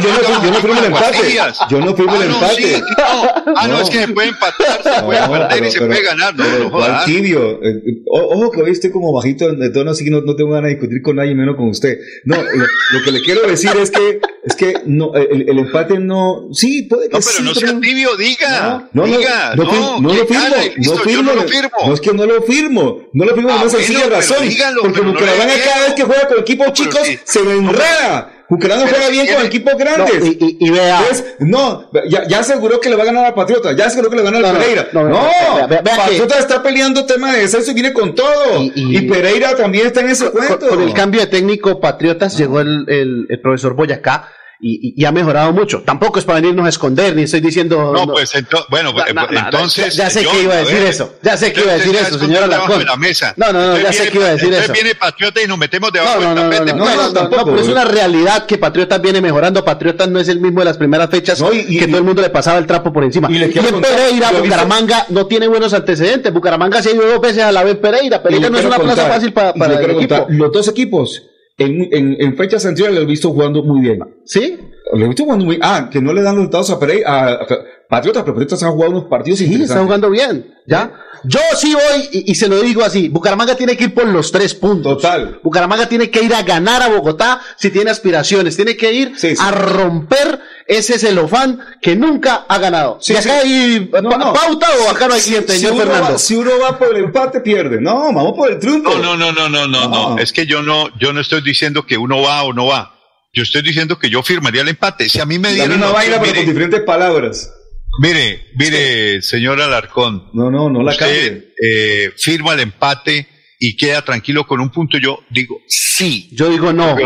yo, 0.02 0.10
no, 0.10 0.42
yo 0.42 0.50
no 0.50 0.56
firmo 0.60 0.78
el 0.80 0.84
empate. 0.86 1.18
Guasillas. 1.18 1.58
Yo 1.70 1.80
no 1.80 1.94
firmo 1.94 2.12
Ah, 2.16 2.22
el 2.24 2.28
no, 2.30 2.34
empate. 2.36 2.80
no. 2.80 3.54
Ah, 3.56 3.68
no, 3.68 3.80
es 3.80 3.90
que 3.90 3.98
se 4.00 4.08
puede 4.08 4.28
empatar, 4.28 4.82
se 4.82 5.02
puede 5.02 5.20
No, 5.20 5.30
perder 5.30 5.64
y 5.64 5.70
se 5.70 5.78
puede 5.80 6.02
ganar. 6.02 6.34
No, 6.34 6.44
no 6.44 6.70
¿cuál 6.70 6.82
jodas. 6.90 7.04
tibio. 7.04 7.62
Eh, 7.62 7.70
eh, 7.86 8.02
ojo 8.10 8.50
que 8.50 8.62
hoy 8.62 8.70
estoy 8.72 8.90
como 8.90 9.12
bajito 9.12 9.52
de 9.54 9.70
tono, 9.70 9.92
así 9.92 10.04
que 10.04 10.10
no, 10.10 10.22
no 10.22 10.34
tengo 10.34 10.50
ganas 10.50 10.68
de 10.70 10.74
discutir 10.76 11.02
con 11.02 11.16
nadie, 11.16 11.34
menos 11.36 11.56
con 11.56 11.68
usted. 11.68 11.98
No, 12.24 12.36
lo 12.36 13.02
que 13.04 13.12
le 13.12 13.20
quiero 13.20 13.42
decir 13.46 13.70
es 13.80 13.90
que, 13.92 14.20
es 14.46 14.54
que 14.54 14.74
no, 14.86 15.12
el, 15.14 15.48
el 15.48 15.58
empate 15.58 15.98
no, 15.98 16.48
sí, 16.52 16.82
puede 16.82 17.08
que 17.08 17.16
No, 17.16 17.20
pero 17.20 17.36
sí, 17.38 17.42
no 17.42 17.54
sea 17.54 17.80
tibio, 17.80 18.16
diga. 18.16 18.88
no, 18.92 19.04
no, 19.06 19.18
diga. 19.18 19.54
no, 19.56 20.00
no 20.00 20.08
que 20.10 20.16
lo 20.18 20.26
firmo, 20.26 20.42
gane, 20.44 20.56
no 20.68 20.74
listo, 20.76 20.94
yo 20.94 21.00
firmo, 21.02 21.22
no 21.22 21.34
lo 21.34 21.48
firmo. 21.48 21.70
no 21.86 21.94
es 21.94 22.00
que 22.00 22.12
no 22.12 22.26
lo 22.26 22.42
firmo, 22.42 23.00
no 23.12 23.24
lo 23.24 23.34
firmo 23.34 23.50
Ah, 23.50 23.54
por 23.56 23.62
una 23.62 23.70
bueno, 23.72 23.78
sencilla 23.86 24.08
razón, 24.08 24.48
dígalo, 24.48 24.82
porque 24.82 25.00
no 25.02 25.12
Bucaramanga 25.12 25.54
le 25.54 25.60
cada 25.64 25.80
vez 25.86 25.94
que 25.94 26.02
juega 26.04 26.28
con 26.28 26.38
equipos 26.38 26.72
chicos 26.74 27.00
sí. 27.04 27.18
se 27.24 27.42
me 27.42 27.52
enreda, 27.54 28.35
Bucaramanga 28.48 28.88
juega 28.90 29.08
bien 29.08 29.26
con 29.34 29.44
equipos 29.44 29.74
grandes. 29.76 30.20
No, 30.20 30.26
y- 30.26 30.38
y- 30.40 30.66
y 30.66 30.70
vea. 30.70 31.02
No, 31.40 31.90
ya, 32.08 32.26
ya 32.28 32.38
aseguró 32.40 32.78
que 32.80 32.88
le 32.88 32.96
va 32.96 33.02
a 33.02 33.06
ganar 33.06 33.26
a 33.26 33.34
Patriota, 33.34 33.72
ya 33.76 33.86
aseguró 33.86 34.08
que 34.10 34.16
le 34.16 34.22
va 34.22 34.28
a 34.28 34.32
ganar 34.32 34.52
No, 34.52 34.56
a 34.56 34.60
Pereira. 34.60 34.88
no, 34.92 35.02
No, 35.02 35.08
no, 35.08 35.20
vea, 35.56 35.66
vea, 35.66 35.82
vea 35.82 35.94
que- 35.94 36.00
Patriota 36.02 36.38
está 36.38 36.62
peleando 36.62 37.04
tema 37.06 37.32
de 37.32 37.40
descenso 37.40 37.70
y 37.72 37.74
viene 37.74 37.92
con 37.92 38.14
todo. 38.14 38.62
Y, 38.62 39.00
Pereira 39.08 39.56
también 39.56 39.86
está 39.88 40.00
en 40.00 40.10
ese 40.10 40.30
cuento. 40.30 40.58
Con, 40.60 40.68
con 40.68 40.82
el 40.82 40.94
cambio 40.94 41.20
de 41.22 41.26
técnico 41.26 41.80
Patriotas 41.80 42.36
llegó 42.38 42.60
el, 42.60 42.84
el- 42.88 43.26
el 43.28 43.40
profesor 43.40 43.74
Boyacá 43.74 44.28
y, 44.58 44.88
y- 44.88 45.02
y 45.02 45.04
ha 45.04 45.12
mejorado 45.12 45.52
mucho. 45.52 45.82
Tampoco 45.84 46.18
es 46.18 46.24
para 46.24 46.40
venirnos 46.40 46.64
a 46.66 46.68
esconder, 46.70 47.14
ni 47.14 47.22
estoy 47.22 47.40
diciendo. 47.40 47.92
No, 47.92 48.06
pues 48.06 48.34
ento- 48.34 48.64
bueno, 48.70 48.92
No, 48.92 49.04
no, 49.14 49.26
no, 49.30 49.38
entonces. 49.38 49.94
ya- 49.94 50.04
ya 50.04 50.10
sé 50.10 50.24
yo, 50.24 50.30
que 50.30 50.42
iba 50.42 50.54
a 50.54 50.58
decir 50.58 50.74
ver, 50.78 50.86
eso, 50.86 51.14
ya 51.22 51.36
sé 51.36 51.52
que 51.52 51.60
iba 51.60 51.72
a 51.72 51.74
decir 51.74 51.94
eso, 51.94 52.10
ya 52.14 52.18
señor 52.18 52.30
está 52.42 52.46
debajo 52.48 52.64
Alarcón. 52.64 52.78
de 52.78 52.84
la 52.86 52.96
mesa. 52.96 53.34
No, 53.36 53.52
no, 53.52 53.66
no, 53.66 53.78
ya 53.78 53.92
sé 53.92 54.08
que 54.08 54.16
iba 54.16 54.26
a 54.26 54.30
decir 54.32 54.52
eso. 54.54 54.72
viene 54.72 54.94
Patriota 54.94 55.42
y 55.42 55.46
nos 55.46 55.58
metemos 55.58 55.92
debajo 55.92 56.20
No, 56.20 56.34
no, 56.34 56.42
del 56.48 56.50
tapete. 56.58 56.72
no, 56.74 56.84
no, 57.12 57.28
no, 57.28 57.44
pero 57.44 57.60
es 57.60 57.68
una 57.68 57.84
realidad 57.84 58.46
que 58.46 58.56
Patriotas 58.58 59.00
viene 59.02 59.20
mejorando. 59.20 59.64
Patriotas 59.64 60.08
no 60.08 60.18
es 60.20 60.28
el 60.28 60.40
mismo 60.40 60.60
de 60.60 60.64
las 60.66 60.78
primeras 60.78 61.10
fechas 61.10 61.42
que 61.42 61.86
todo 61.86 61.98
el 61.98 62.04
mundo 62.04 62.22
le 62.22 62.30
pasaba 62.30 62.58
el 62.58 62.66
trapo 62.66 62.92
por 62.92 63.04
encima. 63.04 63.28
y 63.30 63.34
le 63.38 63.46
Y, 63.54 63.58
en 63.58 63.80
Pereira, 63.80 64.30
Bucaramanga 64.32 65.06
no 65.10 65.26
tiene 65.26 65.48
buenos 65.48 65.72
antecedentes. 65.74 66.32
Bucaramanga 66.32 66.82
se 66.82 66.90
ha 66.90 66.92
ido 66.94 67.06
dos 67.06 67.20
veces 67.20 67.42
a 67.42 67.52
la 67.52 67.62
vez 67.64 67.76
Pereira. 67.76 68.16
Y 68.16 68.20
Pereira 68.20 68.48
no 68.50 68.58
es 68.58 68.64
una 68.64 68.78
plaza 68.78 69.06
fácil 69.06 69.32
pa- 69.32 69.52
y 69.54 69.58
para 69.58 69.78
el 69.80 69.90
equipo. 69.90 70.26
Los 70.30 70.52
dos 70.52 70.68
equipos, 70.68 71.22
en, 71.58 71.88
en, 71.92 72.16
en 72.20 72.36
fechas 72.36 72.66
anteriores, 72.66 72.96
lo 72.96 73.02
he 73.02 73.06
visto 73.06 73.30
jugando 73.30 73.62
muy 73.62 73.80
bien. 73.80 74.00
¿Sí? 74.24 74.58
Muy 74.92 75.58
Ah, 75.62 75.88
que 75.90 76.00
no 76.00 76.12
le 76.12 76.22
dan 76.22 76.36
los 76.36 76.44
resultados 76.44 76.70
a 76.70 76.78
Pereira, 76.78 77.10
a, 77.10 77.32
a 77.32 77.46
Patriotas, 77.88 78.22
pero 78.22 78.34
Patriotas 78.34 78.62
han 78.62 78.70
jugado 78.72 78.92
unos 78.92 79.04
partidos 79.04 79.38
Sí, 79.38 79.44
está 79.44 79.54
interesantes. 79.54 79.84
jugando 79.84 80.10
bien. 80.10 80.54
¿Ya? 80.66 80.92
Yo 81.24 81.40
sí 81.56 81.74
voy, 81.74 82.08
y, 82.12 82.30
y 82.30 82.34
se 82.36 82.46
lo 82.48 82.60
digo 82.60 82.84
así, 82.84 83.08
Bucaramanga 83.08 83.56
tiene 83.56 83.76
que 83.76 83.84
ir 83.84 83.94
por 83.94 84.06
los 84.06 84.30
tres 84.30 84.54
puntos. 84.54 85.02
Total. 85.02 85.40
Bucaramanga 85.42 85.88
tiene 85.88 86.08
que 86.08 86.22
ir 86.22 86.32
a 86.34 86.42
ganar 86.42 86.82
a 86.82 86.88
Bogotá 86.88 87.40
si 87.56 87.70
tiene 87.70 87.90
aspiraciones. 87.90 88.54
Tiene 88.54 88.76
que 88.76 88.92
ir 88.92 89.12
a 89.40 89.50
romper 89.50 90.40
ese 90.68 90.98
celofán 91.00 91.58
que 91.82 91.96
nunca 91.96 92.44
ha 92.48 92.58
ganado. 92.58 92.98
Sí, 93.00 93.12
¿Y 93.12 93.16
acá 93.16 93.40
sí. 93.42 93.48
hay 93.48 93.80
pa- 93.86 94.02
pauta 94.02 94.66
o 94.86 94.90
acá 94.90 95.08
no 95.08 95.14
hay 95.14 95.20
cliente, 95.20 95.52
si, 95.54 95.58
señor 95.60 95.74
uno 95.74 95.82
Fernando? 95.84 96.12
va, 96.12 96.18
si 96.18 96.36
uno 96.36 96.50
va 96.62 96.78
por 96.78 96.94
el 96.96 97.04
empate, 97.04 97.40
pierde. 97.40 97.80
No, 97.80 98.12
vamos 98.12 98.34
por 98.36 98.50
el 98.52 98.58
triunfo. 98.60 98.90
No, 98.98 99.16
no, 99.16 99.16
no, 99.16 99.32
no, 99.32 99.48
no, 99.48 99.66
no, 99.66 99.88
no. 99.88 100.18
Es 100.18 100.32
que 100.32 100.46
yo 100.46 100.62
no, 100.62 100.88
yo 100.98 101.12
no 101.12 101.20
estoy 101.20 101.40
diciendo 101.40 101.86
que 101.86 101.96
uno 101.98 102.20
va 102.22 102.44
o 102.44 102.52
no 102.52 102.66
va. 102.66 102.92
Yo 103.36 103.42
estoy 103.42 103.60
diciendo 103.62 103.98
que 103.98 104.08
yo 104.08 104.22
firmaría 104.22 104.62
el 104.62 104.68
empate. 104.68 105.08
Si 105.10 105.20
a 105.20 105.26
mí 105.26 105.38
me 105.38 105.48
La 105.50 105.54
dieran 105.54 105.70
misma 105.72 105.86
la 105.88 105.92
vaina, 105.92 106.12
pero 106.18 106.24
con 106.32 106.32
mire, 106.40 106.46
diferentes 106.46 106.80
palabras. 106.80 107.52
mire, 108.00 108.46
mire, 108.58 109.20
señor 109.20 109.60
Alarcón. 109.60 110.30
No, 110.32 110.50
no, 110.50 110.70
no 110.70 110.82
la 110.82 110.92
usted 110.92 111.06
cambie. 111.06 111.54
eh, 111.62 112.12
firma 112.16 112.54
el 112.54 112.60
empate 112.60 113.28
y 113.60 113.76
queda 113.76 114.02
tranquilo 114.02 114.46
con 114.46 114.60
un 114.60 114.70
punto. 114.70 114.96
Yo 114.98 115.18
digo 115.30 115.60
sí. 115.68 116.30
Yo 116.32 116.48
digo 116.48 116.72
no. 116.72 116.96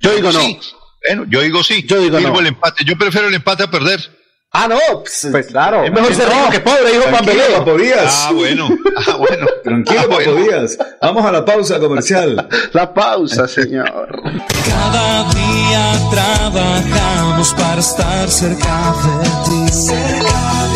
Yo 0.00 0.14
digo 0.16 0.32
no. 0.32 0.40
Sí. 0.40 0.58
Bueno, 1.06 1.24
yo 1.30 1.40
digo 1.40 1.62
sí. 1.62 1.84
Yo 1.86 2.00
digo 2.00 2.18
Firmo 2.18 2.34
no. 2.34 2.40
el 2.40 2.46
empate. 2.48 2.84
Yo 2.84 2.98
prefiero 2.98 3.28
el 3.28 3.34
empate 3.34 3.62
a 3.62 3.70
perder. 3.70 4.00
Ah, 4.52 4.66
no. 4.66 4.78
Pues, 5.02 5.28
Pues 5.30 5.46
claro. 5.46 5.84
es 5.84 5.92
mejor 5.92 6.12
ser 6.12 6.28
rico 6.28 6.50
que 6.50 6.60
pobre, 6.60 6.90
dijo. 6.92 7.04
Papo 7.56 7.76
Díaz. 7.78 8.24
Ah, 8.26 8.32
bueno. 8.32 8.68
Ah, 9.06 9.16
bueno. 9.18 9.46
Tranquilo, 9.62 10.00
Ah, 10.00 10.08
Papo 10.08 10.14
bueno. 10.16 10.34
Díaz. 10.34 10.78
Vamos 11.00 11.24
a 11.24 11.30
la 11.32 11.44
pausa 11.44 11.78
comercial. 11.78 12.48
La 12.72 12.92
pausa, 12.92 13.46
señor. 13.46 14.20
Cada 14.68 15.22
día 15.32 15.92
trabajamos 16.10 17.54
para 17.54 17.80
estar 17.80 18.28
cerca 18.28 18.94
de 19.04 19.66
ti. 19.68 19.92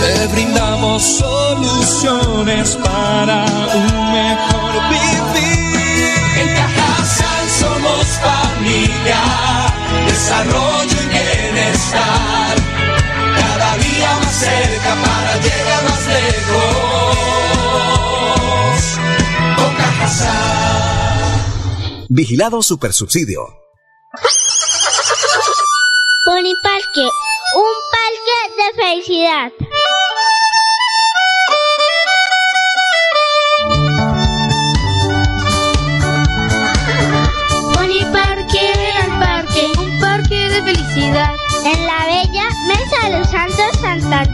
Te 0.00 0.26
brindamos 0.34 1.02
soluciones 1.02 2.76
para 2.76 3.44
un 3.74 4.12
mejor 4.12 4.72
vivir. 4.88 6.14
En 6.40 6.54
Cajasal 6.54 7.48
somos 7.58 8.06
familia, 8.22 9.20
desarrollo 10.06 10.96
y 11.02 11.08
bienestar. 11.08 12.56
Cerca 14.44 14.92
para 15.04 15.36
llegar 15.38 15.82
más 15.84 16.06
lejos. 16.06 16.94
Vigilado 22.08 22.62
Supersubsidio. 22.62 23.40
Poniparque, 26.24 27.06
un 27.56 27.72
parque 27.90 28.38
de 28.56 28.66
felicidad. 28.82 29.52
Poniparque, 37.74 38.72
el 39.00 39.10
parque, 39.18 39.72
un 39.78 40.00
parque 40.00 40.48
de 40.50 40.62
felicidad. 40.62 41.34
En 41.64 41.86
la 41.86 42.06
bella 42.06 42.48
Mesa 42.68 43.08
de 43.08 43.18
los 43.18 43.28
Santos 43.28 43.80
Santander. 43.80 44.33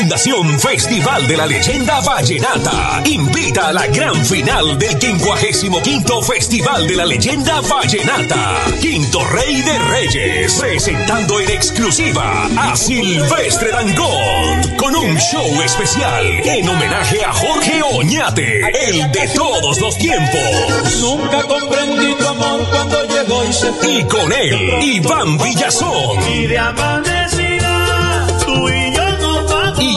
Fundación 0.00 0.58
Festival 0.58 1.26
de 1.26 1.36
la 1.36 1.46
Leyenda 1.46 2.00
Vallenata 2.00 3.02
invita 3.04 3.68
a 3.68 3.72
la 3.74 3.86
gran 3.88 4.24
final 4.24 4.78
del 4.78 4.98
55 4.98 6.22
Festival 6.22 6.86
de 6.88 6.96
la 6.96 7.04
Leyenda 7.04 7.60
Vallenata. 7.60 8.64
Quinto 8.80 9.22
Rey 9.26 9.60
de 9.60 9.78
Reyes, 9.78 10.54
presentando 10.58 11.38
en 11.38 11.50
exclusiva 11.50 12.48
a 12.56 12.74
Silvestre 12.74 13.70
Dangond 13.72 14.76
con 14.76 14.96
un 14.96 15.18
show 15.18 15.60
especial 15.62 16.24
en 16.46 16.66
homenaje 16.66 17.22
a 17.22 17.32
Jorge 17.34 17.82
Oñate, 17.92 18.60
el 18.88 19.12
de 19.12 19.28
todos 19.34 19.80
los 19.82 19.98
tiempos. 19.98 20.98
Nunca 20.98 21.42
comprendí 21.42 22.14
tu 22.14 22.26
amor 22.26 22.66
cuando 22.70 23.04
llegó 23.04 23.44
y 23.44 23.52
se 23.52 23.70
fue. 23.74 23.98
Y 23.98 24.04
con 24.04 24.32
él, 24.32 24.82
Iván 24.82 25.36
Villazón. 25.36 26.26
Y 26.32 26.46
de 26.46 26.56
nos 26.56 27.39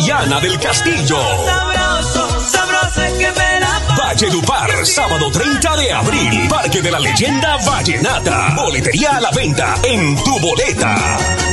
vamos. 0.04 0.08
y 0.08 0.12
Ana 0.12 0.40
del 0.40 0.60
Castillo. 0.60 1.18
Sabroso, 1.46 2.42
sabroso 2.42 3.04
es 3.04 3.14
que 3.14 3.32
me 3.32 3.60
la 3.60 3.96
Valledupar, 3.98 4.86
sábado 4.86 5.32
30 5.32 5.76
de 5.78 5.92
abril. 5.94 6.48
Parque 6.50 6.82
de 6.82 6.92
la 6.92 7.00
Leyenda 7.00 7.58
Vallenata. 7.66 8.54
Boletería 8.56 9.18
a 9.18 9.22
la 9.22 9.32
venta 9.32 9.76
en 9.84 10.16
tu 10.24 10.40
boleta. 10.40 11.53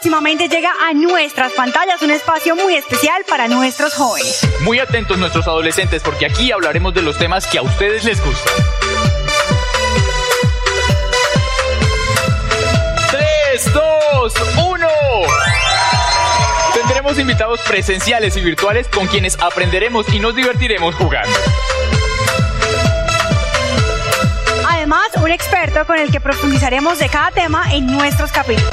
Próximamente 0.00 0.48
llega 0.48 0.70
a 0.88 0.92
nuestras 0.92 1.52
pantallas 1.54 2.00
un 2.02 2.12
espacio 2.12 2.54
muy 2.54 2.76
especial 2.76 3.24
para 3.28 3.48
nuestros 3.48 3.94
jóvenes. 3.94 4.46
Muy 4.60 4.78
atentos 4.78 5.18
nuestros 5.18 5.48
adolescentes 5.48 6.04
porque 6.04 6.24
aquí 6.24 6.52
hablaremos 6.52 6.94
de 6.94 7.02
los 7.02 7.18
temas 7.18 7.48
que 7.48 7.58
a 7.58 7.62
ustedes 7.62 8.04
les 8.04 8.24
gustan. 8.24 8.54
3, 13.10 13.72
2, 13.72 14.34
1. 14.68 14.88
Tendremos 16.74 17.18
invitados 17.18 17.58
presenciales 17.66 18.36
y 18.36 18.40
virtuales 18.40 18.86
con 18.86 19.08
quienes 19.08 19.36
aprenderemos 19.40 20.08
y 20.14 20.20
nos 20.20 20.32
divertiremos 20.36 20.94
jugando. 20.94 21.36
Además, 24.64 25.08
un 25.16 25.32
experto 25.32 25.84
con 25.86 25.98
el 25.98 26.12
que 26.12 26.20
profundizaremos 26.20 27.00
de 27.00 27.08
cada 27.08 27.32
tema 27.32 27.74
en 27.74 27.88
nuestros 27.88 28.30
capítulos. 28.30 28.72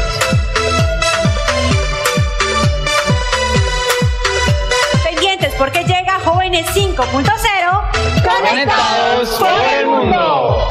Porque 5.57 5.79
llega 5.83 6.19
Jóvenes 6.23 6.65
5.0 6.67 7.85
Conectados 8.23 9.29
por 9.39 9.49
el 9.79 9.87
mundo. 9.87 10.69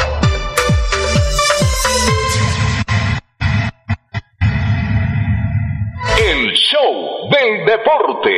El 6.19 6.52
show 6.52 7.31
del 7.31 7.66
deporte. 7.66 8.31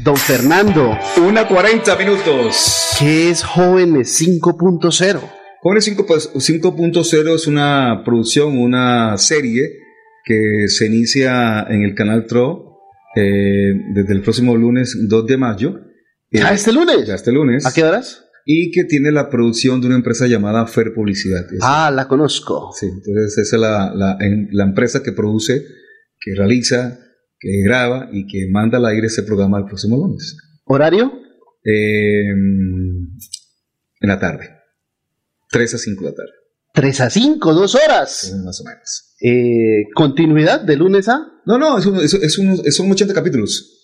Don 0.00 0.16
Fernando. 0.16 0.98
Una 1.16 1.46
40 1.46 1.96
minutos. 1.96 2.96
¿Qué 2.98 3.30
es 3.30 3.44
Jóvenes 3.44 4.20
5.0? 4.20 5.20
Jóvenes 5.62 5.84
5 5.84 6.06
pues, 6.06 6.32
5.0 6.34 7.34
es 7.34 7.46
una 7.46 8.02
producción, 8.04 8.58
una 8.58 9.16
serie 9.18 9.62
que 10.24 10.68
se 10.68 10.86
inicia 10.86 11.66
en 11.68 11.82
el 11.82 11.94
canal 11.94 12.26
TRO 12.26 12.71
eh, 13.16 13.72
desde 13.94 14.12
el 14.14 14.22
próximo 14.22 14.56
lunes 14.56 14.96
2 15.08 15.26
de 15.26 15.36
mayo. 15.36 15.80
¿Ya 16.30 16.50
Eh, 16.50 16.54
este 16.54 16.72
lunes? 16.72 17.06
Ya 17.06 17.14
este 17.14 17.32
lunes. 17.32 17.66
¿A 17.66 17.72
qué 17.72 17.84
horas? 17.84 18.24
Y 18.44 18.70
que 18.72 18.84
tiene 18.84 19.12
la 19.12 19.30
producción 19.30 19.80
de 19.80 19.86
una 19.86 19.96
empresa 19.96 20.26
llamada 20.26 20.66
Fer 20.66 20.92
Publicidad. 20.94 21.44
Ah, 21.60 21.92
la 21.94 22.08
conozco. 22.08 22.70
Sí, 22.78 22.86
entonces 22.86 23.38
esa 23.38 23.56
es 23.56 23.60
la, 23.60 23.92
la- 23.94 24.16
en- 24.20 24.48
la 24.50 24.64
empresa 24.64 25.02
que 25.02 25.12
produce, 25.12 25.62
que 26.18 26.34
realiza, 26.36 26.98
que 27.38 27.62
graba 27.64 28.08
y 28.12 28.26
que 28.26 28.48
manda 28.50 28.78
al 28.78 28.86
aire 28.86 29.06
ese 29.06 29.22
programa 29.22 29.58
el 29.58 29.66
próximo 29.66 29.96
lunes. 29.96 30.36
¿Horario? 30.64 31.12
Eh, 31.64 32.30
en 32.30 33.18
la 34.00 34.18
tarde. 34.18 34.48
3 35.50 35.74
a 35.74 35.78
5 35.78 36.04
de 36.04 36.10
la 36.10 36.16
tarde. 36.16 36.32
3 36.74 37.00
a 37.02 37.10
5, 37.10 37.52
dos 37.54 37.74
horas. 37.74 38.34
Más 38.44 38.60
o 38.60 38.64
menos. 38.64 39.14
Eh, 39.20 39.84
¿Continuidad 39.94 40.62
de 40.62 40.76
lunes 40.76 41.08
a? 41.08 41.28
No, 41.46 41.58
no, 41.58 41.78
es 41.78 41.86
un- 41.86 41.96
es- 41.96 42.14
es 42.14 42.38
un- 42.38 42.56
son 42.72 42.90
80 42.90 43.14
capítulos. 43.14 43.78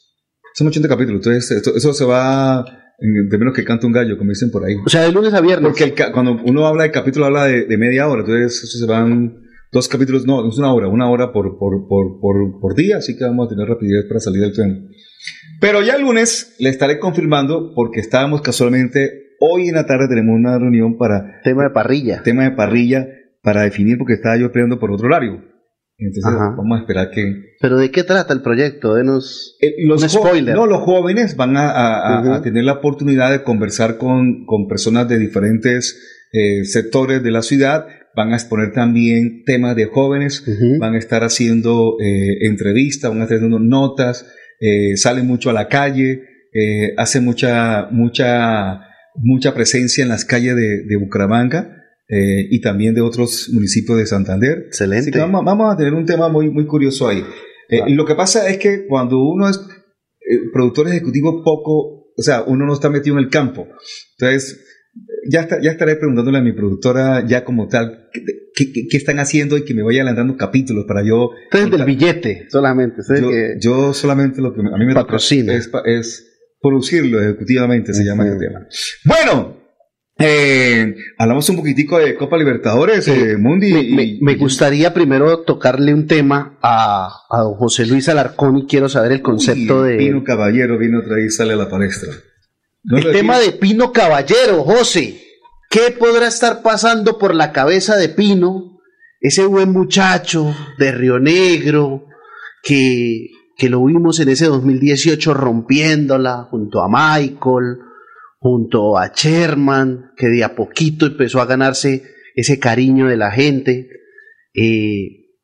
Son 0.55 0.67
80 0.67 0.89
capítulos. 0.89 1.21
Entonces, 1.27 1.51
esto- 1.51 1.75
eso 1.77 1.93
se 1.93 2.05
va 2.05 2.65
en- 3.01 3.29
de 3.29 3.39
menos 3.39 3.55
que 3.55 3.65
canta 3.65 3.87
un 3.87 3.93
gallo, 3.93 4.17
como 4.19 4.31
dicen 4.31 4.51
por 4.51 4.65
ahí. 4.65 4.75
O 4.85 4.89
sea, 4.89 5.03
de 5.03 5.13
lunes 5.13 5.33
a 5.35 5.41
viernes. 5.41 5.69
Porque 5.71 5.85
el 5.85 6.13
cuando 6.13 6.41
uno 6.45 6.67
habla 6.67 6.85
de 6.85 6.91
capítulo, 6.91 7.27
habla 7.27 7.45
de, 7.45 7.65
de 7.67 7.79
media 7.79 8.09
hora. 8.09 8.23
Entonces, 8.23 8.63
eso 8.65 8.79
se 8.79 8.87
van 8.87 9.43
dos 9.71 9.87
capítulos, 9.89 10.27
no, 10.27 10.49
es 10.49 10.57
una 10.59 10.73
hora, 10.73 10.89
una 10.89 11.11
hora 11.11 11.33
por, 11.33 11.59
por, 11.59 11.87
por, 11.89 12.21
por, 12.21 12.61
por 12.61 12.75
día. 12.75 12.97
Así 12.99 13.17
que 13.17 13.25
vamos 13.25 13.47
a 13.47 13.51
tener 13.51 13.69
rapidez 13.69 14.05
para 14.09 14.19
salir 14.21 14.41
del 14.41 14.53
tren. 14.53 14.89
Pero 15.61 15.83
ya 15.83 15.95
el 15.97 16.03
lunes 16.03 16.55
le 16.59 16.71
estaré 16.71 16.99
confirmando 16.99 17.73
porque 17.75 18.01
estábamos 18.01 18.41
casualmente, 18.43 19.35
hoy 19.41 19.69
en 19.69 19.75
la 19.75 19.87
tarde 19.87 20.07
tenemos 20.09 20.35
una 20.37 20.59
reunión 20.59 20.97
para... 20.97 21.41
Tema 21.45 21.65
de 21.65 21.71
parrilla. 21.71 22.23
Tema 22.23 22.45
de 22.45 22.53
parrilla 22.53 23.07
para 23.43 23.63
definir 23.63 23.99
porque 23.99 24.15
estaba 24.15 24.37
yo 24.37 24.51
peleando 24.53 24.79
por 24.79 24.91
otro 24.93 25.07
horario. 25.07 25.45
Entonces 25.99 26.33
Ajá. 26.33 26.55
vamos 26.57 26.79
a 26.79 26.81
esperar 26.83 27.11
que... 27.11 27.57
¿Pero 27.61 27.77
de 27.77 27.91
qué 27.91 28.05
trata 28.05 28.33
el 28.33 28.41
proyecto? 28.41 28.95
Denos 28.95 29.57
los 29.85 30.03
un 30.03 30.09
spoiler. 30.09 30.55
No, 30.55 30.67
los 30.67 30.83
jóvenes 30.83 31.37
van 31.37 31.57
a, 31.57 32.41
tener 32.43 32.65
la 32.65 32.75
oportunidad 32.75 33.33
de 33.33 33.43
conversar 33.43 33.99
con, 33.99 34.47
con 34.47 34.69
personas 34.69 35.09
de 35.09 35.19
diferentes 35.19 35.99
eh, 36.33 36.65
sectores 36.65 37.23
de 37.23 37.31
la 37.33 37.43
ciudad, 37.43 37.87
van 38.15 38.33
a 38.33 38.37
exponer 38.37 38.73
también 38.73 39.45
temas 39.45 39.75
de 39.77 39.87
jóvenes, 39.87 40.45
van 40.79 40.95
a 40.95 40.99
estar 40.99 41.25
haciendo 41.25 41.97
eh, 42.01 42.47
entrevistas, 42.47 43.11
van 43.11 43.21
a 43.21 43.25
estar 43.25 43.39
haciendo 43.39 43.59
notas, 43.59 44.27
eh, 44.61 44.97
salen 44.97 45.27
mucho 45.27 45.51
a 45.51 45.53
la 45.53 45.69
calle, 45.69 46.23
eh, 46.53 46.95
hacen 46.97 47.25
mucha, 47.25 47.89
mucha, 47.91 48.81
mucha 49.15 49.55
presencia 49.55 50.03
en 50.03 50.09
las 50.09 50.25
calles 50.25 50.57
de, 50.57 50.85
de 50.85 50.97
Bucaramanga. 50.97 51.78
Eh, 52.09 52.47
y 52.51 52.61
también 52.61 52.95
de 52.95 53.01
otros 53.01 53.51
municipios 53.53 53.99
de 53.99 54.07
Santander. 54.07 54.65
Excelente. 54.67 55.01
Así 55.03 55.11
que 55.11 55.19
vamos, 55.19 55.45
vamos 55.45 55.73
a 55.73 55.77
tener 55.77 55.95
un 55.95 56.07
tema 56.07 56.29
muy, 56.29 56.51
muy 56.51 56.67
curioso 56.67 57.09
ahí. 57.09 57.23
Eh, 57.69 57.83
Lo 57.89 58.05
que 58.07 58.15
pasa 58.15 58.49
es 58.49 58.57
que 58.59 58.87
cuando 58.87 59.19
uno 59.23 59.49
es 59.49 59.59
eh, 59.59 60.39
productor 60.53 60.89
ejecutivo 60.89 61.43
poco, 61.45 62.07
o 62.17 62.23
sea, 62.23 62.43
uno 62.43 62.65
no 62.67 62.73
está 62.73 62.89
metido 62.91 63.19
en 63.19 63.25
el 63.25 63.31
campo. 63.31 63.67
Entonces, 64.19 64.65
ya, 65.31 65.43
está- 65.43 65.61
ya 65.61 65.71
estaré 65.73 65.97
preguntándole 65.97 66.39
a 66.39 66.43
mi 66.43 66.53
productora 66.53 67.25
ya 67.27 67.45
como 67.45 67.69
tal 67.69 68.09
qué, 68.13 68.73
qué- 68.73 68.87
qué- 68.91 68.97
están 68.97 69.19
haciendo 69.19 69.57
y 69.59 69.65
que 69.65 69.75
me 69.75 69.83
vaya 69.83 70.01
adelantando 70.01 70.37
capítulos 70.37 70.87
para 70.89 71.03
yo... 71.05 71.31
Entonces, 71.53 71.71
del 71.71 71.85
billete 71.87 72.47
solamente. 72.51 72.97
Yo, 73.21 73.29
que- 73.31 73.55
yo 73.61 73.93
solamente 73.95 74.41
lo 74.41 74.53
que 74.55 74.61
a 74.61 74.79
mí 74.79 74.87
me 74.87 74.95
toca 74.95 75.17
es, 75.55 75.71
es 75.85 76.25
producirlo 76.61 77.23
ejecutivamente, 77.23 77.93
se 77.95 78.03
llama 78.05 78.27
ese 78.27 78.39
tema. 78.39 78.67
Bueno, 79.05 79.58
eh, 80.19 80.95
hablamos 81.17 81.49
un 81.49 81.57
poquitico 81.57 81.99
de 81.99 82.15
Copa 82.17 82.37
Libertadores, 82.37 83.07
eh, 83.09 83.37
Mundi. 83.39 83.73
me, 83.73 83.81
y- 83.83 83.95
me- 83.95 84.19
me 84.21 84.35
gustaría 84.37 84.93
primero 84.93 85.41
tocarle 85.45 85.95
un 85.95 86.07
tema 86.07 86.59
a, 86.61 87.09
a 87.31 87.39
don 87.43 87.55
José 87.55 87.87
Luis 87.87 88.09
Alarcón 88.09 88.59
y 88.59 88.67
quiero 88.67 88.89
saber 88.89 89.13
el 89.13 89.23
concepto 89.23 89.83
Uy, 89.83 89.91
de... 89.91 89.97
Pino 89.99 90.25
Caballero 90.25 90.77
vino 90.79 90.99
otra 91.01 91.17
vez 91.17 91.37
sale 91.37 91.53
a 91.53 91.57
la 91.57 91.69
palestra. 91.71 92.13
No 92.85 92.99
el 92.99 93.13
tema 93.13 93.39
de 93.39 93.53
Pino 93.53 93.93
Caballero, 93.93 94.65
José. 94.65 95.21
¿Qué 95.71 95.95
podrá 95.99 96.27
estar 96.29 96.63
pasando 96.63 97.19
por 97.19 97.35
la 97.35 97.53
cabeza 97.53 97.97
de 97.97 98.09
Pino, 98.09 98.79
ese 99.21 99.45
buen 99.47 99.71
muchacho 99.71 100.55
de 100.79 100.93
Río 100.93 101.19
Negro, 101.19 102.07
que, 102.63 103.27
que 103.57 103.69
lo 103.69 103.85
vimos 103.85 104.19
en 104.21 104.31
ese 104.31 104.47
2018 104.47 105.35
rompiéndola 105.35 106.45
junto 106.51 106.81
a 106.83 106.89
Michael, 106.89 107.79
junto 108.39 108.97
a 108.97 109.13
Sherman, 109.15 110.13
que 110.17 110.29
de 110.29 110.45
a 110.45 110.55
poquito 110.55 111.07
empezó 111.07 111.41
a 111.41 111.47
ganarse 111.47 112.03
ese 112.35 112.59
cariño 112.59 113.07
de 113.07 113.17
la 113.17 113.31
gente. 113.31 113.89
Eh, 114.55 115.35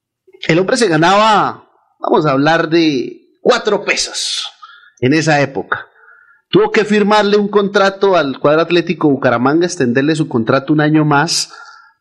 el 0.48 0.58
hombre 0.58 0.76
se 0.76 0.88
ganaba, 0.88 1.70
vamos 2.00 2.26
a 2.26 2.32
hablar 2.32 2.68
de 2.68 3.38
cuatro 3.40 3.84
pesos 3.84 4.44
en 5.00 5.14
esa 5.14 5.40
época. 5.40 5.88
Tuvo 6.48 6.70
que 6.70 6.84
firmarle 6.84 7.36
un 7.36 7.48
contrato 7.48 8.16
al 8.16 8.38
cuadro 8.38 8.62
Atlético 8.62 9.08
Bucaramanga, 9.08 9.66
extenderle 9.66 10.14
su 10.14 10.28
contrato 10.28 10.72
un 10.72 10.80
año 10.80 11.04
más 11.04 11.52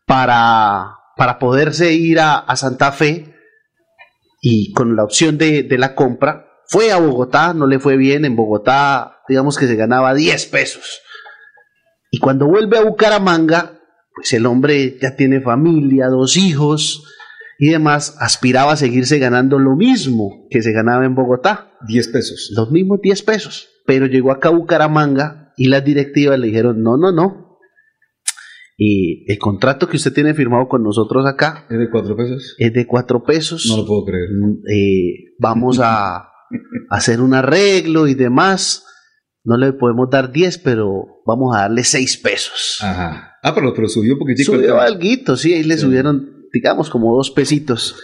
para, 0.06 0.98
para 1.16 1.38
poderse 1.40 1.92
ir 1.92 2.20
a, 2.20 2.38
a 2.38 2.54
Santa 2.54 2.92
Fe 2.92 3.34
y 4.40 4.72
con 4.72 4.94
la 4.94 5.02
opción 5.02 5.38
de, 5.38 5.64
de 5.64 5.78
la 5.78 5.94
compra. 5.96 6.46
Fue 6.68 6.92
a 6.92 6.98
Bogotá, 6.98 7.54
no 7.54 7.66
le 7.66 7.78
fue 7.78 7.96
bien. 7.96 8.24
En 8.24 8.36
Bogotá, 8.36 9.18
digamos 9.28 9.58
que 9.58 9.66
se 9.66 9.76
ganaba 9.76 10.14
10 10.14 10.46
pesos. 10.46 11.00
Y 12.10 12.18
cuando 12.18 12.46
vuelve 12.46 12.78
a 12.78 12.84
Bucaramanga, 12.84 13.80
pues 14.14 14.32
el 14.32 14.46
hombre 14.46 14.98
ya 15.00 15.16
tiene 15.16 15.40
familia, 15.40 16.06
dos 16.06 16.36
hijos 16.36 17.04
y 17.58 17.70
demás, 17.70 18.16
aspiraba 18.20 18.72
a 18.72 18.76
seguirse 18.76 19.18
ganando 19.18 19.58
lo 19.58 19.76
mismo 19.76 20.46
que 20.50 20.62
se 20.62 20.72
ganaba 20.72 21.04
en 21.04 21.14
Bogotá. 21.14 21.72
10 21.86 22.08
pesos. 22.08 22.52
Los 22.56 22.70
mismos 22.70 23.00
10 23.02 23.22
pesos. 23.22 23.68
Pero 23.86 24.06
llegó 24.06 24.32
acá 24.32 24.48
a 24.48 24.52
Bucaramanga 24.52 25.52
y 25.56 25.68
las 25.68 25.84
directivas 25.84 26.38
le 26.38 26.48
dijeron, 26.48 26.82
no, 26.82 26.96
no, 26.96 27.12
no. 27.12 27.58
Y 28.76 29.30
el 29.30 29.38
contrato 29.38 29.88
que 29.88 29.96
usted 29.96 30.12
tiene 30.12 30.34
firmado 30.34 30.66
con 30.66 30.82
nosotros 30.82 31.24
acá 31.26 31.64
¿Es 31.70 31.78
de 31.78 31.88
4 31.90 32.16
pesos? 32.16 32.56
es 32.58 32.72
de 32.72 32.86
4 32.86 33.22
pesos. 33.22 33.66
No 33.68 33.76
lo 33.76 33.86
puedo 33.86 34.04
creer. 34.04 34.28
Eh, 34.68 35.34
vamos 35.38 35.78
a 35.80 36.28
hacer 36.90 37.20
un 37.20 37.34
arreglo 37.34 38.06
y 38.06 38.14
demás. 38.14 38.84
No 39.44 39.58
le 39.58 39.72
podemos 39.74 40.08
dar 40.10 40.32
10, 40.32 40.58
pero 40.58 41.22
vamos 41.26 41.54
a 41.54 41.62
darle 41.62 41.84
6 41.84 42.16
pesos. 42.18 42.78
Ajá. 42.80 43.36
Ah, 43.42 43.54
pero, 43.54 43.74
pero 43.74 43.88
subió 43.88 44.16
porque 44.18 44.36
Subió 44.36 44.80
algo, 44.80 45.36
sí, 45.36 45.52
ahí 45.52 45.62
le 45.64 45.76
subieron, 45.76 46.46
digamos, 46.52 46.88
como 46.88 47.14
dos 47.14 47.30
pesitos. 47.30 47.94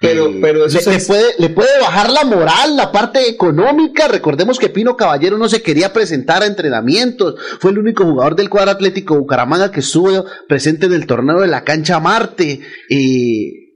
Pero, 0.00 0.26
Eh, 0.28 0.38
pero 0.40 0.66
eso 0.66 0.90
le, 0.90 0.98
le 0.98 1.04
puede, 1.04 1.24
le 1.38 1.50
puede 1.50 1.80
bajar 1.80 2.10
la 2.10 2.24
moral, 2.24 2.76
la 2.76 2.90
parte 2.92 3.28
económica. 3.28 4.08
Recordemos 4.08 4.58
que 4.58 4.68
Pino 4.68 4.96
Caballero 4.96 5.38
no 5.38 5.48
se 5.48 5.62
quería 5.62 5.92
presentar 5.92 6.42
a 6.42 6.46
entrenamientos. 6.46 7.34
Fue 7.60 7.70
el 7.72 7.78
único 7.78 8.04
jugador 8.04 8.36
del 8.36 8.48
cuadro 8.48 8.70
Atlético 8.72 9.16
Bucaramanga 9.18 9.70
que 9.70 9.80
estuvo 9.80 10.24
presente 10.48 10.86
en 10.86 10.92
el 10.94 11.06
torneo 11.06 11.40
de 11.40 11.48
la 11.48 11.64
cancha 11.64 11.98
Marte. 12.00 12.60
Eh, 12.90 13.67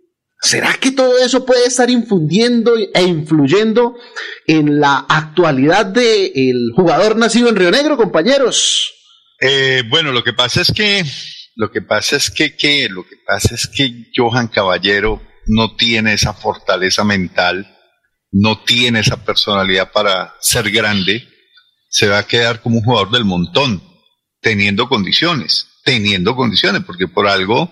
¿Será 0.42 0.74
que 0.74 0.90
todo 0.90 1.18
eso 1.18 1.46
puede 1.46 1.66
estar 1.66 1.88
infundiendo 1.88 2.74
e 2.76 3.02
influyendo 3.02 3.94
en 4.48 4.80
la 4.80 5.06
actualidad 5.08 5.86
del 5.86 6.72
jugador 6.74 7.16
nacido 7.16 7.48
en 7.48 7.54
Río 7.54 7.70
Negro, 7.70 7.96
compañeros? 7.96 8.92
Eh, 9.40 9.84
bueno, 9.88 10.10
lo 10.10 10.24
que 10.24 10.32
pasa 10.32 10.60
es 10.60 10.72
que, 10.72 11.04
lo 11.54 11.70
que 11.70 11.80
pasa 11.80 12.16
es 12.16 12.28
que, 12.28 12.56
que, 12.56 12.88
lo 12.88 13.04
que 13.04 13.16
pasa 13.24 13.54
es 13.54 13.68
que 13.68 14.10
Johan 14.16 14.48
Caballero 14.48 15.22
no 15.46 15.76
tiene 15.76 16.14
esa 16.14 16.34
fortaleza 16.34 17.04
mental, 17.04 17.78
no 18.32 18.64
tiene 18.64 18.98
esa 18.98 19.24
personalidad 19.24 19.92
para 19.92 20.34
ser 20.40 20.72
grande, 20.72 21.28
se 21.88 22.08
va 22.08 22.18
a 22.18 22.26
quedar 22.26 22.62
como 22.62 22.78
un 22.78 22.84
jugador 22.84 23.12
del 23.12 23.24
montón, 23.24 23.80
teniendo 24.40 24.88
condiciones, 24.88 25.68
teniendo 25.84 26.34
condiciones, 26.34 26.82
porque 26.84 27.06
por 27.06 27.28
algo 27.28 27.70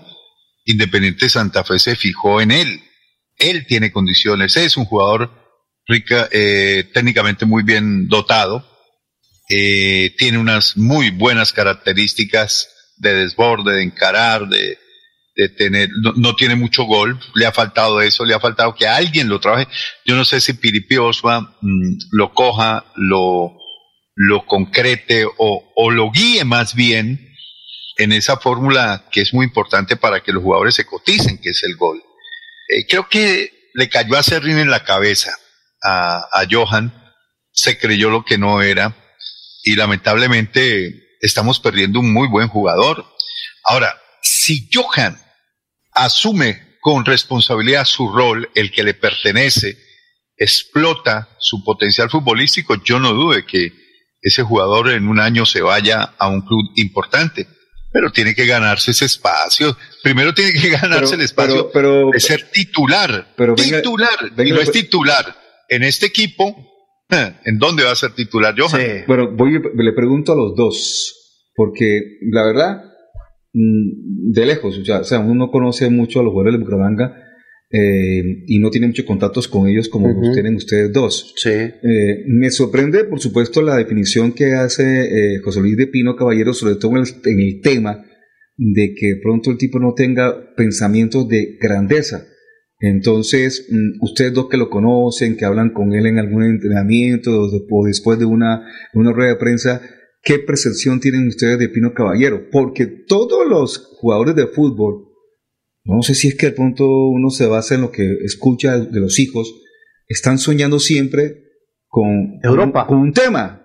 Independiente 0.70 1.28
Santa 1.28 1.64
Fe 1.64 1.78
se 1.78 1.96
fijó 1.96 2.40
en 2.40 2.50
él. 2.50 2.82
Él 3.38 3.66
tiene 3.66 3.90
condiciones, 3.90 4.56
es 4.56 4.76
un 4.76 4.84
jugador 4.84 5.30
rica, 5.86 6.28
eh, 6.30 6.84
técnicamente 6.92 7.46
muy 7.46 7.62
bien 7.62 8.08
dotado, 8.08 8.66
eh, 9.48 10.14
tiene 10.18 10.38
unas 10.38 10.76
muy 10.76 11.10
buenas 11.10 11.52
características 11.52 12.68
de 12.98 13.14
desborde, 13.14 13.76
de 13.76 13.82
encarar, 13.82 14.46
de, 14.48 14.78
de 15.34 15.48
tener, 15.48 15.88
no, 16.16 16.36
tiene 16.36 16.54
mucho 16.54 16.84
gol, 16.84 17.18
le 17.34 17.46
ha 17.46 17.52
faltado 17.52 18.00
eso, 18.02 18.24
le 18.24 18.34
ha 18.34 18.40
faltado 18.40 18.74
que 18.74 18.86
alguien 18.86 19.28
lo 19.28 19.40
trabaje. 19.40 19.66
Yo 20.04 20.14
no 20.14 20.24
sé 20.24 20.40
si 20.40 20.52
Piripi 20.52 20.98
Osma 20.98 21.56
mm, 21.60 21.96
lo 22.12 22.32
coja, 22.34 22.84
lo, 22.94 23.56
lo 24.14 24.46
concrete 24.46 25.24
o 25.36 25.90
lo 25.90 26.10
guíe 26.10 26.44
más 26.44 26.74
bien 26.74 27.29
en 28.00 28.12
esa 28.12 28.38
fórmula 28.38 29.04
que 29.12 29.20
es 29.20 29.34
muy 29.34 29.44
importante 29.44 29.96
para 29.96 30.22
que 30.22 30.32
los 30.32 30.42
jugadores 30.42 30.74
se 30.74 30.86
coticen, 30.86 31.38
que 31.38 31.50
es 31.50 31.62
el 31.64 31.76
gol. 31.76 32.02
Eh, 32.68 32.86
creo 32.88 33.08
que 33.08 33.70
le 33.74 33.88
cayó 33.88 34.16
a 34.16 34.22
Serrín 34.22 34.58
en 34.58 34.70
la 34.70 34.84
cabeza 34.84 35.36
a, 35.82 36.18
a 36.32 36.46
Johan, 36.50 36.92
se 37.52 37.78
creyó 37.78 38.10
lo 38.10 38.24
que 38.24 38.38
no 38.38 38.62
era 38.62 38.96
y 39.62 39.76
lamentablemente 39.76 41.16
estamos 41.20 41.60
perdiendo 41.60 42.00
un 42.00 42.12
muy 42.12 42.26
buen 42.26 42.48
jugador. 42.48 43.04
Ahora, 43.64 44.00
si 44.22 44.68
Johan 44.72 45.20
asume 45.92 46.78
con 46.80 47.04
responsabilidad 47.04 47.84
su 47.84 48.10
rol, 48.10 48.50
el 48.54 48.72
que 48.72 48.82
le 48.82 48.94
pertenece, 48.94 49.76
explota 50.38 51.28
su 51.38 51.62
potencial 51.62 52.08
futbolístico, 52.08 52.82
yo 52.82 52.98
no 52.98 53.12
dude 53.12 53.44
que 53.44 53.72
ese 54.22 54.42
jugador 54.42 54.90
en 54.90 55.08
un 55.08 55.20
año 55.20 55.44
se 55.44 55.60
vaya 55.60 56.14
a 56.18 56.28
un 56.28 56.40
club 56.40 56.64
importante. 56.76 57.46
Pero 57.92 58.10
tiene 58.12 58.34
que 58.34 58.46
ganarse 58.46 58.92
ese 58.92 59.06
espacio. 59.06 59.76
Primero 60.02 60.32
tiene 60.32 60.52
que 60.52 60.68
ganarse 60.70 61.00
Pero- 61.10 61.14
el 61.14 61.20
espacio 61.22 61.70
pero- 61.72 61.98
pero- 62.06 62.10
de 62.12 62.20
ser 62.20 62.50
titular. 62.50 63.32
pero 63.36 63.54
titular. 63.54 64.30
venga- 64.34 64.48
y 64.48 64.52
no 64.52 64.60
es 64.60 64.70
titular. 64.70 65.36
En 65.68 65.82
este 65.82 66.06
equipo, 66.06 66.54
¿en 67.44 67.58
dónde 67.58 67.84
va 67.84 67.92
a 67.92 67.96
ser 67.96 68.12
titular 68.12 68.54
Johan? 68.58 69.04
Bueno, 69.06 69.30
voy, 69.32 69.52
le 69.74 69.92
pregunto 69.92 70.32
a 70.32 70.36
los 70.36 70.54
dos, 70.56 71.50
porque 71.54 72.00
la 72.30 72.44
verdad, 72.44 72.82
mm, 73.52 74.30
de 74.32 74.46
lejos, 74.46 74.76
o 74.78 75.04
sea, 75.04 75.18
uno 75.18 75.46
no 75.46 75.50
conoce 75.50 75.90
mucho 75.90 76.20
a 76.20 76.22
los 76.22 76.32
jugadores 76.32 76.58
de 76.58 76.64
Bucaramanga 76.64 77.14
eh, 77.72 78.44
y 78.46 78.58
no 78.58 78.70
tiene 78.70 78.88
muchos 78.88 79.04
contactos 79.04 79.46
con 79.46 79.68
ellos 79.68 79.88
como 79.88 80.08
Ujú. 80.10 80.20
los 80.20 80.32
tienen 80.34 80.56
ustedes 80.56 80.92
dos. 80.92 81.34
Sí. 81.36 81.50
Eh, 81.50 82.24
me 82.26 82.50
sorprende, 82.50 83.04
por 83.04 83.20
supuesto, 83.20 83.62
la 83.62 83.76
definición 83.76 84.32
que 84.32 84.54
hace 84.54 85.04
eh, 85.34 85.38
José 85.44 85.60
Luis 85.60 85.76
de 85.76 85.86
Pino 85.86 86.16
Caballero, 86.16 86.52
sobre 86.52 86.76
todo 86.76 86.92
en 86.92 87.04
el, 87.04 87.08
en 87.24 87.40
el 87.40 87.60
tema 87.60 88.04
de 88.56 88.94
que 88.94 89.14
pronto 89.22 89.50
el 89.50 89.56
tipo 89.56 89.78
no 89.78 89.94
tenga 89.94 90.54
pensamientos 90.56 91.28
de 91.28 91.56
grandeza. 91.60 92.26
Entonces, 92.80 93.68
mm, 93.70 94.02
ustedes 94.02 94.32
dos 94.32 94.48
que 94.48 94.56
lo 94.56 94.68
conocen, 94.68 95.36
que 95.36 95.44
hablan 95.44 95.70
con 95.70 95.92
él 95.92 96.06
en 96.06 96.18
algún 96.18 96.42
entrenamiento 96.42 97.30
o 97.70 97.84
después 97.86 98.18
de 98.18 98.24
una, 98.24 98.66
una 98.94 99.12
rueda 99.12 99.30
de 99.30 99.36
prensa, 99.36 99.80
¿qué 100.22 100.38
percepción 100.38 100.98
tienen 100.98 101.28
ustedes 101.28 101.58
de 101.58 101.68
Pino 101.68 101.92
Caballero? 101.94 102.48
Porque 102.50 102.86
todos 102.86 103.48
los 103.48 103.78
jugadores 104.00 104.34
de 104.34 104.46
fútbol, 104.46 105.09
no 105.84 106.02
sé 106.02 106.14
si 106.14 106.28
es 106.28 106.36
que 106.36 106.46
de 106.46 106.52
pronto 106.52 106.86
uno 106.86 107.30
se 107.30 107.46
basa 107.46 107.74
en 107.74 107.82
lo 107.82 107.90
que 107.90 108.18
escucha 108.24 108.78
de 108.78 109.00
los 109.00 109.18
hijos, 109.18 109.52
están 110.08 110.38
soñando 110.38 110.78
siempre 110.78 111.44
con 111.88 112.38
Europa. 112.42 112.86
con 112.86 112.98
un 112.98 113.12
tema. 113.12 113.60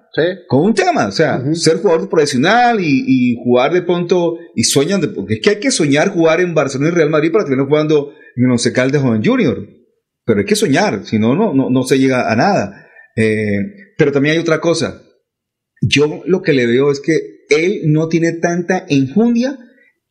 Con 0.48 0.62
un 0.62 0.74
tema, 0.74 1.08
o 1.08 1.12
sea, 1.12 1.44
ser 1.54 1.78
jugador 1.78 2.10
profesional 2.10 2.80
y, 2.80 3.04
y 3.06 3.36
jugar 3.44 3.74
de 3.74 3.82
pronto 3.82 4.38
y 4.56 4.64
sueñan, 4.64 5.02
de, 5.02 5.10
porque 5.10 5.36
es 5.36 5.42
que 5.42 5.50
hay 5.50 5.60
que 5.60 5.72
soñar 5.72 6.10
jugar 6.10 6.40
en 6.40 6.54
Barcelona 6.54 6.90
y 6.90 6.96
Real 6.96 7.10
Madrid 7.10 7.34
para 7.34 7.44
terminar 7.44 7.68
jugando 7.68 8.14
en 8.38 8.46
el 8.46 8.52
Once 8.52 8.72
Caldas 8.72 9.04
o 9.04 9.14
en 9.14 9.24
Junior. 9.24 9.68
Pero 10.24 10.40
hay 10.40 10.46
que 10.46 10.56
soñar, 10.56 11.06
si 11.06 11.20
no, 11.20 11.36
no, 11.36 11.54
no, 11.54 11.70
no 11.70 11.84
se 11.84 12.00
llega 12.00 12.32
a 12.32 12.36
nada. 12.38 12.88
Eh, 13.18 13.60
pero 13.98 14.14
también 14.14 14.36
hay 14.36 14.42
otra 14.42 14.62
cosa. 14.62 15.02
Yo 15.82 16.24
lo 16.26 16.42
que 16.42 16.54
le 16.54 16.66
veo 16.66 16.92
es 16.92 17.02
que 17.02 17.46
él 17.50 17.82
no 17.86 18.08
tiene 18.08 18.34
tanta 18.34 18.86
enjundia, 18.88 19.60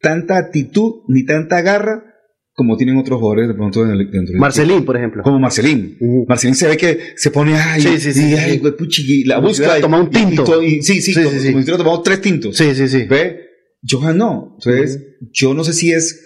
tanta 0.04 0.38
actitud, 0.38 1.02
ni 1.08 1.24
tanta 1.24 1.60
garra 1.62 2.04
como 2.56 2.76
tienen 2.76 2.96
otros 2.96 3.18
jugadores 3.18 3.48
de 3.48 3.54
pronto 3.54 3.84
en 3.84 3.90
el, 3.90 3.98
dentro 4.12 4.32
del 4.32 4.38
Marcelín, 4.38 4.84
por 4.84 4.96
ejemplo. 4.96 5.24
como 5.24 5.40
Marcelín. 5.40 5.98
Marcelín 6.28 6.54
se 6.54 6.68
ve 6.68 6.76
que 6.76 6.98
se 7.16 7.32
pone 7.32 7.54
ay, 7.56 7.82
Sí, 7.82 7.98
sí, 7.98 8.12
sí, 8.12 8.30
y, 8.30 8.34
ay, 8.34 8.58
güey, 8.58 8.76
puchi, 8.76 9.24
la 9.24 9.40
un 9.40 9.50
y 9.50 10.10
tinto. 10.10 10.62
y- 10.62 10.80
sí, 10.82 11.00
sí, 11.02 11.12
Sí, 11.14 11.22
como, 11.24 11.30
sí, 11.36 11.50
como 11.52 11.62
si 11.64 11.70
tomado 11.72 12.02
tres 12.02 12.20
tintos. 12.20 12.56
Sí, 12.56 12.72
sí, 12.76 12.86
sí. 12.86 13.06
¿Ve? 13.08 13.40
Johan 13.82 14.18
no. 14.18 14.56
Entonces, 14.58 15.00
yo 15.32 15.52
no 15.52 15.64
sé 15.64 15.72
si 15.72 15.90
es 15.90 16.24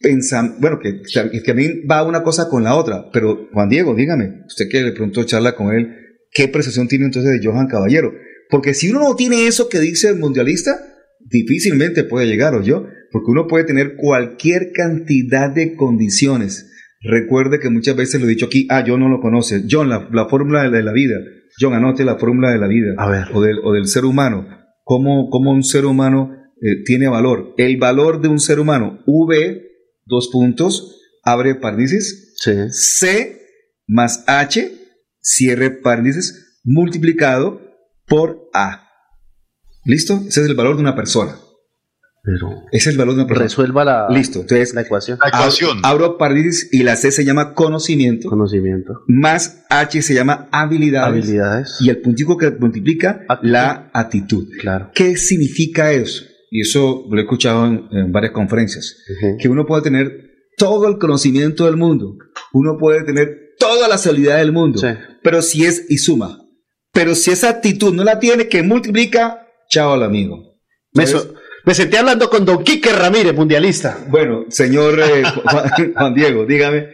pensando, 0.00 0.56
bueno, 0.60 0.78
que, 0.82 1.00
que 1.32 1.40
también 1.40 1.84
va 1.90 2.04
una 2.06 2.22
cosa 2.22 2.50
con 2.50 2.62
la 2.62 2.76
otra, 2.76 3.06
pero 3.10 3.48
Juan 3.54 3.70
Diego, 3.70 3.94
dígame, 3.94 4.42
usted 4.46 4.66
que 4.70 4.82
de 4.82 4.92
pronto 4.92 5.24
charla 5.24 5.54
con 5.56 5.74
él, 5.74 5.88
¿qué 6.30 6.46
percepción 6.48 6.88
tiene 6.88 7.06
entonces 7.06 7.40
de 7.40 7.46
Johan 7.46 7.68
Caballero? 7.68 8.12
Porque 8.50 8.74
si 8.74 8.90
uno 8.90 9.00
no 9.00 9.16
tiene 9.16 9.46
eso 9.46 9.70
que 9.70 9.80
dice 9.80 10.10
el 10.10 10.18
mundialista, 10.18 10.78
difícilmente 11.24 12.04
puede 12.04 12.26
llegar, 12.26 12.54
¿o 12.54 12.62
yo? 12.62 12.86
Porque 13.10 13.30
uno 13.30 13.46
puede 13.46 13.64
tener 13.64 13.96
cualquier 13.96 14.72
cantidad 14.72 15.50
de 15.50 15.76
condiciones. 15.76 16.70
Recuerde 17.00 17.60
que 17.60 17.70
muchas 17.70 17.96
veces 17.96 18.20
lo 18.20 18.26
he 18.26 18.30
dicho 18.30 18.46
aquí, 18.46 18.66
ah, 18.70 18.84
John 18.86 19.00
no 19.00 19.08
lo 19.08 19.20
conoce. 19.20 19.64
John, 19.70 19.88
la, 19.88 20.08
la 20.12 20.26
fórmula 20.28 20.62
de 20.62 20.70
la, 20.70 20.76
de 20.78 20.82
la 20.82 20.92
vida. 20.92 21.16
John, 21.60 21.74
anote 21.74 22.04
la 22.04 22.16
fórmula 22.16 22.50
de 22.50 22.58
la 22.58 22.66
vida. 22.66 22.94
A 22.98 23.08
ver. 23.08 23.28
O 23.32 23.42
del, 23.42 23.58
o 23.62 23.72
del 23.72 23.86
ser 23.86 24.04
humano. 24.04 24.48
¿Cómo, 24.82 25.28
cómo 25.30 25.52
un 25.52 25.62
ser 25.62 25.86
humano 25.86 26.30
eh, 26.60 26.82
tiene 26.84 27.08
valor? 27.08 27.54
El 27.56 27.76
valor 27.76 28.20
de 28.20 28.28
un 28.28 28.38
ser 28.38 28.58
humano, 28.58 29.00
V, 29.06 29.62
dos 30.06 30.28
puntos, 30.32 31.00
abre 31.22 31.54
paréntesis, 31.54 32.34
C 32.36 33.40
más 33.86 34.24
H, 34.26 34.70
cierre 35.20 35.70
paréntesis, 35.70 36.60
multiplicado 36.64 37.60
por 38.06 38.48
A. 38.52 38.83
¿Listo? 39.84 40.14
Ese 40.26 40.40
es 40.42 40.46
el 40.48 40.54
valor 40.54 40.76
de 40.76 40.82
una 40.82 40.94
persona. 40.96 41.36
Pero 42.22 42.48
Ese 42.72 42.88
es 42.88 42.94
el 42.94 42.96
valor 42.98 43.14
de 43.16 43.20
una 43.20 43.28
persona. 43.28 43.44
resuelva 43.46 43.84
la, 43.84 44.06
Listo. 44.08 44.40
Entonces, 44.40 44.72
la 44.74 44.80
ecuación. 44.80 45.18
La 45.20 45.28
ecuación. 45.28 45.78
abro, 45.82 46.06
abro 46.06 46.18
paréntesis 46.18 46.70
y 46.72 46.82
la 46.82 46.96
C 46.96 47.10
se 47.10 47.22
llama 47.24 47.52
conocimiento, 47.52 48.30
Conocimiento. 48.30 48.94
más 49.08 49.62
H 49.68 50.00
se 50.00 50.14
llama 50.14 50.48
habilidades, 50.50 51.08
Habilidades. 51.24 51.76
y 51.80 51.90
el 51.90 52.00
puntico 52.00 52.38
que 52.38 52.50
multiplica 52.52 53.20
Actitud. 53.28 53.50
la 53.52 53.90
actitud. 53.92 54.48
Claro. 54.58 54.90
¿Qué 54.94 55.18
significa 55.18 55.92
eso? 55.92 56.24
Y 56.50 56.62
eso 56.62 57.04
lo 57.10 57.18
he 57.18 57.22
escuchado 57.24 57.66
en, 57.66 57.88
en 57.90 58.10
varias 58.12 58.32
conferencias. 58.32 58.96
Que 59.38 59.48
uno 59.50 59.66
puede 59.66 59.82
tener 59.82 60.30
todo 60.56 60.88
el 60.88 60.96
conocimiento 60.98 61.66
del 61.66 61.76
mundo, 61.76 62.16
uno 62.54 62.78
puede 62.78 63.02
tener 63.04 63.50
toda 63.58 63.86
la 63.86 63.96
habilidad 63.96 64.38
del 64.38 64.52
mundo, 64.52 64.78
Sí. 64.78 64.86
pero 65.22 65.42
si 65.42 65.66
es 65.66 65.84
y 65.90 65.98
suma. 65.98 66.38
Pero 66.92 67.14
si 67.16 67.32
esa 67.32 67.50
actitud 67.50 67.92
no 67.92 68.02
la 68.04 68.18
tiene, 68.20 68.48
que 68.48 68.62
multiplica, 68.62 69.43
chao 69.74 69.94
al 69.94 70.04
amigo. 70.04 70.38
Me, 70.92 71.06
so- 71.06 71.34
me 71.64 71.74
senté 71.74 71.98
hablando 71.98 72.30
con 72.30 72.44
Don 72.44 72.62
Quique 72.62 72.92
Ramírez, 72.92 73.34
mundialista. 73.34 73.98
Bueno, 74.08 74.44
señor 74.48 75.00
eh, 75.00 75.24
Juan, 75.50 75.92
Juan 75.94 76.14
Diego, 76.14 76.46
dígame. 76.46 76.86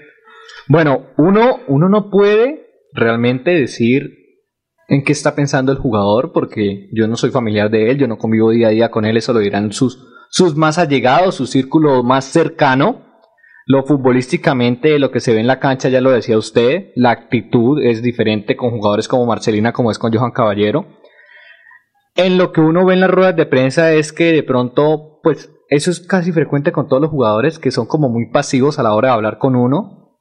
Bueno, 0.66 1.08
uno, 1.18 1.58
uno 1.68 1.88
no 1.90 2.08
puede 2.10 2.66
realmente 2.94 3.50
decir 3.50 4.16
en 4.88 5.04
qué 5.04 5.12
está 5.12 5.34
pensando 5.34 5.72
el 5.72 5.78
jugador, 5.78 6.32
porque 6.32 6.88
yo 6.92 7.06
no 7.06 7.16
soy 7.16 7.30
familiar 7.30 7.70
de 7.70 7.90
él, 7.90 7.98
yo 7.98 8.08
no 8.08 8.16
convivo 8.16 8.50
día 8.50 8.68
a 8.68 8.70
día 8.70 8.90
con 8.90 9.04
él, 9.04 9.16
eso 9.18 9.32
lo 9.32 9.40
dirán 9.40 9.72
sus, 9.72 9.98
sus 10.30 10.56
más 10.56 10.78
allegados, 10.78 11.34
su 11.34 11.46
círculo 11.46 12.02
más 12.02 12.24
cercano. 12.24 13.06
Lo 13.66 13.84
futbolísticamente, 13.84 14.98
lo 14.98 15.10
que 15.12 15.20
se 15.20 15.32
ve 15.34 15.40
en 15.40 15.46
la 15.46 15.60
cancha, 15.60 15.90
ya 15.90 16.00
lo 16.00 16.10
decía 16.10 16.38
usted, 16.38 16.92
la 16.96 17.10
actitud 17.10 17.80
es 17.82 18.02
diferente 18.02 18.56
con 18.56 18.70
jugadores 18.70 19.06
como 19.06 19.26
Marcelina, 19.26 19.72
como 19.72 19.90
es 19.90 19.98
con 19.98 20.12
Johan 20.12 20.32
Caballero. 20.32 20.86
En 22.16 22.38
lo 22.38 22.52
que 22.52 22.60
uno 22.60 22.84
ve 22.84 22.94
en 22.94 23.00
las 23.00 23.10
ruedas 23.10 23.36
de 23.36 23.46
prensa 23.46 23.92
es 23.92 24.12
que 24.12 24.32
de 24.32 24.42
pronto, 24.42 25.20
pues 25.22 25.50
eso 25.68 25.90
es 25.90 26.00
casi 26.00 26.32
frecuente 26.32 26.72
con 26.72 26.88
todos 26.88 27.00
los 27.00 27.10
jugadores 27.10 27.58
que 27.58 27.70
son 27.70 27.86
como 27.86 28.08
muy 28.08 28.30
pasivos 28.30 28.78
a 28.78 28.82
la 28.82 28.94
hora 28.94 29.08
de 29.08 29.14
hablar 29.14 29.38
con 29.38 29.54
uno. 29.56 30.18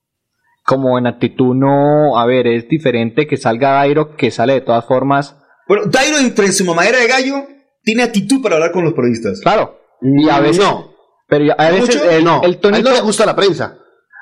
Como 0.66 1.00
en 1.00 1.08
actitud 1.08 1.56
no, 1.56 2.18
a 2.20 2.26
ver, 2.28 2.46
es 2.46 2.68
diferente 2.70 3.26
que 3.26 3.38
salga 3.38 3.72
Dairo 3.72 4.16
que 4.16 4.30
sale 4.30 4.54
de 4.54 4.62
todas 4.62 4.86
formas. 4.86 5.36
Bueno, 5.68 5.84
Dairo, 5.88 6.18
entre 6.20 6.52
su 6.52 6.64
mamadera 6.64 7.00
de 7.00 7.08
gallo, 7.08 7.36
tiene 7.84 8.04
actitud 8.04 8.42
para 8.42 8.56
hablar 8.56 8.72
con 8.72 8.84
los 8.84 8.94
periodistas. 8.94 9.42
Claro. 9.42 9.80
Y 10.02 10.30
a 10.30 10.40
veces, 10.40 10.64
No. 10.64 10.92
pero 11.28 11.46
a 11.58 11.70
¿No 11.70 11.76
veces 11.76 11.96
mucho? 11.96 12.10
el, 12.12 12.24
no. 12.24 12.38
el 12.44 12.44
a 12.44 12.48
él 12.48 12.58
tonito, 12.60 12.90
no 12.90 12.96
le 12.96 13.02
gusta 13.02 13.26
la 13.26 13.36
prensa. 13.36 13.80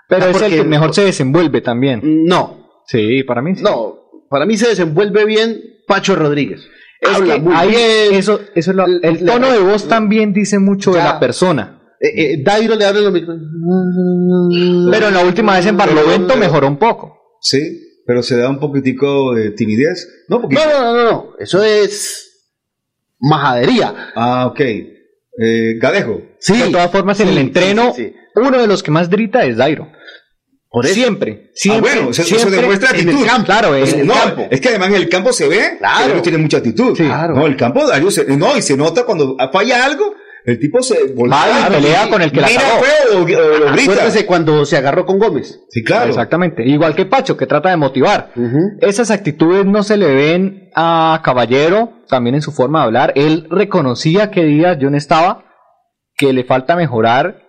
pero 0.08 0.26
Ah, 0.26 0.30
es 0.30 0.42
el 0.42 0.52
que 0.54 0.64
mejor 0.64 0.94
se 0.94 1.04
desenvuelve 1.04 1.60
también. 1.62 2.02
No. 2.26 2.70
Sí, 2.86 3.24
para 3.24 3.42
mí 3.42 3.56
sí. 3.56 3.64
No. 3.64 3.96
Para 4.30 4.46
mí 4.46 4.56
se 4.58 4.70
desenvuelve 4.70 5.26
bien 5.26 5.60
Pacho 5.86 6.16
Rodríguez. 6.16 6.66
Es 7.00 7.10
Habla 7.16 7.36
que 7.36 7.42
muy 7.42 7.54
ahí 7.56 7.70
bien. 7.70 8.14
eso, 8.14 8.40
eso 8.56 8.72
es 8.72 8.76
lo- 8.78 8.86
el 8.86 9.26
tono 9.26 9.52
de 9.52 9.60
voz 9.60 9.88
también 9.88 10.34
dice 10.34 10.58
mucho 10.60 10.92
de 10.94 11.00
la 11.00 11.20
persona. 11.20 11.74
Eh, 12.00 12.34
eh, 12.34 12.44
Dairo 12.44 12.76
le 12.76 12.88
en 12.88 13.04
los 13.04 13.12
micrófonos. 13.14 14.92
Pero 14.92 15.08
en 15.08 15.14
la 15.14 15.26
última 15.26 15.56
vez 15.56 15.66
en 15.66 15.78
Barlovento 15.78 16.36
mejoró 16.38 16.68
un 16.68 16.78
poco. 16.78 17.18
Sí, 17.42 17.82
pero 18.06 18.22
se 18.24 18.38
da 18.38 18.50
un 18.50 18.60
poquitico 18.60 19.34
de 19.34 19.52
timidez. 19.52 20.08
No, 20.30 20.42
porque... 20.42 20.56
No, 20.56 20.94
no, 20.96 21.04
no. 21.12 21.26
Eso 21.40 21.64
es 21.64 22.50
majadería. 23.20 24.12
Ah, 24.16 24.48
ok. 24.48 24.60
Eh, 24.60 25.76
Gadejo. 25.80 26.22
Sí. 26.40 26.58
de 26.58 26.70
todas 26.72 26.92
formas, 26.92 27.20
en 27.20 27.28
el 27.30 27.34
sí, 27.36 27.40
entreno, 27.42 27.94
sí, 27.96 28.06
sí. 28.06 28.14
uno 28.36 28.60
de 28.60 28.68
los 28.68 28.82
que 28.84 28.92
más 28.92 29.10
grita 29.10 29.44
es 29.46 29.58
Dairo. 29.58 29.88
Por 30.78 30.86
eso. 30.86 30.96
Siempre, 30.96 31.52
siempre. 31.54 31.92
ah, 31.92 31.96
bueno, 31.96 32.12
eso, 32.12 32.22
eso 32.22 32.36
siempre 32.38 32.62
demuestra 32.62 32.90
en 32.92 32.96
el 32.96 33.10
actitud. 33.10 33.26
campo, 33.28 33.46
Claro, 33.46 33.76
en 33.76 33.82
Pues, 33.82 33.94
el 33.94 34.08
no, 34.08 34.14
campo. 34.14 34.48
Es 34.52 34.62
que 34.62 34.70
además 34.70 34.90
en 34.90 34.96
el 34.96 35.10
campo 35.10 35.34
se 35.34 35.48
ve 35.48 35.78
Claro. 35.80 36.14
que 36.16 36.22
tiene 36.22 36.38
mucha 36.38 36.58
actitud. 36.58 36.96
Sí. 36.96 37.04
Claro. 37.04 37.36
No, 37.36 37.46
el 37.46 37.56
campo 37.58 37.84
no, 38.38 38.58
y 38.58 38.62
se 38.62 38.78
nota 38.78 39.04
cuando 39.06 39.36
falla 39.52 39.86
algo, 39.86 40.14
el 40.46 40.60
tipo 40.60 40.82
se 40.82 40.96
Va 41.14 41.68
y 41.68 41.74
pelea 41.74 42.10
con 42.10 42.22
el 42.22 42.32
que 42.32 42.40
la 42.40 42.48
feo 42.48 42.62
o, 43.12 43.16
o 43.24 43.28
lo 43.28 43.72
grita. 43.74 43.92
Acuérdese 43.94 44.26
cuando 44.26 44.66
se 44.66 44.78
agarró 44.78 45.06
con 45.06 45.20
Gómez. 45.20 45.60
Sí, 45.70 45.84
claro. 45.84 46.10
Exactamente. 46.10 46.64
Igual 46.66 46.96
que 46.96 47.06
Pacho, 47.06 47.36
que 47.36 47.46
trata 47.48 47.70
de 47.70 47.76
motivar. 47.76 48.32
Esas 48.80 49.12
actitudes 49.12 49.66
no 49.66 49.84
se 49.84 49.98
le 49.98 50.14
ven 50.14 50.70
a 50.74 51.22
Caballero, 51.24 52.04
también 52.08 52.36
en 52.36 52.42
su 52.42 52.54
forma 52.54 52.80
de 52.80 52.86
hablar. 52.86 53.12
Él 53.16 53.48
reconocía 53.50 54.32
que 54.32 54.46
días 54.46 54.78
yo 54.80 54.90
no 54.90 54.96
estaba, 54.96 55.44
que 56.16 56.32
le 56.32 56.46
falta 56.46 56.76
mejorar, 56.78 57.47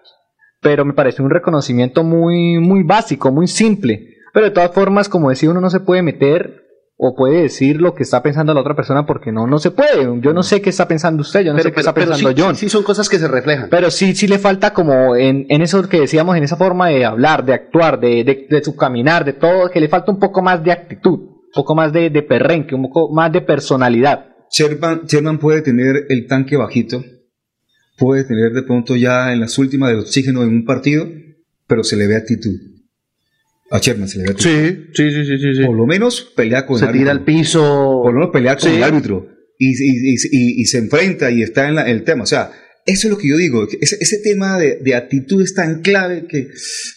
pero 0.60 0.84
me 0.84 0.92
pareció 0.92 1.24
un 1.24 1.30
reconocimiento 1.30 2.04
muy, 2.04 2.58
muy 2.58 2.82
básico, 2.82 3.30
muy 3.30 3.46
simple. 3.46 4.16
Pero 4.32 4.46
de 4.46 4.52
todas 4.52 4.72
formas, 4.72 5.08
como 5.08 5.30
decía, 5.30 5.50
uno 5.50 5.60
no 5.60 5.70
se 5.70 5.80
puede 5.80 6.02
meter 6.02 6.64
o 7.00 7.14
puede 7.14 7.42
decir 7.42 7.80
lo 7.80 7.94
que 7.94 8.02
está 8.02 8.24
pensando 8.24 8.52
la 8.52 8.60
otra 8.60 8.74
persona 8.74 9.06
porque 9.06 9.30
no, 9.30 9.46
no 9.46 9.58
se 9.58 9.70
puede. 9.70 10.20
Yo 10.20 10.32
no 10.32 10.42
sé 10.42 10.60
qué 10.60 10.70
está 10.70 10.88
pensando 10.88 11.22
usted, 11.22 11.42
yo 11.42 11.52
no 11.52 11.60
sé 11.60 11.70
qué 11.70 11.78
está 11.78 11.94
pensando 11.94 12.30
sí, 12.30 12.34
John. 12.36 12.56
sí 12.56 12.68
son 12.68 12.82
cosas 12.82 13.08
que 13.08 13.18
se 13.18 13.28
reflejan. 13.28 13.68
Pero 13.70 13.90
sí, 13.92 14.16
sí 14.16 14.26
le 14.26 14.38
falta 14.38 14.74
como 14.74 15.14
en, 15.14 15.46
en 15.48 15.62
eso 15.62 15.88
que 15.88 16.00
decíamos, 16.00 16.36
en 16.36 16.42
esa 16.42 16.56
forma 16.56 16.88
de 16.88 17.04
hablar, 17.04 17.44
de 17.44 17.54
actuar, 17.54 18.00
de, 18.00 18.24
de, 18.24 18.46
de 18.50 18.64
su 18.64 18.74
caminar, 18.74 19.24
de 19.24 19.32
todo, 19.32 19.70
que 19.70 19.80
le 19.80 19.88
falta 19.88 20.10
un 20.10 20.18
poco 20.18 20.42
más 20.42 20.62
de 20.64 20.72
actitud, 20.72 21.20
un 21.20 21.52
poco 21.54 21.76
más 21.76 21.92
de, 21.92 22.10
de 22.10 22.22
perrenque, 22.22 22.74
un 22.74 22.82
poco 22.82 23.14
más 23.14 23.32
de 23.32 23.42
personalidad. 23.42 24.26
Sherman, 24.50 25.02
Sherman 25.06 25.38
puede 25.38 25.62
tener 25.62 26.06
el 26.08 26.26
tanque 26.26 26.56
bajito, 26.56 27.04
puede 27.98 28.24
tener 28.24 28.52
de 28.52 28.62
pronto 28.62 28.96
ya 28.96 29.32
en 29.32 29.40
las 29.40 29.58
últimas 29.58 29.90
del 29.90 30.00
oxígeno 30.00 30.42
en 30.42 30.50
un 30.50 30.64
partido, 30.64 31.10
pero 31.66 31.82
se 31.84 31.96
le 31.96 32.06
ve 32.06 32.16
actitud. 32.16 32.54
A 33.70 33.78
Sherman 33.80 34.08
se 34.08 34.18
le 34.18 34.24
ve 34.24 34.30
actitud. 34.30 34.50
Sí, 34.94 35.10
sí, 35.10 35.24
sí, 35.24 35.38
sí, 35.38 35.54
sí. 35.56 35.66
Por 35.66 35.76
lo 35.76 35.86
menos 35.86 36.32
pelea 36.34 36.64
con 36.64 36.78
Se 36.78 36.86
el 36.86 36.92
tira 36.92 37.10
árbitro. 37.12 37.32
al 37.32 37.38
piso. 37.38 38.00
Por 38.02 38.12
lo 38.14 38.20
menos 38.20 38.32
pelea 38.32 38.56
con 38.56 38.70
Sí. 38.70 38.76
el 38.76 38.82
árbitro. 38.82 39.28
Y, 39.58 39.70
y- 39.70 40.12
y- 40.12 40.14
y- 40.30 40.60
y 40.62 40.64
se 40.66 40.78
enfrenta 40.78 41.30
y 41.30 41.42
está 41.42 41.68
en 41.68 41.74
la- 41.74 41.90
el 41.90 42.04
tema. 42.04 42.22
O 42.22 42.26
sea, 42.26 42.50
eso 42.86 43.08
es 43.08 43.10
lo 43.10 43.18
que 43.18 43.28
yo 43.28 43.36
digo. 43.36 43.66
Ese, 43.80 43.96
ese 44.00 44.18
tema 44.22 44.58
de, 44.58 44.76
de 44.76 44.94
actitud 44.94 45.42
es 45.42 45.52
tan 45.54 45.82
clave 45.82 46.26
que, 46.28 46.48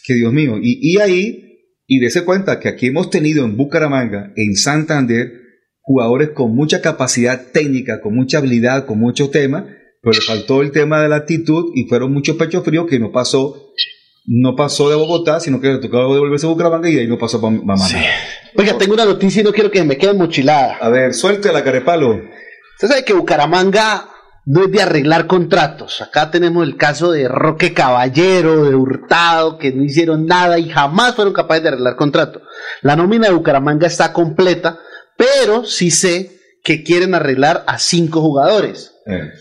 que 0.06 0.14
Dios 0.14 0.32
mío. 0.32 0.58
Y, 0.62 0.80
y 0.82 1.00
ahí, 1.00 1.48
y 1.88 2.00
dése 2.00 2.24
cuenta 2.24 2.60
que 2.60 2.70
aquí 2.70 2.88
hemos 2.88 3.10
tenido 3.10 3.44
en 3.44 3.58
Bucaramanga, 3.58 4.32
en 4.38 4.56
Santander, 4.56 5.34
jugadores 5.82 6.30
con 6.30 6.56
mucha 6.56 6.82
capacidad 6.82 7.48
técnica, 7.52 8.00
con 8.00 8.16
mucha 8.16 8.38
habilidad, 8.38 8.86
con 8.86 9.00
mucho 9.00 9.30
tema, 9.30 9.68
pero 10.02 10.14
le 10.14 10.22
faltó 10.22 10.62
el 10.62 10.72
tema 10.72 11.02
de 11.02 11.10
la 11.10 11.18
actitud 11.18 11.72
y 11.76 11.86
fueron 11.86 12.12
muchos 12.12 12.36
pechos 12.36 12.64
fríos 12.64 12.88
que 12.90 13.00
no 13.00 13.12
pasó. 13.12 13.74
No 14.26 14.56
pasó 14.56 14.90
de 14.90 14.96
Bogotá, 14.96 15.40
sino 15.40 15.60
que 15.60 15.68
le 15.68 15.78
tocó 15.80 16.14
devolverse 16.14 16.46
a 16.46 16.50
Bucaramanga 16.50 16.90
y 16.90 16.96
de 16.96 17.02
ahí 17.02 17.08
no 17.08 17.18
pasó 17.18 17.42
para 17.42 17.54
Mamá. 17.54 17.88
Oiga, 18.56 18.78
tengo 18.78 18.94
una 18.94 19.06
noticia 19.06 19.42
y 19.42 19.44
no 19.44 19.52
quiero 19.52 19.72
que 19.72 19.84
me 19.84 19.98
quede 19.98 20.14
mochilada. 20.14 20.78
A 20.80 20.90
ver, 20.90 21.14
suelte 21.14 21.52
la 21.52 21.64
carepalo. 21.64 22.20
Usted 22.76 22.88
sabe 22.88 23.04
que 23.04 23.14
Bucaramanga 23.14 24.10
no 24.46 24.64
es 24.64 24.72
de 24.72 24.82
arreglar 24.82 25.28
contratos. 25.28 26.02
Acá 26.02 26.32
tenemos 26.32 26.68
el 26.68 26.78
caso 26.78 27.12
de 27.12 27.28
Roque 27.28 27.74
Caballero, 27.74 28.66
de 28.66 28.76
Hurtado, 28.76 29.58
que 29.58 29.72
no 29.72 29.84
hicieron 29.84 30.26
nada 30.26 30.58
y 30.60 30.70
jamás 30.70 31.16
fueron 31.16 31.34
capaces 31.34 31.64
de 31.64 31.70
arreglar 31.70 31.96
contrato. 31.96 32.42
La 32.82 32.96
nómina 32.96 33.28
de 33.28 33.34
Bucaramanga 33.34 33.88
está 33.88 34.14
completa, 34.14 34.80
pero 35.18 35.66
sí 35.66 35.92
sé 35.92 36.41
que 36.64 36.84
quieren 36.84 37.16
arreglar 37.16 37.64
a 37.68 37.80
cinco 37.80 38.22
jugadores. 38.22 38.92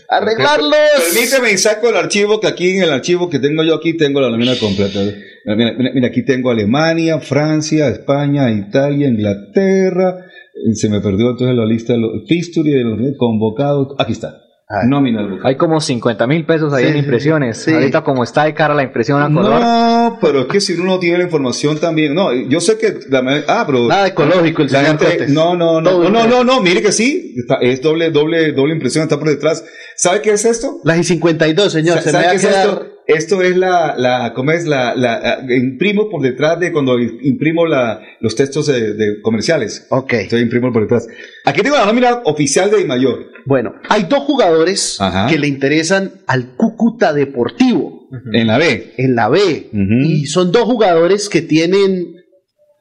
Arreglarlos. 0.09 0.75
Permíteme, 1.13 1.57
saco 1.57 1.89
el 1.89 1.97
archivo 1.97 2.39
que 2.39 2.47
aquí 2.47 2.71
en 2.71 2.83
el 2.83 2.91
archivo 2.91 3.29
que 3.29 3.39
tengo 3.39 3.63
yo 3.63 3.75
aquí 3.75 3.95
tengo 3.95 4.19
la 4.19 4.29
nómina 4.29 4.57
completa. 4.57 4.99
Mira, 5.45 5.55
mira, 5.55 5.73
mira, 5.77 5.91
mira, 5.93 6.07
aquí 6.07 6.23
tengo 6.23 6.49
Alemania, 6.49 7.19
Francia, 7.19 7.87
España, 7.87 8.51
Italia, 8.51 9.07
Inglaterra. 9.07 10.25
Eh, 10.53 10.75
Se 10.75 10.89
me 10.89 10.99
perdió 10.99 11.31
entonces 11.31 11.55
la 11.55 11.65
lista 11.65 11.93
de 11.93 11.99
los 11.99 12.11
fixture 12.27 12.69
y 12.69 12.73
de 12.73 12.83
los 12.83 13.17
convocados. 13.17 13.95
Aquí 13.99 14.13
está. 14.13 14.40
Nómina 14.87 15.21
del 15.23 15.39
Hay 15.43 15.55
como 15.55 15.81
50 15.81 16.27
mil 16.27 16.45
pesos 16.45 16.73
ahí 16.73 16.85
Sí, 16.85 16.89
en 16.91 16.97
impresiones. 16.97 17.57
sí. 17.63 17.73
Ahorita 17.73 18.03
como 18.03 18.23
está 18.23 18.45
de 18.45 18.53
cara 18.53 18.73
la 18.73 18.83
impresión 18.83 19.21
a 19.21 19.25
color. 19.33 19.59
No, 19.59 20.17
pero 20.21 20.41
es 20.41 20.45
que 20.47 20.61
si 20.61 20.73
uno 20.73 20.85
no 20.93 20.99
tiene 20.99 21.17
la 21.19 21.23
información 21.25 21.77
también. 21.79 22.13
No, 22.15 22.33
yo 22.33 22.59
sé 22.61 22.77
que. 22.77 22.99
la 23.09 23.43
ah, 23.47 23.63
pero. 23.65 23.87
Nada 23.87 24.07
ecológico 24.07 24.61
el 24.61 24.71
la 24.71 24.83
señor 24.83 24.99
gente-. 24.99 25.27
No, 25.29 25.55
no, 25.55 25.81
no. 25.81 26.03
No, 26.03 26.09
no, 26.09 26.27
no, 26.27 26.43
no, 26.43 26.61
mire 26.61 26.81
que 26.81 26.91
sí. 26.91 27.33
está- 27.37 27.57
es 27.61 27.81
doble, 27.81 28.11
doble, 28.11 28.51
doble 28.53 28.73
impresión, 28.73 29.03
está 29.03 29.17
por 29.19 29.27
detrás. 29.29 29.63
¿Sabe 29.95 30.21
qué 30.21 30.31
es 30.31 30.45
esto? 30.45 30.79
Las 30.83 30.97
y 30.97 31.03
52, 31.03 31.71
señor. 31.71 31.97
Sa- 31.97 32.01
Se 32.03 32.07
me 32.07 32.11
¿Sabe 32.13 32.25
va 32.25 32.29
a 32.29 32.31
qué 32.31 32.37
es 32.37 32.47
quedar- 32.47 32.67
esto? 32.69 32.87
Esto 33.07 33.41
es 33.41 33.57
la, 33.57 33.95
la, 33.97 34.33
¿cómo 34.33 34.51
es? 34.51 34.65
La, 34.65 34.95
la, 34.95 35.39
imprimo 35.49 36.09
por 36.09 36.21
detrás 36.21 36.59
de 36.59 36.71
cuando 36.71 36.99
imprimo 36.99 37.65
la, 37.65 38.01
los 38.19 38.35
textos 38.35 38.67
de, 38.67 38.93
de 38.93 39.21
comerciales. 39.21 39.87
Ok. 39.89 40.13
Entonces 40.13 40.43
imprimo 40.43 40.71
por 40.71 40.83
detrás. 40.83 41.07
Aquí 41.45 41.61
tengo 41.61 41.75
la 41.75 41.85
nómina 41.85 42.21
oficial 42.25 42.69
de 42.71 42.85
Mayor. 42.85 43.31
Bueno, 43.45 43.73
hay 43.89 44.03
dos 44.03 44.19
jugadores 44.19 45.01
Ajá. 45.01 45.27
que 45.27 45.39
le 45.39 45.47
interesan 45.47 46.11
al 46.27 46.55
Cúcuta 46.55 47.13
Deportivo. 47.13 48.07
En 48.33 48.47
la 48.47 48.57
B. 48.57 48.93
en 48.97 49.15
la 49.15 49.29
B. 49.29 49.69
Y 49.73 50.25
son 50.25 50.51
dos 50.51 50.63
jugadores 50.63 51.29
que 51.29 51.41
tienen 51.41 52.15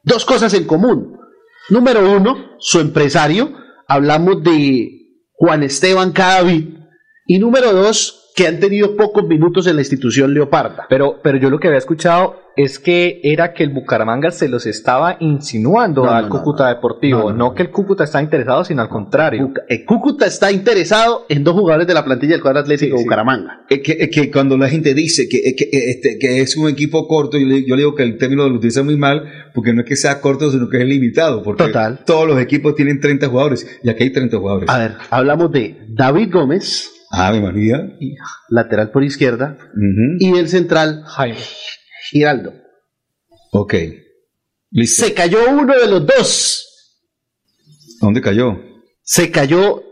dos 0.03 0.25
cosas 0.25 0.53
en 0.55 0.65
común. 0.65 1.17
Número 1.71 2.17
uno, 2.17 2.57
su 2.59 2.81
empresario. 2.81 3.53
Hablamos 3.87 4.43
de 4.43 4.89
Juan 5.33 5.63
Esteban 5.63 6.13
Cadavid. 6.13 6.65
Y 7.27 7.39
número 7.39 7.73
dos, 7.73 8.20
que 8.35 8.47
han 8.47 8.61
tenido 8.61 8.97
pocos 8.97 9.27
minutos 9.27 9.67
en 9.67 9.77
la 9.77 9.83
institución 9.83 10.33
leoparda. 10.33 10.87
Pero, 10.89 11.21
pero 11.23 11.39
yo 11.39 11.51
lo 11.51 11.59
que 11.59 11.69
había 11.69 11.79
escuchado 11.79 12.37
es 12.57 12.79
que 12.79 13.21
era 13.23 13.53
que 13.53 13.63
el 13.63 13.71
Bucaramanga 13.71 14.31
se 14.31 14.49
los 14.49 14.67
estaba 14.67 15.17
insinuando 15.21 16.05
No, 16.05 16.11
al 16.11 16.29
no, 16.29 16.29
no, 16.29 16.39
Cúcuta 16.39 16.69
Deportivo. 16.69 17.33
No, 17.33 17.55
que 17.55 17.63
el 17.63 17.71
Cúcuta 17.71 18.05
está 18.05 18.23
interesado, 18.23 18.65
sino 18.65 18.83
al 18.83 18.89
contrario. 18.89 19.53
El 19.69 19.85
Cúcuta 19.85 20.27
está 20.27 20.51
interesado 20.53 21.27
en 21.29 21.45
dos 21.45 21.55
jugadores 21.55 21.87
de 21.87 21.95
la 21.95 22.05
plantilla 22.05 22.33
del 22.33 22.43
cuadro 22.43 22.61
atlético 22.61 22.97
de 22.97 23.03
Bucaramanga. 23.03 23.65
Es 23.69 23.81
que, 23.81 23.93
es 23.93 24.11
que 24.11 24.31
cuando 24.31 24.57
la 24.59 24.69
gente 24.69 24.95
dice 24.95 25.29
que, 25.29 25.55
que, 25.57 25.69
este, 25.73 26.19
que 26.19 26.41
es 26.41 26.57
un 26.57 26.69
equipo 26.69 27.07
corto, 27.07 27.39
yo 27.39 27.47
le, 27.47 27.65
yo 27.67 27.77
le 27.77 27.83
digo 27.83 27.95
que 27.95 28.03
el 28.03 28.19
término 28.19 28.49
lo 28.49 28.57
utiliza 28.57 28.83
muy 28.83 28.97
mal, 28.97 29.25
porque 29.55 29.73
no 29.73 29.83
es 29.83 29.87
que 29.87 29.97
sea 29.97 30.21
corto, 30.21 30.51
sino 30.51 30.69
que 30.69 30.79
es 30.79 30.87
limitado. 30.87 31.43
Porque 31.43 31.65
Total. 31.65 32.01
todos 32.05 32.27
los 32.29 32.41
equipos 32.41 32.75
tienen 32.75 33.01
30 33.01 33.29
jugadores, 33.29 33.67
y 33.83 33.89
aquí 33.89 34.05
hay 34.05 34.11
30 34.11 34.37
jugadores. 34.39 34.69
A 34.71 34.79
ver, 34.79 34.93
hablamos 35.11 35.51
de 35.53 35.77
David 35.89 36.31
Gómez, 36.33 36.91
Ah, 37.11 37.33
mi 37.33 37.41
María. 37.41 37.97
lateral 38.49 38.91
por 38.91 39.03
izquierda, 39.05 39.59
y 40.19 40.37
el 40.39 40.49
central, 40.49 41.03
Jaime. 41.07 41.39
Giraldo. 42.11 42.53
Ok. 43.53 43.75
Listo. 44.71 45.05
Se 45.07 45.13
cayó 45.15 45.39
uno 45.51 45.75
de 45.77 45.89
los 45.89 46.07
dos. 46.07 46.67
¿Dónde 48.01 48.21
cayó? 48.21 48.59
Se 49.03 49.31
cayó 49.31 49.83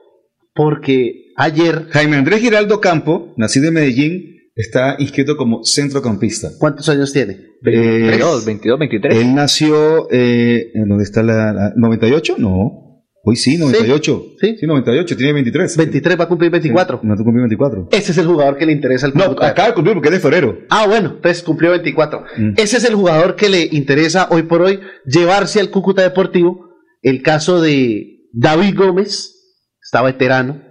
porque 0.54 1.32
ayer. 1.36 1.86
Jaime 1.90 2.16
Andrés 2.16 2.40
Giraldo 2.40 2.80
Campo, 2.80 3.34
nacido 3.36 3.68
en 3.68 3.74
Medellín, 3.74 4.50
está 4.54 4.96
inscrito 5.00 5.36
como 5.36 5.64
centrocampista. 5.64 6.50
¿Cuántos 6.58 6.88
años 6.88 7.12
tiene? 7.12 7.36
22, 7.62 8.44
22, 8.44 8.78
23. 8.78 9.16
Él 9.16 9.34
nació, 9.34 10.08
eh, 10.12 10.70
¿en 10.74 10.88
¿dónde 10.88 11.02
está 11.04 11.22
la, 11.24 11.52
la- 11.52 11.72
98? 11.76 12.36
No. 12.38 12.87
Hoy 13.30 13.36
sí, 13.36 13.58
98. 13.58 14.36
Sí. 14.40 14.56
Sí, 14.58 14.66
98, 14.66 15.16
tiene 15.18 15.34
23. 15.34 15.76
23 15.76 16.18
va 16.18 16.24
a 16.24 16.28
cumplir 16.28 16.50
24. 16.50 17.00
No 17.02 17.14
te 17.14 17.22
cumplí 17.22 17.42
24. 17.42 17.88
Ese 17.92 18.12
es 18.12 18.16
el 18.16 18.26
jugador 18.26 18.56
que 18.56 18.64
le 18.64 18.72
interesa 18.72 19.04
al 19.04 19.12
No, 19.14 19.26
Cúcuta. 19.26 19.48
acaba 19.48 19.68
de 19.68 19.74
cumplir 19.74 19.94
porque 19.94 20.08
es 20.08 20.14
de 20.14 20.20
febrero. 20.20 20.58
Ah, 20.70 20.86
bueno, 20.86 21.12
entonces 21.16 21.42
cumplió 21.42 21.70
24. 21.72 22.24
Mm. 22.38 22.52
Ese 22.56 22.78
es 22.78 22.84
el 22.84 22.94
jugador 22.94 23.36
que 23.36 23.50
le 23.50 23.68
interesa 23.70 24.28
hoy 24.30 24.44
por 24.44 24.62
hoy 24.62 24.80
llevarse 25.04 25.60
al 25.60 25.68
Cúcuta 25.68 26.00
Deportivo. 26.00 26.70
El 27.02 27.20
caso 27.20 27.60
de 27.60 28.28
David 28.32 28.74
Gómez, 28.74 29.34
está 29.82 30.00
veterano, 30.00 30.62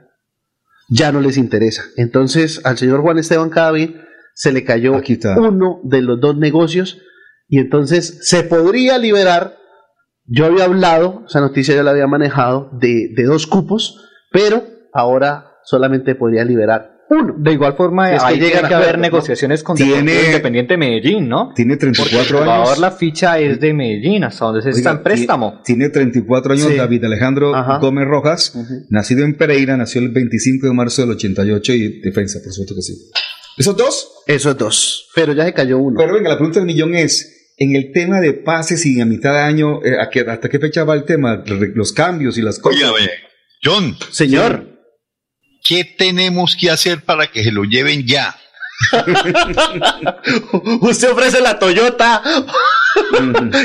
ya 0.89 1.11
no 1.11 1.21
les 1.21 1.37
interesa. 1.37 1.83
Entonces, 1.95 2.61
al 2.63 2.79
señor 2.79 3.01
Juan 3.01 3.19
Esteban 3.19 3.51
Cadavid 3.51 3.91
se 4.33 4.51
le 4.51 4.63
cayó 4.63 4.93
uno 5.37 5.79
de 5.83 6.01
los 6.01 6.19
dos 6.19 6.35
negocios 6.35 7.03
y 7.47 7.59
entonces 7.59 8.27
se 8.27 8.41
podría 8.41 8.97
liberar. 8.97 9.57
Yo 10.27 10.45
había 10.45 10.65
hablado, 10.65 11.23
esa 11.27 11.39
noticia 11.39 11.73
ya 11.75 11.83
la 11.83 11.91
había 11.91 12.07
manejado, 12.07 12.69
de, 12.73 13.09
de 13.15 13.23
dos 13.23 13.47
cupos, 13.47 14.03
pero 14.31 14.63
ahora 14.93 15.53
solamente 15.63 16.15
podría 16.15 16.43
liberar 16.43 16.91
uno. 17.09 17.35
De 17.37 17.53
igual 17.53 17.75
forma, 17.77 18.09
Si 18.09 18.15
es 18.15 18.21
que 18.21 18.27
ahí 18.27 18.35
llegan 18.35 18.51
tiene 18.51 18.65
a 18.65 18.69
que 18.69 18.75
haber 18.75 18.99
negociaciones 18.99 19.63
con 19.63 19.77
Tiene- 19.77 20.25
Independiente 20.25 20.75
Medellín, 20.75 21.29
¿no? 21.29 21.53
Tiene 21.55 21.75
Porque 21.77 21.85
el 21.87 21.95
34 21.95 22.37
jugador, 22.39 22.65
años. 22.67 22.79
la 22.79 22.91
ficha 22.91 23.39
es 23.39 23.61
de 23.61 23.73
Medellín, 23.73 24.25
hasta 24.25 24.43
donde 24.43 24.61
se 24.61 24.71
está 24.71 24.91
en 24.91 25.03
préstamo. 25.03 25.61
ti- 25.63 25.73
Tiene 25.73 25.87
34 25.89 26.51
años 26.53 26.67
Sí. 26.67 26.75
David 26.75 27.05
Alejandro 27.05 27.55
Ajá. 27.55 27.77
Gómez 27.77 28.05
Rojas, 28.09 28.53
nacido 28.89 29.23
en 29.23 29.37
Pereira, 29.37 29.77
nació 29.77 30.01
el 30.01 30.09
25 30.09 30.67
de 30.67 30.73
marzo 30.73 31.01
del 31.03 31.11
88 31.11 31.71
y 31.73 32.01
defensa, 32.01 32.39
por 32.43 32.51
supuesto 32.51 32.75
que 32.75 32.81
sí. 32.81 32.93
¿Esos 33.57 33.77
dos? 33.77 34.11
Esos 34.27 34.57
dos. 34.57 35.07
Pero 35.15 35.31
ya 35.31 35.45
se 35.45 35.53
cayó 35.53 35.77
uno. 35.79 35.95
Pero 35.97 36.13
venga, 36.13 36.27
la 36.29 36.35
pregunta 36.35 36.59
del 36.59 36.67
millón 36.67 36.93
es, 36.93 37.36
en 37.57 37.75
el 37.75 37.91
tema 37.91 38.19
de 38.19 38.33
pases 38.33 38.85
y 38.85 39.01
a 39.01 39.05
mitad 39.05 39.33
de 39.33 39.39
año, 39.39 39.83
eh, 39.83 39.99
¿a 39.99 40.09
qué- 40.09 40.25
¿hasta 40.27 40.47
qué 40.49 40.59
fecha 40.59 40.83
va 40.83 40.93
el 40.95 41.05
tema? 41.05 41.43
Los 41.45 41.91
cambios 41.93 42.37
y 42.37 42.41
las 42.41 42.59
cosas. 42.59 42.81
Oye, 42.83 42.89
oye, 43.05 43.11
John, 43.63 43.97
Señor. 44.11 44.77
¿qué 45.67 45.83
tenemos 45.97 46.55
que 46.59 46.69
hacer 46.69 47.01
para 47.03 47.27
que 47.27 47.43
se 47.43 47.51
lo 47.51 47.63
lleven 47.63 48.05
ya? 48.07 48.35
Usted 50.81 51.11
ofrece 51.11 51.41
la 51.41 51.57
Toyota 51.59 52.21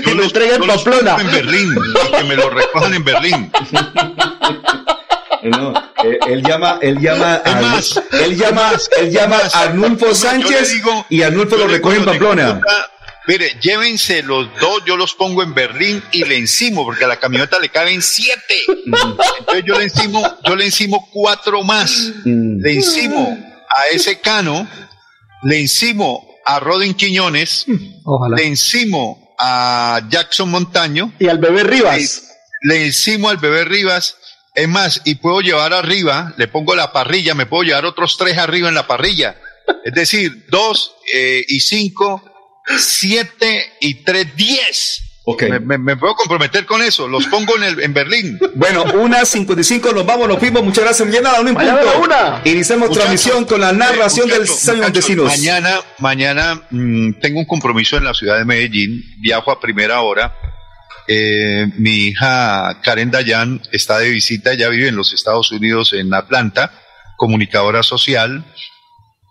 y 0.07 0.11
lo 0.15 0.23
entrega 0.25 0.57
en 0.57 0.67
Pamplona. 0.67 1.17
en 1.21 1.27
Berlín, 1.31 1.75
y 1.75 2.17
que 2.17 2.25
me 2.25 2.35
lo 2.37 2.51
recojan 2.51 2.95
en 2.95 3.05
Berlín. 3.05 3.53
No, 5.45 5.73
eh, 6.05 6.19
él 6.29 6.41
llama, 6.45 6.79
él 6.81 7.01
llama, 7.01 7.43
a, 7.45 7.61
más, 7.61 8.01
él 8.13 8.37
llama, 8.39 8.71
él 9.01 9.11
llama 9.11 9.39
a 9.53 9.63
Arnulfo 9.63 10.15
Sánchez 10.15 10.71
digo- 10.75 11.05
y 11.11 11.23
Arnulfo 11.23 11.57
lo 11.57 11.67
recoge 11.67 11.97
en 11.97 12.05
Pamplona. 12.05 12.61
Mire, 13.29 13.57
llévense 13.61 14.23
los 14.23 14.49
dos, 14.61 14.83
yo 14.85 14.97
los 14.97 15.15
pongo 15.15 15.43
en 15.43 15.55
Berlín 15.55 16.03
y 16.13 16.25
le 16.25 16.37
encimo, 16.37 16.85
porque 16.85 17.05
a 17.05 17.09
la 17.09 17.19
camioneta 17.21 17.59
le 17.61 17.69
caben 17.69 18.03
siete. 18.03 18.57
Entonces 18.85 19.65
yo 19.65 19.79
le 19.79 19.85
encimo, 19.85 20.23
yo 20.47 20.57
le 20.57 20.65
encimo 20.67 21.09
cuatro 21.13 21.63
más. 21.63 22.11
Le 22.25 22.73
encimo 22.75 23.39
a 23.79 23.95
ese 23.95 24.21
Cano, 24.21 24.67
le 25.45 25.61
encimo 25.61 26.27
a 26.45 26.59
Rodin 26.59 26.95
Quiñones, 26.95 27.67
Ojalá. 28.05 28.37
le 28.37 28.47
encimo 28.47 29.35
a 29.39 30.01
Jackson 30.11 30.51
Montaño, 30.51 31.13
Y 31.21 31.29
al 31.29 31.39
bebé 31.39 31.63
Rivas. 31.63 32.29
le 32.63 32.87
encimo 32.87 33.29
al 33.29 33.37
bebé 33.37 33.65
Rivas. 33.65 34.17
Es 34.55 34.69
más, 34.69 35.01
y 35.05 35.15
puedo 35.15 35.41
llevar 35.41 35.73
arriba, 35.73 36.35
le 36.37 36.47
pongo 36.49 36.75
la 36.75 36.93
parrilla, 36.93 37.35
me 37.35 37.47
puedo 37.47 37.63
llevar 37.63 37.87
otros 37.87 38.17
tres 38.19 38.37
arriba 38.37 38.69
en 38.69 38.75
la 38.75 38.87
parrilla. 38.87 39.37
Es 39.85 39.95
decir, 39.95 40.45
dos 40.51 40.93
eh, 41.15 41.43
y 41.49 41.61
cinco, 41.61 42.23
siete 42.79 43.73
y 43.81 44.03
tres, 44.05 44.35
diez. 44.37 44.99
Ok. 45.25 45.43
Me, 45.45 45.61
me- 45.61 45.79
me 45.79 45.97
puedo 45.97 46.15
comprometer 46.17 46.67
con 46.67 46.83
eso, 46.83 47.07
los 47.07 47.27
pongo 47.27 47.57
en, 47.57 47.63
el, 47.63 47.81
en 47.81 47.95
Berlín. 47.95 48.39
Bueno, 48.57 48.85
una 48.95 49.25
55, 49.25 49.93
nos 49.93 50.05
vamos, 50.05 50.29
nos 50.29 50.39
fuimos. 50.39 50.63
Muchas 50.65 50.83
gracias. 50.85 51.07
Mañana 51.09 51.31
a 51.31 51.33
la 51.35 51.41
una 51.41 51.53
Mañana 51.53 51.81
punto. 51.83 52.01
una. 52.01 52.41
Iniciamos 52.45 52.91
transmisión 52.91 53.45
con 53.45 53.61
la 53.61 53.73
narración 53.73 54.29
eh, 54.29 54.33
del 54.33 54.41
muchachos, 54.43 54.77
Montesinos. 54.77 55.27
Mañana, 55.27 55.81
mañana 55.99 56.63
mm, 56.71 57.13
tengo 57.21 57.39
un 57.41 57.47
compromiso 57.47 57.97
en 57.97 58.05
la 58.05 58.15
ciudad 58.15 58.39
de 58.39 58.45
Medellín, 58.45 59.03
viajo 59.21 59.51
a 59.53 59.61
primera 59.61 60.01
hora. 60.01 60.35
Eh, 61.09 61.67
mi 61.79 62.09
hija 62.09 62.81
Karen 62.83 63.11
Dayan 63.11 63.61
está 63.73 63.99
de 63.99 64.09
visita, 64.11 64.53
ella 64.53 64.69
vive 64.69 64.89
en 64.89 64.97
los 64.97 65.13
Estados 65.13 65.51
Unidos, 65.53 65.93
en 65.93 66.13
Atlanta, 66.15 66.73
comunicadora 67.17 67.83
social. 67.83 68.45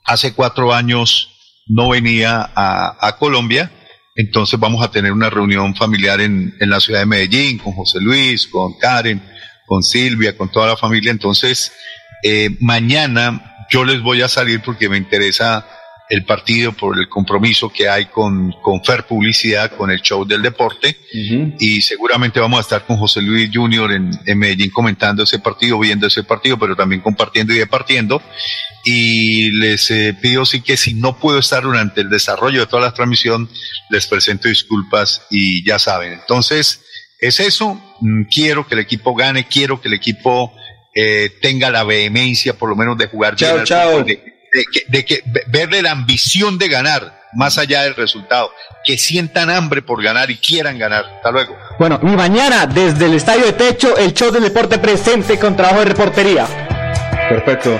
Hace 0.05 0.33
cuatro 0.33 0.73
años 0.73 1.30
no 1.67 1.89
venía 1.89 2.49
a, 2.55 3.15
Colombia, 3.19 3.71
entonces 4.15 4.59
vamos 4.59 4.83
a 4.83 4.91
tener 4.91 5.11
una 5.11 5.29
reunión 5.29 5.75
familiar 5.75 6.19
en, 6.21 6.55
en 6.59 6.69
la 6.69 6.79
ciudad 6.79 6.99
de 6.99 7.05
Medellín 7.05 7.57
con 7.57 7.73
José 7.73 7.99
Luis, 8.01 8.47
con 8.47 8.77
Karen, 8.77 9.21
con 9.67 9.83
Silvia, 9.83 10.35
con 10.35 10.49
toda 10.49 10.67
la 10.67 10.77
familia. 10.77 11.11
Entonces, 11.11 11.71
eh, 12.23 12.49
mañana 12.59 13.55
yo 13.69 13.85
les 13.85 14.01
voy 14.01 14.21
a 14.21 14.27
salir 14.27 14.61
porque 14.61 14.89
me 14.89 14.97
interesa 14.97 15.65
el 16.11 16.25
partido 16.25 16.73
por 16.73 16.99
el 16.99 17.07
compromiso 17.07 17.69
que 17.69 17.87
hay 17.87 18.07
con, 18.07 18.51
con 18.61 18.83
Fer 18.83 19.05
Publicidad, 19.07 19.71
con 19.77 19.89
el 19.91 20.01
show 20.01 20.25
del 20.25 20.41
deporte. 20.41 20.97
Y 21.57 21.81
seguramente 21.81 22.41
vamos 22.41 22.57
a 22.57 22.61
estar 22.61 22.85
con 22.85 22.97
José 22.97 23.21
Luis 23.21 23.49
Junior 23.53 23.89
en, 23.93 24.11
en 24.25 24.37
Medellín 24.37 24.71
comentando 24.71 25.23
ese 25.23 25.39
partido, 25.39 25.79
viendo 25.79 26.07
ese 26.07 26.23
partido, 26.23 26.59
pero 26.59 26.75
también 26.75 27.01
compartiendo 27.01 27.53
y 27.53 27.59
departiendo. 27.59 28.21
Y 28.83 29.51
les 29.51 29.89
eh, 29.89 30.13
pido 30.21 30.45
sí 30.45 30.59
que 30.59 30.75
si 30.75 30.95
no 30.95 31.17
puedo 31.17 31.39
estar 31.39 31.63
durante 31.63 32.01
el 32.01 32.09
desarrollo 32.09 32.59
de 32.59 32.67
toda 32.67 32.81
la 32.81 32.93
transmisión, 32.93 33.49
les 33.89 34.05
presento 34.05 34.49
disculpas 34.49 35.21
y 35.29 35.65
ya 35.65 35.79
saben. 35.79 36.11
Entonces, 36.11 36.81
es 37.19 37.39
eso. 37.39 37.81
Mm, 38.01 38.23
Quiero 38.23 38.67
que 38.67 38.75
el 38.75 38.81
equipo 38.81 39.15
gane, 39.15 39.47
quiero 39.47 39.79
que 39.79 39.87
el 39.87 39.93
equipo 39.93 40.53
eh, 40.93 41.29
tenga 41.41 41.69
la 41.69 41.85
vehemencia, 41.85 42.53
por 42.57 42.67
lo 42.69 42.75
menos, 42.75 42.97
de 42.97 43.07
jugar 43.07 43.37
Chao, 43.37 43.49
bien 43.51 43.61
al 43.61 43.65
chao. 43.65 43.91
fútbol, 43.99 44.17
de, 44.53 44.63
que, 44.71 44.81
de 44.87 45.05
que 45.05 45.21
ve- 45.25 45.43
verle 45.47 45.81
la 45.81 45.91
ambición 45.91 46.57
de 46.57 46.67
ganar, 46.69 47.21
más 47.33 47.57
allá 47.57 47.83
del 47.83 47.95
resultado, 47.95 48.51
que 48.83 48.97
sientan 48.97 49.49
hambre 49.49 49.81
por 49.81 50.03
ganar 50.03 50.29
y 50.31 50.37
quieran 50.37 50.77
ganar. 50.77 51.05
Hasta 51.17 51.31
luego. 51.31 51.57
Bueno, 51.79 51.99
y 52.03 52.07
mañana, 52.07 52.65
desde 52.65 53.05
el 53.05 53.13
Estadio 53.13 53.45
de 53.45 53.53
Techo, 53.53 53.95
el 53.97 54.13
show 54.13 54.31
del 54.31 54.43
deporte 54.43 54.79
presente 54.79 55.39
con 55.39 55.55
trabajo 55.55 55.79
de 55.79 55.85
reportería. 55.85 56.45
Perfecto. 57.29 57.79